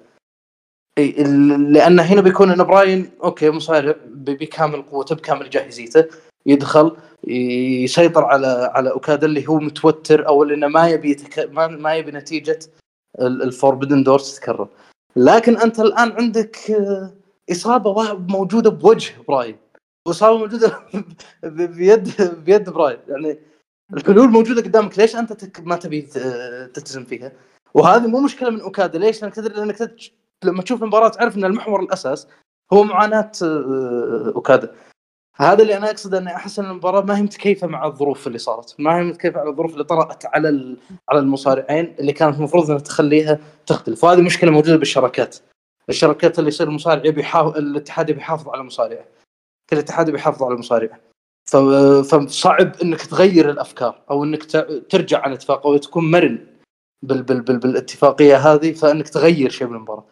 [1.72, 6.04] لأن هنا بيكون إن براين okay مصارع بكامل قوته بكامل جاهزيته
[6.46, 6.96] يدخل
[7.28, 11.38] يسيطر على على أوكادا اللي هو متوتر أو إنه ما يبي يتك...
[11.38, 12.58] ما, ما يبي نتيجة
[13.20, 14.68] ال Forbidden Doors تتكرر.
[15.16, 17.14] لكن أنت الآن عندك آه،
[17.50, 19.56] إصابة موجودة بوجه براين.
[20.06, 20.78] واصابه موجودة
[21.76, 22.98] بيد بيد براين.
[23.08, 23.38] يعني
[23.92, 24.98] الحلول موجودة قدامك.
[24.98, 25.60] ليش أنت تك...
[25.60, 26.02] ما تبي
[26.74, 27.32] تلتزم فيها؟
[27.74, 28.98] وهذه مو مشكلة من أوكادا.
[28.98, 30.00] ليش؟ لأنك تدري لأنك تد...
[30.44, 32.28] لما تشوف المباراة تعرف إن المحور الأساس
[32.72, 34.74] هو معاناة آه، أوكادا
[35.36, 38.74] هذا اللي أنا اقصد إني أحس إن المباراة ما هي متكيفة مع الظروف اللي صارت،
[38.78, 40.76] ما هي متكيفة على الظروف اللي طرأت على
[41.08, 45.36] على المصارعين اللي كانت المفروض إنها تخليها تختلف، وهذه مشكلة موجودة بالشراكات.
[45.88, 49.04] الشراكات اللي يصير المصارع يبي الاتحاد يبي يحافظ على مصارعه.
[49.70, 51.00] كل اتحاد يبي يحافظ على مصارعه.
[52.02, 54.44] فصعب إنك تغير الأفكار أو إنك
[54.90, 56.46] ترجع عن اتفاق أو تكون مرن
[57.02, 60.04] بال بال بال بالاتفاقية هذه فإنك تغير شيء بالمباراة.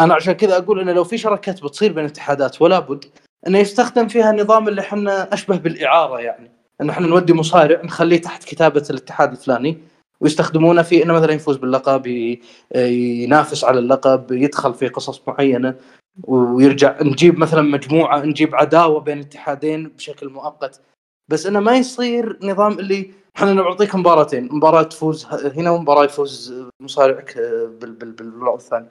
[0.00, 3.04] أنا عشان كذا أقول إنه لو في شراكات بتصير بين الاتحادات ولا بد
[3.46, 6.50] إنه يستخدم فيها النظام اللي إحنا أشبه بالإعارة يعني.
[6.80, 9.78] إنه إحنا نودي مصارع نخليه تحت كتابة الاتحاد الفلاني
[10.20, 12.06] ويستخدمونه في إنه مثلا يفوز باللقب
[12.76, 15.74] ينافس على اللقب يدخل في قصص معينة
[16.24, 20.80] ويرجع نجيب مثلا مجموعة نجيب عداوة بين اتحادين بشكل مؤقت.
[21.28, 27.38] بس إنه ما يصير نظام اللي إحنا نعطيك مباراتين مباراة تفوز هنا ومباراة يفوز مصارعك
[27.80, 28.88] بالوضع الثاني.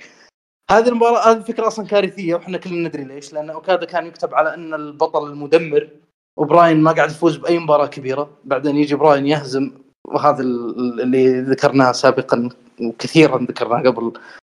[0.71, 3.33] هذه المباراة هذه الفكرة أصلا كارثية وإحنا كلنا ندري ليش.
[3.33, 5.89] لأن أوكادا كان يكتب على أن البطل المدمر
[6.37, 8.29] وبراين ما قاعد يفوز بأي مباراة كبيرة.
[8.45, 9.71] بعدين يجي براين يهزم
[10.07, 12.49] وهذا ال- اللي ذكرناه سابقا
[12.81, 14.13] وكثيرا ذكرناه قبل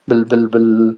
[0.09, 0.97] بال بال بال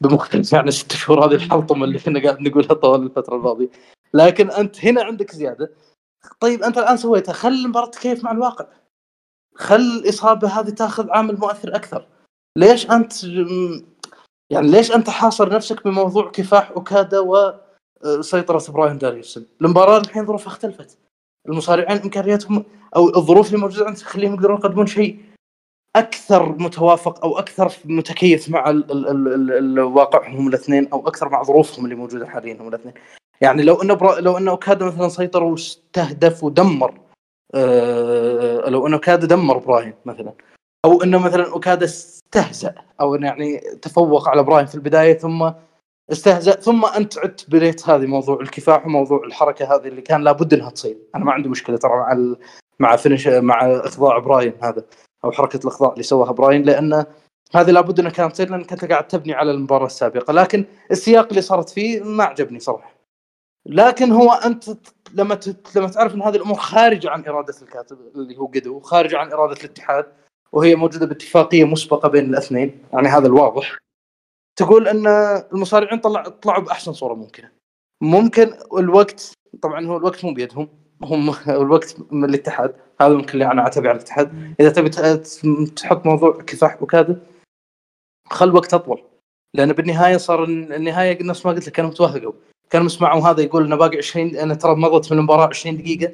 [0.00, 3.68] بمختلف يعني ست شهور هذه الحلطمه اللي كنا قاعد نقولها طوال الفترة الماضية.
[4.14, 5.70] لكن أنت هنا عندك زيادة.
[6.40, 7.32] طيب أنت الآن سويتها.
[7.32, 8.66] خل المباراه تكيف مع الواقع.
[9.54, 12.06] خل الاصابه هذه تاخذ عامل مؤثر أكثر.
[12.58, 13.12] ليش أنت
[14.50, 20.98] يعني ليش أنت حاصر نفسك بموضوع كفاح أوكادا وسيطره براين داريوسن؟ المباراة الحين ظروفها اختلفت.
[21.48, 22.64] المصارعين إمكانياتهم
[22.96, 25.18] أو الظروف اللي موجودة عندك تخليهم يقدرون يقدمون شيء
[25.96, 31.08] أكثر متوافق أو أكثر متكيف مع ال ال ال ال ال واقعهم هم الاثنين أو
[31.08, 32.94] أكثر مع ظروفهم اللي موجودة حاليا هم الاثنين.
[33.40, 36.94] يعني لو انه لو انه أوكادا مثلا سيطر واستهدف ودمر
[37.54, 40.32] آه لو انه أوكادا دمر براين مثلا
[40.84, 45.52] أو إنه مثلا أوكادا استهزأ أو إنه يعني تفوق على براين في البداية ثم
[46.12, 50.70] استهزأ ثم أنت عدت بريت هذه موضوع الكفاح وموضوع الحركة هذه اللي كان لابد إنها
[50.70, 50.98] تصير.
[51.14, 52.36] أنا ما عندي مشكلة ترى مع ال...
[52.78, 54.84] مع فينش مع إخضاع براين هذا
[55.24, 57.04] أو حركة الإخضاع اللي سواها براين لأن
[57.54, 60.32] هذه لابد إنها كانت تصير لانك انت قاعد تبني على المباراة السابقة.
[60.32, 62.94] لكن السياق اللي صارت فيه ما عجبني صراحة.
[63.66, 64.64] لكن هو أنت
[65.14, 65.40] لما
[65.76, 69.60] لما تعرف إن هذه الأمور خارجة عن إرادة الكاتب اللي هو قدو خارجه عن إرادة
[69.60, 70.06] الاتحاد
[70.52, 73.78] وهي موجودة باتفاقية مسبقة بين الاثنين يعني هذا الواضح.
[74.56, 75.06] تقول إن
[75.52, 77.50] المصارعين طلع طلعوا بأحسن صورة ممكنة.
[78.02, 79.32] ممكن الوقت
[79.62, 80.68] طبعا هو الوقت مو بيدهم
[81.02, 84.54] هم الوقت من الاتحاد هذا ممكن اللي أنا اعتبر على الاتحاد.
[84.60, 84.88] إذا تبي
[85.66, 87.20] تحط موضوع كفاح وكذا
[88.30, 89.02] خل وقت أطول.
[89.54, 92.32] لأن بالنهاية صار النهاية نفس ما قلت لك كانوا متوهقوا
[92.70, 96.12] كانوا يسمعوا هذا يقول انه باقي 20 أنا ترى مضت من المباراة 20 دقيقة.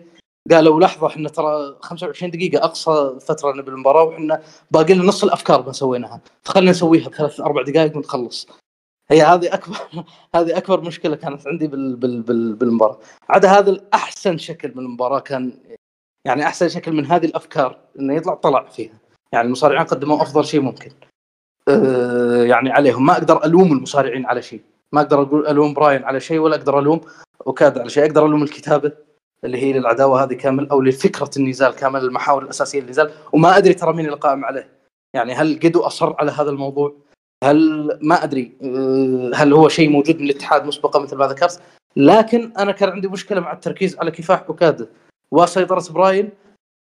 [0.51, 5.67] قالوا لحظة إحنا ترى 25 دقيقة أقصى فترة لنا بالمباراه وإحنا باقي لنا نص الأفكار
[5.67, 6.21] ما سويناها.
[6.43, 8.49] فخلينا نسويها بثلاث أربع دقائق ونخلص.
[9.11, 9.77] هي هذه أكبر
[10.35, 12.99] هذه أكبر مشكلة كانت عندي بال بال بال بالمباراة.
[13.29, 15.53] عدا هذا الأحسن شكل من المباراة كان
[16.25, 18.95] يعني أحسن شكل من هذه الأفكار إنه يطلع طلع فيها.
[19.33, 20.91] يعني المصارعين قدموا أفضل شيء ممكن.
[21.69, 23.07] أه يعني عليهم.
[23.07, 24.61] ما أقدر ألوم المصارعين على شيء.
[24.93, 27.01] ما أقدر أقول ألوم براين على شيء ولا أقدر ألوم
[27.47, 28.07] أوكاد على شيء.
[28.07, 29.06] أقدر ألوم الكتابة.
[29.47, 33.11] اللي هي للعداوة هذه كامل أو لفكرة النزال كامل المحاور الأساسية للنزال.
[33.33, 34.69] وما أدري ترى مين اللي قائم عليه.
[35.15, 36.95] يعني هل قدو أصر على هذا الموضوع؟
[37.45, 38.53] هل ما أدري.
[38.63, 41.61] أه، هل هو شيء موجود من الاتحاد مسبقا مثل ما ذكرت
[41.97, 44.87] لكن أنا كان عندي مشكلة مع التركيز على كفاح اوكادا
[45.31, 46.31] وسيطرة براين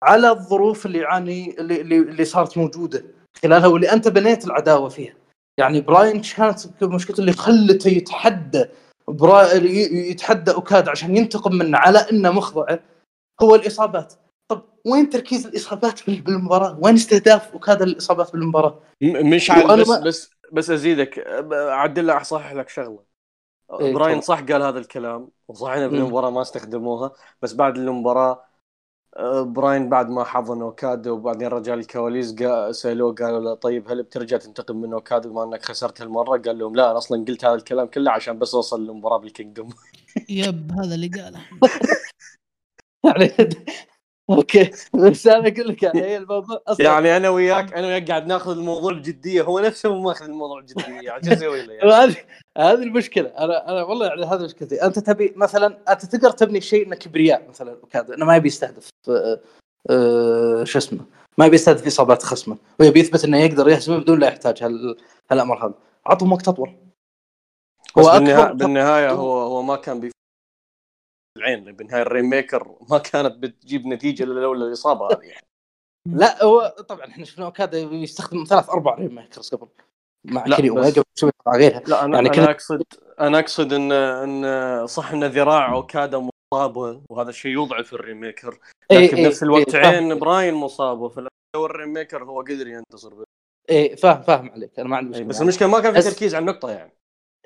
[0.02, 3.04] على الظروف اللي يعاني اللي, اللي صارت موجودة
[3.42, 5.14] خلالها واللي أنت بنيت العداوة فيها.
[5.58, 8.64] يعني براين كانت مشكلته اللي خلته يتحدى
[9.08, 9.52] برا...
[9.52, 12.80] يتحدى اوكادا عشان ينتقم منه على إنه مخضعه
[13.42, 14.14] هو الإصابات
[14.48, 20.00] طب وين تركيز الإصابات بال- بالمباراه؟ وين استهداف اوكادا للاصابات بالمباراه؟ مش وأنا بس ما-
[20.00, 21.18] بس بس أزيدك
[21.52, 22.98] اعدل لك أصحح لك شغلة
[23.80, 24.26] إيه، براين تفضل.
[24.26, 25.90] صح قال هذا الكلام وصح إنه مم.
[25.92, 27.12] بالمباراة ما استخدموها
[27.42, 28.44] بس بعد المباراة
[29.42, 32.34] براين بعد ما حضن اوكادا وبعدين رجع الكواليس
[32.70, 36.76] سألوه قالوا له طيب هل بترجع تنتقم من اوكادا بما أنك خسرت هالمرة؟ قال لهم
[36.76, 39.68] لا أنا أصلا قلت هذا الكلام كله عشان بس أوصل للمباراة بال Kingdom
[40.28, 41.40] yep هذا اللي قاله
[43.04, 43.32] يعني
[44.30, 44.70] okay.
[44.94, 48.50] بس أنا أقول لك يعني هي الموضوع أصلا يعني أنا وياك أنا وياك قاعد ناخذ
[48.50, 49.42] الموضوع بجدية.
[49.42, 52.16] هو نفسه ما ماخذ الموضوع بجدية يعني شو أسوي له يعني؟ هذه
[52.58, 53.28] هذه المشكلة.
[53.28, 57.48] أنا أنا والله يعني هذه مشكلتي أنت تبي مثلا أنت تقدر تبني شيء انه كبرياء
[57.48, 59.40] مثلا اوكادا إنه ما يبي يستهدف آه،
[59.90, 61.00] آه، شو اسمه
[61.38, 62.56] ما يبي يستهدف إصابات خصمه.
[62.80, 64.96] ويبي يثبت إنه يقدر يهزمه بدون لا يحتاج هال
[65.30, 65.74] هالأمر هذا.
[66.06, 66.76] عطهم وقت أطول.
[67.98, 68.18] هو
[68.54, 70.12] بالنهاية هو هو ما كان بيفك
[71.36, 75.46] العين بالنهايه ال Rainmaker ما كانت بتجيب نتيجة إلا لولا الإصابة هذه يعني.
[76.08, 79.68] لا هو طبعا إحنا شفنا اوكادا يستخدم ثلاث أربع Rainmakers قبل
[80.24, 81.02] مع كيري اوميجا
[81.46, 82.82] مع غيرها لا أنا يعني أنا أقصد
[83.20, 88.58] أنا أقصد إن إن صح إن ذراع أوكادا مصابه وهذا الشيء يضعف ال Rainmaker
[88.90, 89.86] إيه لكن إيه بنفس الوقت إيه.
[89.86, 93.24] عين براين مصابه فلو ال Rainmaker هو قدر ينتصر به.
[93.70, 95.42] إيه فاهم فاهم عليك أنا ما عندي إيه، مشكلة بس.
[95.42, 96.92] المشكلة ما كان في تركيز على النقطة يعني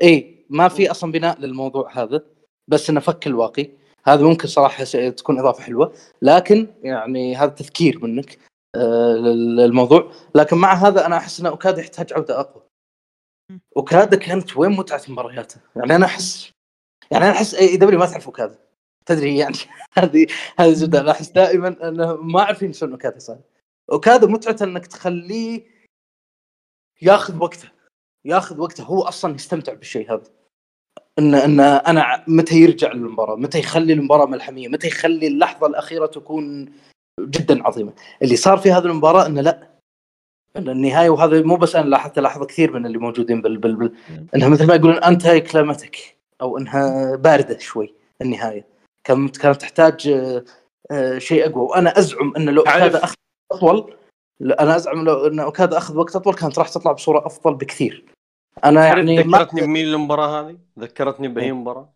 [0.03, 2.25] اي ما في أصلا بناء للموضوع هذا
[2.69, 3.78] بس إنه فك الواقي
[4.09, 5.95] هذا ممكن صراحة تكون إضافة حلوة.
[6.23, 8.39] لكن يعني هذا تذكير منك
[8.77, 10.13] آه، لل- للموضوع.
[10.35, 12.63] لكن مع هذا أنا أحس إن أوكادا يحتاج عودة أقوى.
[13.77, 16.51] أوكادا كانت وين متعة مبارياته؟ يعني أنا أحس
[17.11, 18.59] يعني أنا أحس AEW ما تعرف أوكادا.
[19.07, 19.55] تدري يعني
[19.99, 20.27] هذه
[20.59, 23.39] هذه أنا أحس دائما إنه ما عارفين شلون أوكادا صار.
[23.93, 25.65] أوكادا متعته إنك تخليه
[27.03, 27.69] ياخذ وقته.
[28.25, 28.85] ياخذ وقته.
[28.85, 30.38] هو أصلا يستمتع بالشيء هذا.
[31.19, 36.73] ان إن أنا متى يرجع للمباراه متى يخلي المباراة ملحمية؟ متى يخلي اللحظة الأخيرة تكون
[37.21, 37.93] جدا عظيمة؟
[38.23, 39.69] اللي صار في هذه المباراة إنه لا.
[40.57, 43.93] إن النهاية وهذا مو بس أنا لاحظت لاحظ كثير من اللي موجودين بال, بال, بال
[44.35, 48.67] انها مثل ما يقولون انتهي كلامتك أو إنها باردة شوي النهاية.
[49.05, 50.09] كانت كانت تحتاج
[50.91, 51.63] آه، شيء أقوى.
[51.65, 53.15] وأنا أزعم إن لو اوكادا أخذ
[53.53, 53.95] أطول
[54.43, 58.05] أنا أزعم لو إن اوكادا أخذ وقت أطول كانت راح تطلع بصورة أفضل بكثير.
[58.65, 61.53] أنا يعني ذكرتني بمين المباراة هذه؟ ذكرتني بأي إيه.
[61.53, 61.93] مباراة؟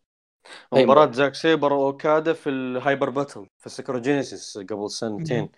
[0.72, 5.48] مباراة زاك سيبر وأوكادا في ال Hyper Battle في ال Sakura Genesis قبل سنتين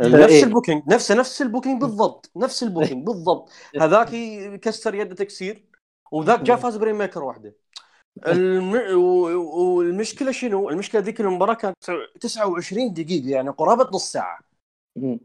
[0.00, 0.08] إيه.
[0.08, 3.84] نفس ال booking نفسه نفس ال booking بالضبط نفس ال booking بالضبط إيه.
[3.84, 5.64] هذاك يكسر يده تكسير
[6.12, 7.54] وذاك جاء فاز ب Rainmaker واحدة
[8.26, 8.32] إيه.
[8.32, 8.98] الم...
[9.54, 11.76] والمشكلة شنو؟ المشكلة ذيك المباراة كانت
[12.20, 14.38] 29 دقيقة يعني قرابة نص ساعة.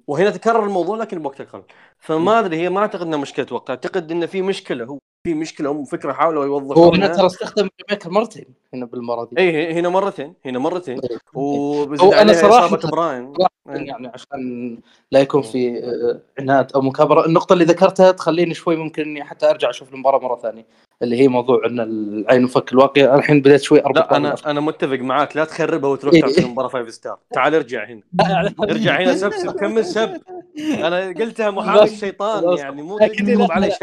[0.08, 1.64] وهنا تكرر الموضوع لكن بوقت أقل
[2.00, 5.72] فما أدري هي ما أعتقد إنها مشكلة وقت أعتقد انه في مشكلة هو في مشكلة
[5.72, 6.46] هم فكرة حاولوا
[6.76, 11.02] هو هنا ترى استخدم Rainmaker مرتين هنا بالمرة دي اي هنا مرتين هنا مرتين
[11.38, 13.34] هو وبزيد صراحة- إصابة براين
[13.70, 13.76] إيه.
[13.76, 14.78] يعني عشان
[15.12, 19.50] لا يكون في آه، عناد أو مكابرة النقطة اللي ذكرتها تخليني شوي ممكن إني حتى
[19.50, 20.66] أرجع أشوف المباراة مرة ثانية
[21.02, 24.36] اللي هي موضوع إن العين وفك الواقي الحين بديت شوي أربط لا أنا.
[24.46, 26.22] أنا متفق معاك لا تخربها وتروح إيه.
[26.22, 28.02] تعطي المباراة 5 star تعال ارجع هنا
[28.72, 30.22] ارجع هنا سبسب كمل سب
[30.60, 31.50] أنا قلتها.
[31.84, 32.60] الشيطان خلاص.
[32.60, 33.06] يعني مو لا-
[33.54, 33.74] علي لا.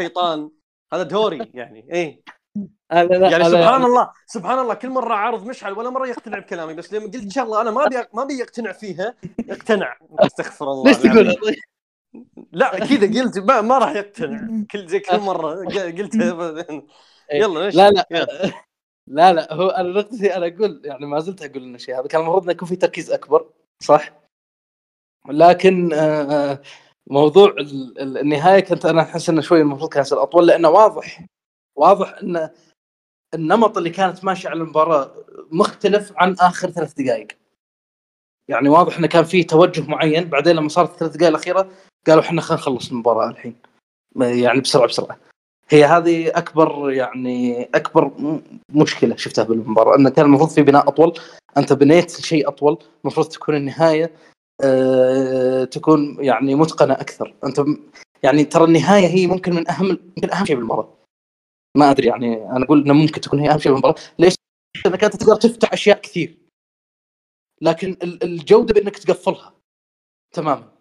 [0.93, 2.23] هذا دوري يعني اي
[2.91, 6.73] أنا لا يعني سبحان الله سبحان الله كل مرة عارض مشعل ولا مرة يقتنع بكلامي
[6.73, 9.15] بس لما قلت شغله أنا ما أبي ما أبي يقتنع فيها
[9.49, 9.97] اقتنع.
[10.19, 11.55] استغفر الله ليش تقول.
[12.51, 14.63] لا كذا قلت ما, ما راح يقتنع.
[14.71, 16.33] كل زي كل مرة ق- قلتها.
[16.33, 16.87] بعدين.
[17.33, 18.05] يلا ماشي لا لا.
[18.11, 18.51] يلا.
[19.07, 19.53] لا لا.
[19.53, 22.51] هو أنا نقطتي أنا أقول يعني ما زلت أقول ان الشيء هذا كان المفروض إنه
[22.51, 23.49] يكون في تركيز أكبر
[23.83, 24.11] صح؟
[25.29, 25.97] لكن آه،
[26.51, 26.61] آه،
[27.11, 31.25] موضوع ال- ال- النهاية كنت أنا أحس إنه شوي المفروض كان يصير أطول لأنه واضح
[31.75, 32.49] واضح إن
[33.33, 35.11] النمط اللي كانت ماشيه على المباراة
[35.51, 37.27] مختلف عن آخر ثلاث دقائق.
[38.47, 41.69] يعني واضح إنه كان في توجه معين بعدين لما صارت الثلاث دقائق الأخيرة
[42.07, 43.55] قالوا إحنا خلينا نخلص المباراة الحين
[44.21, 45.17] يعني بسرعة بسرعة.
[45.69, 48.11] هي هذه أكبر يعني أكبر
[48.69, 51.19] مشكلة شفتها بالمباراة إنه كان المفروض في بناء أطول.
[51.57, 54.11] أنت بنيت شيء أطول المفروض تكون النهاية
[55.65, 57.35] تكون يعني متقنة أكثر.
[57.43, 57.61] أنت
[58.23, 60.97] يعني ترى النهاية هي ممكن من اهم يمكن أهم شيء بالمباراة.
[61.77, 63.95] ما أدري يعني أنا أقول إنه ممكن تكون هي أهم شيء بالمباراة.
[64.19, 64.35] ليش؟
[64.85, 66.37] لانك انت تقدر تفتح أشياء كثير.
[67.61, 69.53] لكن ال- الجودة بإنك تقفلها.
[70.35, 70.71] تماما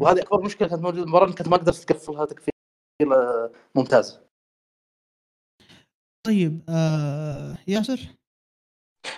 [0.00, 2.52] وهذه أكبر مشكلة كانت موجودة بالمباراة إنك ما قدرت تقفلها تقفيل
[3.12, 4.20] آه، ممتاز.
[6.26, 8.00] طيب آه ياسر؟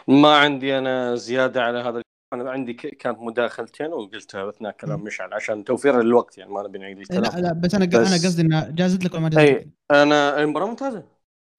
[0.08, 2.02] ما عندي أنا زيادة على هذا
[2.32, 6.96] أنا عندي كانت مداخلتين وقلتها أثناء كلام مشعل عشان توفير الوقت يعني ما نبي نعيد
[6.96, 7.42] لا الكلام.
[7.42, 10.66] لا بس أنا بس- أنا قصدي انها جازت لك ولا ما جازت اي؟ أنا المباراه
[10.66, 11.04] ممتازة.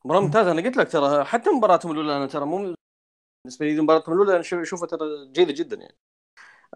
[0.05, 0.51] مباراة ممتازة.
[0.51, 2.75] أنا قلت لك ترى حتى مباراتهم الأولى أنا ترى مو
[3.45, 4.99] بالنسبة لي مباراتهم الأولى أنا شو- اشوفها ترى
[5.31, 5.95] جيدة جدا يعني.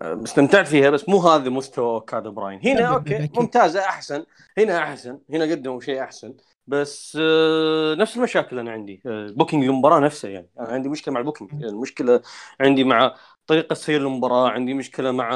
[0.01, 2.59] أه، استمتعت فيها بس مو هذا مستوى أوكادا براين.
[2.65, 3.29] هنا لا، okay.
[3.35, 4.25] ممتازة أحسن.
[4.57, 5.19] هنا أحسن.
[5.29, 6.33] هنا قدموا شيء أحسن.
[6.67, 9.01] بس آه، نفس المشاكل أنا عندي.
[9.05, 10.49] booking المباراة نفسها يعني.
[10.59, 12.21] أنا عندي مشكلة مع ال booking المشكلة
[12.61, 13.15] عندي مع
[13.47, 15.31] طريقة سير المباراة عندي مشكلة مع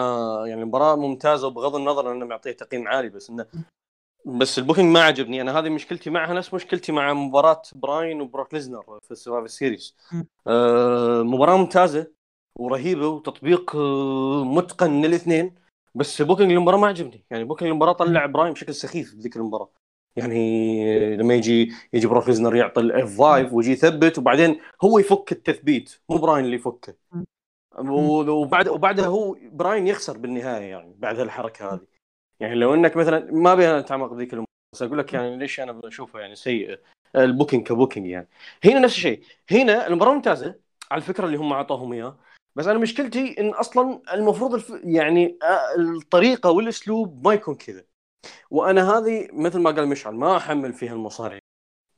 [0.48, 3.46] يعني المباراة ممتازة وبغض النظر انه معطيه تقييم عالي بس إنه
[4.26, 5.42] بس ال booking ما عجبني.
[5.42, 9.96] أنا هذه مشكلتي معها نفس مشكلتي مع مباراة براين وبروك ليزنر في ال Survivor Series.
[10.48, 12.12] آه مباراة ممتازة
[12.56, 15.56] ورهيبة وتطبيق آه متقن من الاثنين
[15.96, 17.26] بس booking المباراه ما عجبني.
[17.32, 19.70] يعني booking المباراه طلع براين بشكل سخيف بذيك المباراة.
[20.16, 25.96] يعني لما يجي يجي بروك ليزنر يعطي ال F5 ويجي يثبت وبعدين هو يفك التثبيت
[26.10, 26.94] مو براين اللي يفكه.
[27.78, 31.88] وبعد وبعدها هو براين يخسر بالنهاية يعني بعد هالحركة هذه.
[32.40, 35.60] يعني لو إنك مثلا ما ابي أنا اتعمق بذيك المباراة بس أقول لك يعني ليش
[35.60, 36.80] أنا بشوفها يعني سيئه
[37.16, 38.28] ال booking ك booking يعني.
[38.66, 39.24] هنا نفس الشيء.
[39.52, 40.56] هنا المباراة ممتازة
[40.92, 42.18] على الفكرة اللي هم اعطوهم اياه
[42.56, 44.74] بس أنا مشكلتي إن أصلا المفروض الف...
[44.84, 47.84] يعني آه، الطريقة والأسلوب ما يكون كذا.
[48.52, 51.40] وأنا هذه مثل ما قال مشعل ما أحمل فيها المصاري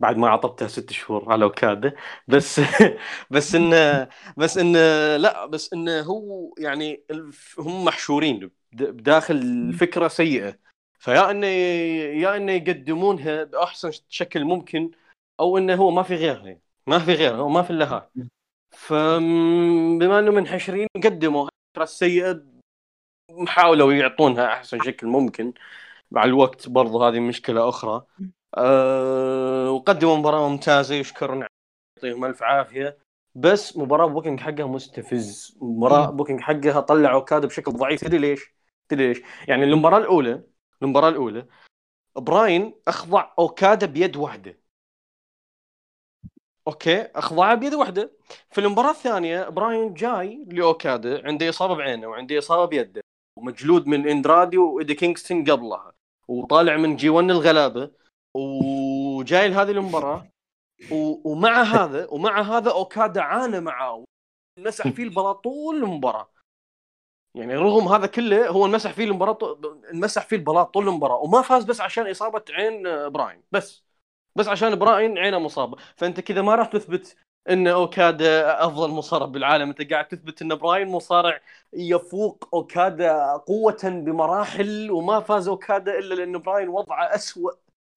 [0.01, 1.95] بعد ما عطبتها ست شهور على أوكادا
[2.27, 2.61] بس
[3.31, 4.07] بس انه
[4.37, 4.79] بس انه
[5.17, 7.03] لا بس انه هو يعني
[7.59, 10.59] هم محشورين بد- بداخل فكرة سيئة.
[10.99, 11.47] فيا إنه
[12.21, 14.91] يا إنه يقدمونها بأحسن شكل ممكن
[15.39, 18.09] أو إنه هو ما في غيرها ما في غيرها هو ما في الا هاي
[18.71, 22.43] فبما انه منحشرين قدموا الفكرة السيئه
[23.47, 25.53] حاولوا يعطونها أحسن شكل ممكن.
[26.11, 28.05] مع الوقت برضو هذه مشكلة أخرى.
[28.57, 31.45] أه وقدموا مباراة ممتازة يشكرون
[31.97, 32.97] يعطيهم ألف عافية.
[33.35, 35.57] بس مباراة booking حقها مستفز.
[35.61, 36.09] مباراة.
[36.09, 38.01] booking حقها طلع أوكادا بشكل ضعيف.
[38.01, 38.55] تدري ليش؟
[38.89, 40.43] تدري ليش؟ يعني المباراة الأولى
[40.81, 41.45] المباراة الأولى
[42.15, 44.57] براين أخضع أوكادا بيد واحدة.
[46.67, 48.11] أوكي؟ اخضعه بيد واحدة.
[48.49, 53.01] في المباراة الثانية براين جاي لأوكادا عنده إصابة بعينه وعنده إصابة بيده
[53.37, 55.93] ومجلود من إندرادي وإيدي كينغستون قبلها
[56.27, 58.00] وطالع من G1 الغلابة.
[58.33, 60.27] وجاي لهذه المباراة
[61.25, 64.05] ومع هذا ومع هذا أوكادا عانى معاه
[64.59, 66.29] مسح فيه البلاط طول المباراة.
[67.35, 69.59] يعني رغم هذا كله هو انمسح فيه المباراة
[69.93, 73.83] انمسح فيه البلاط طول المباراة وما فاز بس عشان إصابة عين آه، براين بس.
[74.35, 75.77] بس عشان براين عينه مصابة.
[75.95, 77.17] فأنت كذا ما راح تثبت
[77.49, 79.69] إن أوكادا أفضل مصارع بالعالم.
[79.69, 81.41] أنت قاعد تثبت إن براين مصارع
[81.73, 87.51] يفوق أوكادا قوة بمراحل وما فاز أوكادا إلا لأن براين وضعه أسوأ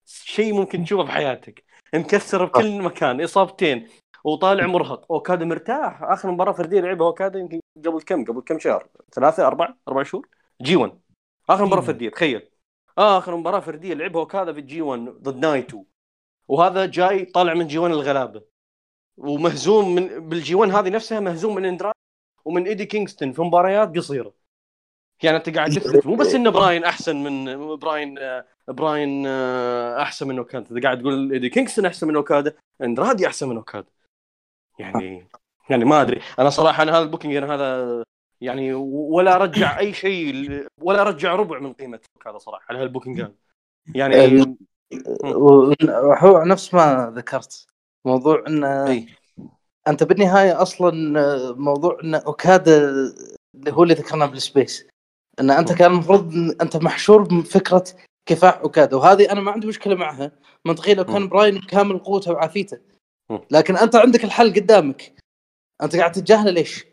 [0.07, 1.65] شيء ممكن تشوفه بحياتك.
[1.95, 3.89] مكسر بكل مكان إصابتين
[4.25, 5.13] وطالع مرهق.
[5.13, 9.77] اوكادا مرتاح آخر مباراة فردية لعبها اوكادا يمكن قبل كم؟ قبل كم شهر؟ ثلاثة أربعة
[9.89, 10.29] أربع شهور؟
[10.63, 10.93] G1
[11.51, 11.87] آخر مباراة G1.
[11.87, 12.51] فردية تخيل.
[12.99, 15.85] آخر مباراة فردية لعبها اوكادا في ال G1 ضد نايتو.
[16.49, 18.43] وهذا جاي طالع من G1 الغلابة.
[19.17, 21.93] ومهزوم من بال G1 هذه نفسها مهزوم من اندرادي
[22.45, 24.44] ومن إيدي كينغستون في مباريات قصيرة.
[25.25, 30.29] يعني انت قاعد تثبت مو بس ان براين أحسن من براين آه، براين آه، أحسن
[30.29, 30.67] من أوكادا.
[30.71, 33.87] انت قاعد تقول إيدي كينغستون أحسن من أوكادا اندرادي أحسن من أوكادا.
[34.79, 35.29] يعني
[35.71, 36.21] يعني ما أدري.
[36.39, 38.05] أنا صراحة أنا هذا ال booking أنا هذا
[38.41, 43.27] يعني ولا رجع أي شيء ولا رجع ربع من قيمة أوكادا صراحة على هال booking.
[43.95, 44.45] يعني
[45.25, 47.67] وهو نفس ما ذكرت.
[48.05, 49.07] موضوع إن أي.
[49.89, 50.93] أنت بالنهاية أصلا
[51.53, 52.91] موضوع إن أوكادا
[53.55, 54.87] اللي هو اللي ذكرناه بالسبيس.
[55.41, 57.85] إن أنت كان المفروض أنت محشور بفكرة
[58.27, 60.33] كفاح اوكادا وهذه أنا ما عندي مشكلة معها
[60.65, 61.29] منطقيا لو كان.
[61.29, 62.79] براين بكامل قوته وعافيته.
[63.51, 65.15] لكن أنت عندك الحل قدامك
[65.83, 66.85] أنت قاعد تتجاهله ليش؟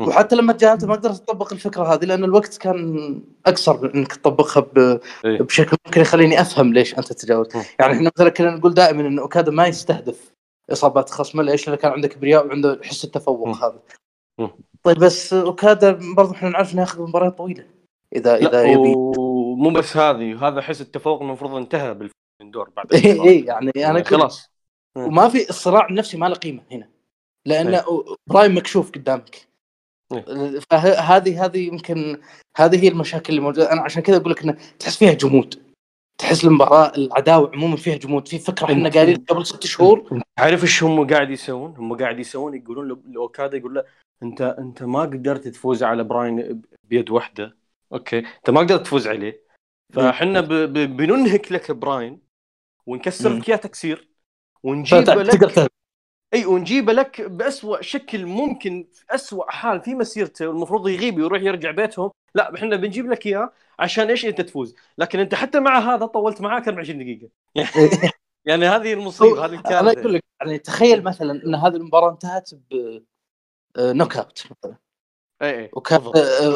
[0.00, 4.60] وحتى لما تجاهلته ما قدرت تطبق الفكرة هذه لأن الوقت كان اقصر من إنك تطبقها
[4.60, 5.00] ب...
[5.24, 5.42] إيه.
[5.42, 7.54] بشكل ممكن يخليني أفهم ليش أنت تجاوزت.
[7.80, 10.32] يعني إحنا مثلا كنا نقول دائما إن اوكادا ما يستهدف
[10.72, 13.48] إصابات خصمه ليش؟ لأنه كان عنده كبرياء وعنده حس التفوق.
[13.48, 13.80] هذا.
[14.82, 17.64] طيب بس اوكادا برضو إحنا نعرف إنه ياخذ مباريات طويلة
[18.14, 18.94] اذا إذا يبي.
[18.96, 22.10] ومو بس هذه هذا حس التفوق المفروض انتهى
[22.40, 23.22] بالدور بعد اي.
[23.22, 24.50] اي يعني أنا يعني خلاص.
[24.96, 26.88] وما في الصراع النفسي ما له قيمة هنا
[27.46, 27.84] لأن إيه.
[28.26, 29.48] براين مكشوف قدامك.
[30.12, 30.60] إيه.
[30.70, 32.20] فهذه هذه يمكن
[32.56, 33.72] هذه هي المشاكل اللي موجودة.
[33.72, 35.62] أنا عشان كذا أقول لك إنه تحس فيها جمود.
[36.18, 38.28] تحس المباراة العداوة عموما فيها جمود.
[38.28, 40.20] في فكرة إحنا قايلين قبل ست شهور.
[40.38, 43.84] عارف إيش هم قاعد يسوون؟ هم قاعد يسوون يقولون لاوكادا يقول له
[44.22, 47.56] انت أنت ما قدرت تفوز على براين بيد واحدة.
[47.92, 48.18] أوكي.
[48.18, 49.46] أنت ما قدرت تفوز عليه.
[49.92, 50.52] فاحنا ب...
[50.52, 50.96] ب...
[50.96, 52.20] بننهك لك براين
[52.86, 53.32] ونكسر.
[53.32, 54.08] لك إياه تكسير
[54.62, 55.72] ونجيبه فتقدر لك.
[56.34, 61.70] إي ونجيبه لك باسوء شكل ممكن في اسوء حال في مسيرته والمفروض يغيب ويروح يرجع
[61.70, 62.10] بيتهم.
[62.34, 64.74] لا إحنا بنجيب لك إياه عشان إيش؟ أنت تفوز.
[64.98, 67.28] لكن أنت حتى مع هذا طولت معاك 24 دقيقة.
[68.46, 72.50] يعني هذه المصيبة هذه أنا أقول الكارثه لك يعني تخيل مثلا إن هذه المباراة انتهت
[72.54, 73.00] ب
[73.78, 74.76] knockout مثلا.
[75.42, 76.00] اي اي وكان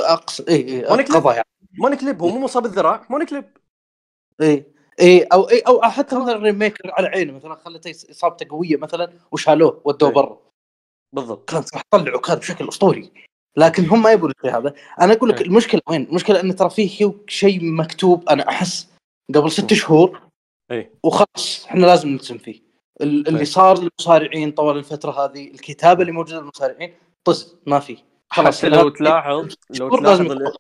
[0.01, 1.17] اقصى اي Money Clip.
[1.17, 1.47] قضى يعني.
[1.79, 3.57] Money Clip هو مو مصاب الذراع Money Clip
[4.41, 4.65] اي
[5.01, 9.81] اي أو اي أو حتى مثلا Rainmaker على عينه مثلا خلته إصابته قوية مثلا وشالوه
[9.85, 10.15] ودوه إيه.
[10.15, 10.39] برا.
[11.13, 11.49] بالضبط.
[11.51, 13.11] كان راح طلع أوكادا بشكل أسطوري.
[13.57, 14.75] لكن هم ما يبون الشيء هذا.
[15.01, 15.47] أنا أقول لك إيه.
[15.47, 18.89] المشكلة وين؟ المشكلة إن ترى فيه هو شيء مكتوب أنا أحس
[19.35, 20.21] قبل ست شهور
[20.71, 22.61] اي وخلاص إحنا لازم نلتزم فيه.
[23.01, 23.45] ال- اللي إيه.
[23.45, 26.95] صار للمصارعين طوال الفترة هذه الكتابة اللي موجودة للمصارعين
[27.25, 27.99] طز ما في.
[28.31, 30.53] خلاص لو تلاحظ لو تلاحظ.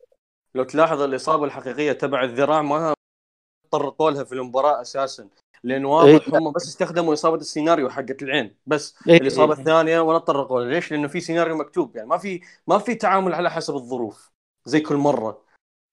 [0.55, 2.95] لو تلاحظ الاصابه الحقيقية تبع الذراع ما
[3.71, 5.29] طرقوا لها في المباراة أساسا
[5.65, 6.39] لأن واضح إيه.
[6.39, 9.17] هم بس استخدموا إصابة السيناريو حقت العين بس إيه.
[9.17, 12.95] الإصابة الثانية ولا تطرقوا لها ليش؟ لأنه في سيناريو مكتوب يعني ما في ما في
[12.95, 14.31] تعامل على حسب الظروف
[14.65, 15.43] زي كل مرة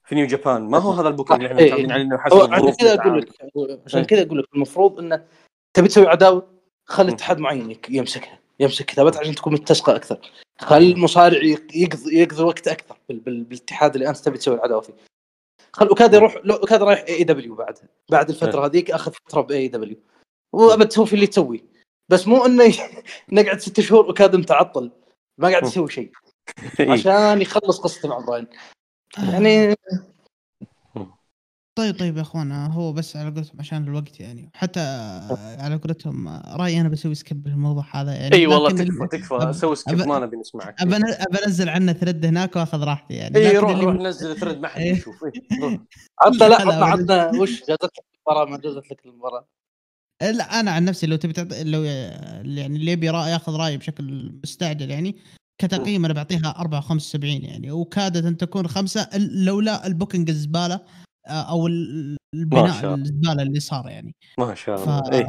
[0.06, 1.66] في New Japan ما هو هذا ال booking اللي إحنا إيه.
[1.68, 3.22] متعودين عليه انه حسب هو عشان الظروف كذا أقول.
[3.22, 4.08] لك عشان إيه.
[4.08, 5.26] كذا أقول لك المفروض إنه
[5.74, 6.48] تبي تسوي عداوة
[6.86, 7.12] خلي.
[7.12, 10.32] اتحاد معين يمسكها يمسك كتابات عشان تكون متسقة أكثر.
[10.60, 14.82] خلي المصارع يق- يقضي يقضي وقت أكثر بال- بال- بالاتحاد اللي أنت تبي تسوي العداوة
[14.82, 14.94] فيه.
[15.74, 18.30] خل اوكادا يروح لو اوكادا رايح AEW بعدها بعد.
[18.30, 19.98] الفترة هذيك أخذ فترة ب AEW
[20.54, 21.64] وأبد تسوي في اللي تسويه
[22.10, 22.74] بس مو إنه
[23.32, 24.92] نقعد ست شهور اوكادا متعطل.
[25.38, 25.64] ما قاعد.
[25.64, 26.12] يسوي شيء.
[26.80, 26.92] إيه.
[26.92, 28.48] عشان يخلص قصته مع براين.
[29.18, 29.76] يعني
[31.78, 34.50] طيب طيب يا أخوان هو بس على قولتهم عشان الوقت يعني.
[34.54, 34.80] حتى
[35.60, 39.54] على قولتهم رأيي أنا بسوي skip للموضوع هذا يعني إي والله تكفى تكفى.
[39.54, 40.82] سوي skip ما نبي نسمعك.
[40.82, 40.96] ابى
[41.48, 43.38] انزل عنه thread هناك وأخذ راحتي يعني.
[43.38, 44.82] إي روح اللي- روح نزل thread ما حد.
[44.82, 45.16] يشوف.
[46.22, 49.48] عطنا لا عطنا عطنا وش جازت لك المباراة؟ ما جازت لك المباراة.
[50.22, 51.48] لا أنا عن نفسي لو تبي تعط...
[51.54, 55.16] لو يعني اللي يبي رأي ياخذ رأيي بشكل مستعجل يعني
[55.62, 57.72] كتقييم أنا بعطيها 4 75 يعني.
[57.72, 60.80] وكادت أن تكون خمسة لولا ال booking الزبالة
[61.30, 62.96] أو ال- ما البناء.
[62.96, 64.16] الزبالة اللي صار يعني.
[64.40, 65.12] ما شاء ف الله.
[65.12, 65.28] إيه.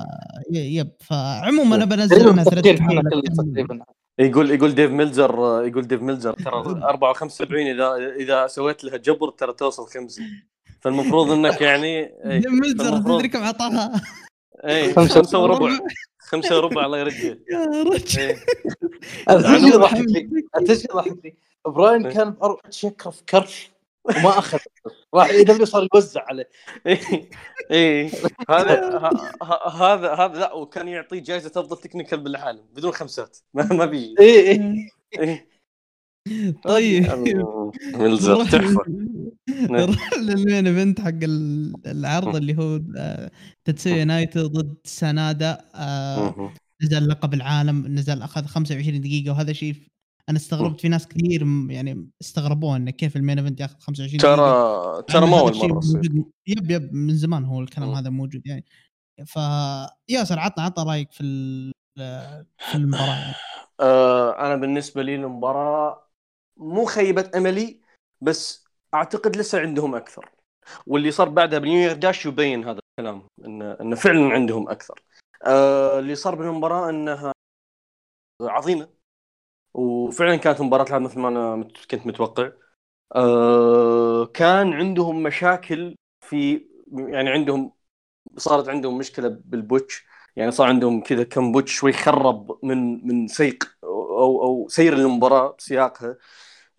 [0.52, 0.91] ي- yep.
[1.01, 3.85] فعموما أنا بنزل تقريبا
[4.20, 9.31] يقول يقول ديف ميلزر يقول ديف ميلزر ترى 4 75 إذا إذا سويت لها جبر
[9.31, 10.23] ترى توصل خمسة.
[10.81, 11.86] فالمفروض إنك يعني
[12.25, 13.93] إيه، ملزر فالمفروض- تدري كم عطاها
[14.94, 15.78] خمسة خمسة وربع.
[16.18, 17.17] خمسة وربع الله يرجع
[17.51, 18.18] يا رجل.
[18.20, 18.36] إيه.
[19.75, 20.28] يضحكني؟
[20.59, 21.36] انت إيش يضحكني؟
[21.67, 22.12] براين إيه.
[22.15, 22.35] كان
[22.70, 23.70] شكر في كرش.
[24.17, 24.59] وما أخذ.
[25.15, 26.49] راح اي دبليو صار يوزع عليه.
[26.87, 27.31] إيه
[27.70, 28.11] إيه.
[28.51, 28.99] هذا
[29.73, 33.39] هذا هذا لا وكان يعطيه جائزه أفضل technical بالعالم بدون خمسات.
[33.55, 34.89] ما ما بيجي اي اي
[35.19, 35.49] إيه.
[36.65, 37.03] طيب.
[37.97, 38.83] نروح تحفة.
[39.49, 39.77] نعم.
[39.77, 43.31] نروح لل main event حق ال- العرض اللي هو آه،
[43.65, 46.53] تتسويا نايتو ضد سانادا آه،.
[46.83, 49.75] نزل لقب العالم نزل أخذ 25 دقيقة وهذا شيء
[50.29, 54.19] أنا استغربت في ناس كثير م- يعني استغربوه انه كيف ال main event ياخذ 25
[54.19, 55.81] دقيقه ترى ترى ما اول مره
[56.47, 57.95] yep yep من زمان هو الكلام مم.
[57.95, 58.65] هذا موجود يعني.
[59.27, 59.37] ف
[60.09, 61.23] ياسر عطنا عطنا رأيك في
[62.59, 63.35] في المباراة يعني.
[63.81, 66.09] آه أنا بالنسبة لي المباراة
[66.57, 67.81] مو خيبة أملي
[68.21, 70.31] بس أعتقد لسه عندهم أكثر.
[70.87, 75.03] واللي صار بعدها بنيو يير داش يبين هذا الكلام انه انه فعلا عندهم أكثر.
[75.47, 77.33] آه اللي صار بالمباراه إنها
[78.43, 78.89] عظيمة.
[79.79, 82.53] وفعلا كانت مباراة تلعب مثل ما أنا كنت متوقع.
[83.17, 87.73] آه كان عندهم مشاكل في يعني عندهم
[88.39, 90.07] صارت عندهم مشكلة بال botch.
[90.37, 95.57] يعني صار عندهم كذا كم botch شوي خرب من من سيق أو أو سير المباراة
[95.59, 96.19] بسياقها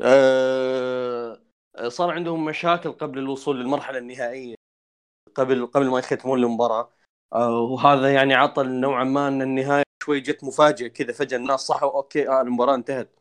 [0.01, 1.41] آه
[1.87, 4.55] صار عندهم مشاكل قبل الوصول للمرحلة النهائية
[5.35, 6.93] قبل قبل ما يختمون المباراة.
[7.37, 12.29] وهذا يعني عطى نوعا ما إن النهاية شوي جت مفاجئة كذا فجأة الناس صحوا okay
[12.29, 13.19] آه المباراة انتهت.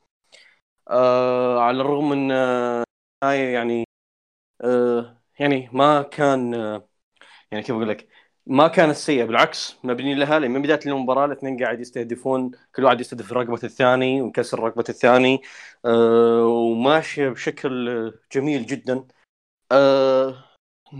[0.90, 2.84] آه على الرغم إن آه،
[3.24, 3.84] النهاية يعني
[4.62, 6.88] آه يعني ما كان آه
[7.52, 8.08] يعني كيف أقول لك
[8.46, 13.32] ما كانت سيئة بالعكس مبني لها من بداية المباراة الاثنين قاعد يستهدفون كل واحد يستهدف
[13.32, 15.42] رقبة الثاني ومكسر رقبة الثاني
[15.84, 19.06] آه وماشية بشكل آه، جميل جدا.
[19.72, 20.44] آه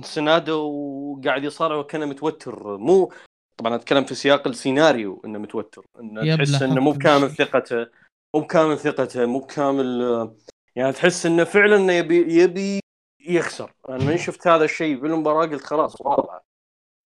[0.03, 2.77] سنادو قاعد يصارع وكأنه متوتر.
[2.77, 3.13] مو
[3.57, 7.31] طبعا أتكلم في سياق السيناريو إنه متوتر إنه تحس إنه مو بكامل.
[7.31, 7.87] ثقته
[8.35, 10.31] مو بكامل ثقته مو بكامل
[10.77, 12.81] يعني تحس إنه فعلا إنه يبي يبي
[13.21, 13.73] يخسر.
[13.89, 16.41] أنا من شفت هذا الشيء بالمباراه قلت خلاص واضح.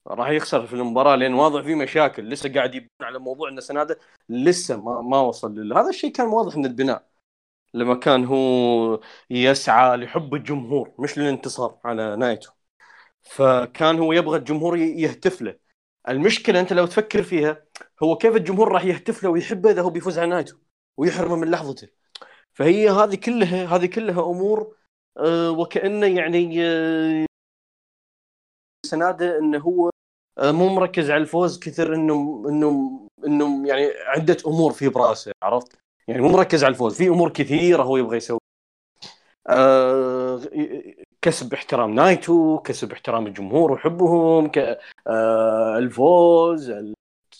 [0.06, 2.28] راح يخسر في المباراة لأن واضح في مشاكل.
[2.28, 5.72] لسه قاعد يبني على موضوع إن سناده لسه ما, ما وصل لل...
[5.72, 7.06] هذا الشيء كان واضح من البناء.
[7.74, 12.50] لما كان هو يسعى لحب الجمهور مش للانتصار على نايتو.
[13.22, 15.56] فكان هو يبغى الجمهور يهتف له.
[16.08, 17.64] المشكلة أنت لو تفكر فيها
[18.02, 20.56] هو كيف الجمهور راح يهتف له ويحبه إذا هو بيفوز على نايتو
[20.96, 21.88] ويحرمه من لحظته؟
[22.54, 24.76] فهي هذه كلها هذه كلها أمور
[25.18, 27.26] آه، وكأنه يعني آه،
[28.86, 29.90] سنادة إنه هو
[30.38, 35.78] آه، مو مركز على الفوز كثر إنه إنه إنه يعني عدة أمور في براسه عرفت؟
[36.08, 38.38] يعني مو مركز على الفوز في أمور كثيرة هو يبغى يسوي
[41.22, 44.78] كسب احترام نايتو كسب احترام الجمهور وحبهم ك...
[45.06, 46.72] آه، الفوز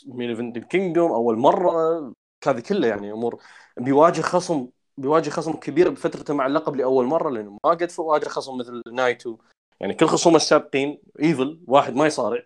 [0.07, 2.13] مين كينجدوم أول مرة.
[2.47, 3.43] هذه كلها يعني أمور
[3.77, 8.59] بيواجه خصم بيواجه خصم كبير بفترته مع اللقب لأول مرة لأنه ما قد واجه خصم
[8.59, 9.37] مثل نايتو.
[9.81, 12.43] يعني كل خصوم السابقين إيفل واحد ما يصارع.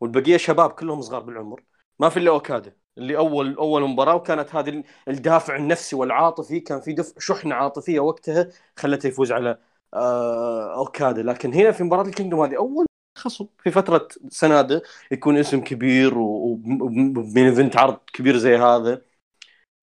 [0.00, 1.64] والبقية شباب كلهم صغار بالعمر.
[1.98, 6.60] ما في إلا أوكادا اللي أول أول مباراة وكانت هذه الدافع النفسي والعاطفي.
[6.60, 9.58] كان في دفع شحنة عاطفية وقتها خلته يفوز على
[9.94, 12.86] آه اوكادا لكن هنا في مباراة الكينجدوم هذه أول
[13.18, 13.46] خصم.
[13.58, 19.02] في فترة سنادة يكون اسم كبير ومين إيفنت عرض كبير زي هذا.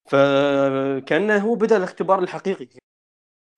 [0.10, 2.68] فكأنه هو بدأ الاختبار الحقيقي.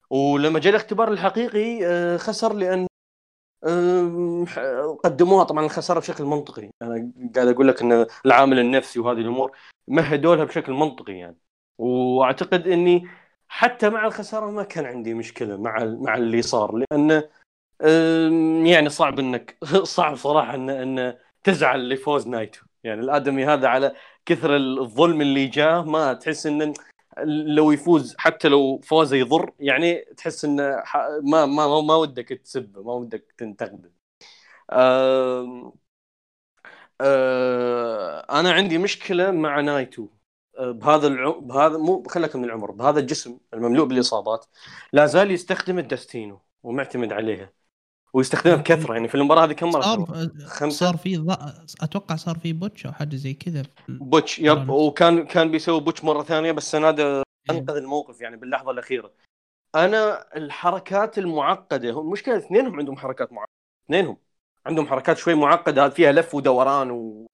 [0.10, 2.88] ولما جاء الاختبار الحقيقي آه، خسر لأن
[3.68, 4.46] آم،
[5.04, 5.44] قدموها.
[5.44, 6.70] طبعا الخساره بشكل منطقي.
[6.82, 9.52] أنا قاعد أقول لك إن العامل النفسي وهذه الأمور
[9.88, 11.38] مهدوا لها بشكل منطقي يعني.
[11.78, 13.08] وأعتقد إني
[13.56, 17.24] حتى مع الخسارة ما كان عندي مشكلة مع مع اللي صار لأن
[17.82, 22.62] آم، يعني صعب إنك صعب صراحة ان إن تزعل لفوز نايتو.
[22.84, 26.74] يعني الآدمي هذا على كثر الظلم اللي جاه ما تحس إن
[27.56, 32.84] لو يفوز حتى لو فوزه يضر يعني تحس انه ح- ما ما ما, ودك تسبه
[32.84, 33.92] ما ودك تنتقده.
[37.02, 40.08] آه، أنا عندي مشكلة مع نايتو.
[40.60, 41.30] بهذا الع...
[41.30, 44.46] بهذا مو خلك من العمر بهذا الجسم المملوء بالإصابات
[44.94, 47.52] لا زال يستخدم الدستينو ومعتمد عليها
[48.14, 51.32] ويستخدمها بكثرة يعني في المباراة هذه كم مرة صار سوى؟ خمسة؟ صار في ض...
[51.82, 54.70] أتوقع صار في botch أو حاجة زي كذا botch yep.
[54.70, 59.12] وكان كان بيسوي botch مرة ثانية بس سناده أنقذ الموقف يعني باللحظة الأخيرة
[59.76, 63.52] أنا الحركات المعقدة هم المشكلة اثنينهم عندهم حركات معقدة
[63.86, 64.18] اثنينهم
[64.66, 67.28] عندهم حركات شوي معقدة فيها لف ودوران و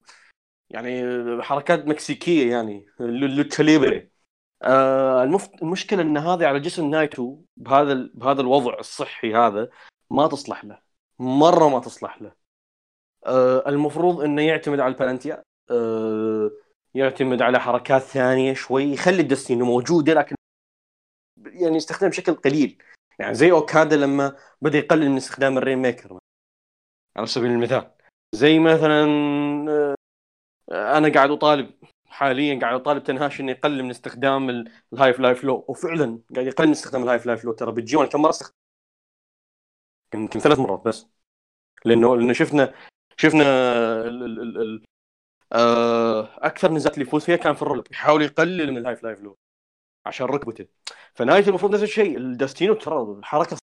[0.71, 1.03] يعني
[1.43, 4.11] حركات مكسيكية يعني lucha libre
[4.63, 5.23] آه.
[5.61, 8.11] المشكلة إن هذه على جسم نايتو بهذا ال...
[8.13, 9.69] بهذا الوضع الصحي هذا
[10.09, 10.79] ما تصلح له
[11.19, 12.31] مرة ما تصلح له.
[13.25, 16.51] آه المفروض إنه يعتمد على البلانتيا آه
[16.93, 20.35] يعتمد على حركات ثانية شوي يخلي الدستينو موجودة لكن
[21.45, 22.77] يعني يستخدم بشكل قليل.
[23.19, 26.19] يعني زي اوكادا لما بدأ يقلل من استخدام الرين ميكر
[27.17, 27.91] على سبيل المثال.
[28.35, 29.05] زي مثلا
[29.69, 29.95] آه،
[30.71, 31.71] أنا قاعد أطالب
[32.07, 34.49] حاليا قاعد أطالب تاناهاشي انه يقلل من استخدام
[34.93, 37.87] ال High Fly Flow وفعلا قاعد يقلل من استخدام ال High Fly Flow ترى بال
[37.87, 38.53] G 1 كم مرة استخدم
[40.15, 41.07] يمكن ثلاث مرات بس.
[41.85, 42.73] لأنه لأنه شفنا
[43.17, 43.43] شفنا
[44.07, 44.83] ال ال ال ال
[45.53, 49.07] آه، أكثر نزالات اللي يفوز فيها كان في ال roll-up يحاول يقلل من ال High
[49.07, 49.37] Fly Flow
[50.05, 50.67] عشان ركبته.
[51.15, 52.17] فنايتو المفروض نفس الشيء.
[52.17, 53.57] الداستينو ترى الحركة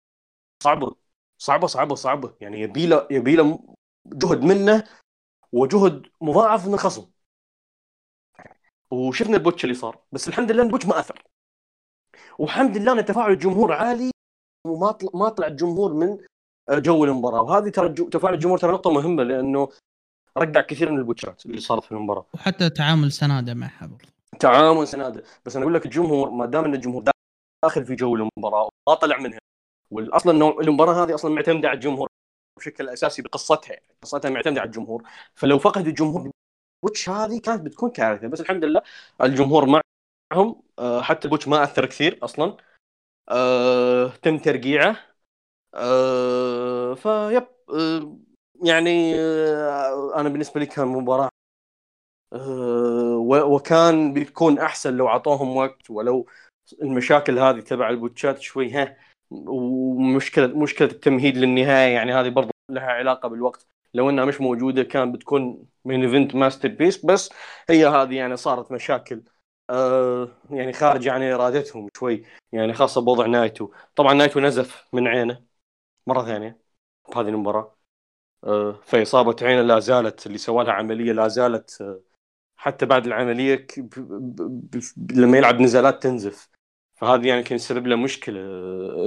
[0.63, 0.95] صعبة.
[1.37, 2.35] صعبة صعبة صعبة.
[2.41, 3.75] يعني يبي له يبي له
[4.07, 4.83] جهد منه
[5.51, 7.05] وجهد مضاعف من الخصم.
[8.91, 11.23] وشفنا ال botch اللي صار بس الحمد لله ال botch ما أثر.
[12.39, 14.11] والحمد لله أن تفاعل الجمهور عالي
[14.67, 16.17] وما طلع ما طلع الجمهور من
[16.71, 17.41] جو المباراة.
[17.41, 19.69] وهذه ترى تفاعل الجمهور ترى نقطة مهمة لأنه
[20.37, 22.25] رجع كثير من البوتشات اللي صارت في المباراة.
[22.33, 24.09] وحتى تعامل سنادة معها برضه
[24.39, 25.23] تعامل سنادة.
[25.45, 27.03] بس أنا أقول لك الجمهور ما دام أن الجمهور
[27.63, 29.39] داخل في جو المباراة وما طلع منها
[29.91, 32.07] والاصلا إنه المباراة هذه أصلا معتمدة على الجمهور.
[32.57, 33.73] بشكل أساسي بقصتها.
[33.73, 35.03] يعني قصتها معتمدة على الجمهور.
[35.35, 36.31] فلو فقد الجمهور
[36.83, 38.27] botch هذه كانت بتكون كارثة.
[38.27, 38.81] بس الحمد لله
[39.23, 40.61] الجمهور معهم.
[40.79, 42.57] آه، حتى botch ما أثر كثير أصلا.
[43.29, 44.97] أه تم ترقيعه.
[45.75, 47.47] أه ف yep.
[47.71, 48.17] أه
[48.65, 51.29] يعني أه أنا بالنسبة لي كان مباراة
[52.33, 56.27] أه وكان بيكون أحسن لو أعطوهم وقت ولو
[56.81, 58.97] المشاكل هذه تبع البotchات شوي ها.
[59.31, 63.67] ومشكله مشكلة التمهيد للنهاية يعني هذه برضو لها علاقة بالوقت.
[63.93, 67.29] لو إنها مش موجودة كان بتكون main event masterpiece بس
[67.69, 69.23] هي هذه يعني صارت مشاكل
[69.69, 73.71] آه يعني خارج عن إرادتهم شوي يعني خاصة بوضع نايتو.
[73.95, 75.43] طبعا نايتو نزف من عينه
[76.07, 76.61] مرة ثانية
[77.09, 77.77] بهذه المباراة
[78.43, 82.01] آه فإصابة عينه لا زالت اللي سوى لها عملية لا زالت آه
[82.57, 83.67] حتى بعد العملية
[85.11, 86.49] لما يلعب نزالات تنزف.
[86.95, 88.39] فهذه يعني كان يسبب له مشكلة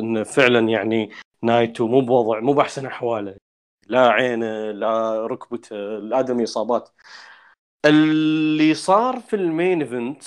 [0.01, 1.11] انه فعلا يعني
[1.43, 3.37] نايتو مو بوضع مو بأحسن أحواله.
[3.87, 6.91] لا عينه لا ركبته لا إصابات.
[7.87, 10.23] اللي صار في ال main event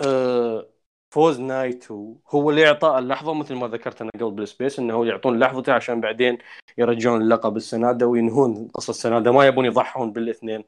[0.00, 0.70] آه،
[1.10, 5.38] فوز نايتو هو اللي اعطى اللحظة مثل ما ذكرت أنا قبل بال space إنه يعطون
[5.38, 6.38] لحظته عشان بعدين
[6.78, 9.32] يرجعون اللقب لسنادة وينهون قصة السنادة.
[9.32, 10.64] ما يبون يضحون بالإثنين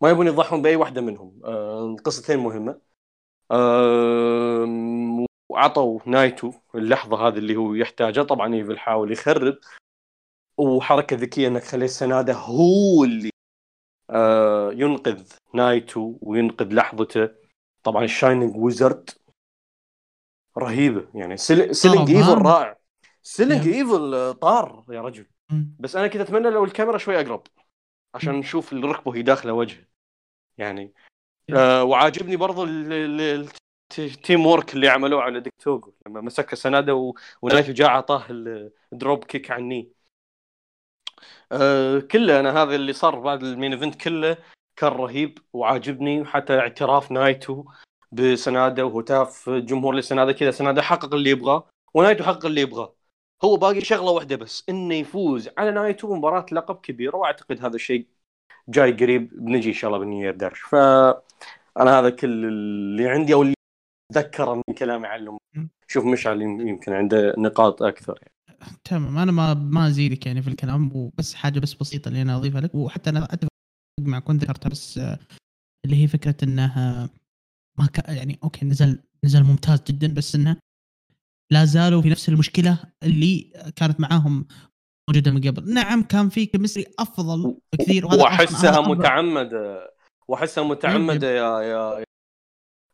[0.00, 1.40] ما يبون يضحون بأي واحدة منهم.
[1.44, 2.87] آه، القصتين مهمة.
[5.50, 8.22] وعطوا نايتو اللحظة هذه اللي هو يحتاجها.
[8.22, 9.58] طبعا إيفل حاول يخرب
[10.58, 13.30] وحركة ذكية إنك خليت سنادة هو اللي
[14.10, 17.28] آه ينقذ نايتو وينقذ لحظته.
[17.82, 19.10] طبعا ال shining wizard
[20.58, 21.36] رهيبة يعني.
[21.36, 22.78] selling ايفل رائع.
[23.22, 25.26] selling ايفل طار يا رجل.
[25.78, 27.42] بس أنا كنت أتمنى لو الكاميرا شوي أقرب
[28.14, 29.84] عشان نشوف الركبة وهي داخلة وجهه
[30.58, 30.92] يعني
[31.54, 32.64] آه وعاجبني برضو
[33.98, 37.12] ال teamwork اللي عملوه على ديك توغو لما مسك سنادة
[37.42, 38.26] ونايتو جاء اعطاه
[38.92, 39.92] ال dropkick الني
[41.52, 44.36] أه كله أنا هذا اللي صار بعد ال main event كله
[44.76, 47.64] كان رهيب وعاجبني حتى اعتراف نايتو
[48.12, 52.94] بسنادة وهتاف الجمهور لسنادة كذا سنادة حقق اللي يبغاه ونايتو حقق اللي يبغاه.
[53.44, 58.08] هو باقي شغلة واحدة بس إنه يفوز على نايتو مباراة لقب كبيرة وأعتقد هذا الشيء
[58.68, 60.74] جاي قريب بيجي إن شاء الله بال New Year Dash ف
[61.80, 63.54] أنا هذا كل اللي عندي أو اللي
[64.14, 65.38] ذكره من كلامي عنه
[65.86, 68.32] شوف مشعل يمكن عنده نقاط أكثر يعني.
[68.84, 72.60] تمام أنا ما ما أزيدك يعني في الكلام وبس حاجة بس بسيطة اللي أنا أضيفها
[72.60, 72.74] لك.
[72.74, 73.48] وحتى أنا أتفق
[74.00, 74.98] معك كنت ذكرتها بس
[75.84, 77.10] اللي هي فكرة إنها
[77.78, 80.56] ما كان يعني okay نزل نزل ممتاز جدا بس انه
[81.52, 84.46] لا زالوا في نفس المشكلة اللي كانت معاهم
[85.08, 85.74] موجودة من قبل.
[85.74, 89.90] نعم كان في chemistry أفضل بكثير وأحسها متعمدة.
[90.28, 92.04] وأحسها متعمدة يا يا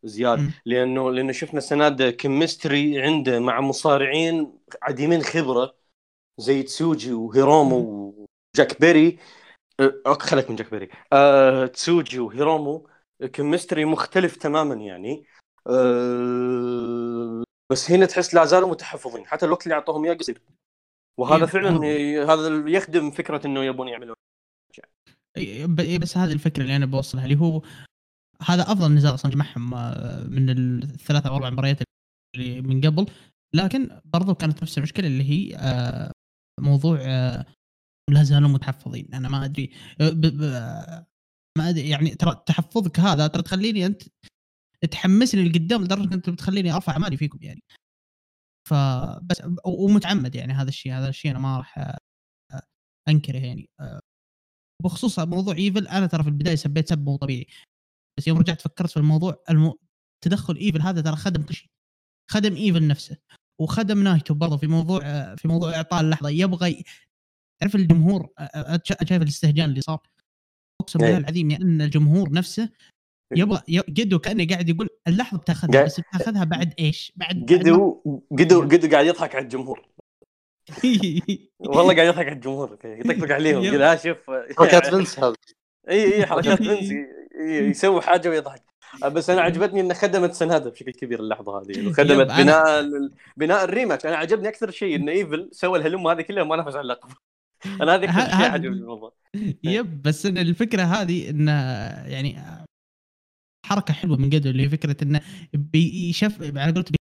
[0.05, 5.75] زياد لأنه لأنه شفنا سنادا chemistry عنده مع مصارعين عديمين خبرة
[6.39, 7.79] زي تسوجي وهيرومو
[8.57, 9.19] وجاك بيري.
[9.81, 10.89] أه، okay خليك من جاك بيري.
[11.13, 12.89] أه، تسوجي وهيرومو
[13.33, 15.25] chemistry مختلف تماما يعني.
[15.67, 19.27] أه، بس هنا تحس لا زالوا متحفظين.
[19.27, 20.43] حتى الوقت اللي أعطوهم إياه قصير.
[21.19, 21.71] وهذا فعلا
[22.33, 24.17] هذا يخدم فكرة إنه يبون يعملون.
[26.01, 27.63] بس هذه الفكرة اللي أنا بوصلها اللي هو
[28.43, 31.79] هذا أفضل نزال أصلا جمعهم آه، من الثلاث أو أربع مباريات
[32.37, 33.07] اللي من قبل.
[33.55, 36.13] لكن برضو كانت نفس المشكلة اللي هي آه،
[36.61, 37.47] موضوع آه،
[38.11, 39.15] لا زالوا متحفظين.
[39.15, 39.71] أنا ما أدري
[41.59, 44.03] ما أدري يعني ترى تحفظك هذا ترى تخليني أنت
[44.91, 47.63] تحمسني لقدام لدرجة أنت بتخليني أرفع امالي فيكم يعني.
[48.69, 51.99] فبس ومتعمد يعني هذا الشيء هذا الشيء أنا ما راح
[53.09, 53.71] أنكره يعني
[54.83, 57.47] بخصوص موضوع إيفل أنا ترى في البداية سبيت سب مو طبيعي
[58.19, 59.79] بس يوم رجعت فكرت في الموضوع المو...
[60.25, 61.69] تدخل إيفل هذا ترى خدم كل شيء
[62.31, 63.17] خدم إيفل نفسه
[63.61, 65.01] وخدم نايتو برضه في موضوع
[65.35, 66.85] في موضوع إعطاء اللحظة يبغى.
[67.61, 68.29] تعرف الجمهور
[68.85, 70.03] شايف الاستهجان اللي صار
[70.81, 71.19] أقسم بالله إيه.
[71.21, 72.71] العظيم يا إن الجمهور نفسه
[73.37, 78.01] يبغى ي- قيدو كأنه قاعد يقول اللحظة بتاخذها بس بتاخذها بعد إيش؟ بعد قيدو
[78.39, 79.89] قيدو قيدو قاعد يضحك على الجمهور.
[81.59, 83.63] والله قاعد يضحك على الجمهور يطقطق عليهم.
[83.63, 84.17] يقول ها شوف
[84.59, 85.35] حركات فينس هذا.
[85.91, 86.93] إي إي حركات فينس
[87.51, 88.63] يسوي حاجة ويضحك.
[89.05, 91.89] بس أنا عجبتني انه خدمت سنادة بشكل كبير اللحظة هذه.
[91.89, 92.85] وخدمت أنا- بناء
[93.37, 94.07] بناء ال rematch.
[94.07, 97.09] أنا عجبني أكثر شيء إن إيفل سوى الهلمة هذه كلها ما نافس على اللقب
[97.83, 99.13] أنا هذه أكثر شيء عجبني بالموضوع
[99.65, 101.53] yep بس إن الفكرة هذه انه
[102.07, 102.37] يعني
[103.65, 105.21] حركة حلوة من قيدو اللي هي فكرة إنه
[105.53, 106.95] بينشف على قولته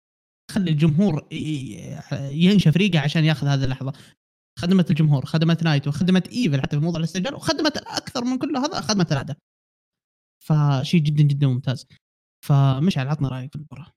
[0.49, 1.27] بيخلي الجمهور
[2.31, 3.93] ينشف ريقه عشان ياخذ هذه اللحظة.
[4.59, 8.81] خدمت الجمهور خدمت نايتو وخدمت إيفل حتى في موضوع الاستهجان وخدمت أكثر من كل هذا
[8.81, 9.37] خدمت الاداء
[10.45, 11.87] فشيء جدا جدا ممتاز.
[12.45, 13.91] فمشعل عطنا رأيك في المباراة.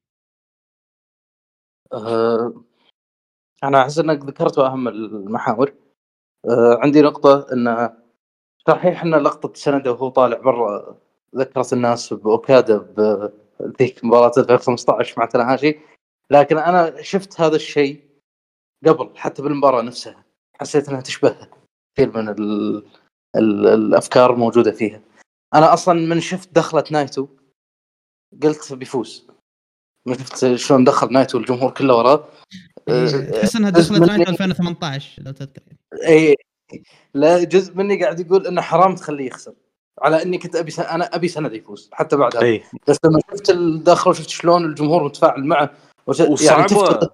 [1.93, 2.65] آه،
[3.65, 5.75] أنا أحس إنك ذكرت أهم المحاور.
[6.45, 7.91] آه، عندي نقطة إن
[8.69, 10.99] صحيح إن لقطة سنادا وهو طالع برا
[11.37, 15.79] ذكرت الناس باوكادا بذيك مباراة 2015 مع تاناهاشي
[16.31, 18.05] لكن أنا شفت هذا الشيء
[18.87, 20.25] قبل حتى بالمباراة نفسها.
[20.61, 21.51] حسيت إنها تشبهها
[21.97, 22.77] كثير من ال
[23.37, 25.01] ال الأفكار موجوده فيها.
[25.55, 27.29] أنا أصلا من شفت دخله نايتو
[28.43, 29.27] قلت بيفوز.
[30.07, 32.29] من شفت شلون دخل نايتو الجمهور كله وراه.
[32.89, 35.63] آه، تحس إنها دخلت مني- نايتو 2018 لو تذكر.
[36.09, 36.35] اي
[37.15, 39.55] لا جزء مني قاعد يقول إنه حرام تخليه يخسر.
[40.03, 40.81] على إني كنت أبي س...
[40.81, 42.65] أنا أبي سنادا يفوز حتى بعد هذا إي.
[42.89, 45.71] بس لما شفت الدخل وشفت شلون الجمهور متفاعل معه
[46.07, 46.21] وش...
[46.21, 47.11] يعني وصعبه تفتقد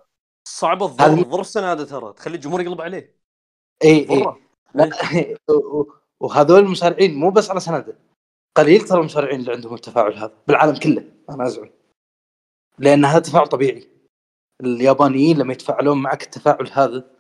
[0.48, 2.12] صعبة الظهر الظهر السنة هذا ترى.
[2.12, 3.16] تخلي الجمهور يقلب عليه.
[3.84, 4.18] إي إي.
[4.18, 4.38] مرة.
[4.74, 4.90] لا،
[6.20, 7.98] وهذول المصارعين مو بس على سنده
[8.56, 11.70] قليل ترى المصارعين اللي عندهم التفاعل هذا بالعالم كله أنا ازعم
[12.78, 13.88] لأن هذا تفاعل طبيعي.
[14.60, 17.10] اليابانيين لما يتفاعلون معك التفاعل هذا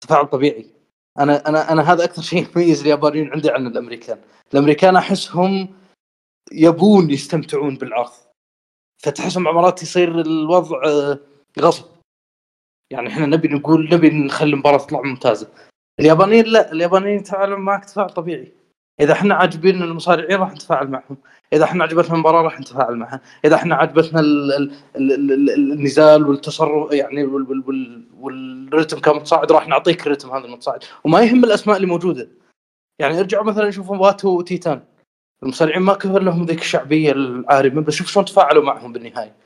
[0.00, 0.79] تفاعل طبيعي.
[1.18, 4.18] أنا أنا أنا هذا أكثر شيء يميز اليابانيين عندي عن الأمريكان.
[4.52, 5.68] الأمريكان أحسهم
[6.52, 8.12] يبون يستمتعون بالعرض.
[9.02, 11.18] فتحسهم مرات يصير الوضع آه،
[11.60, 11.84] غصب.
[12.90, 15.48] يعني إحنا نبي نقول نبي نخلي المباراة تطلع ممتازة.
[16.00, 18.52] اليابانيين لا اليابانيين يتفاعلون معك تفاعل طبيعي.
[19.00, 21.16] إذا إحنا عاجبين المصارعين راح نتفاعل معهم.
[21.52, 23.20] إذا إحنا عجبتنا المباراة راح نتفاعل معها.
[23.44, 28.98] إذا إحنا عجبتنا ال ال ال ال ال النزال والتصرف يعني وال وال وال والرتم
[28.98, 30.84] كمتصاعد راح نعطيك الرتم هذا المتصاعد.
[31.04, 32.28] وما يهم الأسماء اللي موجودة.
[32.98, 34.80] يعني ارجعوا مثلا شوفوا واتو وتايتان
[35.42, 39.36] المصارعين ما كان لهم ذيك الشعبية العارمة بس شوف شلون تفاعلوا معهم بالنهاية.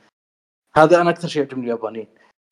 [0.75, 2.07] هذا أنا أكثر شيء يعجبني اليابانيين.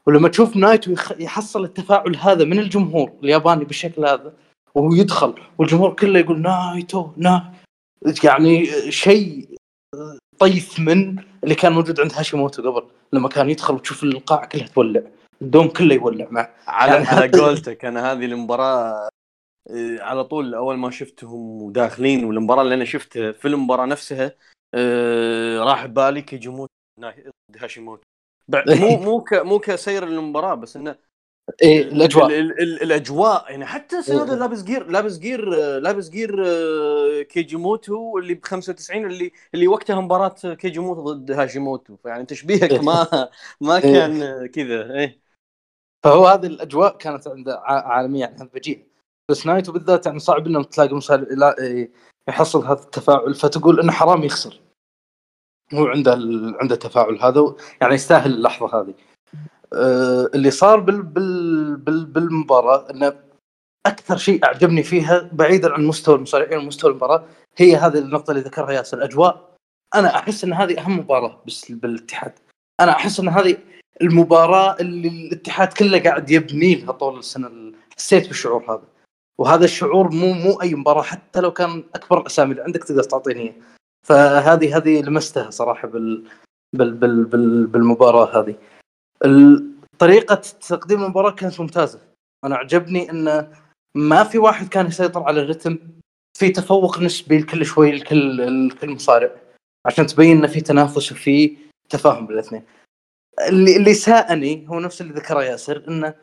[0.07, 4.33] ولما تشوف نايتو يحصل التفاعل هذا من الجمهور الياباني بالشكل هذا
[4.75, 7.53] وهو يدخل والجمهور كله يقول نايتو نا
[8.23, 9.47] يعني شيء
[10.39, 15.01] طيف من اللي كان موجود عند هاشيموتو قبل لما كان يدخل وتشوف القاعه كلها تولع
[15.41, 16.55] ال dome كله يولع معه.
[16.67, 19.09] على يعني على قولتك أنا هذه المباراة
[19.69, 24.35] آه، على طول أول ما شفتهم وداخلين والمباراة اللي أنا شفتها في المباراة نفسها
[24.75, 28.03] آه، راح ببالي كيجيموتو ضد هاشيموتو.
[28.49, 30.95] مو مو مو كسير المباراة بس إنه
[31.61, 34.23] إيه الأجواء ال ال ال الأجواء يعني حتى إيه.
[34.23, 35.49] لابس gear لابس gear
[35.79, 42.25] لابس gear آه، كيجيموتو اللي ب 95 اللي اللي وقتها مباراة كيجيموتو ضد هاشيموتو فيعني
[42.25, 42.79] تشبيهك إيه.
[42.81, 43.29] ما
[43.61, 43.81] ما إيه.
[43.81, 45.19] كان كذا إيه
[46.03, 48.87] فهو هذه الأجواء كانت عنده عالميه يعني هذا بجيه
[49.29, 51.91] بس نايتو بالذات يعني صعب إنه تلاقي إيه،
[52.27, 54.61] يحصل هذا التفاعل فتقول إنه حرام يخسر
[55.73, 56.11] هو عنده.
[56.61, 58.93] عنده التفاعل هذا يعني يستاهل اللحظة هذه
[60.35, 61.01] اللي صار بال...
[61.01, 61.75] بال...
[61.75, 62.05] بال...
[62.05, 63.13] بالمباراة انه
[63.85, 67.25] أكثر شيء أعجبني فيها بعيدا عن مستوى المصارعين ومستوى المباراة
[67.57, 68.97] هي هذه النقطة اللي ذكرها ياسر.
[68.97, 69.53] الاجواء
[69.95, 72.33] أنا أحس إن هذه أهم مباراة بس بالاتحاد.
[72.79, 73.57] أنا أحس إن هذه
[74.01, 78.83] المباراة اللي الاتحاد كله قاعد يبني لها طول السنة ال- حسيت بالشعور هذا.
[79.39, 83.53] وهذا الشعور مو مو أي مباراة حتى لو كان أكبر الأسامي اللي عندك تقدر تعطيني.
[84.07, 86.23] فهذه هذه لمستها صراحة بال
[86.73, 88.55] بال بال بال بالمباراة هذه.
[89.99, 90.35] طريقة
[90.69, 91.99] تقديم المباراة كانت ممتازة.
[92.43, 93.51] أنا عجبني انه
[93.95, 95.77] ما في واحد كان يسيطر على الرتم
[96.37, 99.31] في تفوق نسبي لكل شوي لكل لكل مصارع
[99.85, 101.57] عشان تبين انه في تنافس وفي
[101.89, 102.63] تفاهم بين الاثنين
[103.47, 106.15] اللي اللي ساءني هو نفس اللي ذكره ياسر انه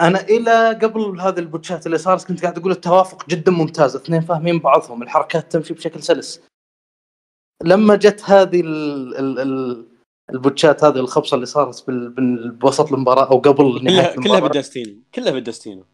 [0.00, 4.58] أنا إلى قبل هذا البوتشات اللي صارت كنت قاعد أقول التوافق جدا ممتاز اثنين فاهمين
[4.58, 6.42] بعضهم الحركات تمشي بشكل سلس.
[7.62, 9.86] لما جت هذه ال ال ال
[10.30, 11.84] البوتشات هذه الخبصة اللي صارت
[12.60, 15.00] بوسط المباراة أو قبل نهاية كلها كلها المباراه بالدستينو.
[15.14, 15.84] كلها بالدستينو.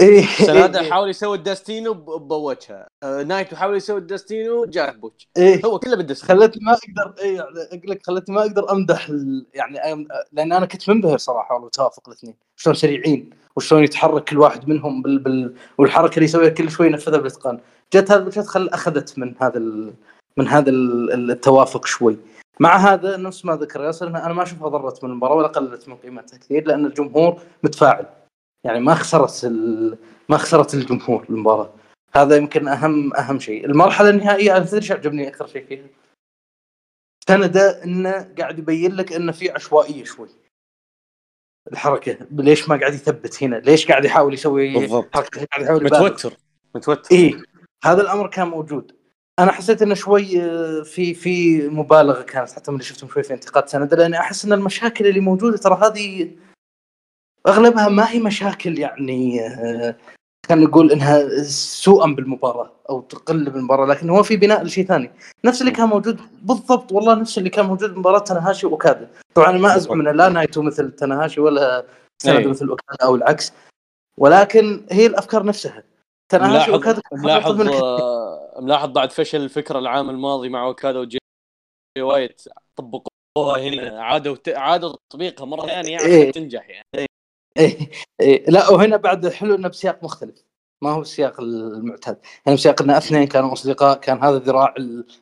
[0.00, 0.26] إيه.
[0.26, 0.90] سنادا إيه.
[0.90, 5.66] حاول يسوي الداستينو ب- بوجهه آه، نايتو حاول يسوي الداستينو جاه بوجه إيه.
[5.66, 9.10] هو كله بالداستينو خلتني ما أقدر اي يعني أقول لك خلتني ما أقدر أمدح.
[9.54, 10.06] يعني.
[10.32, 12.34] لأن أنا كنت منبهر صراحة والله توافق الاثنين.
[12.56, 15.18] شلون سريعين وشلون يتحرك كل واحد منهم بال...
[15.18, 15.54] بال...
[15.78, 17.60] والحركة اللي يسويها كل شوي ينفذها باتقان
[17.94, 19.94] جت جت خل أخذت من هذا ال...
[20.36, 22.16] من هذا ال- التوافق شوي.
[22.60, 25.96] مع هذا نفس ما ذكر ياسر أنا ما أشوفها ضرت من المباراة ولا قللت من
[25.96, 28.06] قيمتها كثير لأن الجمهور متفاعل.
[28.64, 29.98] يعني ما خسرت ال...
[30.28, 31.72] ما خسرت الجمهور المباراة.
[32.14, 33.66] هذا يمكن أهم أهم شيء.
[33.66, 35.86] المرحلة النهائية أنا تدري إيش عجبني أكثر شيء فيها؟
[37.28, 40.28] سنده إنه قاعد يبين لك إنه في عشوائية شوي.
[41.72, 45.14] الحركة ليش ما قاعد يثبت هنا؟ ليش قاعد يحاول يسوي بالضبط.
[45.14, 46.36] حركة قاعد يحاول متوتر
[46.74, 47.14] متوتر.
[47.14, 47.42] اي
[47.84, 48.93] هذا الأمر كان موجود.
[49.38, 53.34] أنا حسيت إنه شوي آه، في في مبالغة كانت حتى من اللي شفتهم شوي في
[53.34, 56.30] انتقاد سند لأني أحس إن المشاكل اللي موجودة ترى هذه
[57.46, 59.96] أغلبها ما هي مشاكل يعني آه،
[60.48, 65.10] خلينا نقول إنها سوءا بالمباراة أو تقل بالمباراة لكن هو في بناء لشيء ثاني.
[65.44, 69.10] نفس اللي كان موجود بالضبط والله نفس اللي كان موجود بمباراة تناهاشي وأوكادا.
[69.34, 71.86] طبعا ما أزعم إنه لا نايتو مثل تناهاشي ولا
[72.22, 72.46] سنادا إيه.
[72.46, 73.52] مثل أوكادا أو العكس
[74.18, 75.82] ولكن هي الأفكار نفسها.
[76.28, 78.13] تناهاشي ملاحظ وأوكادا ملاحظ آه،
[78.58, 81.18] ملاحظ بعد فشل الفكرة العام الماضي مع وكادا وجي
[81.98, 82.42] وايت.
[82.76, 84.02] طبقوها هنا.
[84.02, 86.20] عادوا عادوا تطبيقها مرة ثانية إيه.
[86.20, 87.08] عشان تنجح يعني.
[87.58, 87.90] إيه.
[88.20, 88.50] إيه.
[88.50, 90.44] لا وهنا بعد حلو إنه بسياق مختلف.
[90.82, 92.20] ما هو السياق المعتاد.
[92.46, 94.74] يعني بسياق ان أثنين كانوا أصدقاء كان هذا ذراع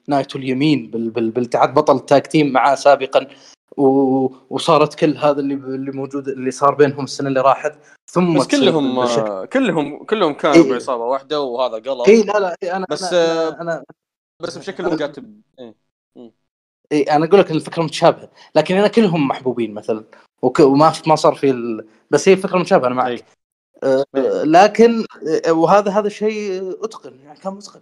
[0.08, 3.26] نايتو اليمين بال بال بالاتحاد بطل ال tag team معاه سابقا.
[3.76, 4.28] و...
[4.50, 7.74] وصارت كل هذا اللي اللي موجود اللي صار بينهم السنة اللي راحت
[8.10, 10.72] ثم بس كلهم آه، كلهم كلهم كانوا إيه.
[10.72, 12.08] بعصابه واحدة وهذا قلب.
[12.08, 13.84] اي لا لا إيه أنا بس، أنا, أنا, أنا
[14.42, 15.74] بس بشكل مكاتب إيه.
[16.92, 17.16] إيه.
[17.16, 18.30] أنا أقول لك إن الفكرة متشابهة.
[18.54, 20.04] لكن هنا كلهم محبوبين مثلا
[20.42, 20.60] وك...
[20.60, 21.88] وما ما صار في ال...
[22.10, 23.10] بس هي الفكرة متشابهة أنا معك.
[23.10, 23.22] أي.
[23.82, 24.42] آه، إيه.
[24.42, 25.04] لكن
[25.46, 27.80] آه، وهذا هذا شيء أتقن يعني كان متقن.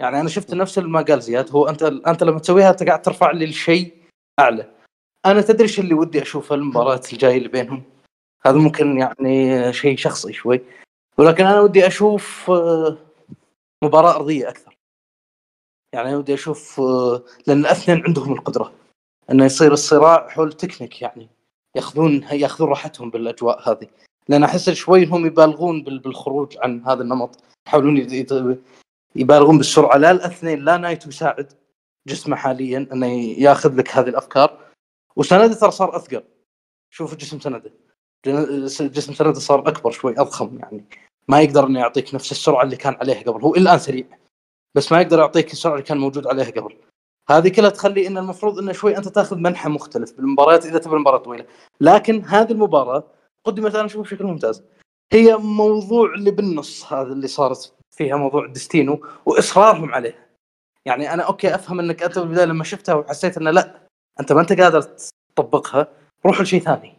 [0.00, 3.30] يعني أنا شفت نفس ما قال زياد هو أنت أنت لما تسويها انت قاعد ترفع
[3.30, 3.94] لي الشيء
[4.40, 4.81] أعلى.
[5.26, 7.82] أنا تدري إيش اللي ودي اشوفه المباراة الجاية اللي بينهم؟
[8.46, 10.60] هذا ممكن يعني شيء شخصي شوي.
[11.18, 12.96] ولكن أنا ودي أشوف آه،
[13.84, 14.76] مباراة أرضية أكثر.
[15.94, 18.72] يعني أنا ودي أشوف آه، لأن الاثنين عندهم القدرة.
[19.30, 21.28] انه يصير الصراع حول تكنيك يعني.
[21.76, 23.86] ياخذون ياخذون راحتهم بالأجواء هذه.
[24.28, 27.38] لأن أحس شوي هم يبالغون بال- بالخروج عن هذا النمط.
[27.66, 27.96] يحاولون
[29.16, 29.96] يبالغون بالسرعة.
[29.96, 31.52] لا الاثنين لا نايتو يساعد
[32.08, 33.06] جسمه حاليا إنه
[33.38, 34.71] ياخذ لك هذه الأفكار.
[35.16, 36.22] وسنادا ترى صار أثقل.
[36.90, 37.72] شوف جسم سنادا
[38.80, 40.84] جسم سنادا صار أكبر شوي أضخم يعني.
[41.28, 43.42] ما يقدر إنه يعطيك نفس السرعة اللي كان عليها قبل.
[43.42, 44.04] هو الآن سريع
[44.74, 46.76] بس ما يقدر يعطيك السرعة اللي كان موجود عليها قبل.
[47.30, 51.18] هذه كلها تخلي إن المفروض إنه شوي أنت تأخذ منحى مختلف بالمباريات إذا تبي المباراه
[51.18, 51.46] طويلة.
[51.80, 53.04] لكن هذه المباراة
[53.44, 54.64] قدمت أنا اشوفها بشكل ممتاز.
[55.12, 60.28] هي موضوع اللي بالنص هذا اللي صارت فيها موضوع ديستينو وإصرارهم عليه.
[60.86, 63.82] يعني أنا okay أفهم إنك أنت بالبداية لما شفتها وحسيت إنه لأ
[64.20, 64.82] أنت ما أنت قادر
[65.36, 65.88] تطبقها
[66.26, 66.94] روح لشيء ثاني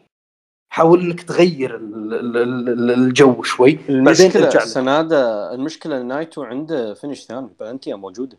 [0.73, 2.37] حاول إنك تغير ال- ال-
[2.69, 4.49] ال- الجو شوي المشكلة.
[4.59, 8.37] سنادا المشكلة نايتو عنده finish ثاني بلانتيا موجودة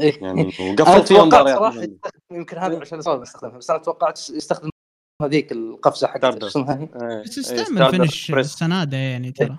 [0.00, 0.22] إيه.
[0.22, 1.82] يعني أنا وقفل فيها توقعت صراحة
[2.32, 4.70] يمكن هذا عشان الاصابه يستخدمها بس أنا توقعت يستخدم
[5.22, 7.22] هذيك القفزة حقت اسمها هي؟ إيه.
[7.22, 8.30] بس إيه، استعمل finish.
[8.30, 9.58] السنادا يعني ترى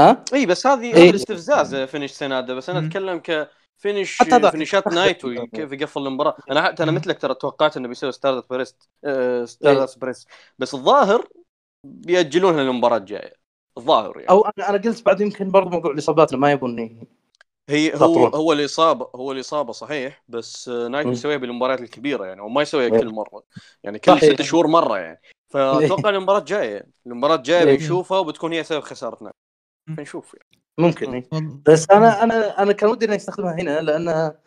[0.00, 1.08] ها؟ اي بس هذه إيه.
[1.08, 2.86] هذا استفزاز finish سنادا بس أنا.
[2.86, 3.48] أتكلم ك finish
[4.32, 6.92] هذا- فينشات نايتو كيف يقفل المباراة أنا حتى أنا.
[6.92, 10.28] مثلك ترى توقعت إنه بيسوي ستاردست بريس آه، ستاردست بريس
[10.58, 11.28] بس الظاهر
[11.84, 13.32] بيأجلونها للمباراة الجاية
[13.78, 16.78] الظاهر يعني أو أنا أنا قلت بعد يمكن برضو موضوع الإصابات ما يبون
[17.68, 18.34] هي هو يخاطرون.
[18.34, 20.94] هو الاصابه هو الإصابة صحيح بس مم.
[20.96, 23.00] يسويها بالمباريات الكبيرة يعني وما يسويها إيه.
[23.00, 23.42] كل مرة
[23.84, 24.18] يعني كل.
[24.20, 27.76] ست شهور مرة يعني فأتوقع المباراة الجاية المباراة الجاية إيه.
[27.78, 29.32] بنشوفها وبتكون هي سبب خسارتنا.
[29.86, 30.65] بنشوف يعني.
[30.78, 31.14] ممكن.
[31.14, 31.28] إيه.
[31.68, 34.38] بس أنا أنا أنا كان ودي انه يستخدمها هنا لأنها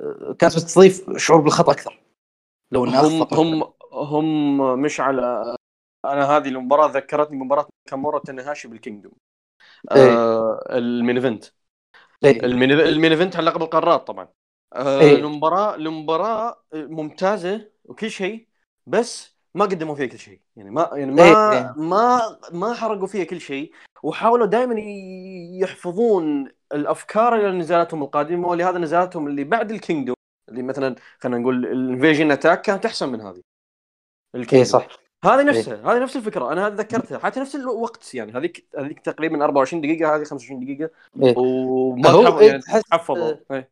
[0.00, 2.02] آه، كانت بتضيف شعور بالخطأ أكثر
[2.72, 5.56] لو انه هم هم هم مش على
[6.04, 9.12] أنا هذه المباراة ذكرتني بمباراه ناكامورا تناهاشي بالكينجدوم
[9.90, 11.44] آه ال main event
[12.24, 12.44] إيه.
[12.44, 14.28] ال main ال main event على لقب القارات طبعا
[14.74, 15.16] آه إيه.
[15.16, 18.48] المباراة المباراة ممتازة وكل شيء
[18.86, 20.40] بس ما قدموا فيها كل شيء.
[20.56, 21.74] يعني ما يعني ما إيه، إيه.
[21.76, 22.20] ما
[22.52, 24.74] ما حرقوا فيها كل شيء وحاولوا دائما
[25.60, 30.16] يحفظون الأفكار نزالاتهم القادمة ولهذا نزالاتهم اللي بعد الكينجدوم
[30.48, 33.36] اللي مثلا خلينا نقول الانفيجن أتاك كانت أحسن من هذه.
[34.34, 34.88] اي الكينجدوم صح.
[35.24, 37.18] هذه نفسها هذه نفس الفكرة أنا هذه ذكرتها.
[37.18, 40.90] حتى نفس الوقت يعني هذيك هذيك تقريبا 24 دقيقة هذه 25 دقيقة
[41.22, 41.34] إيه.
[41.38, 43.70] وما هو إيه يعني تحس- حفظوا إيه.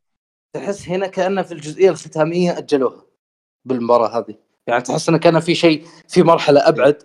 [0.52, 3.02] تحس هنا كأنه في الجزئية الختامية أجلوها
[3.64, 4.43] بالمباراة هذه.
[4.66, 7.02] يعني تحس انه كان في شيء في مرحلة أبعد.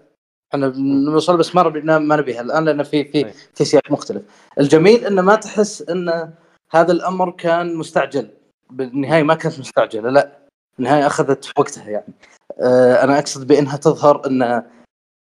[0.53, 3.33] إحنا بنوصل بس ما ما نبيها الان لأن في في.
[3.53, 4.21] في سياق مختلف.
[4.59, 6.33] الجميل إنه ما تحس إن
[6.71, 8.29] هذا الأمر كان مستعجل.
[8.69, 10.39] بالنهاية ما كانت مستعجلة لا.
[10.79, 12.13] النهايه أخذت وقتها يعني.
[12.61, 14.63] آه، أنا أقصد بإنها تظهر إن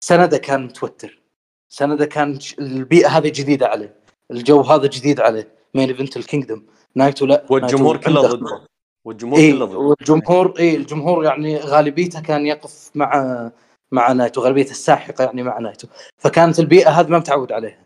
[0.04, 1.20] سنادا كان متوتر.
[1.68, 3.94] سنادا كان البيئة هذه جديدة عليه.
[4.30, 5.48] الجو هذا جديد عليه.
[5.74, 7.44] main event الكينجدوم نايتو لا.
[7.50, 8.60] والجمهور كله ضده.
[9.08, 13.50] والجمهور اي كله ضده والجمهور اي الجمهور يعني غالبيته كان يقف مع
[13.92, 15.88] مع نايتو غالبيته الساحقة يعني مع نايتو.
[16.18, 17.78] فكانت البيئة هذه ما متعود عليها.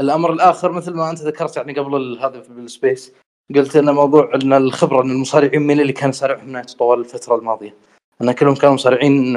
[0.00, 3.12] الأمر الآخر مثل ما أنت ذكرت يعني قبل هذا في ال space
[3.54, 7.74] قلت إن موضوع إن الخبرة إن المصارعين من اللي كان يصارعهم نايتو طوال الفترة الماضية.
[8.22, 9.36] إن كلهم كانوا مصارعين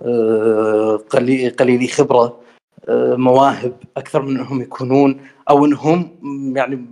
[0.00, 2.40] آه، قلي- قليلي خبرة
[2.88, 6.16] آه، مواهب أكثر من إنهم يكونون أو إنهم
[6.56, 6.86] يعني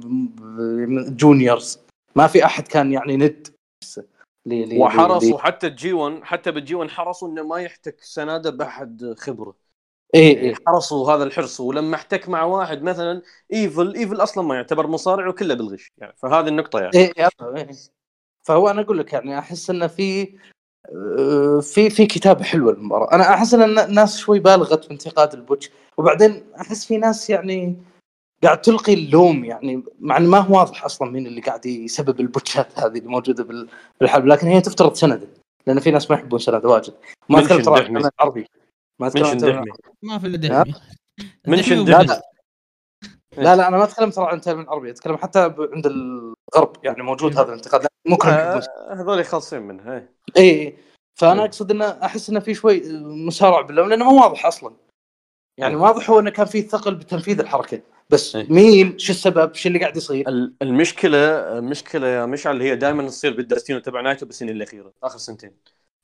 [1.17, 1.79] juniors
[2.17, 3.49] ما في أحد كان يعني ند
[4.47, 8.51] لي- لي- وحرصوا لي- حتى الجي 1 حتى بالجي 1 حرصوا إنه ما يحتك سنادة
[8.51, 9.55] بأحد خبرة.
[10.15, 14.87] اي اي حرصوا هذا الحرص ولما احتك مع واحد مثلا إيفل إيفل أصلا ما يعتبر
[14.87, 15.93] مصارع وكله بالغش.
[15.99, 16.91] يعني فهذه النقطة يعني.
[16.95, 17.77] اي إي، إي.
[18.47, 20.39] فهو أنا أقول لك يعني أحس إنه في
[21.19, 23.13] آه، في في كتابة حلوة للمباراة.
[23.15, 25.71] أنا أحس إن الناس شوي بالغت في انتقاد ال botch.
[25.99, 27.77] وبعدين أحس في ناس يعني
[28.45, 32.79] قاعد تلقي اللوم يعني مع إن ما هو واضح أصلا مين اللي قاعد يسبب البوتشات
[32.79, 33.69] هذه اللي موجودة بال-
[34.01, 35.29] بالحلب لكن هي تفترض سنده
[35.67, 36.95] لأن في ناس ما يحبون سنده واجد.
[37.29, 37.87] ما اتكلم ترى
[38.21, 38.47] العربي
[38.99, 39.65] ما اتكلم
[40.03, 40.75] ما في إلا دحمي
[41.47, 42.23] منشن لا.
[43.37, 47.33] لا لا أنا ما أتكلم ترى عن التلميذ العربي أتكلم حتى عند الغرب يعني موجود
[47.39, 47.81] هذا الانتقاد.
[47.81, 50.13] لكن مو كلهم يحبون آه، هذول خالصين منها إيه.
[50.37, 50.77] اي اي
[51.19, 51.41] فأنا مم.
[51.41, 54.73] أقصد إنه أحس إنه في شوي مسارع باللوم لأنه مو واضح أصلا.
[55.59, 55.83] يعني مم.
[55.83, 57.81] واضح هو إنه كان في ثقل بتنفيذ الحركة
[58.11, 58.47] بس إي.
[58.51, 61.19] مين شو السبب شو اللي قاعد يصير ال- المشكلة
[61.59, 65.51] المشكلة يا مشعل اللي هي دائما تصير بال Destino تبع نايتو بالسنين الأخيرة آخر سنتين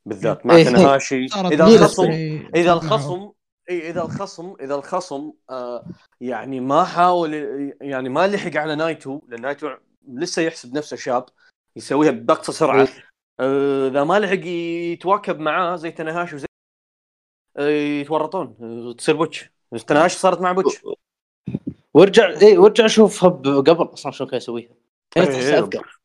[0.07, 0.65] بالذات مع إيه.
[0.65, 2.73] تنهاشي صارت إذا الخصم إيه، إذا.
[2.73, 3.31] الخصم
[3.71, 5.85] إي إذا الخصم إذا الخصم آه
[6.21, 7.35] يعني ما حاول
[7.81, 9.71] يعني ما لحق على نايتو لأن نايتو
[10.09, 11.25] لسه يحسب نفسه شاب
[11.77, 12.89] يسويها بأقصى سرعة إيه.
[13.41, 16.54] آه، إذا ما لحق يتواكب معاه زي تنهاشي وزي آه،
[17.59, 18.57] يتورطون.
[18.97, 19.51] تصير botch.
[19.87, 20.83] تنهاشي صارت مع botch.
[21.95, 24.71] وارجع اي وارجع شوفها قبل أصلا شلون كان يسويها.
[25.17, 25.59] إيه، تحسها.
[25.59, 26.01] اذكر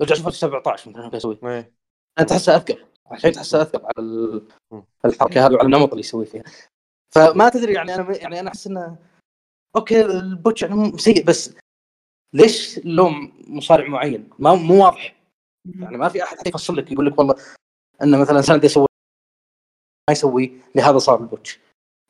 [0.00, 1.72] ارجع شوفها في 17 مثلا كان يسويها إيه.
[2.18, 4.40] أنا تحسها اذكر الحين تحسها اذكر على.
[5.04, 6.44] الحركة هذه وعلى النمط اللي يسوي فيها.
[7.14, 8.96] فما تدري يعني أنا يعني أنا أحس إنه
[9.76, 11.54] okay ال botch يعني مو سيء بس
[12.34, 15.16] ليش لوم مصارع معين؟ ما مو واضح.
[15.80, 17.34] يعني ما في أحد يفصل لك يقول لك والله
[18.02, 18.85] ان مثلا سند يسوي
[20.08, 21.60] ما يسوي لهذا صار ال botch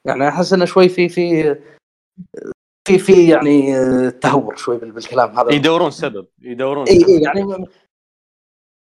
[0.07, 1.55] يعني أحس إنه شوي في في
[2.89, 3.73] في في يعني
[4.11, 6.95] تهور شوي بال- بالكلام هذا يدورون سبب يدورون اي.
[7.09, 7.67] إي يعني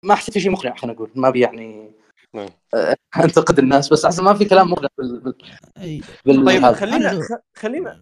[0.06, 1.92] ما- حسيت في شيء مقنع خلينا نقول ما بي يعني
[2.36, 2.48] نعم.
[3.24, 5.36] أنتقد الناس بس أحس ما في كلام مقنع بال, بال,
[6.46, 6.74] طيب هذا.
[6.74, 7.20] خلينا
[7.58, 8.02] خلينا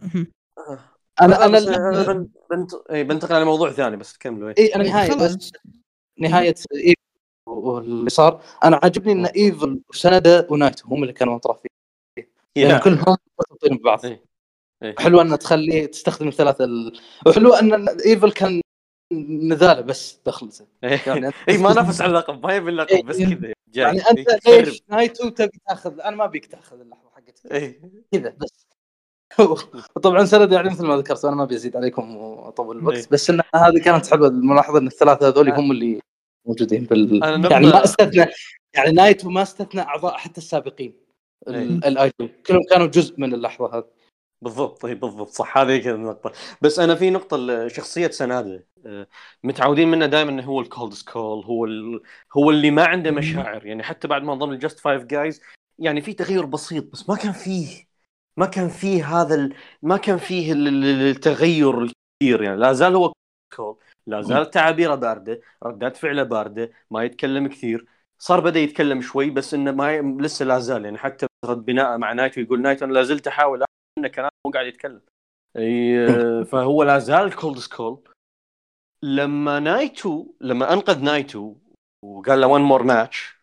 [1.22, 2.72] أنا أنا بنت...
[2.90, 4.56] إيه، بنتقل على موضوع ثاني بس تكملوا إيه.
[4.60, 5.52] إي أنا نهاية بس
[6.20, 6.56] نهاية
[7.48, 11.72] واللي صار أنا عاجبني إن إيفل وسنده ونايتو هم اللي كانوا مطرفين
[12.56, 12.78] لأن يا.
[12.78, 14.24] كلهم مرتبطين ببعض إيه.
[14.84, 14.96] إيه.
[15.00, 17.00] حلو أن تخليه تستخدم الثلاثة ال...
[17.28, 18.62] وحلو أن إيفل كان
[19.14, 23.04] نذاله بس دخلته يعني اي إيه، ما نافس على اللقب ما يبي اللقب إيه.
[23.04, 24.48] بس كذا يعني أنت.
[24.48, 27.82] ليش نايتو تبي تأخذ أنا ما بيك تأخذ اللحظة حقتك إيه.
[28.12, 28.68] كذا بس
[29.96, 33.06] وطبعا سند يعني مثل ما ذكرت أنا ما بيزيد عليكم وأطول الوقت إيه.
[33.12, 36.02] بس إن هذه كانت حلوة الملاحظة إن الثلاثة هذول هم اللي
[36.46, 38.26] موجودين بال يعني ما استثنى
[38.74, 40.94] يعني نايتو ما استثنى أعضاء حتى السابقين.
[41.48, 41.64] إيه.
[41.64, 42.12] الاي
[42.48, 43.86] كلهم كانوا جزء من اللحظة هذه.
[44.42, 45.30] بالضبط اي بالضبط.
[45.30, 48.68] صح هذه كذا النقطة بس أنا في نقطة شخصية سنادة.
[48.86, 49.08] آه،
[49.44, 52.02] متعودين منه دائما إنه هو ال Cold Skull هو ال...
[52.34, 53.66] هو اللي ما عنده مشاعر.
[53.66, 55.42] يعني حتى بعد ما انضم ال Just Five Guys
[55.80, 57.86] يعني في تغير بسيط بس ما كان فيه.
[58.38, 59.54] ما كان فيه هذا ال...
[59.84, 62.44] ما كان فيه ال- ال- التغير الكبير.
[62.44, 63.14] يعني لا زال هو
[63.56, 63.78] cold
[64.08, 67.86] لا زال تعابيره باردة ردات فعله باردة ما يتكلم كثير.
[68.20, 70.02] صار بدا يتكلم شوي بس إنه ما ي...
[70.02, 73.64] لسه لا زال يعني حتى رد بناء مع نايتو يقول نايتو أنا لا زلت أحاول
[73.98, 75.02] إنه كلام مو قاعد يتكلم.
[75.58, 76.08] أي
[76.52, 78.04] فهو لا زال Cold Skull
[79.04, 81.56] لما نايتو لما أنقذ نايتو
[82.04, 83.42] وقال له one more match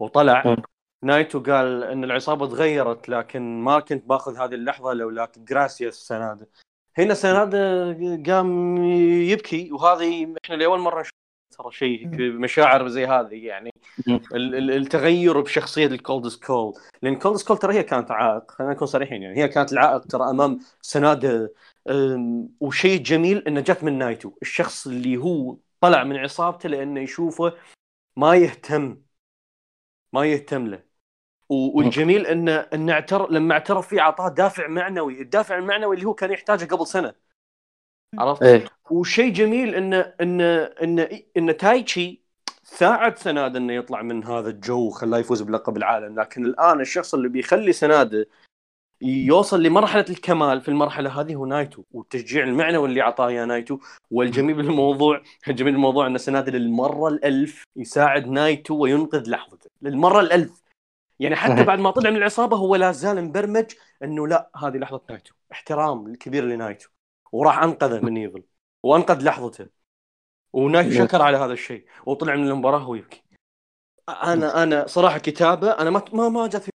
[0.00, 0.56] وطلع.
[1.04, 6.48] نايتو قال إن العصابة تغيرت لكن ما كنت باخذ هذه اللحظة لولا gracias سناده
[6.98, 7.58] هنا سناده
[8.26, 8.76] قام
[9.22, 11.12] يبكي وهذه إحنا لأول مرة نشوف
[11.58, 13.70] ترى شيء مشاعر زي هذه يعني
[14.34, 19.22] التغير بشخصية ال Cold Skull لأن Cold Skull ترى هي كانت عائق خلينا نكون صريحين
[19.22, 21.52] يعني هي كانت العائق ترى أمام سناده
[21.90, 24.32] أم، وشيء جميل إنه جت من نايتو.
[24.42, 27.52] الشخص اللي هو طلع من عصابته لأنه يشوفه
[28.16, 29.02] ما يهتم
[30.12, 30.91] ما يهتم له.
[31.52, 36.32] والجميل انه انه اعترف لما اعترف فيه أعطاه دافع معنوي، الدافع المعنوي اللي هو كان
[36.32, 37.14] يحتاجه قبل سنة.
[38.18, 38.64] عرفت؟ إيه.
[38.90, 42.22] وشيء جميل انه انه انه إن تايتشي
[42.62, 47.28] ساعد سناد إنه يطلع من هذا الجو وخلاه يفوز بلقب العالم، لكن الآن الشخص اللي
[47.28, 48.26] بيخلي سناده
[49.02, 51.82] يوصل لمرحلة الكمال في المرحلة هذه هو نايتو.
[51.92, 53.78] والتشجيع المعنوي اللي أعطاه اياه نايتو.
[54.10, 59.70] والجميل بالموضوع الجميل بالموضوع إن سناده للمرة الألف يساعد نايتو وينقذ لحظته.
[59.82, 60.61] للمرة الألف.
[61.22, 65.00] يعني حتى بعد ما طلع من العصابة هو لا زال مبرمج إنه لا هذه لحظة
[65.10, 65.34] نايتو.
[65.52, 66.88] احترام الكبير لنايتو.
[67.32, 68.42] وراح أنقذه من إيفل.
[68.82, 69.66] وأنقذ لحظته.
[70.52, 71.84] ونايتو شكر على هذا الشيء.
[72.06, 73.22] وطلع من المباراة وهو يبكي.
[74.08, 76.70] أنا أنا صراحة كتابة أنا ما ما ما جت في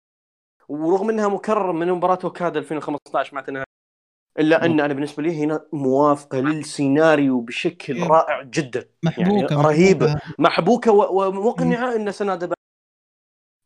[0.68, 3.66] ورغم إنها مكرر من مباراة اوكادا 2015 مع تنهاشي
[4.39, 8.08] إلا أن أنا بالنسبة لي هنا موافقة للسيناريو بشكل إيه.
[8.08, 8.89] رائع جدا.
[9.18, 9.42] يعني.
[9.42, 10.20] محبوكة.
[10.39, 10.92] محبوكة.
[10.92, 12.56] و- ومقنعة إن سنادة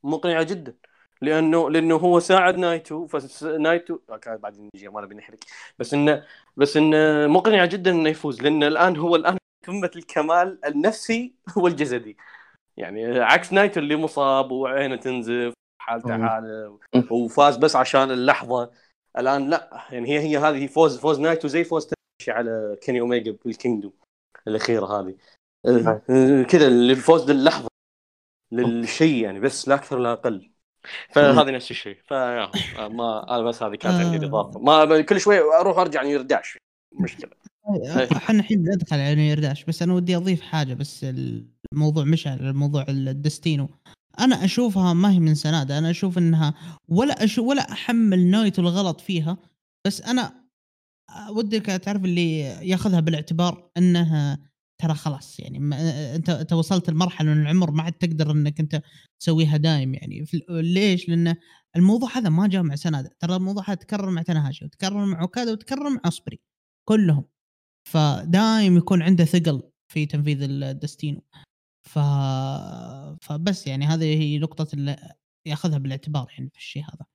[0.05, 0.75] مقنعة جدا.
[1.23, 5.39] لأنه لأنه هو ساعد نايتو فنايتو بعدين نجي ما نبي نحرق.
[5.79, 6.25] بس إنه
[6.57, 12.17] بس إنه مقنعة جدا إنه يفوز لأن الآن هو الآن قمة الكمال النفسي والجسدي
[12.77, 16.29] يعني عكس نايتو اللي مصاب وعينه تنزف حالته.
[16.29, 16.79] حاله
[17.11, 18.71] وفاز بس عشان اللحظة.
[19.19, 23.37] الآن لا يعني هي هي هذه فوز فوز نايتو زي فوز تنشي على كيني اوميجا
[23.45, 23.93] بال Kingdom
[24.49, 25.15] الأخيرة هذه.
[25.67, 27.70] آه، كذا الفوز للحظة.
[28.53, 30.51] للشيء يعني بس لا أكثر لا أقل.
[31.11, 31.97] فهذه نفس الشيء.
[32.09, 32.51] فيا
[32.89, 34.21] ما أنا بس هذه كانت عندي آه.
[34.21, 34.61] الإضافة.
[34.61, 36.59] ما كل شوي أروح أرجع نير داش
[37.01, 37.31] مشكلة.
[38.17, 41.07] إحنا الحين ندخل على نير داش بس أنا ودي أضيف حاجة بس
[41.73, 43.69] الموضوع مش على الموضوع ال Destino.
[44.21, 46.55] أنا أشوفها ما هي من سنادة أنا أشوف إنها
[46.89, 49.37] ولا أشوف ولا أحمل نايتو الغلط فيها
[49.87, 50.45] بس أنا
[51.31, 54.39] ودك تعرف اللي ياخذها بالاعتبار إنها
[54.81, 55.77] ترى خلاص يعني ما
[56.17, 58.83] أنت أنت وصلت لمرحلة من العمر ما عاد تقدر إنك أنت
[59.21, 60.25] تسويها دايم يعني.
[60.49, 61.37] ليش؟ لأن
[61.77, 63.17] الموضوع هذا ما جاء مع سنادة.
[63.19, 66.41] ترى الموضوع هذا تكرر مع تناهاشي وتكرر مع أوكادا وتكرر مع اسبري
[66.89, 67.25] كلهم.
[67.89, 71.23] فدايم يكون عنده ثقل في تنفيذ الدستينو.
[71.89, 71.99] ف...
[73.23, 75.15] فبس يعني هذه هي نقطة اللي
[75.47, 77.07] يأخذها بالاعتبار يعني في الشيء هذا.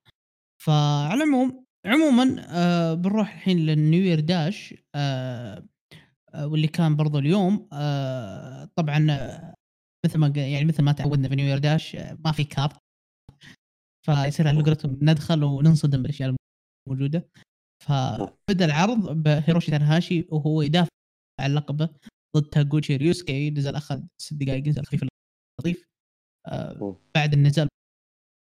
[0.62, 5.66] فعلى العموم عموما آه بنروح الحين لل New Year Dash آه
[6.44, 9.54] واللي كان برضو اليوم آه طبعا آه،
[10.06, 12.76] مثل ما يعني مثل ما تعودنا في New Year Dash آه ما في كارت
[14.06, 16.34] فيصير على قولتهم ندخل وننصدم بالأشياء
[16.88, 17.28] الموجودة.
[17.84, 20.88] فبدأ العرض بهيروشي تاناهاشي وهو يدافع
[21.40, 21.88] عن لقبه
[22.36, 23.50] ضد تاغوتشي ريوسكي.
[23.50, 25.02] نزل أخذ ست دقائق نزل خفيف
[25.60, 25.86] لطيف.
[26.46, 27.68] آه بعد النزال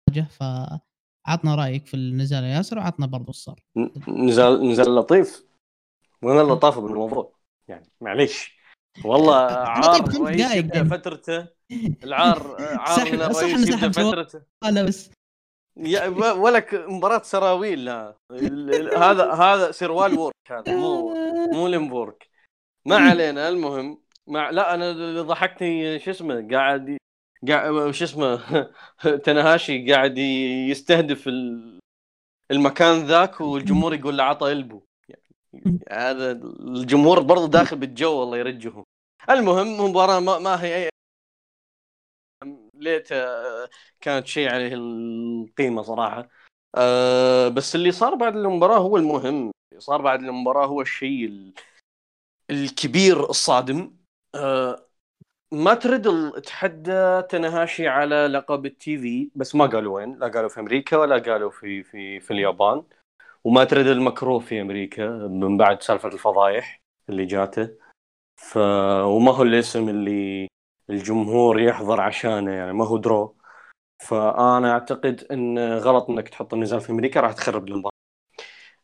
[0.09, 3.59] واجه فعطنا رأيك في النزال يا ياسر وعطنا برضو الصار.
[4.07, 5.49] نزال نزال لطيف.
[6.21, 7.38] وين اللطافة بالموضوع؟
[7.69, 8.59] يعني معليش.
[9.05, 10.83] والله عار خمس رئيس يبدأ.
[10.83, 11.47] فترته.
[12.03, 14.41] العار عار الرئيس يبدأ فترته.
[14.63, 15.11] لا بس.
[15.77, 18.15] يا ولك مباراة سراويل لا.
[18.97, 21.13] هذا هذا سروال وورك هذا مو
[21.53, 22.29] مو لمبورك
[22.85, 24.01] ما علينا المهم.
[24.27, 26.97] مع لا أنا اللي ضحكني شو اسمه قاعد
[27.47, 28.39] قاعد شو اسمه
[29.23, 31.79] تنهاشي قاعد يستهدف ال-
[32.51, 34.81] المكان ذاك والجمهور يقول له عطى إلبو.
[35.91, 38.83] هذا الجمهور برضه داخل بالجو الله يرجهم.
[39.29, 40.89] المهم مباراة ما, ما هي اي
[42.73, 43.69] ليت آه،
[44.01, 46.29] كانت شيء عليه القيمة صراحة.
[46.75, 49.51] أه بس اللي صار بعد المباراة هو المهم.
[49.71, 51.53] اللي صار بعد المباراة هو الشيء ال-
[52.49, 53.97] الكبير الصادم.
[54.35, 54.85] أه
[55.53, 60.19] ما تريدل تحدى تنهاشي على لقب التي في بس ما قالوا وين.
[60.19, 62.83] لا قالوا في أمريكا ولا قالوا في في في اليابان.
[63.43, 67.69] وما تريدل مكروه في أمريكا من بعد سالفة الفضايح اللي جاته.
[68.37, 68.57] ف
[69.05, 70.47] وما هو الاسم اللي
[70.89, 73.37] الجمهور يحضر عشانه يعني ما هو درو.
[73.99, 77.91] فأنا أعتقد إن غلط إنك تحط النزال في أمريكا راح تخرب المباراة.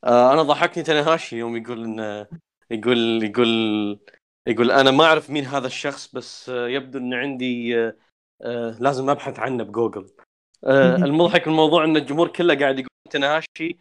[0.03, 2.27] آه أنا ضحكني تنهاشي يوم يقول انه
[2.72, 4.00] يقول يقول
[4.48, 7.77] يقول أنا ما أعرف مين هذا الشخص بس آه، يبدو إن عندي
[8.42, 10.09] آه، لازم أبحث عنه بجوجل.
[11.06, 13.77] المضحك الموضوع إن الجمهور كله قاعد يقول تنهاشي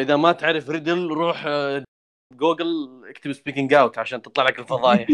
[0.00, 1.84] إذا ما تعرف ريدل روح آه،
[2.32, 5.08] جوجل اكتب speaking out عشان تطلع لك الفضايح.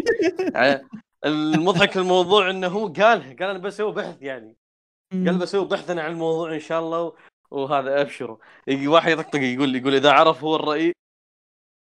[0.54, 0.88] يعني
[1.24, 4.56] المضحك الموضوع إنه هو قالها قال أنا بسوي بحث يعني.
[5.12, 7.12] قال بسوي بحث أنا عن الموضوع إن شاء الله
[7.50, 10.92] وهذا ابشروا يجي واحد يطقطق يقول يقول إذا عرف هو الرئيس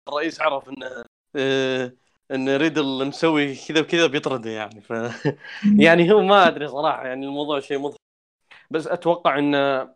[0.08, 1.04] الرئيس عرف إنه
[1.36, 1.92] آه،
[2.30, 4.80] إن ريدل مسوي كذا وكذا بيطرده يعني.
[4.80, 4.92] ف
[5.84, 8.00] يعني هو ما أدري صراحة يعني الموضوع شيء مضحك.
[8.70, 9.94] بس أتوقع إنه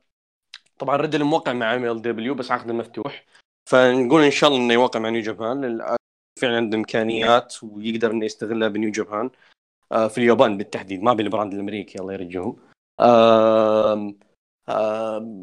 [0.78, 3.24] طبعا ريدل موقع مع إم إل دبليو بس عقد مفتوح.
[3.70, 5.80] فنقول إن شاء الله إنه يوقع مع نيو جابان.
[6.40, 9.30] فعلا عنده إمكانيات ويقدر إنه يستغلها بنيو جابان.
[9.92, 12.56] آه، في اليابان بالتحديد ما بالبراند الأمريكي الله
[13.00, 14.14] آه،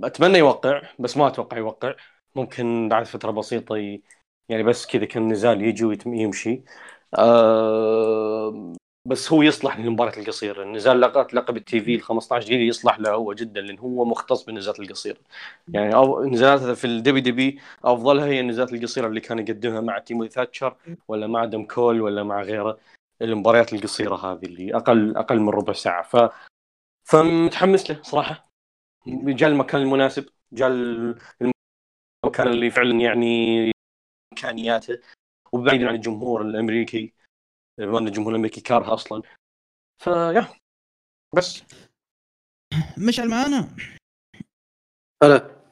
[0.03, 1.95] أتمنى يوقع بس ما أتوقع يوقع.
[2.35, 3.99] ممكن بعد فترة بسيطة.
[4.49, 6.63] يعني بس كذا كم نزال يجي ويمشي
[9.05, 13.11] بس هو يصلح للمباريات القصيره النزال لقب لقب التي في ال 15 جيل يصلح له
[13.11, 15.17] هو جدا لأن هو مختص بالنزالات القصيرة.
[15.67, 20.27] يعني أو نزالات في الدبي دبي أفضلها هي النزالات القصيرة اللي كان يقدمها مع تيمو
[20.27, 20.75] ثاتشر
[21.07, 22.79] ولا مع دم كول ولا مع غيره.
[23.21, 26.03] المباريات القصيرة هذه اللي أقل أقل من ربع ساعة.
[26.03, 26.31] ف
[27.03, 28.49] فمتحمس له صراحة.
[29.07, 33.71] جاء المكان المناسب جاء المكان اللي فعلا يعني
[34.33, 34.99] إمكانياته.
[35.51, 37.13] وبعيدا عن الجمهور الأمريكي.
[37.77, 39.21] بما ان الجمهور الامريكي كاره أصلا.
[40.03, 40.47] فيا
[41.35, 41.63] بس.
[43.07, 43.75] مشعل معانا؟
[45.23, 45.63] هلا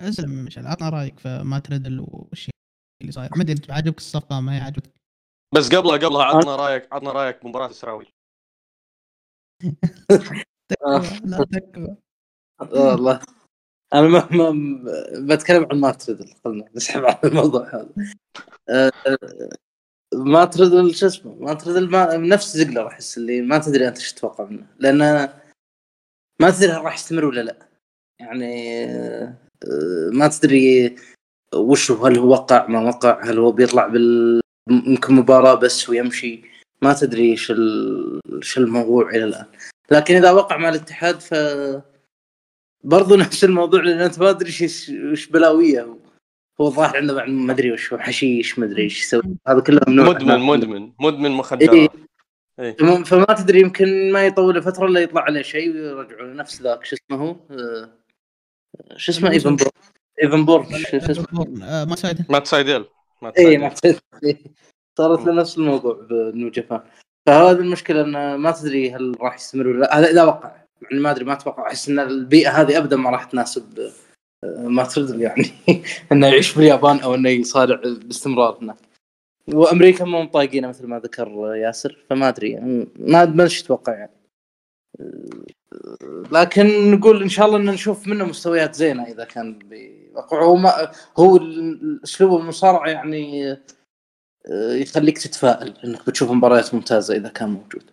[0.00, 2.54] اسمع مشعل عطنا رأيك في مات ريدل والشيء
[3.00, 3.30] اللي صاير.
[3.36, 5.00] ما أدري عجبك الصفقة ما هي عجبك؟
[5.54, 8.12] بس قبلها قبلها عطنا رأيك عطنا رأيك بمباراه السراويل
[11.24, 11.96] لا تكفى
[12.60, 13.22] والله.
[13.94, 17.94] أنا ما, ما بتكلم عن مارت ريدل خلنا نسحب على الموضوع هذا.
[18.68, 18.92] أه،
[20.14, 24.44] مات ريدل شو اسمه ما ما نفس زقلر احس اللي ما تدري أنت إيش تتوقع
[24.44, 24.66] منه.
[24.78, 25.28] لأن
[26.40, 27.68] ما تدري هل راح يستمر ولا لا.
[28.20, 29.36] يعني أه،
[30.12, 30.96] ما تدري
[31.54, 36.42] وش هل هو وقع ما وقع هل هو بيطلع بال ممكن مباراة بس ويمشي.
[36.82, 37.50] ما تدري إيش
[38.32, 39.46] إيش الموضوع إلى الآن.
[39.90, 41.34] لكن إذا وقع مع الاتحاد ف
[42.84, 45.96] برضو نفس الموضوع لأن أنت ما ادري إيش بلاوية
[46.60, 49.36] هو الظاهر عنده بعد ما أدري وش هو حشيش ما أدري إيش يسوي.
[49.48, 50.08] هذا كله ممنوع.
[50.08, 51.74] مدمن مدمن مدمن مخدرات.
[51.74, 51.88] إيه.
[52.60, 52.76] إيه.
[53.04, 56.84] فما تدري يمكن ما يطول فترة إلا يطلع عليه شيء ويرجعوا نفس ذاك.
[56.84, 57.90] شو اسمه هو؟ آه،
[58.96, 59.68] شو اسمه؟ إيفان بورن
[60.22, 61.46] إيفان بورن شو اسمه؟
[61.86, 62.24] مات سايدل.
[62.28, 62.84] مات سايدل
[63.38, 63.74] اي ما
[64.98, 66.80] صارت له نفس الموضوع بنيو جابان.
[67.26, 69.98] فهذه المشكلة انه ما تدري هل راح يستمر ولا لا.
[69.98, 70.56] هذا إذا وقع.
[70.82, 71.66] يعني ما أدري ما أتوقع.
[71.66, 73.90] أحس إن البيئة هذه ابدا ما راح تناسب
[74.44, 75.50] مات ريدل يعني.
[76.12, 78.76] إنه يعيش في اليابان أو إنه يصارع باستمرار هناك.
[79.54, 82.88] وأمريكا مو طايقينه مثل ما ذكر ياسر فما أدري يعني.
[82.98, 84.16] ما ما أتوقع يعني.
[86.32, 90.92] لكن نقول إن شاء الله إن نشوف منه مستويات زينة إذا كان بيوقع هو ما
[91.18, 91.36] هو
[92.04, 97.90] اسلوب المصارعة يعني آه، يخليك تتفائل إنك بتشوف مباريات ممتازة إذا كان موجود.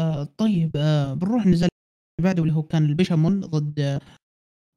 [0.00, 1.68] آه طيب آه بنروح اللي
[2.20, 4.00] بعده اللي هو كان البيشامون ضد آه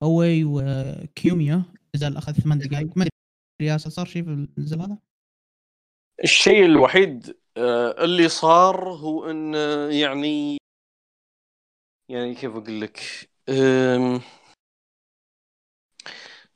[0.03, 1.63] اوي وكيوميا
[1.95, 2.97] نزال اخذ ثمان دقائق.
[2.97, 3.09] ما أدري
[3.61, 4.97] رياسه صار شيء في النزال هذا؟
[6.23, 9.53] الشيء الوحيد آه اللي صار هو إن
[9.91, 10.57] يعني
[12.09, 12.99] يعني كيف أقول لك؟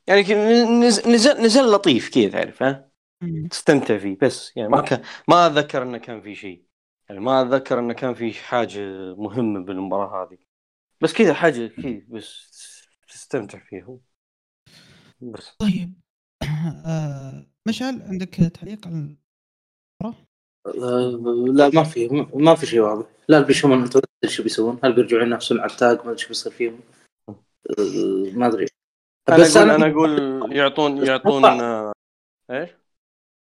[0.06, 0.22] يعني
[0.80, 2.90] نزل نزل لطيف كذا تعرف ها؟
[3.50, 6.64] تستمتع فيه بس يعني ما كان ما اتذكر إنه كان في شيء.
[7.08, 8.80] يعني ما اتذكر إنه كان في حاجة
[9.14, 10.38] مهمة بالمباراة هذه.
[11.04, 12.50] بس كذا حاجة كذا بس
[13.08, 13.98] تستمتع فيها.
[15.20, 15.56] بس.
[15.58, 15.94] طيب.
[16.86, 19.16] آه مشعل عندك تعليق على؟
[20.02, 21.20] آه
[21.54, 23.06] لا ما في ما في شيء واضح.
[23.28, 24.80] لا البيشومون انت شو بيسوون.
[24.84, 26.80] هل بيرجعون ينافسون على التاج؟ ما أدري شو بيصير فيهم.
[27.28, 27.34] آه
[28.32, 28.66] ما أدري.
[29.28, 31.44] أنا بس أقول أنا أقول يعطون يعطون
[32.50, 32.70] إيش؟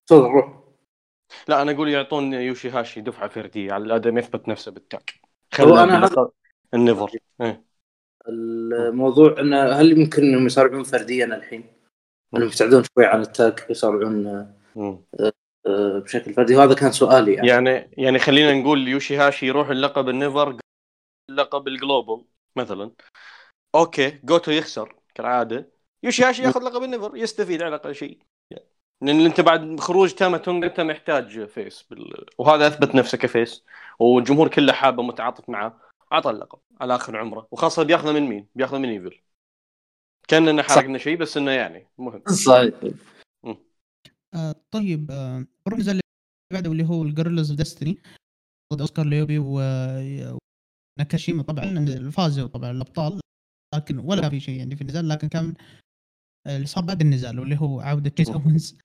[0.07, 0.65] تفضل روح.
[1.49, 5.15] لا أنا أقول يعطون يوشي هاشي دفعة فردية على الادم يثبت نفسه بال tag
[5.61, 6.31] هو أنا
[6.75, 7.11] ال NEVER.
[7.41, 7.65] إيه.
[8.29, 11.65] الموضوع انه هل يمكن إنهم يصارعون فرديا الحين؟
[12.35, 15.03] إنهم يبتعدون شوي عن ال tag يصارعون آه،
[15.67, 16.57] آه، بشكل فردي.
[16.57, 17.49] وهذا كان سؤالي يعني.
[17.49, 20.57] يعني, يعني خلينا نقول يوشي هاشي يروح اللقب ال NEVER
[21.31, 22.25] اللقب ال global
[22.57, 22.91] مثلا.
[23.75, 25.71] أوكي جوتو يخسر كالعادة.
[26.03, 28.19] يوشيهاشي ياخذ لقب ال NEVER يستفيد على الأقل شيء.
[29.03, 32.27] لأن أنت بعد خروج تاما تونغ انت محتاج فيس بال...
[32.39, 33.65] وهذا أثبت نفسه كفيس.
[33.99, 35.81] والجمهور كله حابة متعاطف معه.
[36.13, 37.49] اعطى اللقب على آخر عمره.
[37.51, 39.21] وخاصة بياخذه من مين؟ بياخذه من إيفل.
[40.29, 42.23] كأننا حرقنا شيء بس إنه يعني مهم.
[42.27, 42.75] صحيح.
[44.35, 46.01] آه طيب آه نروح اللي
[46.53, 47.99] بعده اللي هو الجورلز ديستني
[48.73, 49.61] ضد أوسكار ليوبي و
[50.99, 51.43] ناكاشيما.
[51.43, 53.21] طبعا فازوا طبعا الأبطال
[53.75, 55.55] لكن ولا كان في شيء يعني في النزال لكن كان
[56.47, 58.79] اللي صار بعد النزال واللي هو عودة تشيس أوينز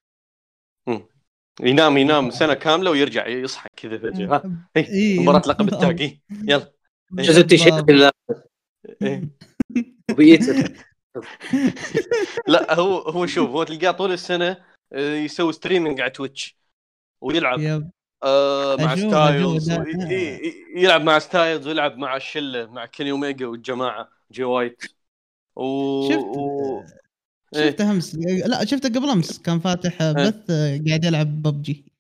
[1.62, 4.36] ينام ينام سنة كاملة ويرجع يصحى كذا فجأة.
[4.36, 6.74] ها إيه مباراة لقب ال tag يلا.
[7.22, 7.90] شفت التيشيرت
[9.02, 9.30] إيه.
[12.48, 14.58] لا هو هو شوف هو تلقاه طول السنة
[14.94, 16.58] آه، يسوي streaming على تويتش
[17.22, 17.92] ويلعب
[18.24, 19.72] آه مع ستايلز
[20.76, 24.84] يلعب مع ستايلز ويلعب مع الشله مع كيني اوميجا والجماعة جي وايت
[25.56, 26.10] و...
[26.10, 26.84] شفت و...
[27.56, 28.16] شفته أمس
[28.46, 30.12] لا شفته قبل أمس كان فاتح آه.
[30.12, 30.52] بث
[30.88, 31.86] قاعد يلعب ببجي.
[31.88, 31.93] آه،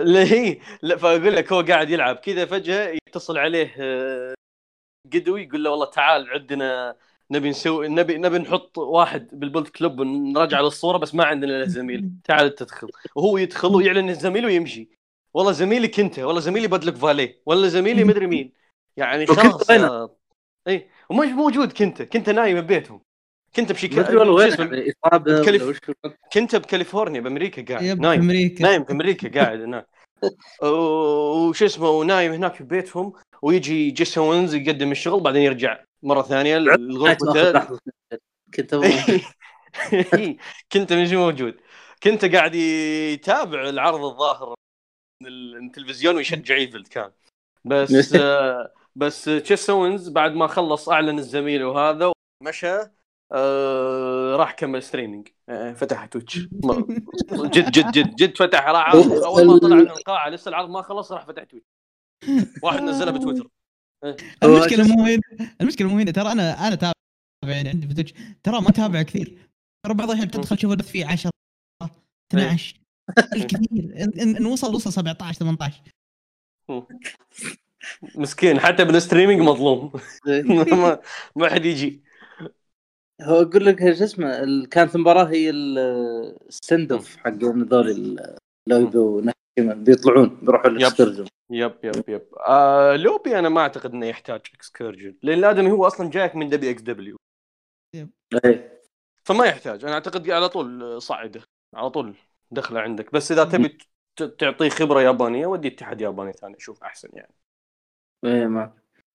[0.00, 4.34] اللي هي لا فأقول لك هو قاعد يلعب كذا فجأة يتصل عليه آه،
[5.12, 6.96] قدوي يقول له والله تعال عندنا
[7.30, 12.10] نبي نسوي نبي نبي نحط واحد بالبولت كلوب ونرجع للصورة بس ما عندنا له زميل.
[12.24, 12.88] تعال تدخل.
[13.16, 14.88] وهو يدخل ويعلن الزميل ويمشي
[15.34, 18.52] والله زميلك انت والله زميلي بدلك فاليه والله زميلي مدري مين.
[18.96, 20.16] يعني خلاص آه،
[20.68, 23.00] اي ومش موجود كنت كنت نايم ببيتهم.
[23.56, 25.76] كنت بشي ما أدري والله وين شو اسمه؟ إصابة ولا الكلف- وش
[26.32, 27.82] كنت بكاليفورنيا بأمريكا قاعد.
[27.84, 28.20] يب نايم.
[28.20, 29.86] أمريكا نايم في أمريكا قاعد هناك
[30.62, 33.12] وش اسمه ونايم هناك في بيتهم
[33.42, 37.78] ويجي جيسون وينز يقدم الشغل بعدين يرجع مرة ثانية لحظة.
[38.54, 38.74] كنت
[40.72, 41.56] كنت مش موجود.
[42.02, 44.54] كنت قاعد يتابع العرض الظاهر
[45.22, 47.10] من التلفزيون ويشجع ايفلد كان.
[47.64, 49.70] بس آه، بس تشيس
[50.08, 52.12] بعد ما خلص أعلن الزميل وهذا
[52.42, 52.78] ومشى
[53.32, 58.66] آه راح كمل ستريمينج آه فتح تويتش جد جد جد جد فتح.
[58.68, 61.66] راح اول ما طلع من القاعة لسه العرض ما خلص راح فتح تويتش
[62.62, 63.48] واحد نزلها بتويتر.
[64.44, 65.20] المشكلة مو هنا
[65.60, 66.10] المشكلة مو هنا.
[66.10, 66.92] ترى أنا أنا تابع
[67.44, 69.38] يعني عندي في تويتش ترى ما تابع كثير.
[69.86, 71.30] ترى بعض الأحيان تدخل تشوف البث فيه 10
[72.32, 72.80] 12
[73.34, 73.94] الكثير.
[73.96, 75.82] إن- إن إن وصل وصل 17 18
[78.16, 78.60] مسكين.
[78.60, 79.92] حتى بالستريمينج مظلوم.
[80.82, 81.00] ما
[81.36, 82.02] ما حد يجي.
[83.22, 85.78] هو أقول لك شو اسمه كانت المباراة هي ال-
[86.48, 88.16] السند اوف حق هذول
[88.68, 91.74] لوبي وناكيما بيطلعون بيروحوا الاكسكرجن يب.
[91.84, 96.36] يب يب آه لوبي أنا ما أعتقد إنه يحتاج اكسكيرجن لأن الادمي هو أصلا جايك
[96.36, 97.16] من دبليو إكس دبليو.
[99.24, 99.84] فما يحتاج.
[99.84, 101.40] أنا أعتقد على طول صعده
[101.74, 102.14] على طول
[102.50, 103.12] دخله عندك.
[103.12, 103.78] بس إذا تبي
[104.38, 107.34] تعطيه خبرة يابانية ودي اتحاد ياباني ثاني أشوف أحسن يعني.
[108.24, 108.72] إيه ما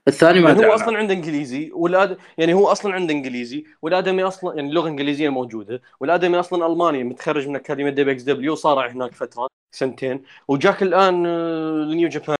[0.07, 0.71] الثاني ما يعني هو.
[0.71, 2.17] أصلا عنده إنجليزي والآد...
[2.37, 7.47] يعني هو أصلا عنده إنجليزي والآدمي أصلا يعني لغه انجليزيه موجودة والآدمي أصلا ألماني متخرج
[7.47, 12.35] من أكاديمية دبليو إكس دبليو صار هناك فترة سنتين وجاك الآن آه، لنيو جابان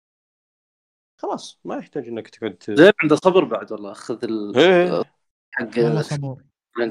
[1.16, 4.56] خلاص ما يحتاج إنك تقعد ت- زين عنده صبر بعد والله أخذ ال...
[4.56, 5.02] إيه.
[5.50, 5.68] حق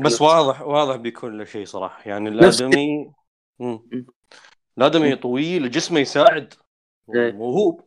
[0.01, 3.11] بس واضح واضح بيكون له شيء صراحة يعني الآدمي.
[4.77, 6.53] الآدمي طويل جسمه يساعد
[7.16, 7.32] إيه.
[7.32, 7.82] موهوب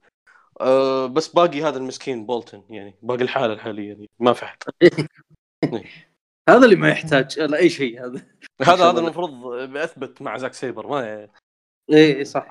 [0.61, 4.59] أه بس باقي هذا المسكين بولتن يعني باقي الحالة الحالية يعني ما في أحد.
[6.49, 8.27] هذا اللي ما يحتاج لا أي شيء هذا.
[8.63, 8.99] هذا هذا.
[9.01, 11.29] المفروض اثبت مع زاك سيبر ما اي
[11.91, 12.51] إيه، صح.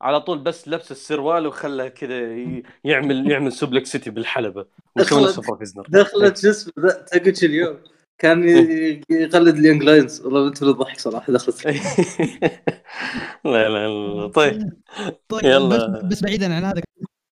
[0.00, 2.36] على طول بس لبس السروال وخله كذا
[2.84, 4.66] يعمل يعمل Suplex City بالحلبة.
[4.96, 5.86] دخلت- نفسه بروك ليزنر.
[5.88, 7.78] دخلت شو اسمه ذا- تاكوتش اليوم؟
[8.18, 8.48] كان
[9.10, 10.20] يقلد ال Young Lions.
[10.20, 11.66] والله انت الضحك صراحة دخلت.
[13.44, 14.72] لا لا لا طيب.
[15.28, 15.68] طيب يلا.
[15.68, 16.82] بس, بس بعيدا عن هذا.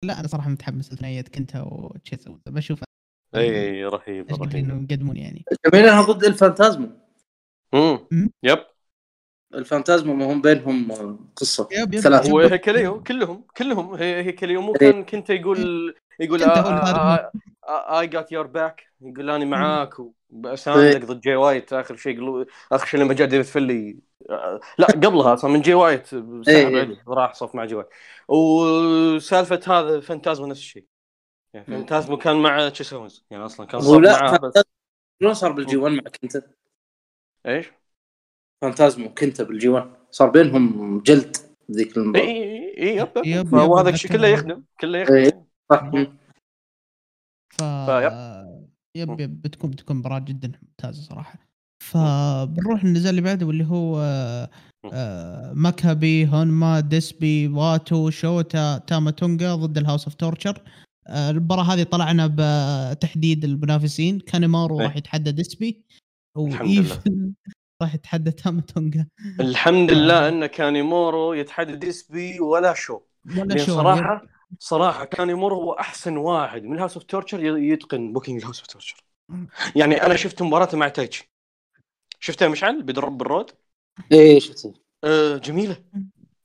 [0.04, 2.84] لا أنا صراحة متحمس لثنائيه كنتا وتشيز بشوف
[3.34, 4.56] إي رهيب رهيب.
[4.56, 5.44] إنهم يقدمون يعني.
[5.72, 6.90] جميل إنها ضد الفانتازما
[7.74, 8.30] مم.
[8.42, 8.58] yep.
[9.54, 10.88] الفانتازما ما هم بينهم
[11.36, 11.68] قصة.
[11.72, 12.00] yep yep.
[12.00, 12.32] ثلاثة.
[12.32, 13.94] هو هيكليو كلهم كلهم.
[13.94, 14.72] هي- هيكليو مو.
[14.72, 16.42] كان كنت يقول يقول
[17.68, 19.94] I got your back يقول اني معاك
[20.30, 23.98] وبساندك ضد جاي وايت آخر شيء آخر شيء لما جاء ديفيد فينلي
[24.78, 27.02] لا قبلها أصلا من جاي وايت سحب إيه.
[27.08, 27.88] راح صف مع جاي وايت
[28.28, 30.86] وسالفة هذا فانتازما نفس الشيء
[31.54, 31.76] يعني مم.
[31.76, 34.62] فانتازما كان مع تشيس اونز يعني أصلا كان صف معاه بس
[35.20, 36.42] شلون صار بال G 1 معك انت؟
[37.46, 37.72] إيش؟
[38.62, 41.36] فانتازما وكنتا بال G 1 صار بينهم جلد
[41.70, 44.12] ذيك إي المباراه إي إي yep yep, yep فهو yep, هذا الشيء.
[44.12, 45.46] كله يخدم كله يخدم إيه.
[45.70, 46.18] صح مم.
[47.58, 47.62] ف
[48.96, 51.49] yep yep بتكون بتكون مباراة جدا ممتازة صراحة
[51.82, 54.00] فبنروح للنزال اللي بعده واللي هو
[54.92, 60.62] آه، مكابي هونما ديسبي واتو شوتا تاما تونجا ضد ال House of Torture.
[61.08, 62.34] المباراة هذه طلعنا
[62.92, 64.20] بتحديد المنافسين.
[64.20, 64.86] كانيمارو إيه.
[64.86, 65.84] راح يتحدى ديسبي
[66.36, 67.32] وايفل
[67.82, 69.06] راح يتحدى تاما تونجا
[69.40, 73.00] الحمد لله إن كانيمورو يتحدى ديسبي ولا شو.
[73.38, 74.26] ولا شو صراحة
[74.58, 79.04] صراحة كانيمورو هو أحسن واحد من House of Torture يتقن booking ال House of Torture.
[79.76, 81.29] يعني أنا شفت مباراته مع تايتشي.
[82.20, 83.50] شفتها مشعل بيضرب بال rod
[84.12, 84.74] إيه شفته
[85.04, 85.76] آه جميلة.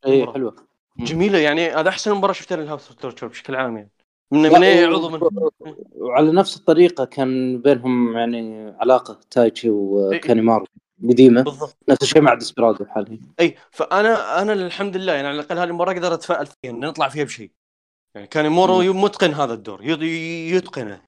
[0.06, 0.34] إيه.
[0.34, 0.56] حلوة.
[0.98, 3.92] جميلة يعني هذا أحسن مباراه شفتها لل House of Torture بشكل عام يعني.
[4.32, 5.20] من من عضو من
[5.96, 9.74] وعلى نفس الطريقة كان بينهم يعني علاقة تايتشي إيه.
[9.74, 10.66] وكانيمارو
[11.10, 11.42] قديمة.
[11.42, 11.78] بالضبط.
[11.90, 13.20] نفس الشيء مع ديسبرادو حاليا.
[13.40, 17.10] إي فأنا أنا الحمد لله يعني على الأقل هذه المباراه أقدر أتفائل فيها ان نطلع
[17.10, 17.52] فيها بشيء.
[18.16, 21.02] يعني كانيمورو متقن هذا الدور يتقنه.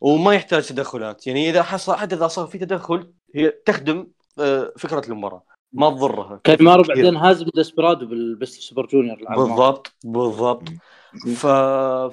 [0.00, 1.26] وما يحتاج تدخلات.
[1.26, 4.06] يعني إذا حصل حتى إذا صار في تدخل هي تخدم
[4.38, 5.42] آه، فكرة المباراة.
[5.72, 6.40] ما تضرها.
[6.44, 9.18] كانيمارو بعدين هازم ديسبرادو بال Best Super Junior.
[9.36, 10.68] بالضبط بالضبط.
[11.36, 11.46] ف...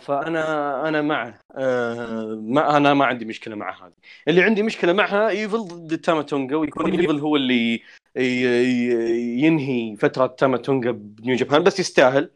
[0.05, 2.39] فأنا أنا معه آه...
[2.41, 3.93] ما أنا ما عندي مشكلة مع هذه.
[4.27, 7.81] اللي عندي مشكلة معها إيفل ضد تاماتونجا ويكون إيفل هو اللي ي...
[8.17, 9.41] ي...
[9.43, 12.29] ينهي فترة تاماتونجا ب New Japan بس يستاهل.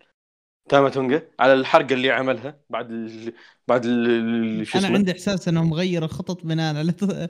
[0.70, 3.34] تاماتونجا على الحرقة اللي عملها بعد ال...
[3.68, 4.68] بعد ال...
[4.68, 7.28] شو أنا اسمه؟ عندي إحساس إنه مغير الخطط بناء على التصريح.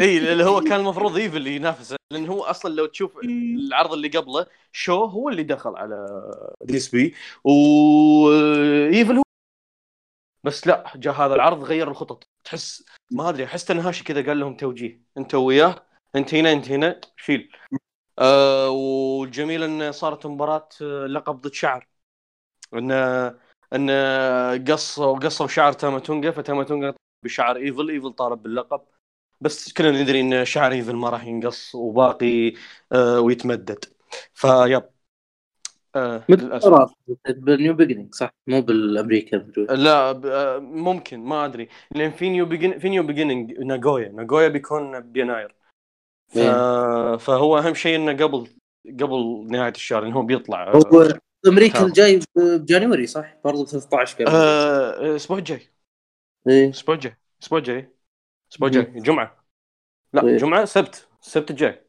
[0.00, 0.32] إي.
[0.32, 4.46] اللي هو كان المفروض إيفل اللي ينافسه لأن هو أصلا لو تشوف العرض اللي قبله
[4.72, 6.06] شو هو اللي دخل على
[6.64, 7.14] ديسبي
[7.44, 9.22] وايفل هو.
[10.44, 12.24] بس لا جاء هذا العرض غير الخطط.
[12.44, 15.02] تحس ما أدري أحس تاناهاشي كذا قال لهم توجيه.
[15.18, 15.86] أنت وياه
[16.16, 17.50] أنت هنا أنت هنا شيل.
[18.20, 21.88] آه والجميل انه صارت مباراة آه، لقب ضد شعر.
[22.74, 22.90] إن
[23.72, 23.90] إن
[24.68, 28.80] قصوا قصوا شعر تاماتونجا فتاماتونجا بشعر إيفل إيفل طالب باللقب.
[29.40, 32.54] بس كلنا ندري إن شعر إيفل ما راح ينقص وباقي
[32.92, 33.84] آه ويتمدد.
[34.34, 34.82] ف yep.
[35.96, 36.24] آه
[37.28, 39.36] بال New Beginning صح؟ مو بالأمريكا
[39.70, 41.68] لا ب- آه، ممكن ما أدري.
[41.90, 44.08] لأن في New Begin في New Beginning ناغويا.
[44.08, 45.54] ناغويا بيكون بيناير.
[47.18, 48.48] فهو أهم شيء إنه قبل
[49.00, 50.72] قبل نهاية الشهر لأنه هو بيطلع.
[50.72, 51.08] هو
[51.46, 51.86] أمريكا.
[51.86, 55.68] الجاي ب January صح؟ برضه 13 كان آه، الأسبوع الجاي.
[56.48, 56.64] إيه.
[56.66, 57.16] الأسبوع الجاي.
[57.38, 57.92] الأسبوع الجاي.
[58.48, 58.76] الأسبوع مم.
[58.76, 59.00] الجاي.
[59.00, 59.44] جمعة.
[60.12, 60.36] لا طيب.
[60.36, 61.08] جمعة سبت.
[61.22, 61.82] السبت الجاي.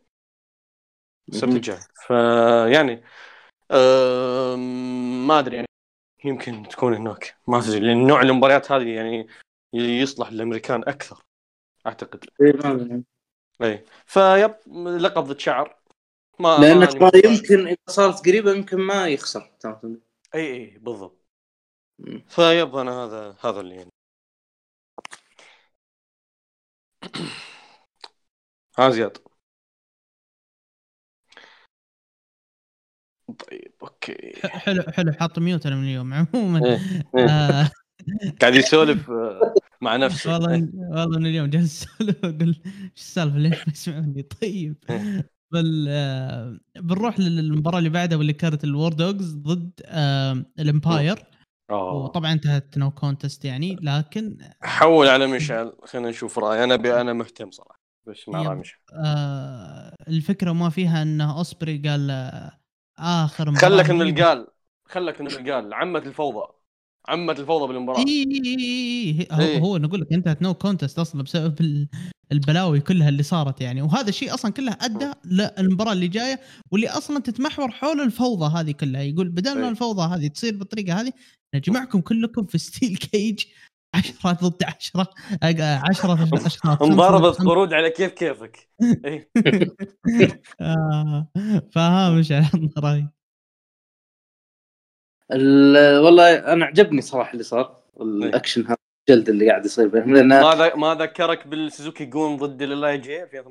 [1.30, 1.56] السبت مم.
[1.56, 1.80] الجاي.
[2.08, 3.03] فيعني
[5.28, 5.68] ما أدري يعني.
[6.26, 7.36] يمكن تكون هناك.
[7.48, 9.28] ما أدري لأن نوع المباريات هذه يعني
[9.74, 11.22] يصلح للأمريكان أكثر.
[11.88, 12.26] أعتقد.
[12.42, 13.02] إيه،.
[13.64, 15.81] اي فيب لقب ضد شعر.
[16.40, 19.51] ما لأن ما ترى يمكن إذا صارت قريبة يمكن ما يخسر.
[20.35, 21.25] اي اي بالضبط.
[21.99, 22.23] مم.
[22.27, 23.91] ف yep أنا هذا هذا اللي يعني.
[28.77, 29.17] ها زياد.
[33.40, 34.31] طيب أوكي.
[34.43, 36.65] حلو حلو حاط mute أنا من اليوم عموما.
[36.65, 36.80] إيه،
[37.17, 37.30] إيه.
[37.30, 37.72] آه.
[38.41, 40.69] قاعد يسولف آه، مع نفسه والله.
[40.74, 44.76] والله من اليوم جالس أسولف أقول إيش السالفة؟ ليش ما يسمعوني؟ طيب.
[45.51, 51.19] بل آه بنروح للمباراة اللي بعدها واللي كانت ال War Dogs ضد آه ال Empire
[51.69, 51.93] آه.
[51.93, 57.14] وطبعا انتهت no contest يعني لكن حول على مشعل خلينا نشوف راي أنا بي أنا
[57.14, 58.42] مهتم صراحة بس مع.
[58.42, 62.51] رأي مشعل آه الفكرة ما فيها انه اوسبري قال آه،
[63.00, 64.48] آخر خلك من القال
[64.85, 65.74] خلك من القال.
[65.74, 66.53] عمة الفوضى.
[67.07, 67.99] عمة الفوضى بالمباراة.
[67.99, 69.65] اي اي اي هو.
[69.65, 71.88] هو نقول لك انتهت no contest أصلا بسبب ال-
[72.31, 73.81] البلاوي كلها اللي صارت يعني.
[73.81, 76.39] وهذا الشيء أصلا كله أدى للمباراة اللي جاية
[76.71, 79.01] واللي أصلا تتمحور حول الفوضى هذه كلها.
[79.01, 79.69] يقول بدل ما إيه.
[79.69, 81.11] الفوضى هذه تصير بالطريقة هذه
[81.55, 83.40] نجمعكم كلكم في steel cage
[83.95, 85.07] 10 ضد 10
[85.43, 88.69] 10 اشخاص مضاربة خمسة ضد قرود على كيف كيفك.
[89.05, 89.31] إيه.
[90.61, 91.27] آه،
[91.71, 92.09] فها
[96.03, 98.76] والله أنا عجبني صراحة اللي صار الأكشن هذا
[99.10, 103.43] الجلد اللي قاعد يصير بينهم لأن ما ما ذكرك بالسوزوكي جون ضد LIJ في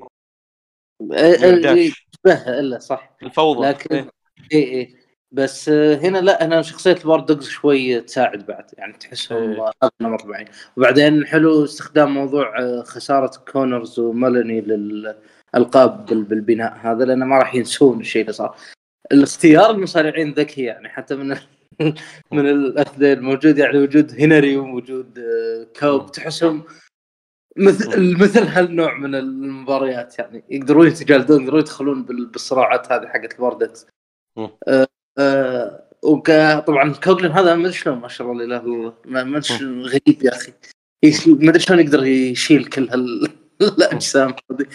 [1.11, 3.15] إيه، يشبهها إلا صح.
[3.23, 3.67] الفوضى.
[3.67, 4.09] لكن إيه.
[4.53, 4.95] اي اي
[5.31, 9.71] بس آه، هنا لا هنا شخصية ال War Dogs شوي تساعد بعد يعني تحسهم إيه.
[9.83, 17.05] هذا نمط معين وبعدين حلو استخدام موضوع آه، خسارة كونرز ومولوني للالقاب بال- بالبناء هذا
[17.05, 18.55] لأنه ما راح ينسون الشيء اللي صار.
[19.11, 21.37] الاختيار المصارعين ذكي يعني حتى من
[22.31, 26.63] من الاثنين موجود يعني وجود هيناري ووجود آه، كوب تحسهم
[27.57, 33.39] مثل مثل هالنوع من المباريات يعني يقدرون يتجلدون يقدرون يدخلون بال- بالصراعات هذه حقت
[34.37, 34.49] مم.
[34.67, 38.93] آه آه وطبعا كوغلن هذا ما أدري شلون ما شاء الله لا إله إلا الله
[39.05, 40.53] ما أدري شلون غريب يا أخي.
[41.27, 43.27] ما أدري شلون يقدر يشيل كل هال
[43.77, 44.65] الأجسام هذه.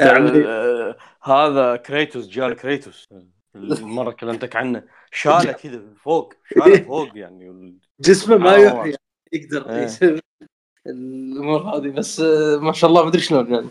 [0.00, 3.08] يعني- هذا كريتوس جال كريتوس.
[3.56, 4.82] المرة كلمتك عنه.
[5.10, 7.48] شالة كذا فوق شالة فوق يعني.
[7.48, 8.76] وال- جسمه ما يوحي.
[8.76, 8.96] يعني
[9.32, 9.84] يقدر إيه.
[9.84, 10.20] يسوي
[10.86, 11.88] الأمور هذه.
[11.88, 13.68] بس آه، ما شاء الله ما أدري شلون يعني.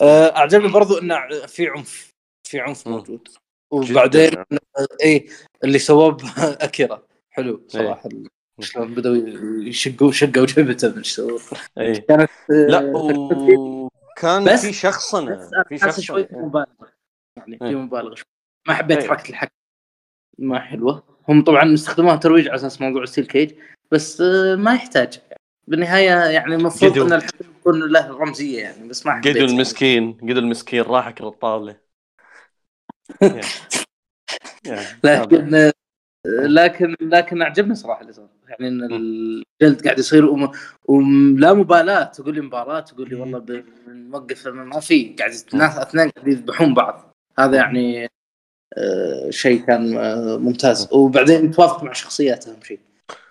[0.00, 2.14] آه، أعجبني برضو انه في عنف
[2.48, 2.88] في عنف.
[2.88, 3.28] موجود.
[3.70, 4.46] وبعدين آه،
[5.04, 5.28] اي
[5.64, 6.16] اللي سواه
[6.66, 7.02] أكيرا.
[7.30, 7.64] حلو.
[7.68, 8.08] صراحة
[8.60, 9.16] شلون بدأوا
[9.62, 10.46] يشقوا شقوا
[10.98, 11.38] إيش سووا
[11.78, 11.92] إيه.
[11.92, 16.92] كانت آه، لا وكان في شخصنة في حاسس شوي شخصنه مبالغة.
[17.36, 17.74] يعني في إيه.
[17.74, 18.33] مبالغة شوي.
[18.68, 19.08] ما حبيت إيه.
[19.08, 19.50] حركة الحكم.
[20.38, 21.02] ما حلوة.
[21.28, 23.52] هم طبعا استخدموها ترويج على أساس موضوع steel cage
[23.92, 25.20] بس آه، ما يحتاج.
[25.68, 26.98] بالنهاية يعني المفروض.
[26.98, 31.24] إن الحكم يكون له رمزية يعني بس ما حبيت قدو المسكين قدو المسكين راح اكل
[31.26, 31.76] الطاوله
[33.22, 33.40] يعني-
[34.66, 35.72] يعني لكن آه،
[36.26, 38.28] لكن لكن أعجبني صراحة اللي صار.
[38.48, 40.50] يعني إن الجلد قاعد يصير وم-
[40.84, 42.04] ولا مبالاة.
[42.04, 47.14] تقول لي مباراة تقول لي والله بنوقف ما في قاعد الناس اثنين قاعد يذبحون بعض.
[47.38, 48.08] هذا يعني
[49.30, 52.80] شيء كان آه، ممتاز وبعدين توافق مع شخصياته أهم شيء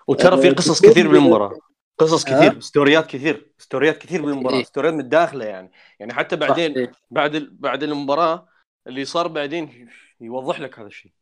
[0.06, 1.58] وترى في آه، قصص كثير بالمباراة
[1.98, 4.64] قصص؟ كثير ستوريات كثير ستوريات كثير بالمباراة إيه.
[4.64, 6.92] ستوريات متداخله يعني يعني حتى بعدين إيه.
[7.10, 8.48] بعد بعد المباراة
[8.86, 9.88] اللي صار بعدين
[10.20, 11.12] يوضح لك هذا الشيء.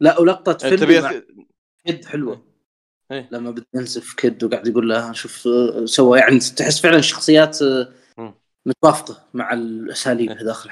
[0.00, 1.22] لا ولقطة فيلم مع أث-
[1.86, 2.44] كيد حلوة
[3.10, 3.28] إيه.
[3.32, 8.34] لما بده ينسف كيد وقاعد يقول له شوف آه، سوى يعني تحس فعلا الشخصيات آه،.
[8.66, 10.44] متوافقة مع الأساليب إيه.
[10.44, 10.70] داخل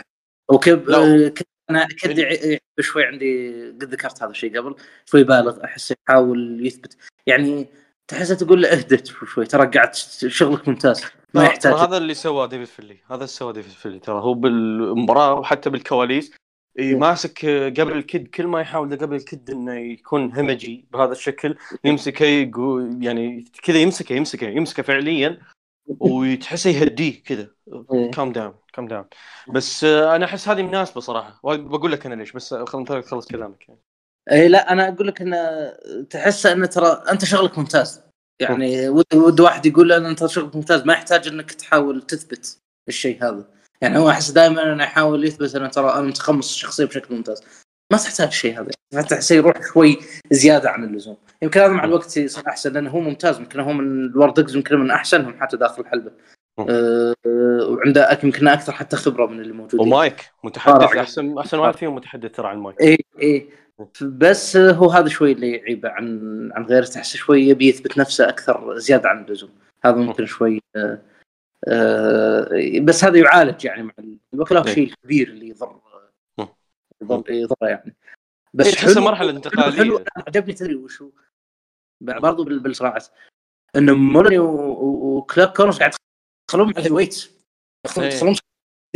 [0.89, 0.97] لا.
[1.27, 1.33] آه،
[1.71, 4.75] أنا كيد يع- يعيب شوي عندي قد ذكرت هذا الشيء قبل
[5.07, 6.97] شوي بالغ أحس يحاول يثبت.
[7.27, 7.67] يعني
[8.09, 11.05] تحسها تقول له اهدى شوي ترى قاعد شغلك ممتاز
[11.35, 12.97] ما يحتاج هذا اللي سواه ديفيد فينلي.
[13.07, 16.33] هذا اللي سواه ديفيد فينلي ترى هو بالمباراة وحتى بالكواليس
[16.79, 22.25] ي- ماسك قيب الكيد كل ما يحاول قيب الكيد إنه يكون همجي بهذا الشكل يمسكه
[22.25, 25.39] يقول يعني كذا يمسكه يمسكه يمسكه فعليا.
[26.01, 27.49] وتحسه يهديه كذا.
[28.13, 29.05] calm down calm down
[29.55, 31.41] بس آه، أنا أحس هذه مناسبة صراحة.
[31.45, 33.81] بقول لك أنا ليش بس خلينا تخلص كلامك يعني.
[34.33, 35.71] اي لا أنا أقول لك انه
[36.11, 38.03] تحس انه ترى أنت شغلك ممتاز.
[38.41, 43.25] يعني ود ود واحد يقول له أنت شغلك ممتاز ما يحتاج إنك تحاول تثبت الشيء
[43.25, 43.45] هذا.
[43.81, 47.43] يعني هو أحس دائما إنه يحاول يثبت إنه ترى أنا متقمص الشخصية بشكل ممتاز.
[47.93, 48.71] ما تحتاج الشيء هذا.
[48.97, 49.99] حتى تحسه يروح شوي
[50.31, 51.17] زيادة عن اللزوم.
[51.43, 54.91] يمكن هذا مع الوقت يصير أحسن لأنه هو ممتاز يمكن هو من الوردقز يمكن من
[54.91, 56.13] أحسنهم حتى داخل الحلبة.
[56.59, 61.01] أه وعنده يمكن أكثر حتى خبرة من اللي موجودين ومايك متحدث صراحة.
[61.01, 63.49] أحسن أحسن واحد فيهم متحدث ترى عن المايك اي اي
[64.03, 68.79] بس هو هذا شوي اللي يعيبه عن عن غيره تحس شوي يبي يثبت نفسه أكثر
[68.79, 69.51] زيادة عن اللزوم
[69.85, 70.99] هذا ممكن شوي آه
[71.69, 72.49] آه
[72.81, 73.93] بس هذا يعالج يعني مع
[74.35, 74.75] الوقت له إيه.
[74.75, 75.81] شيء كبير اللي يضر.
[77.03, 78.11] يضر يضره يعني إيه،
[78.55, 79.77] بس انتقالية.
[79.77, 81.11] حلو أنا عجبني تدري وشو
[82.01, 83.07] برضو بال- بالصراعات
[83.77, 85.95] إنه مولني وكلاب كونرز قاعد
[86.51, 87.31] يدخلون مع الهيد ويت
[87.99, 88.05] إيه.
[88.05, 88.37] يدخلون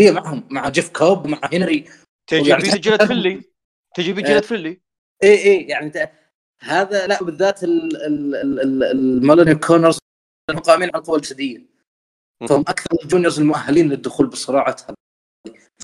[0.00, 1.84] معهم مع جيف كوب مع هنري.
[2.30, 3.42] تجي في رجاله فيلي.
[3.96, 4.12] تجي.
[4.12, 4.80] برجاله فيلي.
[5.22, 6.10] اي اي يعني ت-
[6.60, 9.98] هذا لا بالذات ال- ال- ال- ال- المولني كونرز
[10.50, 11.66] هم قائمين على القوى الجسديه
[12.48, 14.94] فهم أكثر الجونيورز المؤهلين للدخول بالصراعات هذه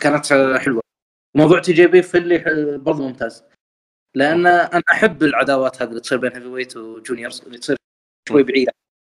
[0.00, 0.26] كانت
[0.58, 0.82] حلوة.
[1.36, 3.44] موضوع TJP في اللي آه، برضه ممتاز.
[4.14, 7.76] لأن أنا أحب العداوات هذه اللي تصير بين heavyweight و juniors اللي تصير
[8.28, 8.72] شوي بعيدة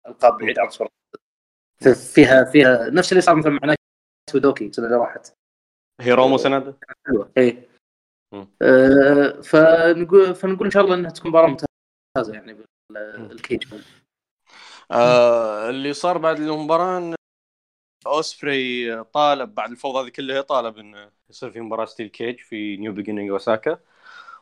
[0.08, 0.90] القاب بعيد عن الصورة.
[2.14, 3.80] فيها فيها نفس اللي صار مثلا مع نايت
[4.36, 5.34] ودوكي السنة اللي راحت.
[6.02, 7.68] هيرومو سنادا حلوة اي.
[8.62, 12.58] آه فنقول فنقول إن شاء الله إنها تكون مباراة ممتازة يعني
[12.90, 13.74] بال cage
[14.92, 17.16] آه اللي صار بعد المباراة إن
[18.06, 22.94] اوسبري طالب بعد الفوضى هذه كلها طالب إنه يصير في مباراة steel cage في New
[22.94, 23.80] Beginning اوساكا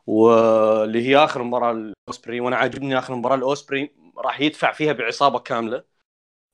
[0.07, 5.83] واللي هي آخر مباراة الاوسبري وأنا عاجبني آخر مباراة الاوسبري راح يدفع فيها بعصابة كاملة.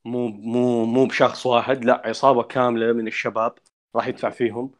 [0.05, 3.53] مو مو مو بشخص واحد لا عصابة كاملة من الشباب
[3.95, 4.71] راح يدفع فيهم.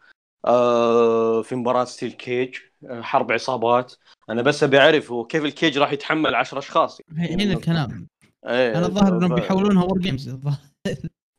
[0.45, 2.56] آه في مباراة steel cage
[2.89, 3.93] حرب عصابات.
[4.29, 8.07] أنا بس أبي أعرف هو كيف ال cage راح يتحمل 10 أشخاص؟ هنا الكلام.
[8.47, 10.30] إيه أنا الظاهر انهم بيحولونها WarGames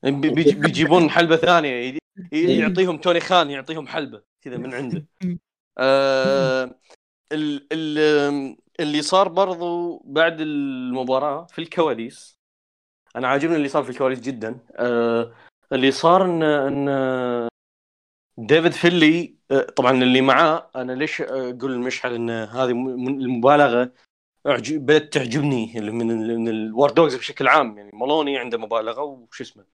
[0.03, 1.71] بي- بيجي- بيجيبون حلبة ثانية.
[2.33, 2.61] إيه.
[2.61, 5.07] يعطيهم توني خان يعطيهم حلبة كذا من عنده.
[5.79, 6.75] آه
[7.33, 12.39] اللي صار برضو بعد المباراة في الكواليس.
[13.17, 14.59] أنا عاجبني اللي صار في الكواليس جدا.
[14.77, 15.35] آه
[15.73, 17.49] اللي صار إن إن
[18.39, 23.93] ديفيد فينلي آه، طبعا اللي معاه أنا ليش أقول المشعل إن هذه المبالغة
[24.45, 27.79] بدات تعجبني من من ال War Dogs بشكل عام.
[27.79, 29.65] يعني مالوني عنده مبالغة وش اسمه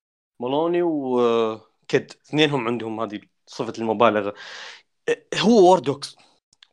[0.40, 4.34] مالوني وكيد اثنينهم عندهم هذه صفة المبالغة.
[5.34, 6.16] هو War Dogs.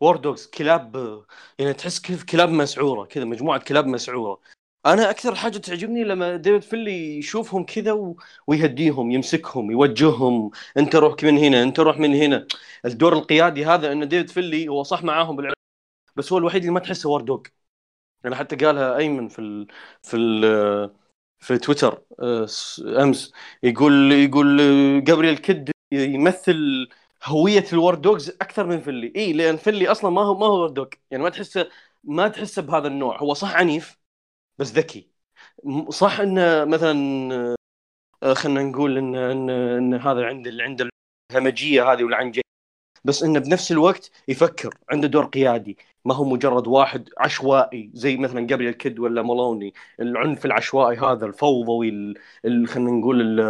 [0.01, 0.95] War Dogs كلاب
[1.59, 4.41] يعني تحس كيف كلاب مسعورة كذا مجموعة كلاب مسعورة.
[4.85, 8.17] أنا أكثر حاجة تعجبني لما ديفيد فينلي يشوفهم كذا و...
[8.47, 10.51] ويهديهم يمسكهم يوجههم.
[10.77, 12.47] أنت روح من هنا أنت روح من هنا.
[12.85, 15.57] الدور القيادي هذا إن ديفيد فينلي هو صح معاهم بالعلاقة
[16.15, 17.47] بس هو الوحيد اللي ما تحسه War Dog
[18.23, 19.67] يعني حتى قالها أيمن في ال...
[20.03, 20.91] في ال...
[21.39, 22.47] في تويتر آه،
[23.03, 23.33] أمس.
[23.63, 26.89] يقول يقول آه، جابرييل كيد يمثل
[27.25, 30.61] هوية ال War Dogs أكثر من فينلي إي لأن فينلي أصلا ما هو ما هو
[30.61, 31.69] War Dog يعني ما تحسه
[32.03, 33.17] ما تحسه بهذا النوع.
[33.19, 33.97] هو صح عنيف
[34.59, 35.11] بس ذكي.
[35.91, 37.55] صح إنه مثلا
[38.23, 40.89] آه، خلينا نقول ان ان, إن هذا عنده عنده
[41.31, 42.41] الهمجية هذه والعنجهيه
[43.05, 45.77] بس إنه بنفس الوقت يفكر عنده دور قيادي.
[46.05, 51.89] ما هو مجرد واحد عشوائي زي مثلا جابرييل كيد ولا مالوني العنف العشوائي هذا الفوضوي
[51.89, 53.41] ال- ال- خلينا نقول ال-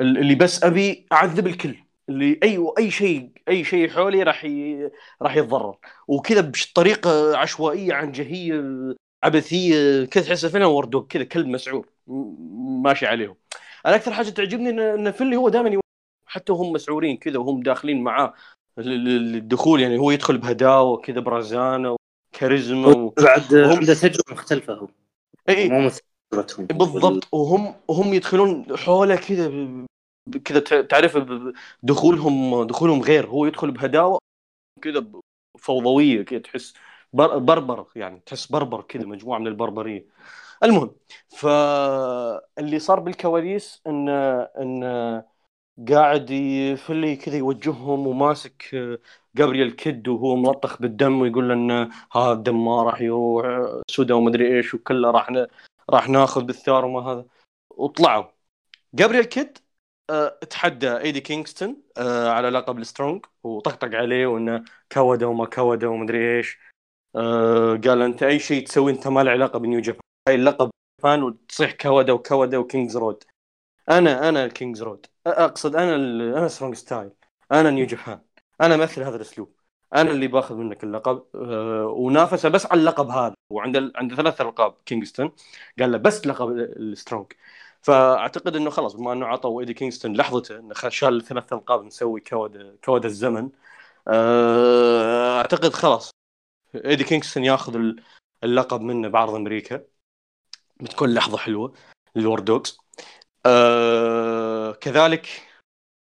[0.00, 1.76] ال- اللي بس أبي أعذب الكل.
[2.08, 4.90] اللي اي اي شيء اي شيء حولي راح ي...
[5.22, 5.76] راح يتضرر
[6.08, 8.62] وكذا بطريقه عشوائيه عنجهيه
[9.24, 11.88] عبثيه كذا تحسه فعلا وردوق كذا كلب مسعور
[12.82, 13.36] ماشي عليهم
[13.86, 15.80] أنا أكثر حاجة تعجبني ان ان فيلي هو دائما.
[16.26, 18.34] حتى وهم مسعورين كذا وهم داخلين معاه
[18.78, 21.96] الدخول يعني هو يدخل بهداوه كذا برزانه
[22.34, 23.08] وكاريزما و...
[23.08, 24.88] بعد عنده تجربه مختلفه هو
[25.48, 26.02] اي مو مثل.
[26.58, 29.48] بالضبط وهم وهم يدخلون حوله كذا
[30.44, 31.18] كذا تعرف
[31.82, 34.18] دخولهم دخولهم غير هو يدخل بهداوة
[34.82, 35.06] كذا
[35.58, 36.74] فوضوية كذا تحس
[37.12, 40.06] بر- بربر يعني تحس بربر كذا مجموعة من البربرية
[40.64, 40.94] المهم
[41.28, 45.22] فاللي صار بالكواليس إن إن
[45.88, 48.76] قاعد فينلي كذا يوجههم وماسك
[49.36, 51.70] جابرييل كيد وهو ملطخ بالدم ويقول إن
[52.12, 53.46] هذا الدم ما راح يروح
[53.90, 55.30] سودا ومدري إيش وكله راح.
[55.90, 57.24] راح ناخذ بالثار وما هذا
[57.70, 58.24] وطلعوا
[58.94, 59.58] جابرييل كيد
[60.50, 66.36] تحدى إيدي كينغستون آه، على لقب ال STRONG وطقطق عليه وإنه كوادا وما كوادا ومدري
[66.36, 66.58] إيش.
[67.16, 70.70] آه، قال أنت أي شيء تسوي أنت ما له علاقة بنيو جابان هاي اللقب
[71.02, 73.24] فان وتصيح كوادا وكوادا و King's Road.
[73.90, 75.06] أنا أنا ال King's Road.
[75.26, 75.94] أقصد أنا
[76.38, 77.10] أنا strong style.
[77.52, 78.20] أنا نيو جابان
[78.60, 79.56] أنا مثل هذا الأسلوب.
[79.94, 81.24] أنا اللي باخذ منك اللقب.
[81.34, 83.34] أه ونافسه بس على اللقب هذا.
[83.50, 85.32] وعنده عنده ثلاث ألقاب كينغستون.
[85.78, 87.32] قال له بس لقب ال- ال STRONG
[87.86, 92.78] فأعتقد إنه خلاص بما إنه عطوا إيدي كينغستون لحظته إنه شال ثلاث ألقاب نسوي كود
[92.84, 93.50] كود الزمن
[94.08, 96.10] أه أعتقد خلاص.
[96.74, 98.02] إيدي كينغستون ياخذ ال-
[98.44, 99.84] اللقب منه بعرض أمريكا
[100.80, 101.74] بتكون لحظة حلوة
[102.16, 102.78] لل War Dogs.
[103.46, 105.26] آه كذلك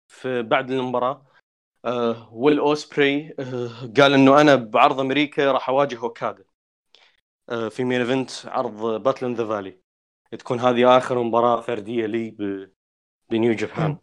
[0.08, 1.26] في بعد المباراة
[1.86, 6.46] آه ويل أوسبري آه قال إنه أنا بعرض أمريكا راح أواجه أوكادا.
[7.50, 9.85] آه في main event عرض Battle in the Valley.
[10.36, 12.70] تكون هذه آخر مباراة فردية لي ب...
[13.30, 13.98] ب New Japan.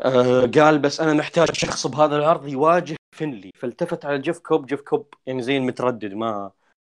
[0.00, 3.50] آه قال بس أنا محتاج شخص بهذا العرض يواجه فينلي.
[3.56, 6.50] فالتفت على جيف كوب جيف كوب يعني زي المتردد ما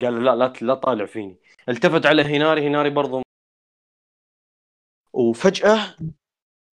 [0.02, 1.36] قال لا لا لا طالع فيني.
[1.68, 3.23] التفت على هيناري هيناري برضو
[5.12, 5.97] وفجأة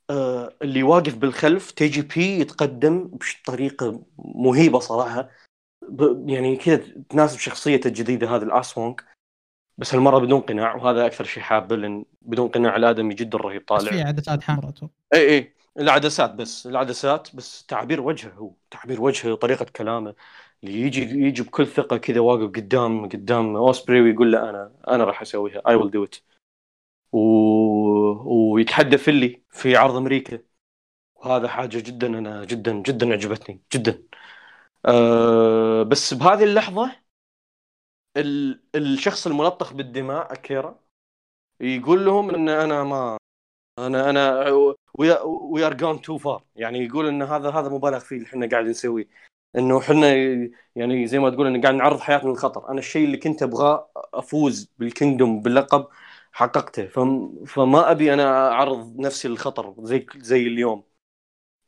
[0.10, 3.12] آه اللي واقف بالخلف TJP يتقدم
[3.44, 5.30] بطريقة مهيبة صراحة.
[5.90, 9.06] ب- يعني كذا تناسب شخصيته الجديدة هذا ال Aswang
[9.78, 13.84] بس هالمرة بدون قناع وهذا أكثر شيء حابه لأن بدون قناع الآدمي جدا رهيب بس
[13.84, 15.56] طالع في عدسات حمراء أتوقع إي إي.
[15.80, 20.16] العدسات بس العدسات بس تعبير وجهه هو تعبير وجهه طريقة كلامه.
[20.64, 25.22] اللي يجي يجي بكل ثقة كذا واقف قدام قدام أوسبري ويقول له أنا أنا راح
[25.22, 26.16] أسويها I will do it.
[28.26, 30.40] ويتحدى فينلي في عرض أمريكا.
[31.16, 34.04] وهذا حاجة جدا أنا جدا جدا عجبتني جدا.
[34.86, 37.05] أه بس بهذه اللحظة
[38.18, 38.61] ال...
[38.76, 40.80] الشخص الملطخ بالدماء أكيرا
[41.60, 43.18] يقول لهم إن أنا ما
[43.80, 44.50] أنا أنا
[45.00, 48.66] we are gone too far يعني يقول إن هذا هذا مبالغ فيه اللي إحنا قاعد
[48.66, 49.08] نسويه.
[49.58, 50.14] إنه إحنا
[50.76, 52.69] يعني زي ما تقول إن قاعد نعرض حياتنا للخطر.
[52.69, 55.88] أنا الشيء اللي كنت أبغاه أفوز بال Kingdom باللقب
[56.32, 56.88] حققته.
[56.88, 60.84] فم فما أبي أنا أعرض نفسي للخطر زي زي اليوم.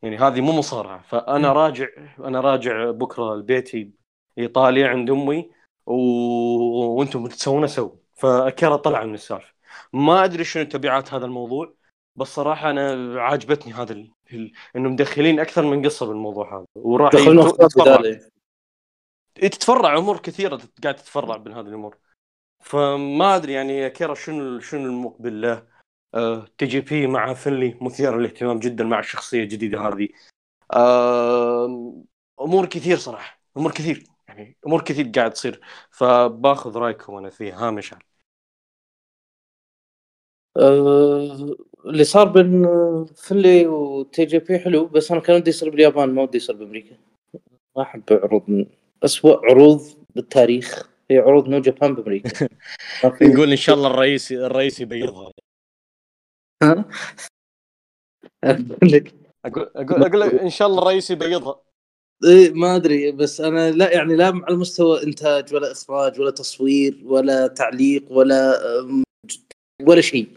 [0.03, 1.01] يعني هذه مو مصارعة.
[1.01, 1.87] فأنا راجع
[2.19, 3.93] أنا راجع بكرة لبيتي
[4.37, 5.51] ايطاليا عند أمي
[5.87, 5.95] و...
[6.97, 9.53] وأنتم تسوون سووا فاكيرا طلع من السالفة.
[9.93, 11.73] ما ادري شنو تبعات هذا الموضوع
[12.15, 14.11] بس صراحة أنا عاجبتني هذا ال...
[14.33, 14.51] ال...
[14.75, 16.65] انه مدخلين أكثر من قصة بالموضوع هذا.
[16.75, 18.29] وراح يتفرع بداية.
[19.35, 19.97] تتفرع.
[19.97, 21.97] أمور كثيرة قاعد تتفرع من هذه الأمور.
[22.63, 25.67] فما أدري يعني كيرا شنو شنو المقبل له
[26.15, 30.09] آه، TJP مع فينلي مثير للاهتمام جدا مع الشخصيه الجديده هذه.
[30.73, 31.93] آه،
[32.41, 33.39] أمور كثير صراحة.
[33.57, 34.03] أمور كثير.
[34.27, 37.67] يعني أمور كثير قاعد تصير فباخذ رأيكم أنا فيها.
[37.67, 37.99] ها مشعل.
[40.57, 42.65] آه، اللي صار بين
[43.15, 46.97] فينلي و TJP حلو بس أنا كان ودي يصير باليابان ما ودي يصير بأمريكا.
[47.77, 48.65] ما أحب عروض من
[49.03, 49.81] اسوء عروض
[50.15, 50.89] بالتاريخ.
[51.11, 52.47] هي عروض New Japan بأمريكا.
[53.21, 55.31] نقول إن شاء الله الرئيس الرئيس يبيضها
[56.63, 56.85] ها؟
[58.43, 59.13] أقول لك.
[59.45, 61.61] أقول أقول أقول إن شاء الله الرئيس يبيضها
[62.23, 67.01] إيه ما أدري بس أنا لا يعني لا على مستوى إنتاج ولا إخراج ولا تصوير
[67.03, 68.59] ولا تعليق ولا
[69.81, 70.27] ولا شيء.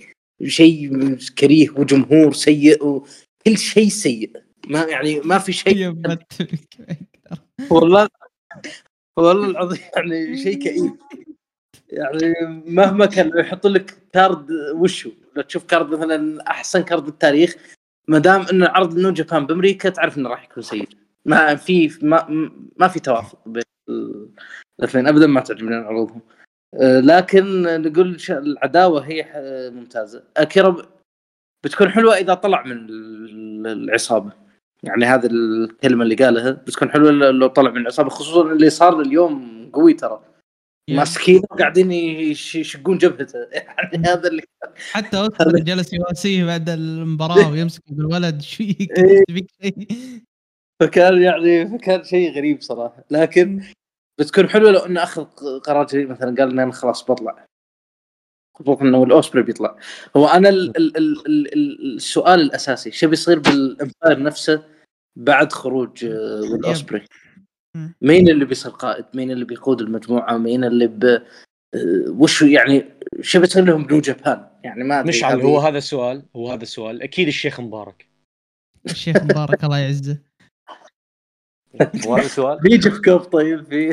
[0.47, 4.31] شيء كريه وجمهور سيء وكل شيء سيء.
[4.69, 5.95] ما يعني ما في شيء
[7.71, 8.09] والله
[9.17, 10.97] والله العظيم يعني شيء كئيب.
[11.89, 12.35] يعني
[12.67, 17.57] مهما كان يحط لك card وشو؟ لو تشوف card مثلا أحسن card بالتاريخ
[18.09, 20.89] ما دام إنه عرض New Japan بأمريكا تعرف إنه راح يكون سيء.
[21.25, 22.27] ما في ما
[22.77, 23.63] ما في توافق بين
[24.81, 26.21] الاثنين ابدا ما تعجبني عروضهم
[26.75, 29.33] آه، لكن نقول العداوة هي ح-
[29.75, 30.25] ممتازة.
[30.37, 30.77] اكيرا
[31.65, 34.33] بتكون حلوة إذا طلع من ال- العصابة.
[34.83, 39.71] يعني هذه الكلمة اللي قالها بتكون حلوة لو طلع من العصابة خصوصا اللي صار اليوم
[39.73, 40.25] قوي ترى.
[40.91, 43.39] ماسكين قاعدين يش- يشقون جبهته.
[43.53, 44.43] يعني هذا اللي
[44.93, 48.35] حتى اوسكار جلس يواسيه بعد المباراة ويمسك بالولد.
[48.35, 48.93] إيش فيك.
[49.31, 49.89] فيك شيء
[50.81, 53.05] فكان يعني فكان شيء غريب صراحة.
[53.11, 53.63] لكن
[54.21, 55.25] بتكون حلوة لو إنه اخذ
[55.61, 57.47] قرار جديد مثلا قال ان أنا خلاص بطلع.
[58.59, 59.77] خصوصا إنه الأوسبري بيطلع.
[60.17, 64.65] هو أنا ال ال ال ال السؤال الأساسي شو بيصير بالإمباير نفسه
[65.19, 67.05] بعد خروج آه، الاوسبري
[67.77, 67.95] مم.
[68.03, 72.85] مين اللي بيصير قائد؟ مين اللي بيقود المجموعة؟ مين اللي ب آه، وش يعني
[73.21, 77.03] شو بيصير لهم بنو جابان يعني ما مشعل هذه- هو هذا السؤال هو هذا السؤال.
[77.03, 78.07] أكيد الشيخ مبارك.
[78.87, 80.19] الشيخ مبارك الله يعزه.
[82.07, 83.89] هو هذا السؤال بيجي في كوب طيب في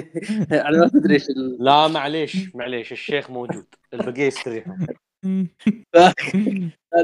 [0.51, 1.25] يعني ما تدري إيش
[1.59, 4.75] لا معليش معليش الشيخ موجود البقية يستريحوا.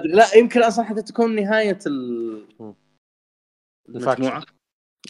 [0.05, 2.75] لا يمكن أصلا حتى تكون نهاية ال.
[3.89, 4.43] المجموعة.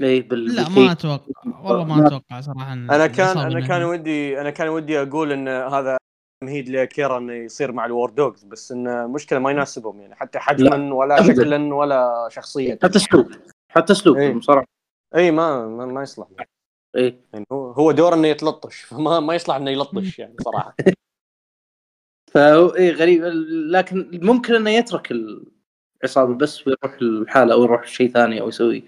[0.02, 0.70] اي بال لا.
[0.70, 1.62] ما أتوقع.
[1.64, 5.98] والله ما أتوقع صراحة أنا كان أنا كان ودي أنا كان ودي أقول إن هذا
[6.42, 10.40] تمهيد لأكيرا إنه يصير مع ال War Dogs بس انه مشكلة ما يناسبهم يعني حتى
[10.40, 11.24] حجما ولا.
[11.24, 13.32] شكلا ولا شخصيه حتى اسلوب
[13.70, 14.40] حتى اسلوب إيه.
[15.16, 16.28] اي ما ما, ما يصلح.
[16.96, 20.76] اي يعني هو هو دور إنه يتلطش فما ما يصلح إنه يلطش يعني صراحة.
[22.34, 23.24] فهو اي غريب.
[23.70, 25.14] لكن ممكن إنه يترك
[26.04, 28.86] العصابة بس ويروح الحالة أو يروح شيء ثاني أو يسوي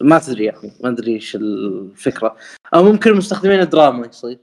[0.00, 2.36] ما تدري يعني ما أدري إيش الفكرة.
[2.74, 4.38] أو ممكن مستخدمين الدراما يصير.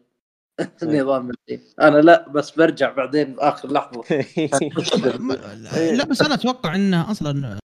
[0.83, 1.61] النظام اللي.
[1.81, 4.03] أنا لا بس برجع بعدين باخر لحظة.
[5.97, 7.59] لا بس أنا أتوقع إنه أصلا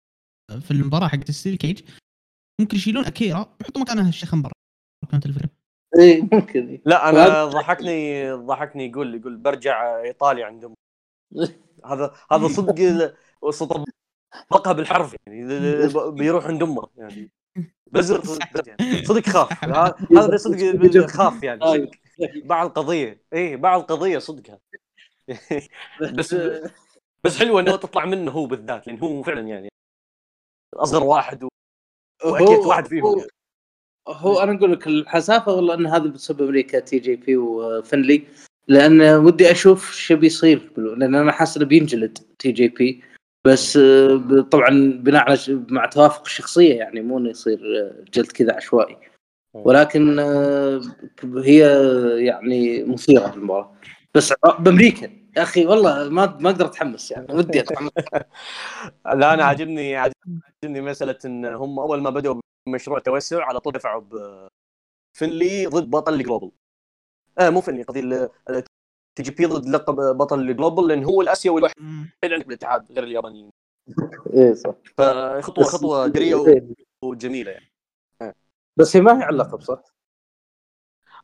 [0.61, 1.81] في المباراة حقت steel cage
[2.61, 4.55] ممكن يشيلون اكيرا ويحطوا مكانها الشيخ مبارك
[5.11, 5.49] كانت الفكرة.
[6.01, 6.81] اي ممكن.
[6.85, 10.75] لا أنا ضحكني ضحكني يقول يقول برجع إيطاليا عند امي
[11.87, 13.15] هذا هذا صدق
[14.51, 15.47] طبقها بالحرف يعني
[16.11, 17.31] بيروح عند أمه يعني.
[17.93, 19.65] بزر صدق يعني صدق خاف.
[19.65, 21.61] هذا صدق خاف يعني.
[21.61, 21.91] صدق.
[22.45, 23.23] باع القضية.
[23.33, 24.59] اي باع القضية صدق.
[26.01, 26.37] بس
[27.25, 29.69] بس حلوة إنه تطلع منه هو بالذات لأن هو فعلا يعني
[30.75, 31.49] أصغر واحد و...
[32.25, 33.31] وأكيد واحد فيهم هو, يعني.
[34.09, 38.23] هو أنا أقول لك الحسافة والله إن هذا بسبب أمريكا TJP وفنلي
[38.69, 43.03] لأن ودي أشوف شو بيصير لأن أنا حاسس إنه بينجلد TJP.
[43.47, 48.55] بس آه، طبعا بناء على مع توافق الشخصية يعني مو إنه يصير آه، جلد كذا
[48.55, 48.97] عشوائي.
[49.55, 50.81] ولكن آه،
[51.37, 51.61] هي
[52.25, 53.75] يعني مثيرة المباراه
[54.17, 55.07] بس بامريكا.
[55.37, 57.35] يا أخي والله ما ما أقدر أتحمس يعني.
[57.35, 57.91] ودي أتحمس.
[59.21, 64.03] لا أنا عاجبني عاجبني مسألة إن هم أول ما بدأوا بمشروع توسع على طول دفعوا
[65.15, 66.53] بفنلي ضد بطل ال Global
[67.39, 68.29] آه مو فنلي قصدي
[69.17, 71.77] TJP ضد لقب بطل ال Global لأن هو الآسيوي الوحيد.
[72.25, 73.51] عندك بالاتحاد غير اليابانيين.
[74.35, 74.75] إيه صح.
[74.99, 76.69] فخطوه خطوة جريئه إيه.
[77.05, 77.71] وجميلة يعني.
[78.77, 79.94] بس هي ما هي على اللقب صح؟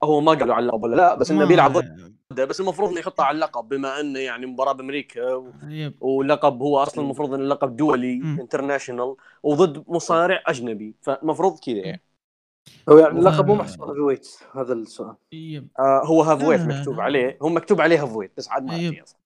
[0.02, 2.44] هو ما قالوا على اللقب ولا لا بس إنه بيلعب ضده.
[2.44, 5.52] بس المفروض إنه يحطها على اللقب بما إنه يعني مباراة بأمريكا و-
[6.00, 8.14] ولقب هو أصلا المفروض انه لقب دولي.
[8.40, 11.76] international وضد مصارع أجنبي فالمفروض كذا.
[11.76, 12.02] يعني
[12.88, 13.54] هو يعني اللقب مو.
[13.54, 15.14] محسوب heavyweight هذا السؤال.
[15.78, 17.00] آه هو heavyweight مكتوب.
[17.00, 18.76] عليه هو مكتوب عليه heavyweight بس عاد ما.
[18.76, 19.18] أدري أصلا.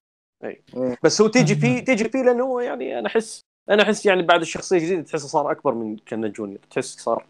[0.44, 0.62] اي
[1.02, 4.06] بس هو تي جي بي تي جي بي لأنه هو يعني أنا أحس أنا أحس
[4.06, 7.26] يعني بعد الشخصية الجديدة تحسه صار أكبر من كان junior تحس صار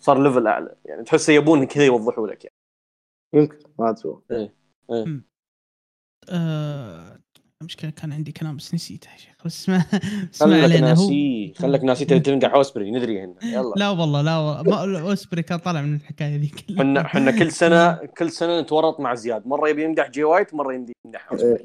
[0.00, 2.56] صار level أعلى يعني تحسه يبون كذا يوضحوا لك يعني.
[3.34, 3.90] يمكن ما
[4.30, 4.50] أدري.
[6.28, 7.18] آه،
[7.62, 9.36] المشكلة كان عندي كلام بس نسيته يا شيخ.
[9.44, 9.76] بس اسمع
[10.34, 13.74] اسمع خلك علينا هو ناسي خلك ناسي تبي تنقذ أوسبري ندري هنا يلا.
[13.76, 14.86] لا والله لا والله.
[14.86, 19.00] ما أوسبري كان طالع من الحكاية ذي كلها إحنا إحنا كل سنه كل سنة نتورط
[19.00, 19.46] مع زياد.
[19.46, 21.62] مرة يبي يمدح جي وايت مرة يمدح يمدح أوسبري.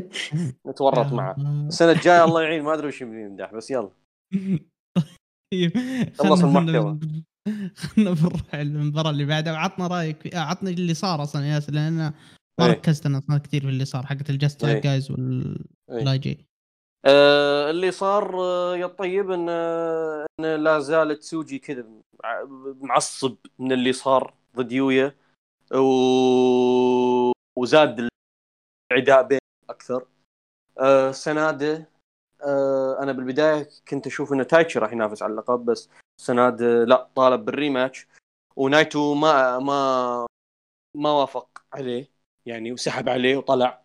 [0.68, 1.36] نتورط معه.
[1.68, 3.90] السنة الجاية الله يعين ما أدري وش يبي يمدح بس يلا.
[5.52, 5.72] طيب
[6.18, 6.98] خلص المحتوى.
[7.76, 10.36] خلنا نروح المباراة اللي بعدها وعطنا رأيك في...
[10.36, 11.96] عطني اللي صار أصلا يا ياسر لأن
[12.60, 12.72] ما إيه.
[12.72, 14.80] ركزت أنا أصلا كثير في اللي صار حقت ال Just إيه.
[14.80, 15.16] Guys إيه.
[15.88, 16.46] وال LIJ
[17.04, 21.86] آه اللي صار آه يا طيب إن آه إن لا زال تسوجي كذا
[22.24, 22.46] مع-
[22.80, 25.14] معصب من اللي صار ضد يويا
[25.74, 27.32] و...
[27.58, 28.08] وزاد
[28.92, 29.38] العداء بين
[29.70, 30.06] أكثر
[30.80, 31.88] آه سناده
[32.44, 35.88] آه أنا بالبداية كنت أشوف إن تايتشي راح ينافس على اللقب بس
[36.20, 38.06] سناده لا طالب بال rematch.
[38.56, 40.26] ونايتو ما ما
[40.94, 42.10] ما وافق عليه
[42.46, 43.82] يعني وسحب عليه وطلع.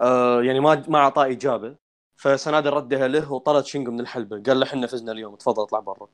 [0.00, 1.76] آه يعني ما ما أعطاه إجابة.
[2.16, 4.42] فسناده ردها له وطرد شينجو من الحلبة.
[4.42, 6.08] قال له إحنا فزنا اليوم تفضل اطلع برا.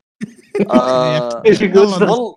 [0.71, 2.37] آه والله.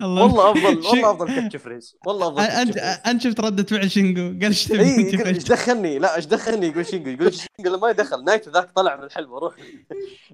[0.00, 0.22] والله الله.
[0.22, 1.96] والله أفضل والله أفضل catch phrase.
[2.06, 2.76] والله أفضل أنت.
[2.78, 7.10] أنت شفت ردة فعل شينجو قال إيش تبي؟ إيش؟ دخلني؟ لا إيش دخلني؟ يقول شينجو
[7.10, 8.24] يقول شينجو ما يدخل.
[8.24, 9.54] نايتو ذاك طلع من الحلبة روح.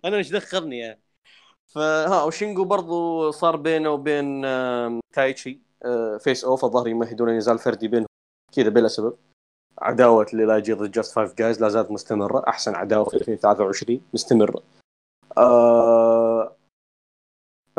[0.04, 1.00] أنا إيش دخلني يعني؟
[1.74, 4.42] فها وشينجو برضو صار بينه وبين
[5.14, 8.06] تايتشي آه، face off الظاهر يمهدون نزال فردي بينهم
[8.52, 9.16] كذا بلا سبب.
[9.78, 12.48] عداوة ال LIJ ضد Just Five Guys لا زالت مستمرة.
[12.48, 14.62] أحسن عداوة في 2023 مستمرة
[15.38, 16.56] آه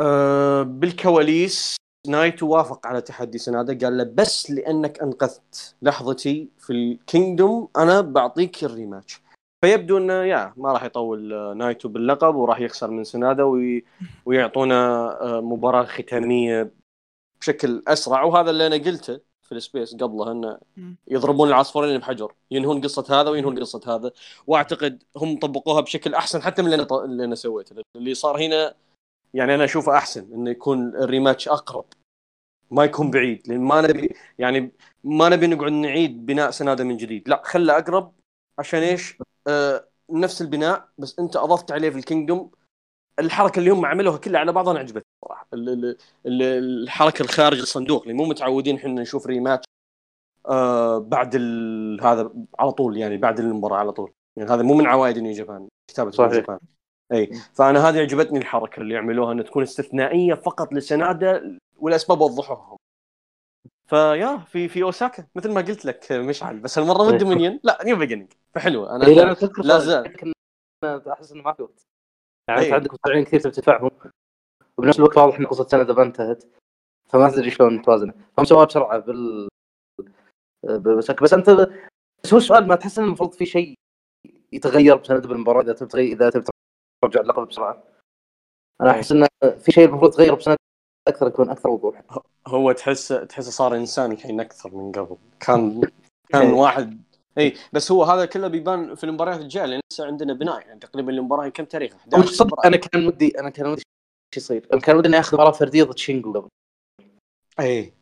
[0.00, 1.76] آه بالكواليس
[2.08, 8.00] نايتو وافق على تحدي سناده قال له بس لأنك أنقذت لحظتي في ال Kingdom أنا
[8.00, 9.20] بعطيك ال rematch.
[9.64, 13.84] فيبدو إنه يا ما راح يطول آه، نايتو باللقب وراح يخسر من سناده وي...
[14.26, 14.76] ويعطونا
[15.22, 16.72] آه، مباراة ختامية
[17.40, 18.22] بشكل أسرع.
[18.22, 20.58] وهذا اللي أنا قلته في ال space قبله إنه.
[21.08, 22.32] يضربون العصفورين بحجر.
[22.50, 24.12] ينهون قصة هذا وينهون قصة هذا.
[24.46, 27.82] وأعتقد هم طبقوها بشكل أحسن حتى من اللي أنا ط- اللي أنا سويته.
[27.96, 28.74] اللي صار هنا
[29.34, 31.84] يعني أنا أشوفه أحسن إنه يكون الريماتش أقرب.
[32.70, 34.72] ما يكون بعيد لأن ما نبي يعني
[35.04, 37.28] ما نبي نقعد نعيد بناء سناده من جديد.
[37.28, 38.12] لا خله أقرب
[38.58, 42.50] عشان إيش؟ آه نفس البناء بس أنت أضفت عليه في الكينجدوم
[43.18, 45.96] الحركة اللي هم عملوها كلها على بعضها أنا عجبتني صراحة ال- ال-
[46.26, 46.42] ال-
[46.82, 49.64] الحركة الخارج الصندوق اللي مو متعودين إحنا نشوف ريماتش
[50.48, 51.36] آه بعد.
[52.02, 55.68] هذا على طول يعني بعد المباراة على طول يعني هذا مو من عوائد New Japan
[55.90, 56.32] كتابة صحيح.
[56.32, 56.58] Japan
[57.12, 62.76] إي فأنا هذه عجبتني الحركة اللي يعملوها إنها تكون استثنائية فقط لسنادة والأسباب وضحوها
[63.88, 66.60] فيا في في أوساكا مثل ما قلت لك مشعل.
[66.60, 67.18] بس هالمره مو إيه.
[67.18, 68.96] Dominion لا New Beginning فحلوة.
[68.96, 70.24] أنا إيه، لا، لا زال.
[70.84, 71.86] احس إنه ما في وقت.
[72.48, 72.74] يعني انت إيه.
[72.74, 73.90] عندك مصارعين كثير تبي تدفعهم
[74.78, 76.44] وبنفس الوقت واضح إن قصة سنة ما انتهت.
[77.10, 78.14] فما تدري شلون توازنه.
[78.36, 79.48] فهم سواها بسرعة بال
[80.64, 81.50] بس, بس أنت
[82.24, 83.74] بس هو السؤال ما تحس إن المفروض في شيء
[84.52, 86.44] يتغير بسند بالمباراة؟ إذا تبي إذا تبي
[87.02, 87.84] ترجع اللقب بسرعة.
[88.80, 89.26] أنا أحس انه
[89.58, 90.56] في شيء المفروض يتغير بسند
[91.08, 92.02] أكثر يكون أكثر وضوح.
[92.46, 95.16] هو تحس تحس صار إنسان الحين أكثر من قبل.
[95.40, 95.80] كان
[96.28, 96.52] كان إيه.
[96.52, 97.02] واحد
[97.38, 100.66] اي بس هو هذا كله بيبان في المباريات الجاية لأن لسه عندنا بناء.
[100.66, 102.68] يعني تقريبا المباراة كم تاريخ؟ 11 صدق مباراة.
[102.68, 103.82] أنا كان ودي أنا كان ودي
[104.34, 104.66] شو يصير.
[104.72, 106.48] أنا كان ودي إني آخذ مباراة فردية ضد شينجو قبل.
[107.60, 107.92] اي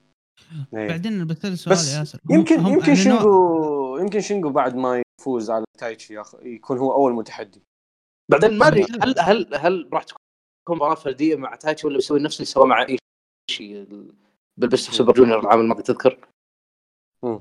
[0.74, 2.18] اي بعدين بسال سؤال بس يا ياسر.
[2.30, 7.12] يمكن هم يمكن شينجو يمكن شينجو بعد ما يفوز على تايتشي ياخ- يكون هو أول
[7.12, 7.62] متحدي.
[8.30, 10.18] بعدين ما أدري هل هل هل راح تكون
[10.74, 12.86] مباراة فردية مع تايتشي ولا بيسوي نفس اللي سواه مع
[13.50, 13.84] ايشي
[14.56, 16.28] بال Best Super Junior العام الماضي تذكر؟
[17.22, 17.40] مم.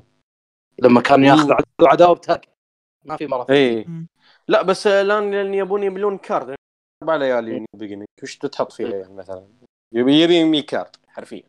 [0.83, 2.47] لما كان ياخذ عداوة بتاك
[3.05, 3.87] ما في مباراه اي.
[4.47, 6.55] لا بس الآن لأن يبون يملون card.
[7.03, 9.47] أربع ليالي Beginning وش تحط فيها يعني مثلا؟
[9.93, 11.43] يبي يبي 100 card حرفيا.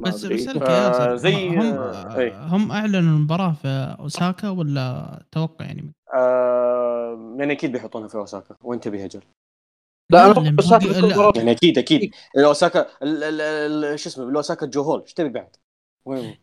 [0.00, 0.24] بس.
[0.24, 2.46] بسألك يا زي- هم آه، إيه.
[2.46, 8.56] هم أعلنوا المباراة في أوساكا ولا توقع يعني؟ آه يعني أكيد بيحطونها في أوساكا.
[8.64, 9.22] وين تبيها أجل
[10.10, 12.10] لا أنا مباراة- يعني أكيد أكيد.
[13.24, 15.56] ال- ال- شو اسمه بالاوساكا جو هول إيش تبي بعد؟
[16.04, 16.34] وين؟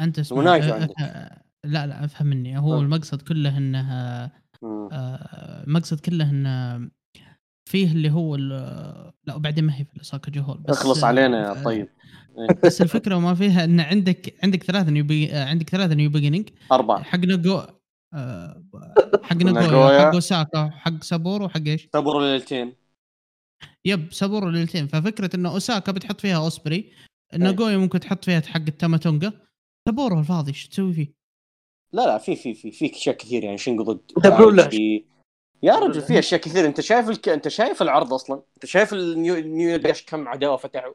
[0.00, 0.86] أنت اسمع ونايتو أه-.
[0.86, 2.58] أه- لا لا أفهم مني.
[2.58, 2.80] هو.
[2.80, 3.92] المقصد كله انه.
[4.64, 6.90] آه، المقصد كله انه
[7.68, 11.48] فيه اللي هو ال- لا وبعدين ما هي في اوساكا جو هول بس اخلص علينا
[11.48, 11.88] يا طيب.
[12.64, 15.32] بس الفكرة وما فيها إن عندك عندك ثلاثة New Be...
[15.32, 17.02] عندك ثلاثة New Beginning أربعة.
[17.02, 17.18] حق
[17.58, 17.81] آه،
[19.22, 20.00] حق ناجويا.
[20.00, 22.74] حق اوساكا حق سابورو وحق إيش؟ تبر ليلتين
[23.84, 26.92] yep سابورو ليلتين ففكرة انه أوساكا بتحط فيها أوسبري
[27.34, 29.32] ناجويا ممكن تحط فيها حق التاماتونجا
[29.88, 31.12] سابورو الفاضي إيش تسوي فيه؟
[31.92, 34.70] لا لا في في في في أشياء كثير يعني شنقو ضد.
[34.70, 35.04] في
[35.62, 37.28] يا رجل في أشياء كثير أنت شايف الك...
[37.28, 40.94] أنت شايف العرض أصلا أنت شايف ال New New إيش كم عداوة فتحوا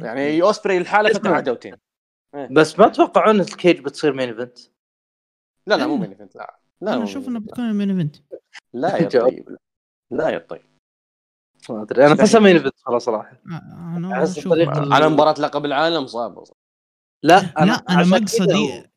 [0.00, 1.30] يعني أوسبري الحالة فتح.
[1.30, 1.76] عداوتين
[2.50, 4.58] بس ما تتوقعون ال cage بتصير main event؟
[5.70, 5.96] لا لا مو.
[5.96, 6.58] main event لا.
[6.80, 7.46] لا أنا أشوف مين انه.
[7.46, 8.16] بتكون ال main event
[8.72, 9.08] لا يا.
[9.20, 9.48] طيب.
[9.50, 9.58] لا.
[10.10, 10.62] لا يا طيب.
[11.70, 12.06] ما أدري.
[12.06, 13.42] أنا احسها main event خلاص صراحة.
[13.50, 16.44] آه، أنا على مباراة لقب العالم صعبه
[17.22, 18.90] لا لا أنا مقصدي كذا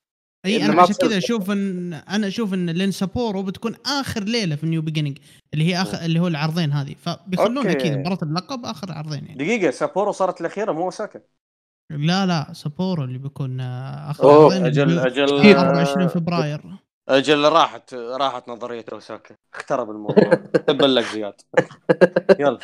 [0.46, 4.64] اي أنا عشان كذا أشوف ان أنا أشوف إن لين سابورو بتكون آخر ليلة في
[4.64, 5.18] ال New Beginning
[5.54, 6.96] اللي هي اخر اللي هو العرضين هذه.
[7.00, 7.72] فبيخلونها.
[7.72, 9.46] أكيد مباراة اللقب آخر عرضين يعني.
[9.46, 11.22] دقيقة سابورو صارت الأخيرة مو اوساكا
[11.92, 16.62] لا لا سابورو اللي بيكون آه، آخر أوه، أجل أجل بي- 24 فبراير.
[17.10, 19.36] أجل راحت راحت نظرية أوساكا.
[19.54, 20.34] اخترب الموضوع.
[20.68, 21.34] تبا لك زياد.
[22.40, 22.60] يلا.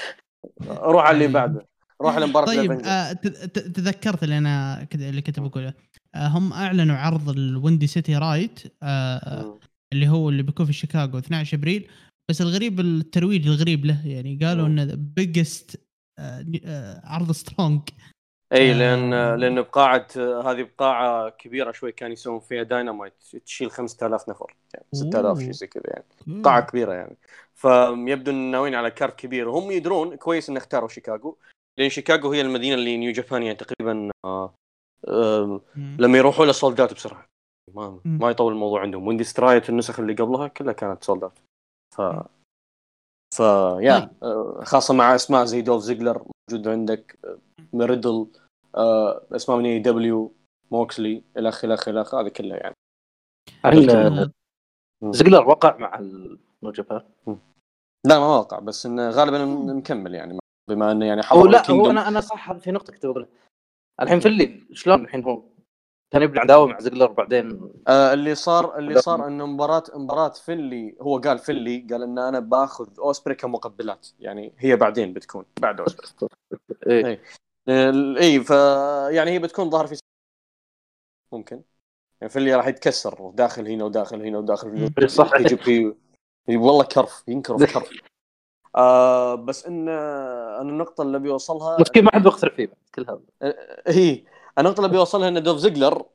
[0.68, 1.68] روح على اللي بعده.
[2.02, 2.72] روح لمباراه طيب.
[2.72, 3.12] آه
[3.74, 5.74] تذكرت اللي أنا اللي كنت بقوله.
[6.16, 9.60] آه هم أعلنوا عرض ال Windy City Riot آه مم.
[9.94, 11.88] اللي هو اللي بيكون في شيكاغو 12 أبريل.
[12.30, 14.80] بس الغريب الترويج الغريب له يعني قالوا مم.
[14.80, 15.86] انه biggest
[16.20, 16.60] عرض
[17.04, 17.82] عرض Strong
[18.54, 18.74] اي آه.
[18.74, 23.14] لأن لأن بقاعة هذه بقاعة كبيرة شوي كانوا يسوون فيها داينامايت
[23.46, 26.42] تشيل 5000 نفر يعني 6000 شيء زي كذا يعني.
[26.42, 27.18] قاعه كبيرة يعني.
[27.56, 29.48] فيبدو ان ناويين على card كبير.
[29.48, 31.38] وهم يدرون كويس ان اختاروا شيكاغو
[31.78, 34.54] لأن شيكاغو هي المدينة اللي New Japan يعني تقريبا آه
[35.08, 35.62] آه.
[35.76, 37.26] لما يروحوا له sold out بسرعة.
[37.76, 38.00] ما.
[38.06, 39.08] ما يطول الموضوع عندهم.
[39.08, 41.40] Windy City Riot النسخ اللي قبلها كلها كانت sold out
[41.96, 42.02] ف
[43.36, 43.40] ف
[43.80, 44.10] يا طيب.
[44.24, 46.24] آه، خاصة مع أسماء زي دولف زيجلر.
[46.50, 47.38] موجود عندك آه،
[47.74, 48.28] مات ريدل
[48.76, 50.34] آه، اسماء من AEW
[50.72, 52.76] موكسلي الخ الخ الخ هذه كلها يعني.
[53.66, 54.32] هل آه،
[55.04, 56.00] زيجلر وقع مع
[56.64, 57.02] New Japan
[58.06, 62.08] لا ما وقع بس إنه غالبا مكمل يعني بما إنه يعني حضر لا هو أنا
[62.08, 63.28] أنا صح في نقطة كنت بقولها.
[64.02, 65.44] الحين فلي شلون الحين هو؟
[66.12, 67.72] كان يبني عداوة مع زقلر بعدين.
[67.88, 72.40] آه اللي صار اللي صار إنه مباراه مباراة فينلي هو قال فينلي قال إن أنا
[72.40, 74.08] بآخذ أوسبري كمقبلات.
[74.20, 76.30] يعني هي بعدين بتكون بعد أوسبري.
[76.88, 77.22] إيه.
[77.70, 78.50] ال- اي ف
[79.16, 80.00] يعني هي بتكون ظهر في
[81.32, 81.62] ممكن.
[82.22, 84.90] يعني فينلي راح يتكسر داخل هنا وداخل هنا وداخل هنا.
[85.00, 85.96] إيه، صح يجيب
[86.50, 87.90] والله كرف ينكرف كرف.
[88.76, 93.54] آه بس ان أنا النقطة اللي بيوصلها مسكين ما حد بيختلف فيه كل هذا.
[93.88, 94.24] هي
[94.58, 96.06] النقطة اللي بيوصلها إن دوف زيجلر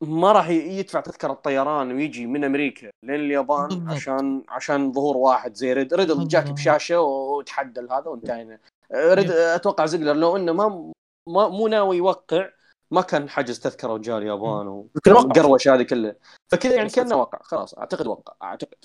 [0.00, 3.88] ما راح يدفع تذكرة الطيران ويجي من أمريكا لين اليابان بالضبط.
[3.88, 6.50] عشان عشان ظهور واحد زي ريد ريدل جاك.
[6.50, 8.58] بشاشة وتحدى هذا وانتهينا
[8.94, 10.92] ريد أتوقع زيجلر لو إنه ما,
[11.28, 12.50] ما مو ناوي يوقع
[12.90, 14.66] ما كان حجز تذكرة وجاء اليابان.
[14.66, 16.16] وقروش هذه كلها
[16.52, 18.84] فكذا يعني كأنه وقع خلاص أعتقد وقع أعتقد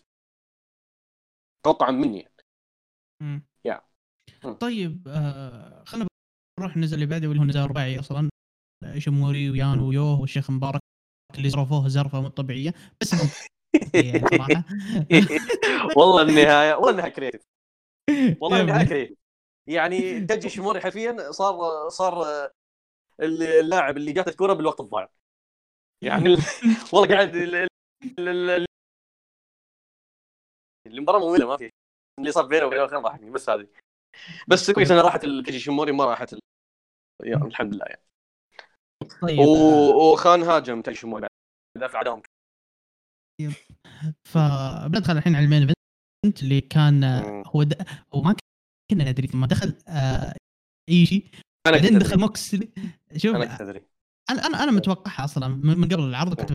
[1.65, 2.31] توقعا مني
[3.21, 3.45] مم.
[3.65, 3.81] يا.
[4.43, 4.53] مم.
[4.53, 6.07] طيب آه خلينا
[6.59, 8.29] نروح النزال اللي بعده واللي هو نزال رباعي أصلا
[8.97, 10.81] شموري ويان ويوه والشيخ مبارك
[11.37, 12.73] اللي زرفوه زرفة مو طبيعية.
[13.01, 13.11] بس
[13.93, 14.63] يعني صراحة.
[15.97, 17.41] والله النهاية والله إنها كريتيف
[18.41, 18.89] والله النهايه ابني.
[18.89, 19.15] كريم
[19.67, 22.25] يعني تجي شموري حرفيا صار صار
[23.21, 25.09] اللاعب اللي جات الكوره بالوقت الضايع.
[26.03, 26.39] يعني ال-
[26.93, 27.67] والله قاعد ال- ال-
[28.19, 28.65] ال- ال-
[30.87, 31.69] المباراه مملة ما في
[32.19, 33.67] اللي صار بينه وبين الآخر ضحكني بس هذه.
[34.47, 36.35] بس كويس إنها راحت تجي شموري ما راحت
[37.23, 38.10] يا الحمد لله يعني.
[39.22, 41.27] طيب وخان هاجم تجي شموري
[41.80, 42.22] دافع عنهم
[44.27, 45.73] فبندخل الحين على ال main
[46.25, 47.03] event اللي كان.
[47.48, 47.73] هو د...
[48.14, 48.35] هو ما
[48.91, 50.35] كنا ندري ثم دخل آه
[50.90, 51.31] ايشي
[51.67, 52.72] أنا بعدين دخل موكسلي
[53.17, 53.81] شوف أنا كنت أدري
[54.30, 56.51] أنا أنا أنا متوقعها أصلا من قبل العرض كنت.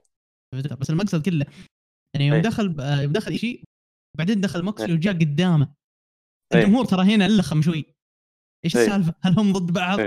[0.81, 1.47] بس المقصد كله
[2.15, 2.43] يعني يوم إيه.
[2.43, 3.65] دخل آه، يوم دخل ايشي
[4.15, 5.75] وبعدين دخل موكسلي وجاء قدامه
[6.55, 6.61] إيه.
[6.61, 7.85] الجمهور ترى هنا لخم شوي
[8.65, 8.83] إيش إيه.
[8.83, 10.01] السالفة؟ هل هم ضد بعض؟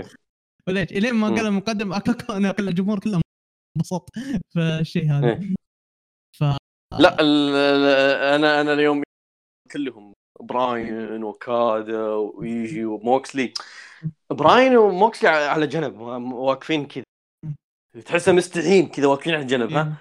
[0.77, 0.81] إيه.
[0.81, 1.27] إيش؟ إلين ما.
[1.27, 1.93] قال المقدم
[2.29, 3.21] أنا الجمهور كله
[3.77, 4.09] انبسط
[4.55, 5.27] فالشيء هذا.
[5.27, 5.55] إيه.
[6.99, 9.03] لا ال- ال- أنا أنا اليوم
[9.71, 13.53] كلهم براين وكادا ويجي وموكسلي.
[14.29, 15.99] براين وموكسلي على جنب
[16.33, 17.03] واقفين كذا.
[18.05, 19.97] تحسه مستحيين كذا واقفين على جنب ها؟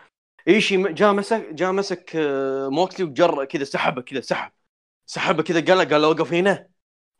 [0.48, 4.52] ايشي م- جاء مسك جاء مسك آه، موكسلي وجر كذا سحبه كذا سحب.
[5.10, 6.68] سحبه كذا قال قال له وقف هنا.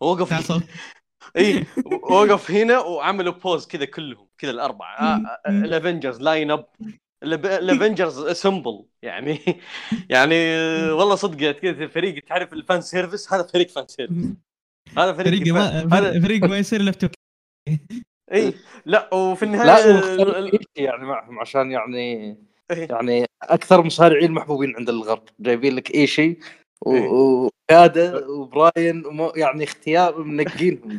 [0.02, 0.32] وقف
[1.36, 1.64] اي
[2.02, 5.20] وقف هنا وعملوا pose كذا كلهم كذا الأربعة.
[5.48, 6.66] ال Avengers line up
[7.22, 9.38] ال Avengers assemble يعني
[10.10, 10.34] يعني
[10.90, 14.26] والله صدق كذا فريق تعرف ال fan service؟ هذا فريق fan service.
[14.98, 16.92] هذا فريق فريق ما فريق ما يصير الا
[18.32, 18.54] اي
[18.86, 20.02] لا وفي النهاية
[20.76, 22.36] يعني معهم عشان يعني
[22.70, 22.88] إيه.
[22.90, 25.22] يعني أكثر مصارعين محبوبين عند الغرب.
[25.40, 26.38] جايبين لك ايشي
[26.86, 27.08] و- إيه.
[27.08, 29.02] وكادا وبراين
[29.36, 30.98] يعني اختيار منقينهم.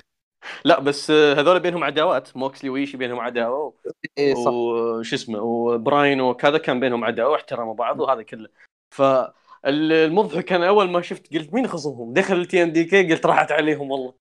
[0.66, 2.38] لا بس هذول بينهم عداوات.
[2.38, 3.74] موكسلي ويشي بينهم عداوة
[4.18, 4.52] اي صح.
[4.52, 8.50] وش اسمه وبراين وكذا كان بينهم عداوة واحترموا بعض وهذا كله.
[8.96, 13.52] فالمضحك كان أول ما شفت قلت مين خصمهم؟ دخل التي ان دي كي قلت راحت
[13.52, 14.14] عليهم والله.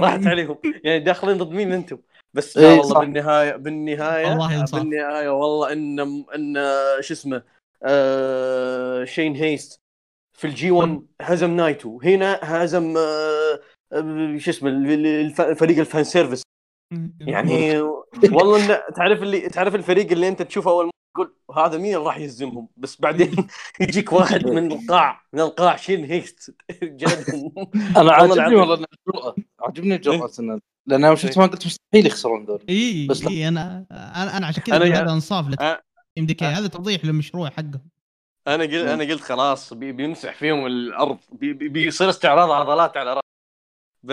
[0.00, 0.58] راحت عليهم.
[0.84, 1.98] يعني داخلين ضد مين أنتم؟
[2.34, 3.00] بس لا إيه، والله صح.
[3.00, 4.64] بالنهاية بالنهاية والله.
[4.72, 6.00] بالنهاية والله إن
[6.34, 6.54] إن
[7.00, 7.42] شو اسمه
[7.82, 9.80] آه شين هيست
[10.38, 12.00] في ال G1 هزم نايتو.
[12.00, 13.60] هنا هزم آه،
[14.38, 16.42] شو اسمه ال- الف- فريق ال fan service.
[17.20, 17.80] يعني
[18.32, 22.18] والله إن تعرف اللي تعرف الفريق اللي أنت تشوفه أول تقول هذا مين اللي راح
[22.18, 23.30] يهزمهم؟ بس بعدين
[23.80, 27.02] يجيك واحد من القاع من القاع شين هيست أنا
[27.96, 28.54] والله عاجبني.
[28.56, 33.06] والله إن الجرأة عاجبني الجرأة إن- لأن أنا شفت ما قلت مستحيل يخسرون ذول إي
[33.10, 33.26] بس.
[33.26, 37.88] إي أنا أنا أنا عشان كذا هذا انصاف ل TMDK هذا توضيح للمشروع حقهم
[38.48, 43.14] أنا قلت أنا قلت خلاص بي- بيمسح فيهم الأرض بي- بي- بيصير استعراض عضلات على
[43.14, 43.24] راس
[44.04, 44.10] ب...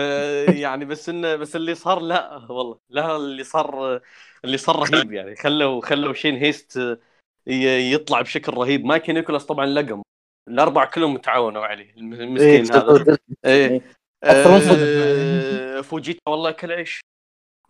[0.48, 2.78] يعني بس انه بس اللي صار لا والله.
[2.90, 4.00] لا اللي صار
[4.44, 5.36] اللي صار رهيب يعني.
[5.36, 6.98] خلوا خلوا شين هيست
[7.46, 8.84] يطلع بشكل رهيب.
[8.84, 10.02] مايكل نيكولاس طبعا لقم.
[10.48, 13.18] الأربعة كلهم تعاونوا عليه الم- المسكين هذا.
[13.44, 13.78] إيه.
[13.78, 13.98] صدق.
[14.24, 17.00] آه، فوجيتا والله كل عيش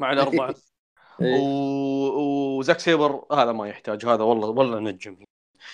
[0.01, 0.55] مع الأربعة.
[1.23, 1.41] إيه.
[1.41, 4.07] و- وزاك سيبر هذا ما يحتاج.
[4.07, 5.17] هذا والله والله نجم.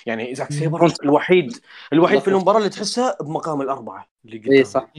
[0.07, 0.53] يعني زاك.
[0.53, 1.61] سيبر الوحيد
[1.93, 4.93] الوحيد في المباراة اللي تحسها بمقام الأربعة اللي قدام اي صح.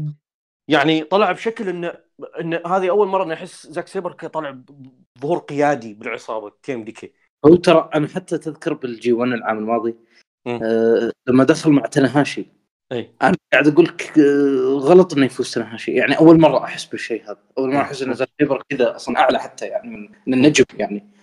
[0.70, 1.94] يعني طلع بشكل انه
[2.42, 4.58] إن هذه أول مرة أنا احس زاك سيبر طالع
[5.16, 7.14] بظهور قيادي بالعصابة TMDK
[7.46, 9.96] هو ترى أنا حتى تذكر بال G1 العام الماضي.
[10.48, 12.46] آه لما دخل مع تنهاشي.
[12.92, 13.14] إي.
[13.22, 15.92] أنا قاعد أقول لك آه، غلط إنه يفوز تنهاشي.
[15.92, 17.38] يعني أول مرة أحس بالشيء هذا.
[17.58, 21.19] أول مرة أحس إن زاك سيبر كذا أصلا أعلى حتى يعني من النجم يعني.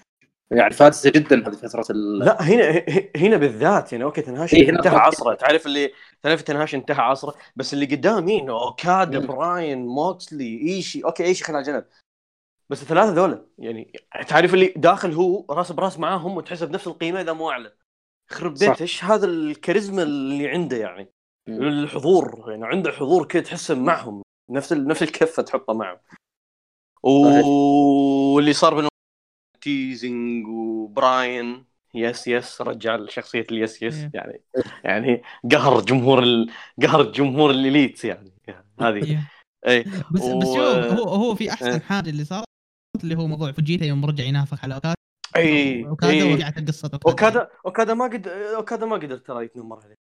[0.51, 2.19] يعني فارسه جدا هذه فترة ال...
[2.19, 2.85] لا هنا
[3.17, 4.97] هنا بالذات يعني أوكي تنهاشي إيه، انتهى.
[4.97, 5.93] عصره تعرف اللي
[6.23, 9.19] تعرف تنهاشي انتهى عصره بس اللي قدام مين اوكادا.
[9.19, 11.85] براين موكسلي إيشي أوكي إيشي خلينا على جنب
[12.71, 13.93] بس الثلاثة ذولا يعني
[14.29, 17.73] تعرف اللي داخل هو راس براس معاهم وتحسه بنفس القيمة إذا مو أعلى
[18.31, 18.69] يخرب صح.
[18.69, 21.13] بيت إيش هذا الكاريزما اللي عنده يعني
[21.49, 21.63] مم.
[21.63, 25.99] الحضور يعني عنده حضور كذا تحسه معهم نفس نفس الكفة تحطه معهم.
[27.03, 28.91] واللي صار بينهم
[29.67, 31.65] teasing وبراين
[31.95, 33.95] yes yes رجع شخصيه ال yes yes.
[33.95, 34.11] إيه.
[34.15, 34.41] يعني
[34.85, 35.23] يعني
[35.53, 36.51] قهر جمهور ال...
[36.83, 38.33] قهر جمهور ال Elite يعني.
[38.81, 39.05] هذه.
[39.05, 39.31] إيه.
[39.67, 41.51] اي بس و- بس شوف هو هو في إيه.
[41.51, 42.47] احسن حاجة اللي صارت
[43.03, 44.95] اللي هو موضوع فوجيتا يوم رجع ينافق على أوكادا.
[45.37, 47.11] اي أوكادا اي ورجعت قصه أوكادا.
[47.11, 49.95] أوكادا أوكادا ما قد أوكادا ما قدر ترى يتنمر عليه.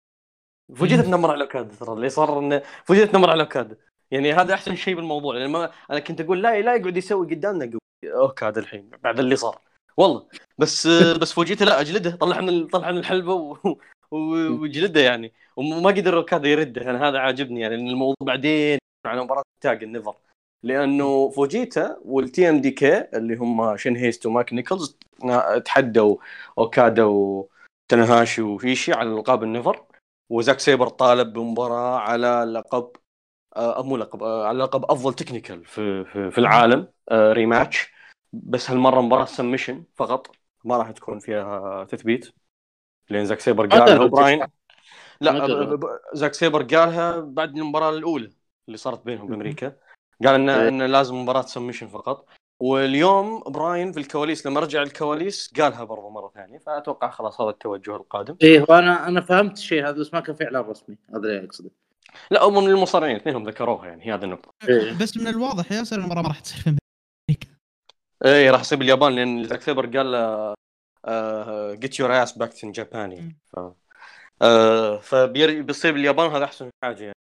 [0.75, 1.09] فوجيتا إيه.
[1.09, 3.77] تنمر على أوكادا ترى اللي صار إنه فوجيتا تنمر على أوكادا.
[4.11, 5.35] يعني هذا أحسن شيء بالموضوع.
[5.35, 7.81] لأن ما أنا كنت أقول لا لا يقعد يسوي قدامنا قوي
[8.13, 9.61] اوكادا الحين بعد اللي صار.
[9.97, 10.27] والله
[10.59, 12.17] بس بس فوجيتا لا أجلده.
[12.17, 13.77] طلع من طلع من الحلبة و...
[14.11, 15.33] وجلده يعني.
[15.57, 16.91] وما قدر اوكادا يرده.
[16.91, 20.17] أنا هذا عاجبني يعني لأن الموضوع بعدين على مباراة tag ال NEVER
[20.63, 24.99] لأنه فوجيتا وال TMDK اللي هم شين هيست وماك نيكلز
[25.65, 26.17] تحدوا
[26.59, 29.85] أوكادا وتنهاشي وفيشي على القاب ال NEVER
[30.31, 32.91] وزاك سيبر طالب بمباراة على لقب
[33.57, 37.96] آه مو لقب آه على لقب أفضل technical في في, في العالم آه rematch.
[38.45, 40.31] بس هالمرة مباراة submission فقط.
[40.65, 42.35] ما راح تكون فيها تثبيت.
[43.11, 44.47] لأن زاك سيبر قالها وبراين
[45.21, 45.79] لا
[46.13, 48.31] زاك سيبر قالها بعد المباراة الأولى
[48.67, 49.77] اللي صارت بينهم بأمريكا.
[50.25, 50.69] قال انه إيه.
[50.69, 52.29] انه لازم مباراة submission فقط.
[52.61, 56.59] واليوم براين في الكواليس لما رجع الكواليس قالها برضه مرة ثانية.
[56.59, 58.37] فأتوقع خلاص هذا التوجه القادم.
[58.43, 60.97] إيه وأنا أنا فهمت الشيء هذا بس ما كان في إعلان رسمي.
[61.11, 61.71] هذا اللي أقصده.
[62.31, 64.51] لا هم من المصارعين اثنينهم ذكروها يعني هي هذه النقطة.
[64.69, 64.99] إيه.
[65.01, 66.86] بس من الواضح ياسر المباراة ما راح تصير في أمريكا
[68.27, 70.55] إيه راح يصير باليابان لأن زاك سيبر قال له
[71.75, 73.59] get your ass back in Japan ف
[74.43, 77.17] آه، فبيصير باليابان هذا أحسن حاجة يعني.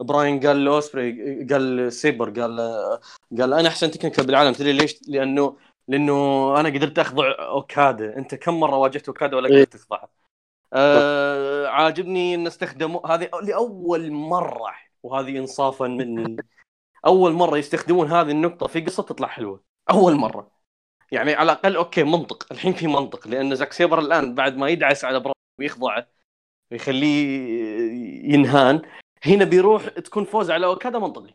[0.00, 2.58] براين قال لأوسبري قال سيبر قال
[3.38, 5.56] قال أنا أحسن technical بالعالم تدري ليش؟ لأنه
[5.88, 6.14] لأنه
[6.60, 9.54] أنا قدرت أخضع اوكادا أنت كم مرة واجهت اوكادا ولا إيه.
[9.54, 10.08] قدرت تخضعه؟
[10.72, 14.72] آه عاجبني إن استخدموا هذه لأول مرة
[15.02, 16.36] وهذه انصافا مني
[17.06, 19.64] أول مرة يستخدمون هذه النقطة في قصة تطلع حلوة.
[19.90, 20.50] أول مرة.
[21.12, 22.52] يعني على الأقل okay منطق.
[22.52, 26.06] الحين في منطق لأن زاك سيبر الآن بعد ما يدعس على براين ويخضعه
[26.72, 27.38] ويخليه
[28.34, 28.82] ينهان
[29.24, 31.34] هنا بيروح تكون فوز على أوكادا منطقي.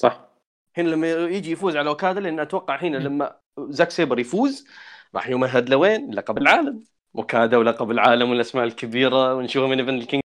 [0.00, 0.28] صح.
[0.76, 4.66] هنا لما يجي يفوز على أوكادا لأن أتوقع هنا لما زاك سيبر يفوز
[5.14, 6.84] راح يمهد لوين؟ لقب العالم.
[7.16, 10.22] أوكادا ولقب العالم والأسماء الكبيرة ونشوفه من event الكينج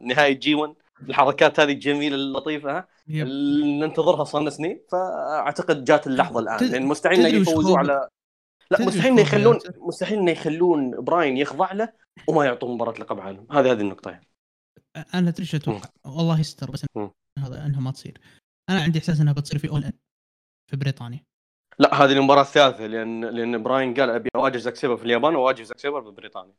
[0.00, 2.86] نهاية G1 الحركات هذه الجميله اللطيفة.
[3.08, 8.08] اللي ننتظرها صار سنين فأعتقد جات اللحظة الآن لأن مستحيل إنه يفوزوا على
[8.70, 11.92] لا مستحيل إنه يخلون؟ مستحيل إنه يخلون براين يخضع له
[12.28, 14.28] وما يعطوه مباراة لقب عالم هذه هذه النقطة يعني.
[15.14, 16.84] أنا تدري شو أتوقع والله يستر بس.
[17.38, 18.20] هذا إنها ما تصير
[18.70, 19.92] أنا عندي إحساس إنها بتصير في All In
[20.70, 21.24] في بريطانيا
[21.78, 25.62] لا هذه المباراة الثالثة لأن لأن براين قال أبي أواجه زاك سيبر في اليابان وأواجه
[25.62, 26.54] زاك سيبر ببريطانيا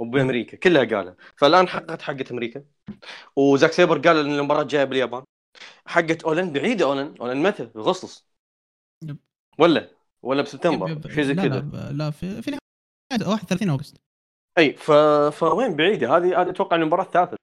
[0.00, 1.16] وبامريكا كلها قالها.
[1.36, 2.64] فالآن حققت حقة أمريكا.
[3.36, 5.22] وزاك سيبر قال إن المباراة الجاية باليابان.
[5.86, 7.14] حقت All In بعيدة All In.
[7.20, 8.26] All In متى؟ اغسطس.
[9.58, 9.90] ولا؟
[10.22, 11.10] ولا بسبتمبر.
[11.10, 11.60] شيء زي كذا.
[11.60, 13.96] لا, لا في في نهاية 31 اوغست
[14.58, 14.90] أي ف...
[15.32, 17.36] فوين بعيدة؟ هذه هذه أتوقع المباراة الثالثة.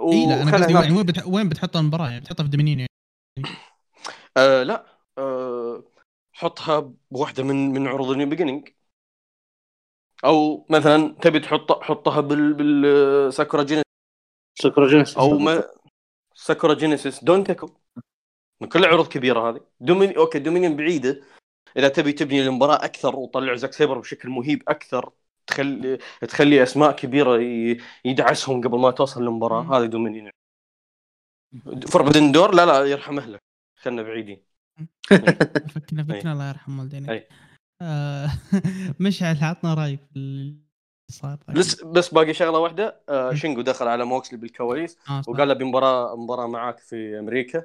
[0.00, 0.84] إي لا أنا قصدي هناك.
[0.84, 1.26] يعني وين بتح...
[1.26, 2.88] وين بتحط المباراة؟ يعني بتحطها في دومينيون يعني.
[4.36, 4.86] آه لا.
[5.18, 5.82] آه
[6.32, 8.68] حطها بواحدة من من عروض النيو بيجيننج
[10.24, 13.84] أو مثلا تبي تحط حطها بال بال ساكورا جينيسيس
[14.62, 15.64] سكر جينيسيس أو ما
[16.34, 17.70] ساكورا جينيسيس دون تكو
[18.60, 19.60] من كل العروض كبيرة هذه.
[19.80, 21.20] دومين أوكي دومينيون بعيدة.
[21.76, 25.12] إذا تبي تبني المباراة أكثر وتطلع زاك سيبر بشكل مهيب أكثر
[25.46, 27.40] تخلي تخلي أسماء كبيرة
[28.04, 29.62] يدعسهم قبل ما توصل للمباراة.
[29.62, 29.72] مم.
[29.72, 30.30] هذه دومينيون
[31.88, 33.40] فربدن دور لا لا يرحم أهلك.
[33.76, 34.42] خلنا بعيدين.
[35.74, 36.80] فكنا فكنا الله يرحم.
[37.10, 37.26] آه
[39.00, 40.54] مشعل عطنا رأيك في
[41.10, 43.36] صار بس بس باقي شغلة واحدة آه مم.
[43.36, 45.22] شينجو دخل على موكسلي بالكواليس آه.
[45.28, 47.64] وقال له بمباراه مباراة معاك في أمريكا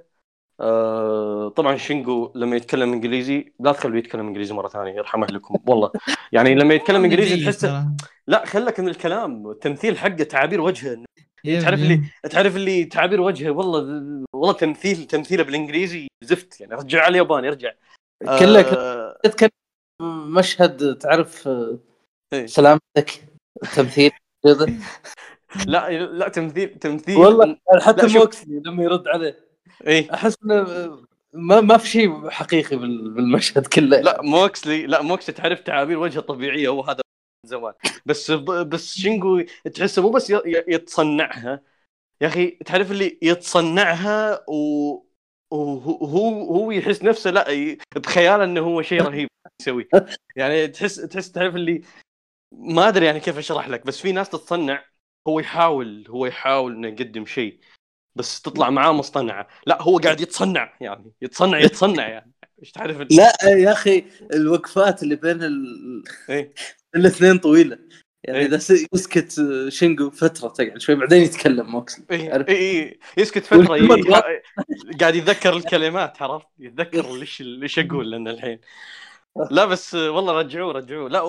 [0.60, 5.92] آه طبعا شينجو لما يتكلم إنجليزي لا تخليه يتكلم إنجليزي مرة ثانية يرحم اهلكم والله
[6.34, 7.96] يعني لما يتكلم إنجليزي تحسه.
[8.28, 11.04] لا خلك من الكلام التمثيل حقه تعابير وجهه
[11.62, 11.80] تعرف.
[11.80, 13.80] اللي تعرف اللي تعابير وجهه والله
[14.34, 17.72] والله تمثيل تمثيله بالإنجليزي زفت يعني رجع على اليابان يرجع
[18.40, 19.50] كله آه تذكر
[20.02, 21.48] مشهد تعرف
[22.34, 22.46] إيه.
[22.46, 23.24] سلامتك
[23.76, 24.12] تمثيل
[24.44, 24.66] كذا؟
[25.68, 27.18] لا لا تمثيل تمثيل.
[27.18, 28.08] والله حتى.
[28.08, 29.48] موكسلي لما يرد عليه.
[29.88, 30.14] إيه.
[30.14, 30.64] أحس إنه
[31.34, 34.02] ما ما في شيء حقيقي بال- بالمشهد كله.
[34.02, 37.02] لا موكسلي لا موكسلي تعرف تعابير وجهة طبيعية هو هذا
[37.46, 37.74] من زمان.
[38.06, 39.42] بس بس شينجو
[39.76, 40.34] تحسه مو بس
[40.68, 41.62] يتصنعها.
[42.22, 45.07] يا أخي تعرف اللي يتصنعها و
[45.52, 49.30] وهو هو هو يحس نفسه لا بخياله إنه هو شيء رهيب
[49.62, 49.88] يسويه
[50.36, 51.82] يعني تحس تحس تعرف اللي
[52.52, 54.86] ما أدري يعني كيف أشرح لك بس في ناس تتصنع
[55.28, 57.60] هو يحاول هو يحاول إنه يقدم شيء
[58.18, 59.48] بس تطلع معاه مصطنعة.
[59.66, 62.34] لا هو قاعد يتصنع يعني يتصنع يتصنع يعني.
[62.60, 66.04] إيش تعرف لا يا أخي الوقفات اللي بين ال...
[66.30, 66.54] إيه.
[66.96, 67.80] الإثنين طويلة.
[68.24, 68.46] يعني إيه.
[68.46, 73.00] إذا س- يسكت شينجو فترة تقعد شوي بعدين يتكلم موكسلي اي؟ اي إيه.
[73.18, 73.72] يسكت فترة.
[73.72, 73.96] والكلمة
[75.02, 78.60] قاعد يتذكر الكلمات عرفت يتذكر ليش ليش أقول لنا الحين
[79.52, 81.24] لا بس والله رجعوه رجعوه لا.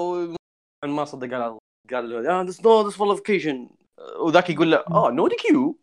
[0.87, 1.59] ما صدق على
[1.93, 3.71] قال له ذس نو ذس فوليفيكيشن
[4.21, 5.79] وذاك يقول له آه نو دي كيو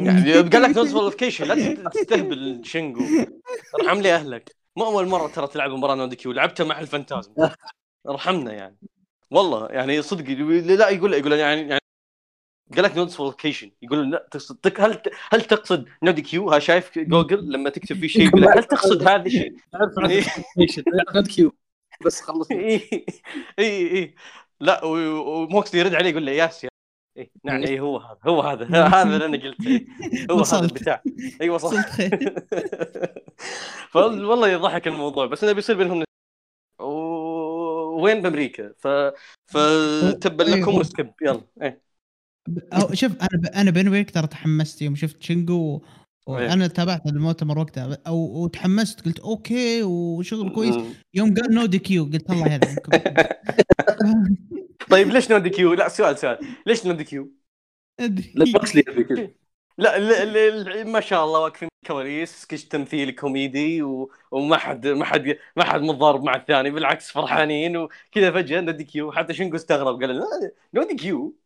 [0.00, 3.00] يعني قال لك نو فوليفيكيشن لا تستهبل شنجو
[3.74, 7.34] ارحم لي أهلك مو أول مرة ترى تلعب مباراة نو دي كيو لعبتها مع الفانتازم
[8.08, 8.76] ارحمنا يعني
[9.30, 11.80] والله يعني صدق لا يقول يقول يعني يعني
[12.76, 15.00] قال لك نودز فولكيشن يقول لا تقصد هل
[15.32, 19.08] هل تقصد نودي كيو؟ ها شايف جوجل لما تكتب فيه شيء يقول لك هل تقصد
[19.08, 19.56] هذا الشيء؟
[20.08, 20.22] إيه.
[21.16, 21.54] عن كيو.
[22.04, 22.90] بس خلص اي
[23.58, 24.14] اي اي
[24.60, 26.68] لا و- وموكسلي يرد عليه يقول له ياس يا
[27.16, 29.68] إيه نعم اي هو هذا هو هذا هذا اللي أنا قلته.
[29.68, 29.86] إيه.
[30.30, 30.60] هو هذا.
[30.60, 31.02] البتاع.
[31.42, 31.74] اي وصلت.
[31.74, 31.90] وصلت.
[31.90, 32.34] خير
[33.90, 36.04] فوالله يضحك الموضوع بس إنه بيصير بينهم
[37.98, 38.88] وين بأمريكا ف
[39.46, 40.80] فتبا لكم أيوه.
[40.80, 41.82] وسكيب يلا إيه
[42.72, 43.46] أو شوف أنا ب...
[43.46, 45.82] أنا بيني وبينك ترى تحمست يوم شفت شينجو
[46.26, 50.74] وأنا تابعت المؤتمر وقتها أو وتحمست قلت okay وشغل كويس.
[51.14, 52.92] يوم قال no DQ قلت الله يهديكم
[54.90, 57.32] طيب ليش no DQ؟ لا سؤال سؤال ليش no DQ؟
[58.00, 59.30] لا موكسلي يبي كذا
[59.78, 64.12] لا ل- ل- ما شاء الله واقفين بالكواليس سكش تمثيل كوميدي و...
[64.30, 69.12] وما حد ما حد ما حد متضارب مع الثاني بالعكس فرحانين وكذا فجأة no DQ
[69.12, 70.24] حتى شنقو استغرب قال لا
[70.74, 71.36] no DQ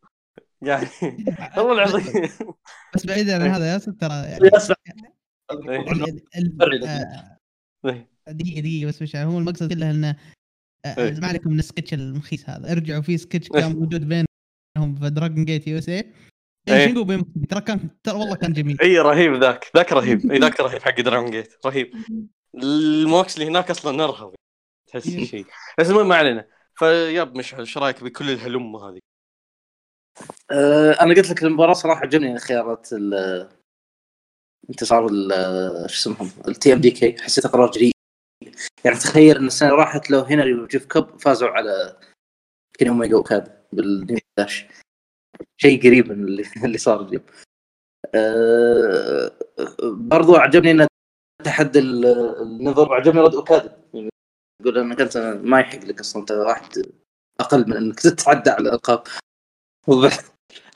[0.61, 0.87] يعني
[1.57, 2.29] والله العظيم
[2.95, 4.75] بس بعيدا عن هذا ياسر ترى يعني ياسر.
[5.69, 5.85] إيه.
[6.59, 6.83] فرق.
[6.87, 7.37] آه،
[7.85, 8.07] إيه.
[8.27, 10.15] دقيقة دقيقة بس مش هو المقصد كله إنه
[10.85, 11.19] آه، إيه.
[11.19, 15.67] ما عليكم من السكتش المخيس هذا ارجعوا في سكتش كان موجود بينهم في دراجون جيت
[15.67, 16.13] يو اس اي
[16.67, 16.87] إيه.
[16.87, 18.81] شنو بين ترى كان ترى والله كان جميل.
[18.81, 19.71] اي رهيب ذاك.
[19.75, 20.31] ذاك رهيب.
[20.31, 21.93] اي ذاك رهيب حق دراون جيت رهيب.
[22.55, 24.35] الموكس اللي هناك أصلا نرهب.
[24.87, 25.25] تحس إيه.
[25.25, 25.45] شيء
[25.79, 26.47] بس المهم ما علينا.
[26.75, 28.99] فيب مشعل إيش رأيك بكل الهلمه هذه؟
[30.51, 33.49] آه، أنا قلت لك المباراة صراحة عجبني خيارات ال-
[34.69, 37.91] انتصار ال- شو اسمهم؟ ال TMDK حسيت قرار جريء
[38.85, 41.99] يعني تخيل إن السنة راحت لو هناري وجيف كوب فازوا على
[42.79, 44.65] كيني اوميجا وكاد بالديم داش
[45.63, 46.23] شيء قريب من
[46.63, 47.23] اللي, صار اليوم.
[48.15, 49.31] أه
[49.83, 50.87] برضو عجبني إن
[51.43, 52.05] تحدي ال-
[52.41, 53.77] النظر وعجبني رد اوكادا
[54.61, 56.91] يقول انك انت ما يحق لك أصلا أنت واحد
[57.39, 59.03] أقل من إنك تتعدى على الألقاب.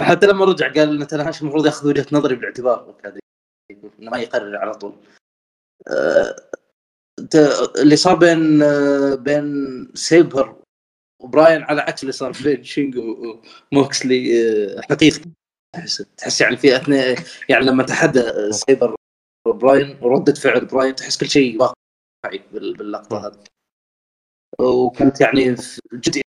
[0.02, 3.20] حتى لما رجع قال إن تاناهاشي المفروض ياخذ وجهة نظري بالاعتبار وكذا
[3.72, 4.96] يقول إنه ما يقرر على طول.
[5.88, 6.36] آه،
[7.82, 9.46] اللي صار بين آه، بين
[9.94, 10.56] سيبر
[11.22, 13.38] وبراين على عكس اللي صار بين شينجو
[13.74, 14.32] وموكسلي
[14.78, 15.22] آه، حقيقي.
[15.76, 17.16] تحس تحس يعني في اثنين
[17.50, 18.96] يعني لما تحدى آه، سيبر
[19.48, 23.44] وبراين وردة فعل براين تحس كل شيء واقعي بال- باللقطة هذه.
[24.60, 25.56] وكانت يعني
[25.94, 26.22] جد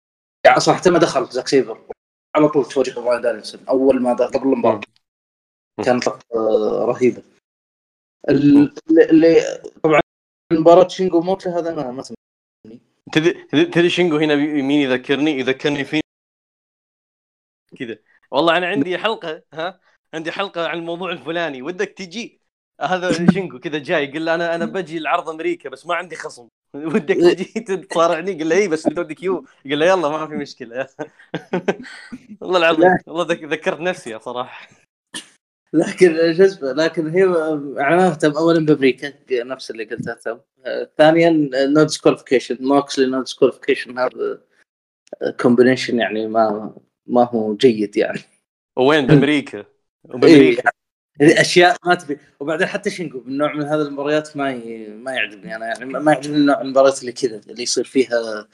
[0.46, 1.86] يعني صراحة ما دخل زاك سيبر
[2.36, 3.60] على طول تواجه براين دانيلسون.
[3.68, 4.80] أول ما دخل قبل المباراة.
[5.84, 7.22] كانت لقطة آه، رهيبة.
[8.28, 8.74] ال-
[9.10, 9.40] اللي
[9.82, 10.00] طبعا
[10.52, 12.18] مباراة شينجو موكسلي هذا ما ما سمعت.
[13.12, 16.00] تدري تدري شنقو هنا مين يذكرني؟ يذكرني في
[17.78, 17.98] كذا.
[18.30, 19.80] والله أنا عندي حلقة ها؟
[20.14, 21.62] عندي حلقة عن الموضوع الفلاني.
[21.62, 22.40] ودك تجي.
[22.80, 26.48] هذا شنقو كذا جاي يقول له أنا أنا بجي العرض أمريكا بس ما عندي خصم.
[26.74, 27.44] ودك تجي
[27.90, 30.88] تصارعني قال له اي بس و DQ قال له يلا ما في مشكلة.
[32.40, 34.68] والله العظيم والله ذك- ذكرت نفسي صراحة.
[35.72, 41.50] لكن شو اسمه لكن هي ما اهتم اولا بأمريكا نفس اللي قلت اهتم آه، ثانيا
[41.66, 44.40] no disqualification موكسلي no disqualification هذا
[45.40, 46.74] كومبينيشن يعني ما
[47.06, 48.20] ما هو جيد يعني.
[48.76, 49.58] وين؟ بأمريكا.
[49.58, 49.66] إيه.
[50.04, 50.70] وبأمريكا.
[51.20, 52.18] يعني أشياء ما تبي.
[52.40, 54.88] وبعدين حتى شنقو بالنوع من هذه المباريات ما ي...
[54.88, 58.48] ما يعجبني أنا يعني ما يعجبني نوع المباريات اللي كذا اللي يصير فيها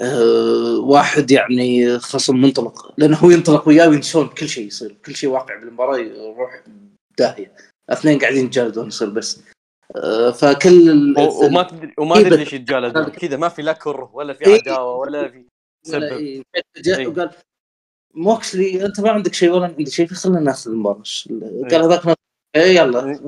[0.00, 5.30] آه واحد يعني خصم منطلق لأنه هو ينطلق وياه وينسون كل شيء يصير كل شيء
[5.30, 6.62] واقع بالمباراة يروح
[7.18, 7.56] داهية
[7.90, 9.40] اثنين قاعدين يتجلدون يصير بس
[9.96, 14.32] آه فكل وما تدري وما إيه تدري ليش يتجالدون كذا ما في لا كره ولا
[14.32, 14.54] في إيه.
[14.54, 15.46] عداوة ولا في ولا
[15.82, 16.42] سبب إيه.
[16.76, 17.06] جاء إيه.
[17.06, 17.30] وقال
[18.14, 21.02] موكسلي أنت ما عندك شيء ولا عندي شيء خلينا ناخذ المباراة
[21.70, 22.14] قال هذاك ما-
[22.56, 23.20] إيه يلا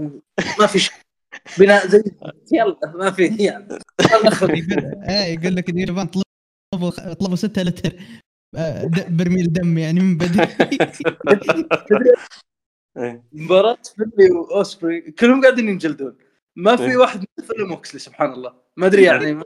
[0.58, 0.94] ما في شيء
[1.58, 2.02] بناء زي
[2.52, 3.68] يلا ما في يعني
[4.40, 6.08] يقول- إيه يقول لك اليابان
[6.72, 7.98] طلبوا طلبوا 6 لتر
[8.56, 10.42] آه، برميل دم يعني من بدري
[12.96, 13.24] إيه.
[13.32, 16.16] مباراة فيلي وأوسبري كلهم قاعدين ينجلدون
[16.56, 16.96] ما في إيه.
[16.96, 19.44] واحد مثل موكسلي سبحان الله ما أدري يعني ما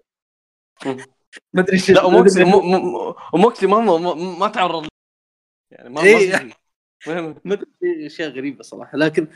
[1.52, 4.86] ما أدري شو لا وموكسلي مو- مو- وموكسلي ما ما, ما, ما تعرض
[5.70, 6.50] يعني ما إيه.
[7.08, 8.06] ما أدري.
[8.06, 8.98] اشياء غريبه صراحة.
[8.98, 9.26] لكن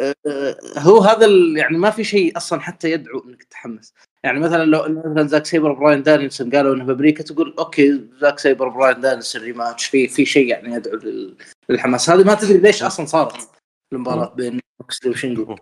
[0.00, 3.94] آه، آه، هو هذا يعني ما في شيء أصلا حتى يدعو إنك تتحمس.
[4.24, 8.68] يعني مثلا لو مثلا زاك سيبر براين دانيلسون قالوا إنه بامريكا تقول okay زاك سيبر
[8.68, 11.36] براين دانيلسون rematch في في شيء يعني يدعو لل-
[11.68, 12.10] للحماس.
[12.10, 13.48] هذه ما تدري ليش أصلا صارت
[13.92, 15.56] المباراة بين موكسلي وشينجو.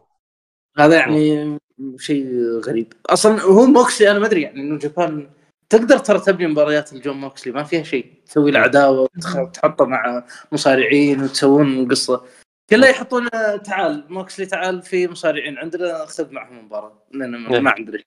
[0.79, 1.59] هذا يعني
[1.99, 2.27] شيء
[2.67, 2.93] غريب.
[3.07, 5.31] أصلا هو موكسلي أنا ما أدري يعني New Japan
[5.71, 8.13] تقدر ترى تبني مباريات الجون موكسلي ما فيها شيء.
[8.27, 12.25] تسوي له عداوة وتخ- تحطه مع مصارعين وتسوون قصة.
[12.71, 13.31] كله يحطون
[13.65, 17.03] تعال موكسلي تعال في مصارعين عندنا خذ معهم مباراة.
[17.13, 17.99] لأن ما- ما عندنا.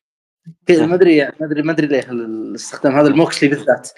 [0.66, 3.90] كذا ما أدري ما أدري ما أدري ليه الاستخدام هذا الموكسلي بالذات.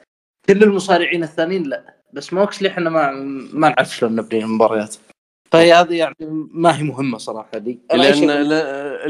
[0.49, 3.11] كل المصارعين الثانيين لا بس موكسلي إحنا ما
[3.53, 4.95] ما نعرف شلون نبني المباريات
[5.51, 6.15] فهي هذه يعني
[6.51, 8.43] ما هي مهمة صراحة أي لأن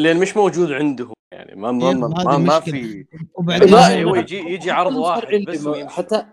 [0.03, 1.14] لأن مش موجود عندهم.
[1.32, 2.61] يعني ما ما, ما, هذه ما, ما مشكلة.
[2.82, 3.06] في
[3.66, 5.67] لا، هو يجي يجي عرض واحد بس.
[5.67, 6.25] حتى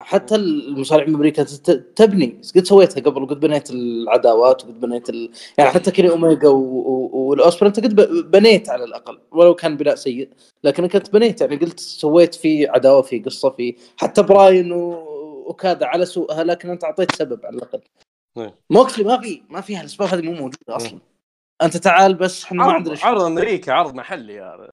[0.00, 5.30] حتى المصارعين بامريكا ت- تبني قد سويتها قبل وقد بنيت العداوات وقد بنيت ال...
[5.58, 6.58] يعني حتى كيني اوميجا و...
[6.58, 7.10] و...
[7.12, 10.28] والاوسبري أنت قد ب- بنيت على الأقل ولو كان بناء سيء
[10.64, 14.92] لكن كنت بنيت يعني قلت سويت في عداوة في قصة في حتى براين و...
[15.46, 17.80] وكادا على سوءها لكن أنت أعطيت سبب على الأقل
[18.36, 18.50] نعم.
[18.70, 20.98] موكسلي ما في ما فيها الاسباب هذه مو موجودة أصلا
[21.62, 24.68] أنت تعال بس إحنا ما عندنا عرض أمريكا عرض محلي يا.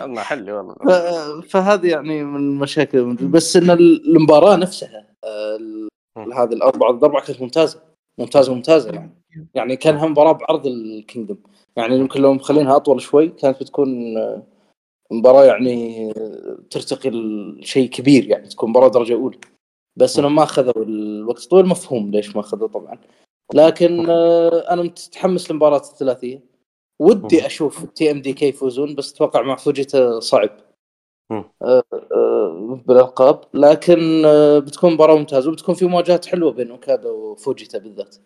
[0.00, 0.74] عرض محلي والله.
[1.40, 3.14] فهذه يعني من المشاكل.
[3.14, 5.06] بس إن المباراة نفسها.
[6.16, 7.82] هذه الاربعه ضد اربعه كانت ممتازة.
[8.18, 9.20] ممتازة ممتازة يعني.
[9.54, 11.42] يعني كانها مباراة بعرض الكينجدوم
[11.76, 14.42] يعني يمكن لو مخلينها أطول شوي كانت بتكون آه،
[15.10, 19.38] مباراة يعني آه، ترتقي لشيء كبير يعني تكون مباراة درجة أولى.
[19.96, 22.98] بس إنهم ما أخذوا الوقت طويل مفهوم ليش ما أخذوا طبعا.
[23.54, 26.40] لكن آه، أنا متحمس لمباراة الثلاثية.
[27.00, 27.46] ودي.
[27.46, 30.50] أشوف TMDK يفوزون بس أتوقع مع فوجيتا صعب.
[31.32, 33.44] آه، آه، بالألقاب.
[33.54, 34.22] لكن
[34.58, 38.16] بتكون مباراة ممتازة وبتكون في مواجهات حلوة بين أوكادا وفوجيتا بالذات.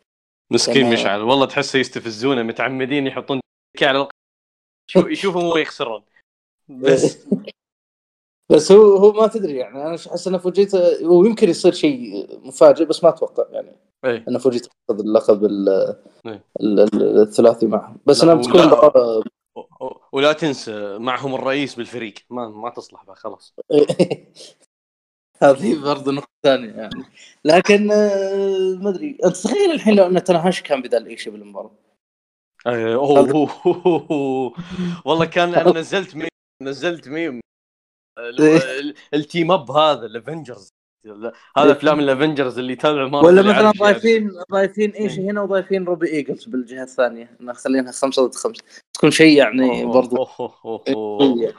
[0.52, 0.92] مسكين.
[0.92, 1.20] مشعل.
[1.20, 3.40] والله تحسه يستفزونه متعمدين يحطون
[3.82, 4.08] على
[4.96, 6.02] يشوفهم هو يخسرون.
[6.68, 7.18] بس.
[8.50, 13.04] بس هو هو ما تدري يعني أنا أحس ان فوجيتا ويمكن يصير شيء مفاجئ بس
[13.04, 14.24] ما أتوقع يعني إيه.
[14.28, 16.44] ان فوجيتا ياخذ اللقب ال- إيه.
[16.60, 19.32] ال- ال- الثلاثي معهم بس انها بتكون ولا-
[20.12, 22.14] ولا تنسى معهم الرئيس بالفريق.
[22.30, 23.54] ما ما تصلح بها خلاص.
[25.42, 27.04] هذه برضه نقطة ثانية يعني.
[27.44, 29.18] لكن آه، ما أدري.
[29.24, 31.70] أنت تخيل الحين لو إن تناهاش كان بدال اي شيء بالمباراة؟
[32.66, 33.50] أيه، أوه.
[35.06, 36.28] والله كان أنا نزلت ميم
[36.62, 37.40] نزلت ميم إيه.
[39.14, 40.74] ال team up هذا ال Avengers
[41.56, 43.70] هذا أفلام ال Avengers اللي تابع مره ولا مثلا.
[43.70, 47.36] ضايفين ضايفين إيش هنا وضايفين روبي ايجلز بالجهة الثانية.
[47.40, 48.62] مخلينها خمسة ضد خمسة.
[48.94, 51.54] تكون شيء يعني أوه، أوه، أوه.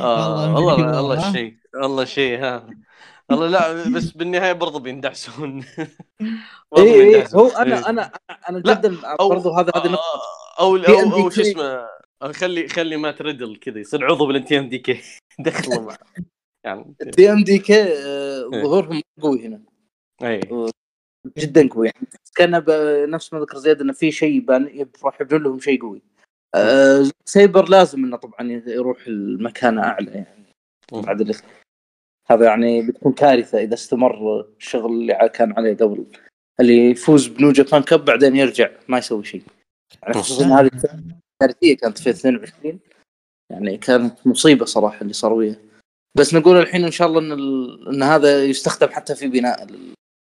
[0.00, 1.32] آه، والله والله.
[1.32, 2.66] شيء والله شيء ها.
[3.30, 5.64] والله لا بس بالنهاية برضه بيندعسون
[6.78, 6.82] اي.
[6.82, 7.88] إيه، هو أنا إيه.
[7.88, 8.10] أنا
[8.48, 9.98] أنا جدا برضه هذا هذه آه،
[10.60, 11.30] أو في أو, أو.
[11.30, 15.00] شو اسمه خلي خلي مات ريدل كذا يصير عضو بال TMDK
[15.38, 15.96] دخله مع
[16.64, 17.84] يعني TMDK
[18.50, 19.62] ظهورهم قوي هنا.
[20.22, 20.40] اي
[21.38, 22.06] جدا قوي يعني.
[22.34, 22.64] كان
[23.10, 24.50] نفس ما ذكر زياد إنه في شيء
[25.04, 26.02] راح يبنون لهم شيء قوي.
[26.54, 30.44] آه سايبر لازم إنه طبعا يروح المكانه أعلى يعني.
[30.92, 31.34] بعد اللي
[32.30, 36.06] هذا يعني بتكون كارثة إذا استمر الشغل اللي كان عليه قبل.
[36.60, 39.42] اللي يفوز ب New Japan Cup بعدين يرجع ما يسوي شيء.
[40.02, 40.70] يعني خصوصا هذه
[41.42, 42.80] كارثيه كانت في 22
[43.52, 45.56] يعني كانت مصيبة صراحة اللي صار وياه.
[46.16, 47.88] بس نقول الحين إن شاء الله إن ال...
[47.88, 49.66] إن هذا يستخدم حتى في بناء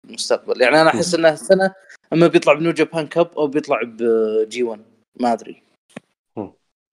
[0.06, 0.62] المستقبل.
[0.62, 1.74] يعني أنا أحس انه السنة
[2.14, 4.82] أما بيطلع ب New Japan Cup أو بيطلع ب G1
[5.20, 5.64] ما أدري.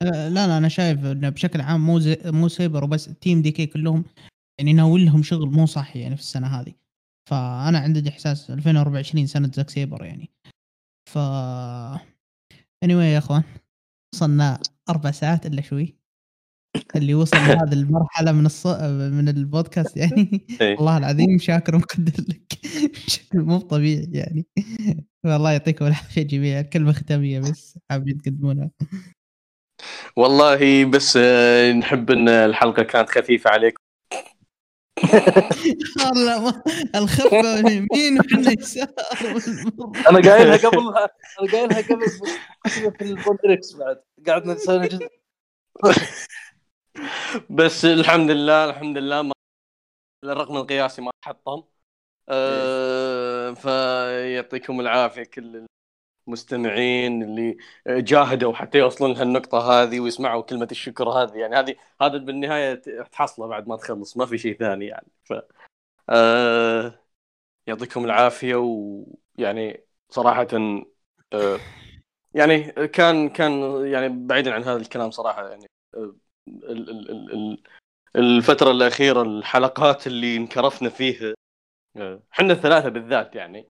[0.02, 4.04] لا لا أنا شايف انه بشكل عام مو زي مو سيبر وبس TMDK كلهم
[4.58, 6.74] يعني ناول لهم شغل مو صح يعني في السنة هذه.
[7.30, 10.30] فأنا عندي إحساس 2024 سنة زاك سيبر يعني.
[11.10, 11.18] ف
[12.84, 13.42] anyway يا أخوان.
[14.18, 15.96] وصلنا أربع ساعات إلا شوي.
[16.96, 18.66] اللي وصل لهذه المرحلة من الص...
[18.66, 20.46] من البودكاست يعني.
[20.60, 20.76] إيه.
[20.76, 22.52] والله العظيم شاكر ومقدر لك.
[23.06, 24.46] بشكل مو طبيعي يعني.
[25.24, 26.62] والله يعطيكم العافية جميعا.
[26.62, 27.78] كلمة ختامية بس.
[27.90, 28.70] حابين تقدمونها
[30.16, 33.77] والله بس آه، نحب إن الحلقة كانت خفيفة عليكم.
[36.04, 36.62] والله
[36.94, 38.88] الخفه من يمين وحنا يسار
[40.10, 40.78] أنا قايلها قبل
[41.40, 42.06] أنا قايلها قبل
[42.98, 44.02] في البوندريكس بعد.
[44.28, 45.08] قعدنا نسوي جزء.
[47.50, 49.32] بس الحمد لله الحمد لله ما
[50.24, 51.62] الرقم القياسي ما حطم.
[52.28, 55.66] أه فيعطيكم العافية كل
[56.28, 57.56] المستمعين اللي
[57.88, 61.36] جاهدوا حتى يوصلون لهالنقطة هذه ويسمعوا كلمة الشكر هذه.
[61.36, 62.74] يعني هذه هذا بالنهاية
[63.12, 65.08] تحصله بعد ما تخلص ما في شيء ثاني يعني.
[65.24, 65.32] ف
[66.10, 67.04] أه
[67.66, 70.48] يعطيكم العافية ويعني صراحة
[71.32, 71.58] أه
[72.34, 76.14] يعني كان كان يعني بعيدا عن هذا الكلام صراحة يعني أه
[78.16, 81.34] الفترة الأخيرة الحلقات اللي انكرفنا فيها
[82.32, 83.68] إحنا الثلاثة بالذات يعني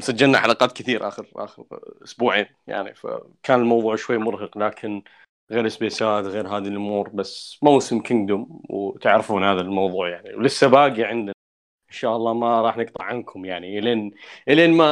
[0.00, 1.64] سجلنا حلقات كثير اخر آخر
[2.04, 5.02] أسبوعين يعني فكان الموضوع شوي مرهق لكن
[5.50, 10.34] غير سبيسات غير هذه الأمور بس موسم Kingdom وتعرفون هذا الموضوع يعني.
[10.34, 11.32] ولسه باقي عندنا
[11.90, 13.78] إن شاء الله ما راح نقطع عنكم يعني.
[13.78, 14.12] الين
[14.48, 14.86] إلين ما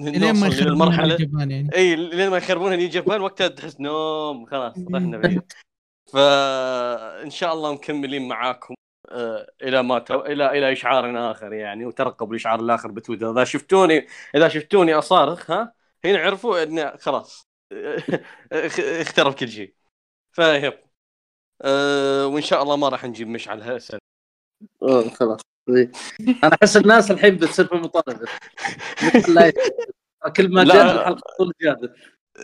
[0.00, 1.70] إلين ما يخربون المرحله يعني.
[1.74, 5.42] إي إلين ما يخربونها New Japan وقتها تحس نوم خلاص رحنا بعيد.
[6.12, 8.74] فان شاء الله مكملين معاكم.
[8.74, 8.89] آه،
[9.62, 10.20] إلى ما تو...
[10.20, 13.30] إلى إلى إشعار آخر يعني وترقبوا الإشعار الآخر بتويتر.
[13.32, 15.72] إذا شفتوني إذا شفتوني أصارخ ها
[16.04, 17.48] هنا عرفوا إن خلاص
[18.82, 19.74] اخترب كل شيء.
[20.32, 20.78] فيب
[21.62, 24.00] أه وإن شاء الله ما راح نجيب مشعل هالسنه
[25.14, 25.40] خلاص.
[25.68, 28.26] أنا أحس الناس الحين بتصير في مطالبة.
[30.36, 31.94] كل ما جاء الحلقة تقول زياده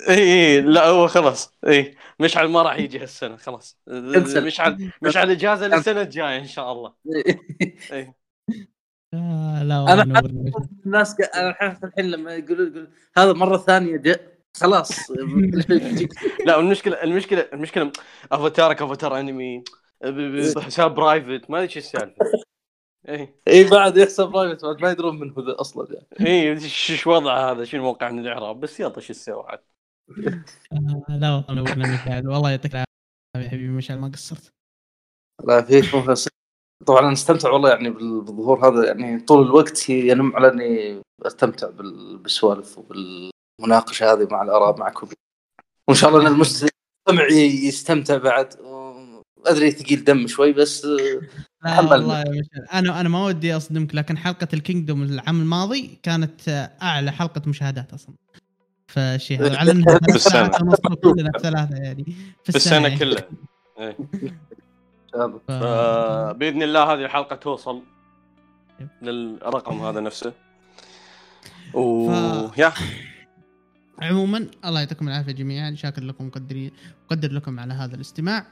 [0.08, 3.78] اي لا هو خلاص اي مشعل ما راح يجي هالسنة خلاص.
[3.86, 6.94] مشعل مشعل اجازه للسنة الجاية إن شاء الله.
[7.92, 8.14] اي
[9.14, 10.20] آه لا أنا
[10.86, 15.10] الناس أنا الحين لما يقولوا يقول هذا مرة ثانية جاء خلاص.
[16.46, 17.92] لا المشكلة المشكلة المشكلة
[18.32, 19.64] افاتارك افاتار أنمي
[20.58, 22.16] حساب private ما أدري إيش السالفة.
[23.08, 25.56] اي اي بعد بحساب private ما يدرون من هو ذا
[25.90, 26.30] يعني.
[26.30, 29.60] اي إيش وضع هذا؟ شنو موقع من الإعراب؟ بس يلا شو تسوي عاد؟
[31.08, 32.86] لا والله مشعل والله يعطيك العافية
[33.36, 34.50] يا حبيبي مشعل ما قصرت.
[35.44, 35.84] لا فيك
[36.86, 38.86] طبعا أنا استمتع والله يعني بالظهور هذا.
[38.86, 45.08] يعني طول الوقت ينم على إني أستمتع بالسوالف وبالمناقشة هذه مع الأراء معكم
[45.88, 47.26] وإن شاء الله إن المستمع
[47.64, 48.54] يستمتع بعد.
[49.46, 50.84] أدري ثقيل دم شوي بس
[51.64, 52.22] لا والله
[52.72, 56.48] أنا أنا ما ودي أصدمك لكن حلقة الكينجدوم العام الماضي كانت
[56.82, 58.14] أعلى حلقة مشاهدات أصلا.
[58.96, 59.98] فشيء هذا على انها
[61.02, 62.04] كلنا ثلاثة يعني.
[62.44, 62.98] في, في السنة يعني.
[62.98, 63.24] كلها.
[63.78, 63.96] إيه.
[66.32, 66.92] باذن الله.
[66.92, 67.82] هذه الحلقة توصل
[69.02, 70.32] للرقم هذا نفسه.
[71.74, 72.10] و
[72.50, 72.58] ف...
[72.58, 72.72] يا
[74.02, 75.74] عموما الله يعطيكم العافية جميعا.
[75.74, 76.70] شاكر لكم مقدرين
[77.06, 78.46] مقدر لكم على هذا الاستماع.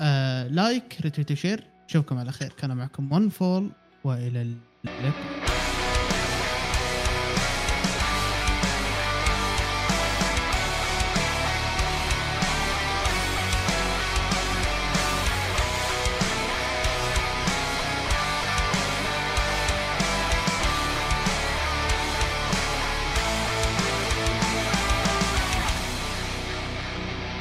[0.00, 2.52] آه like retweet و share اشوفكم على خير.
[2.58, 3.70] كان معكم OneFall
[4.04, 5.43] وإلى اللقاء.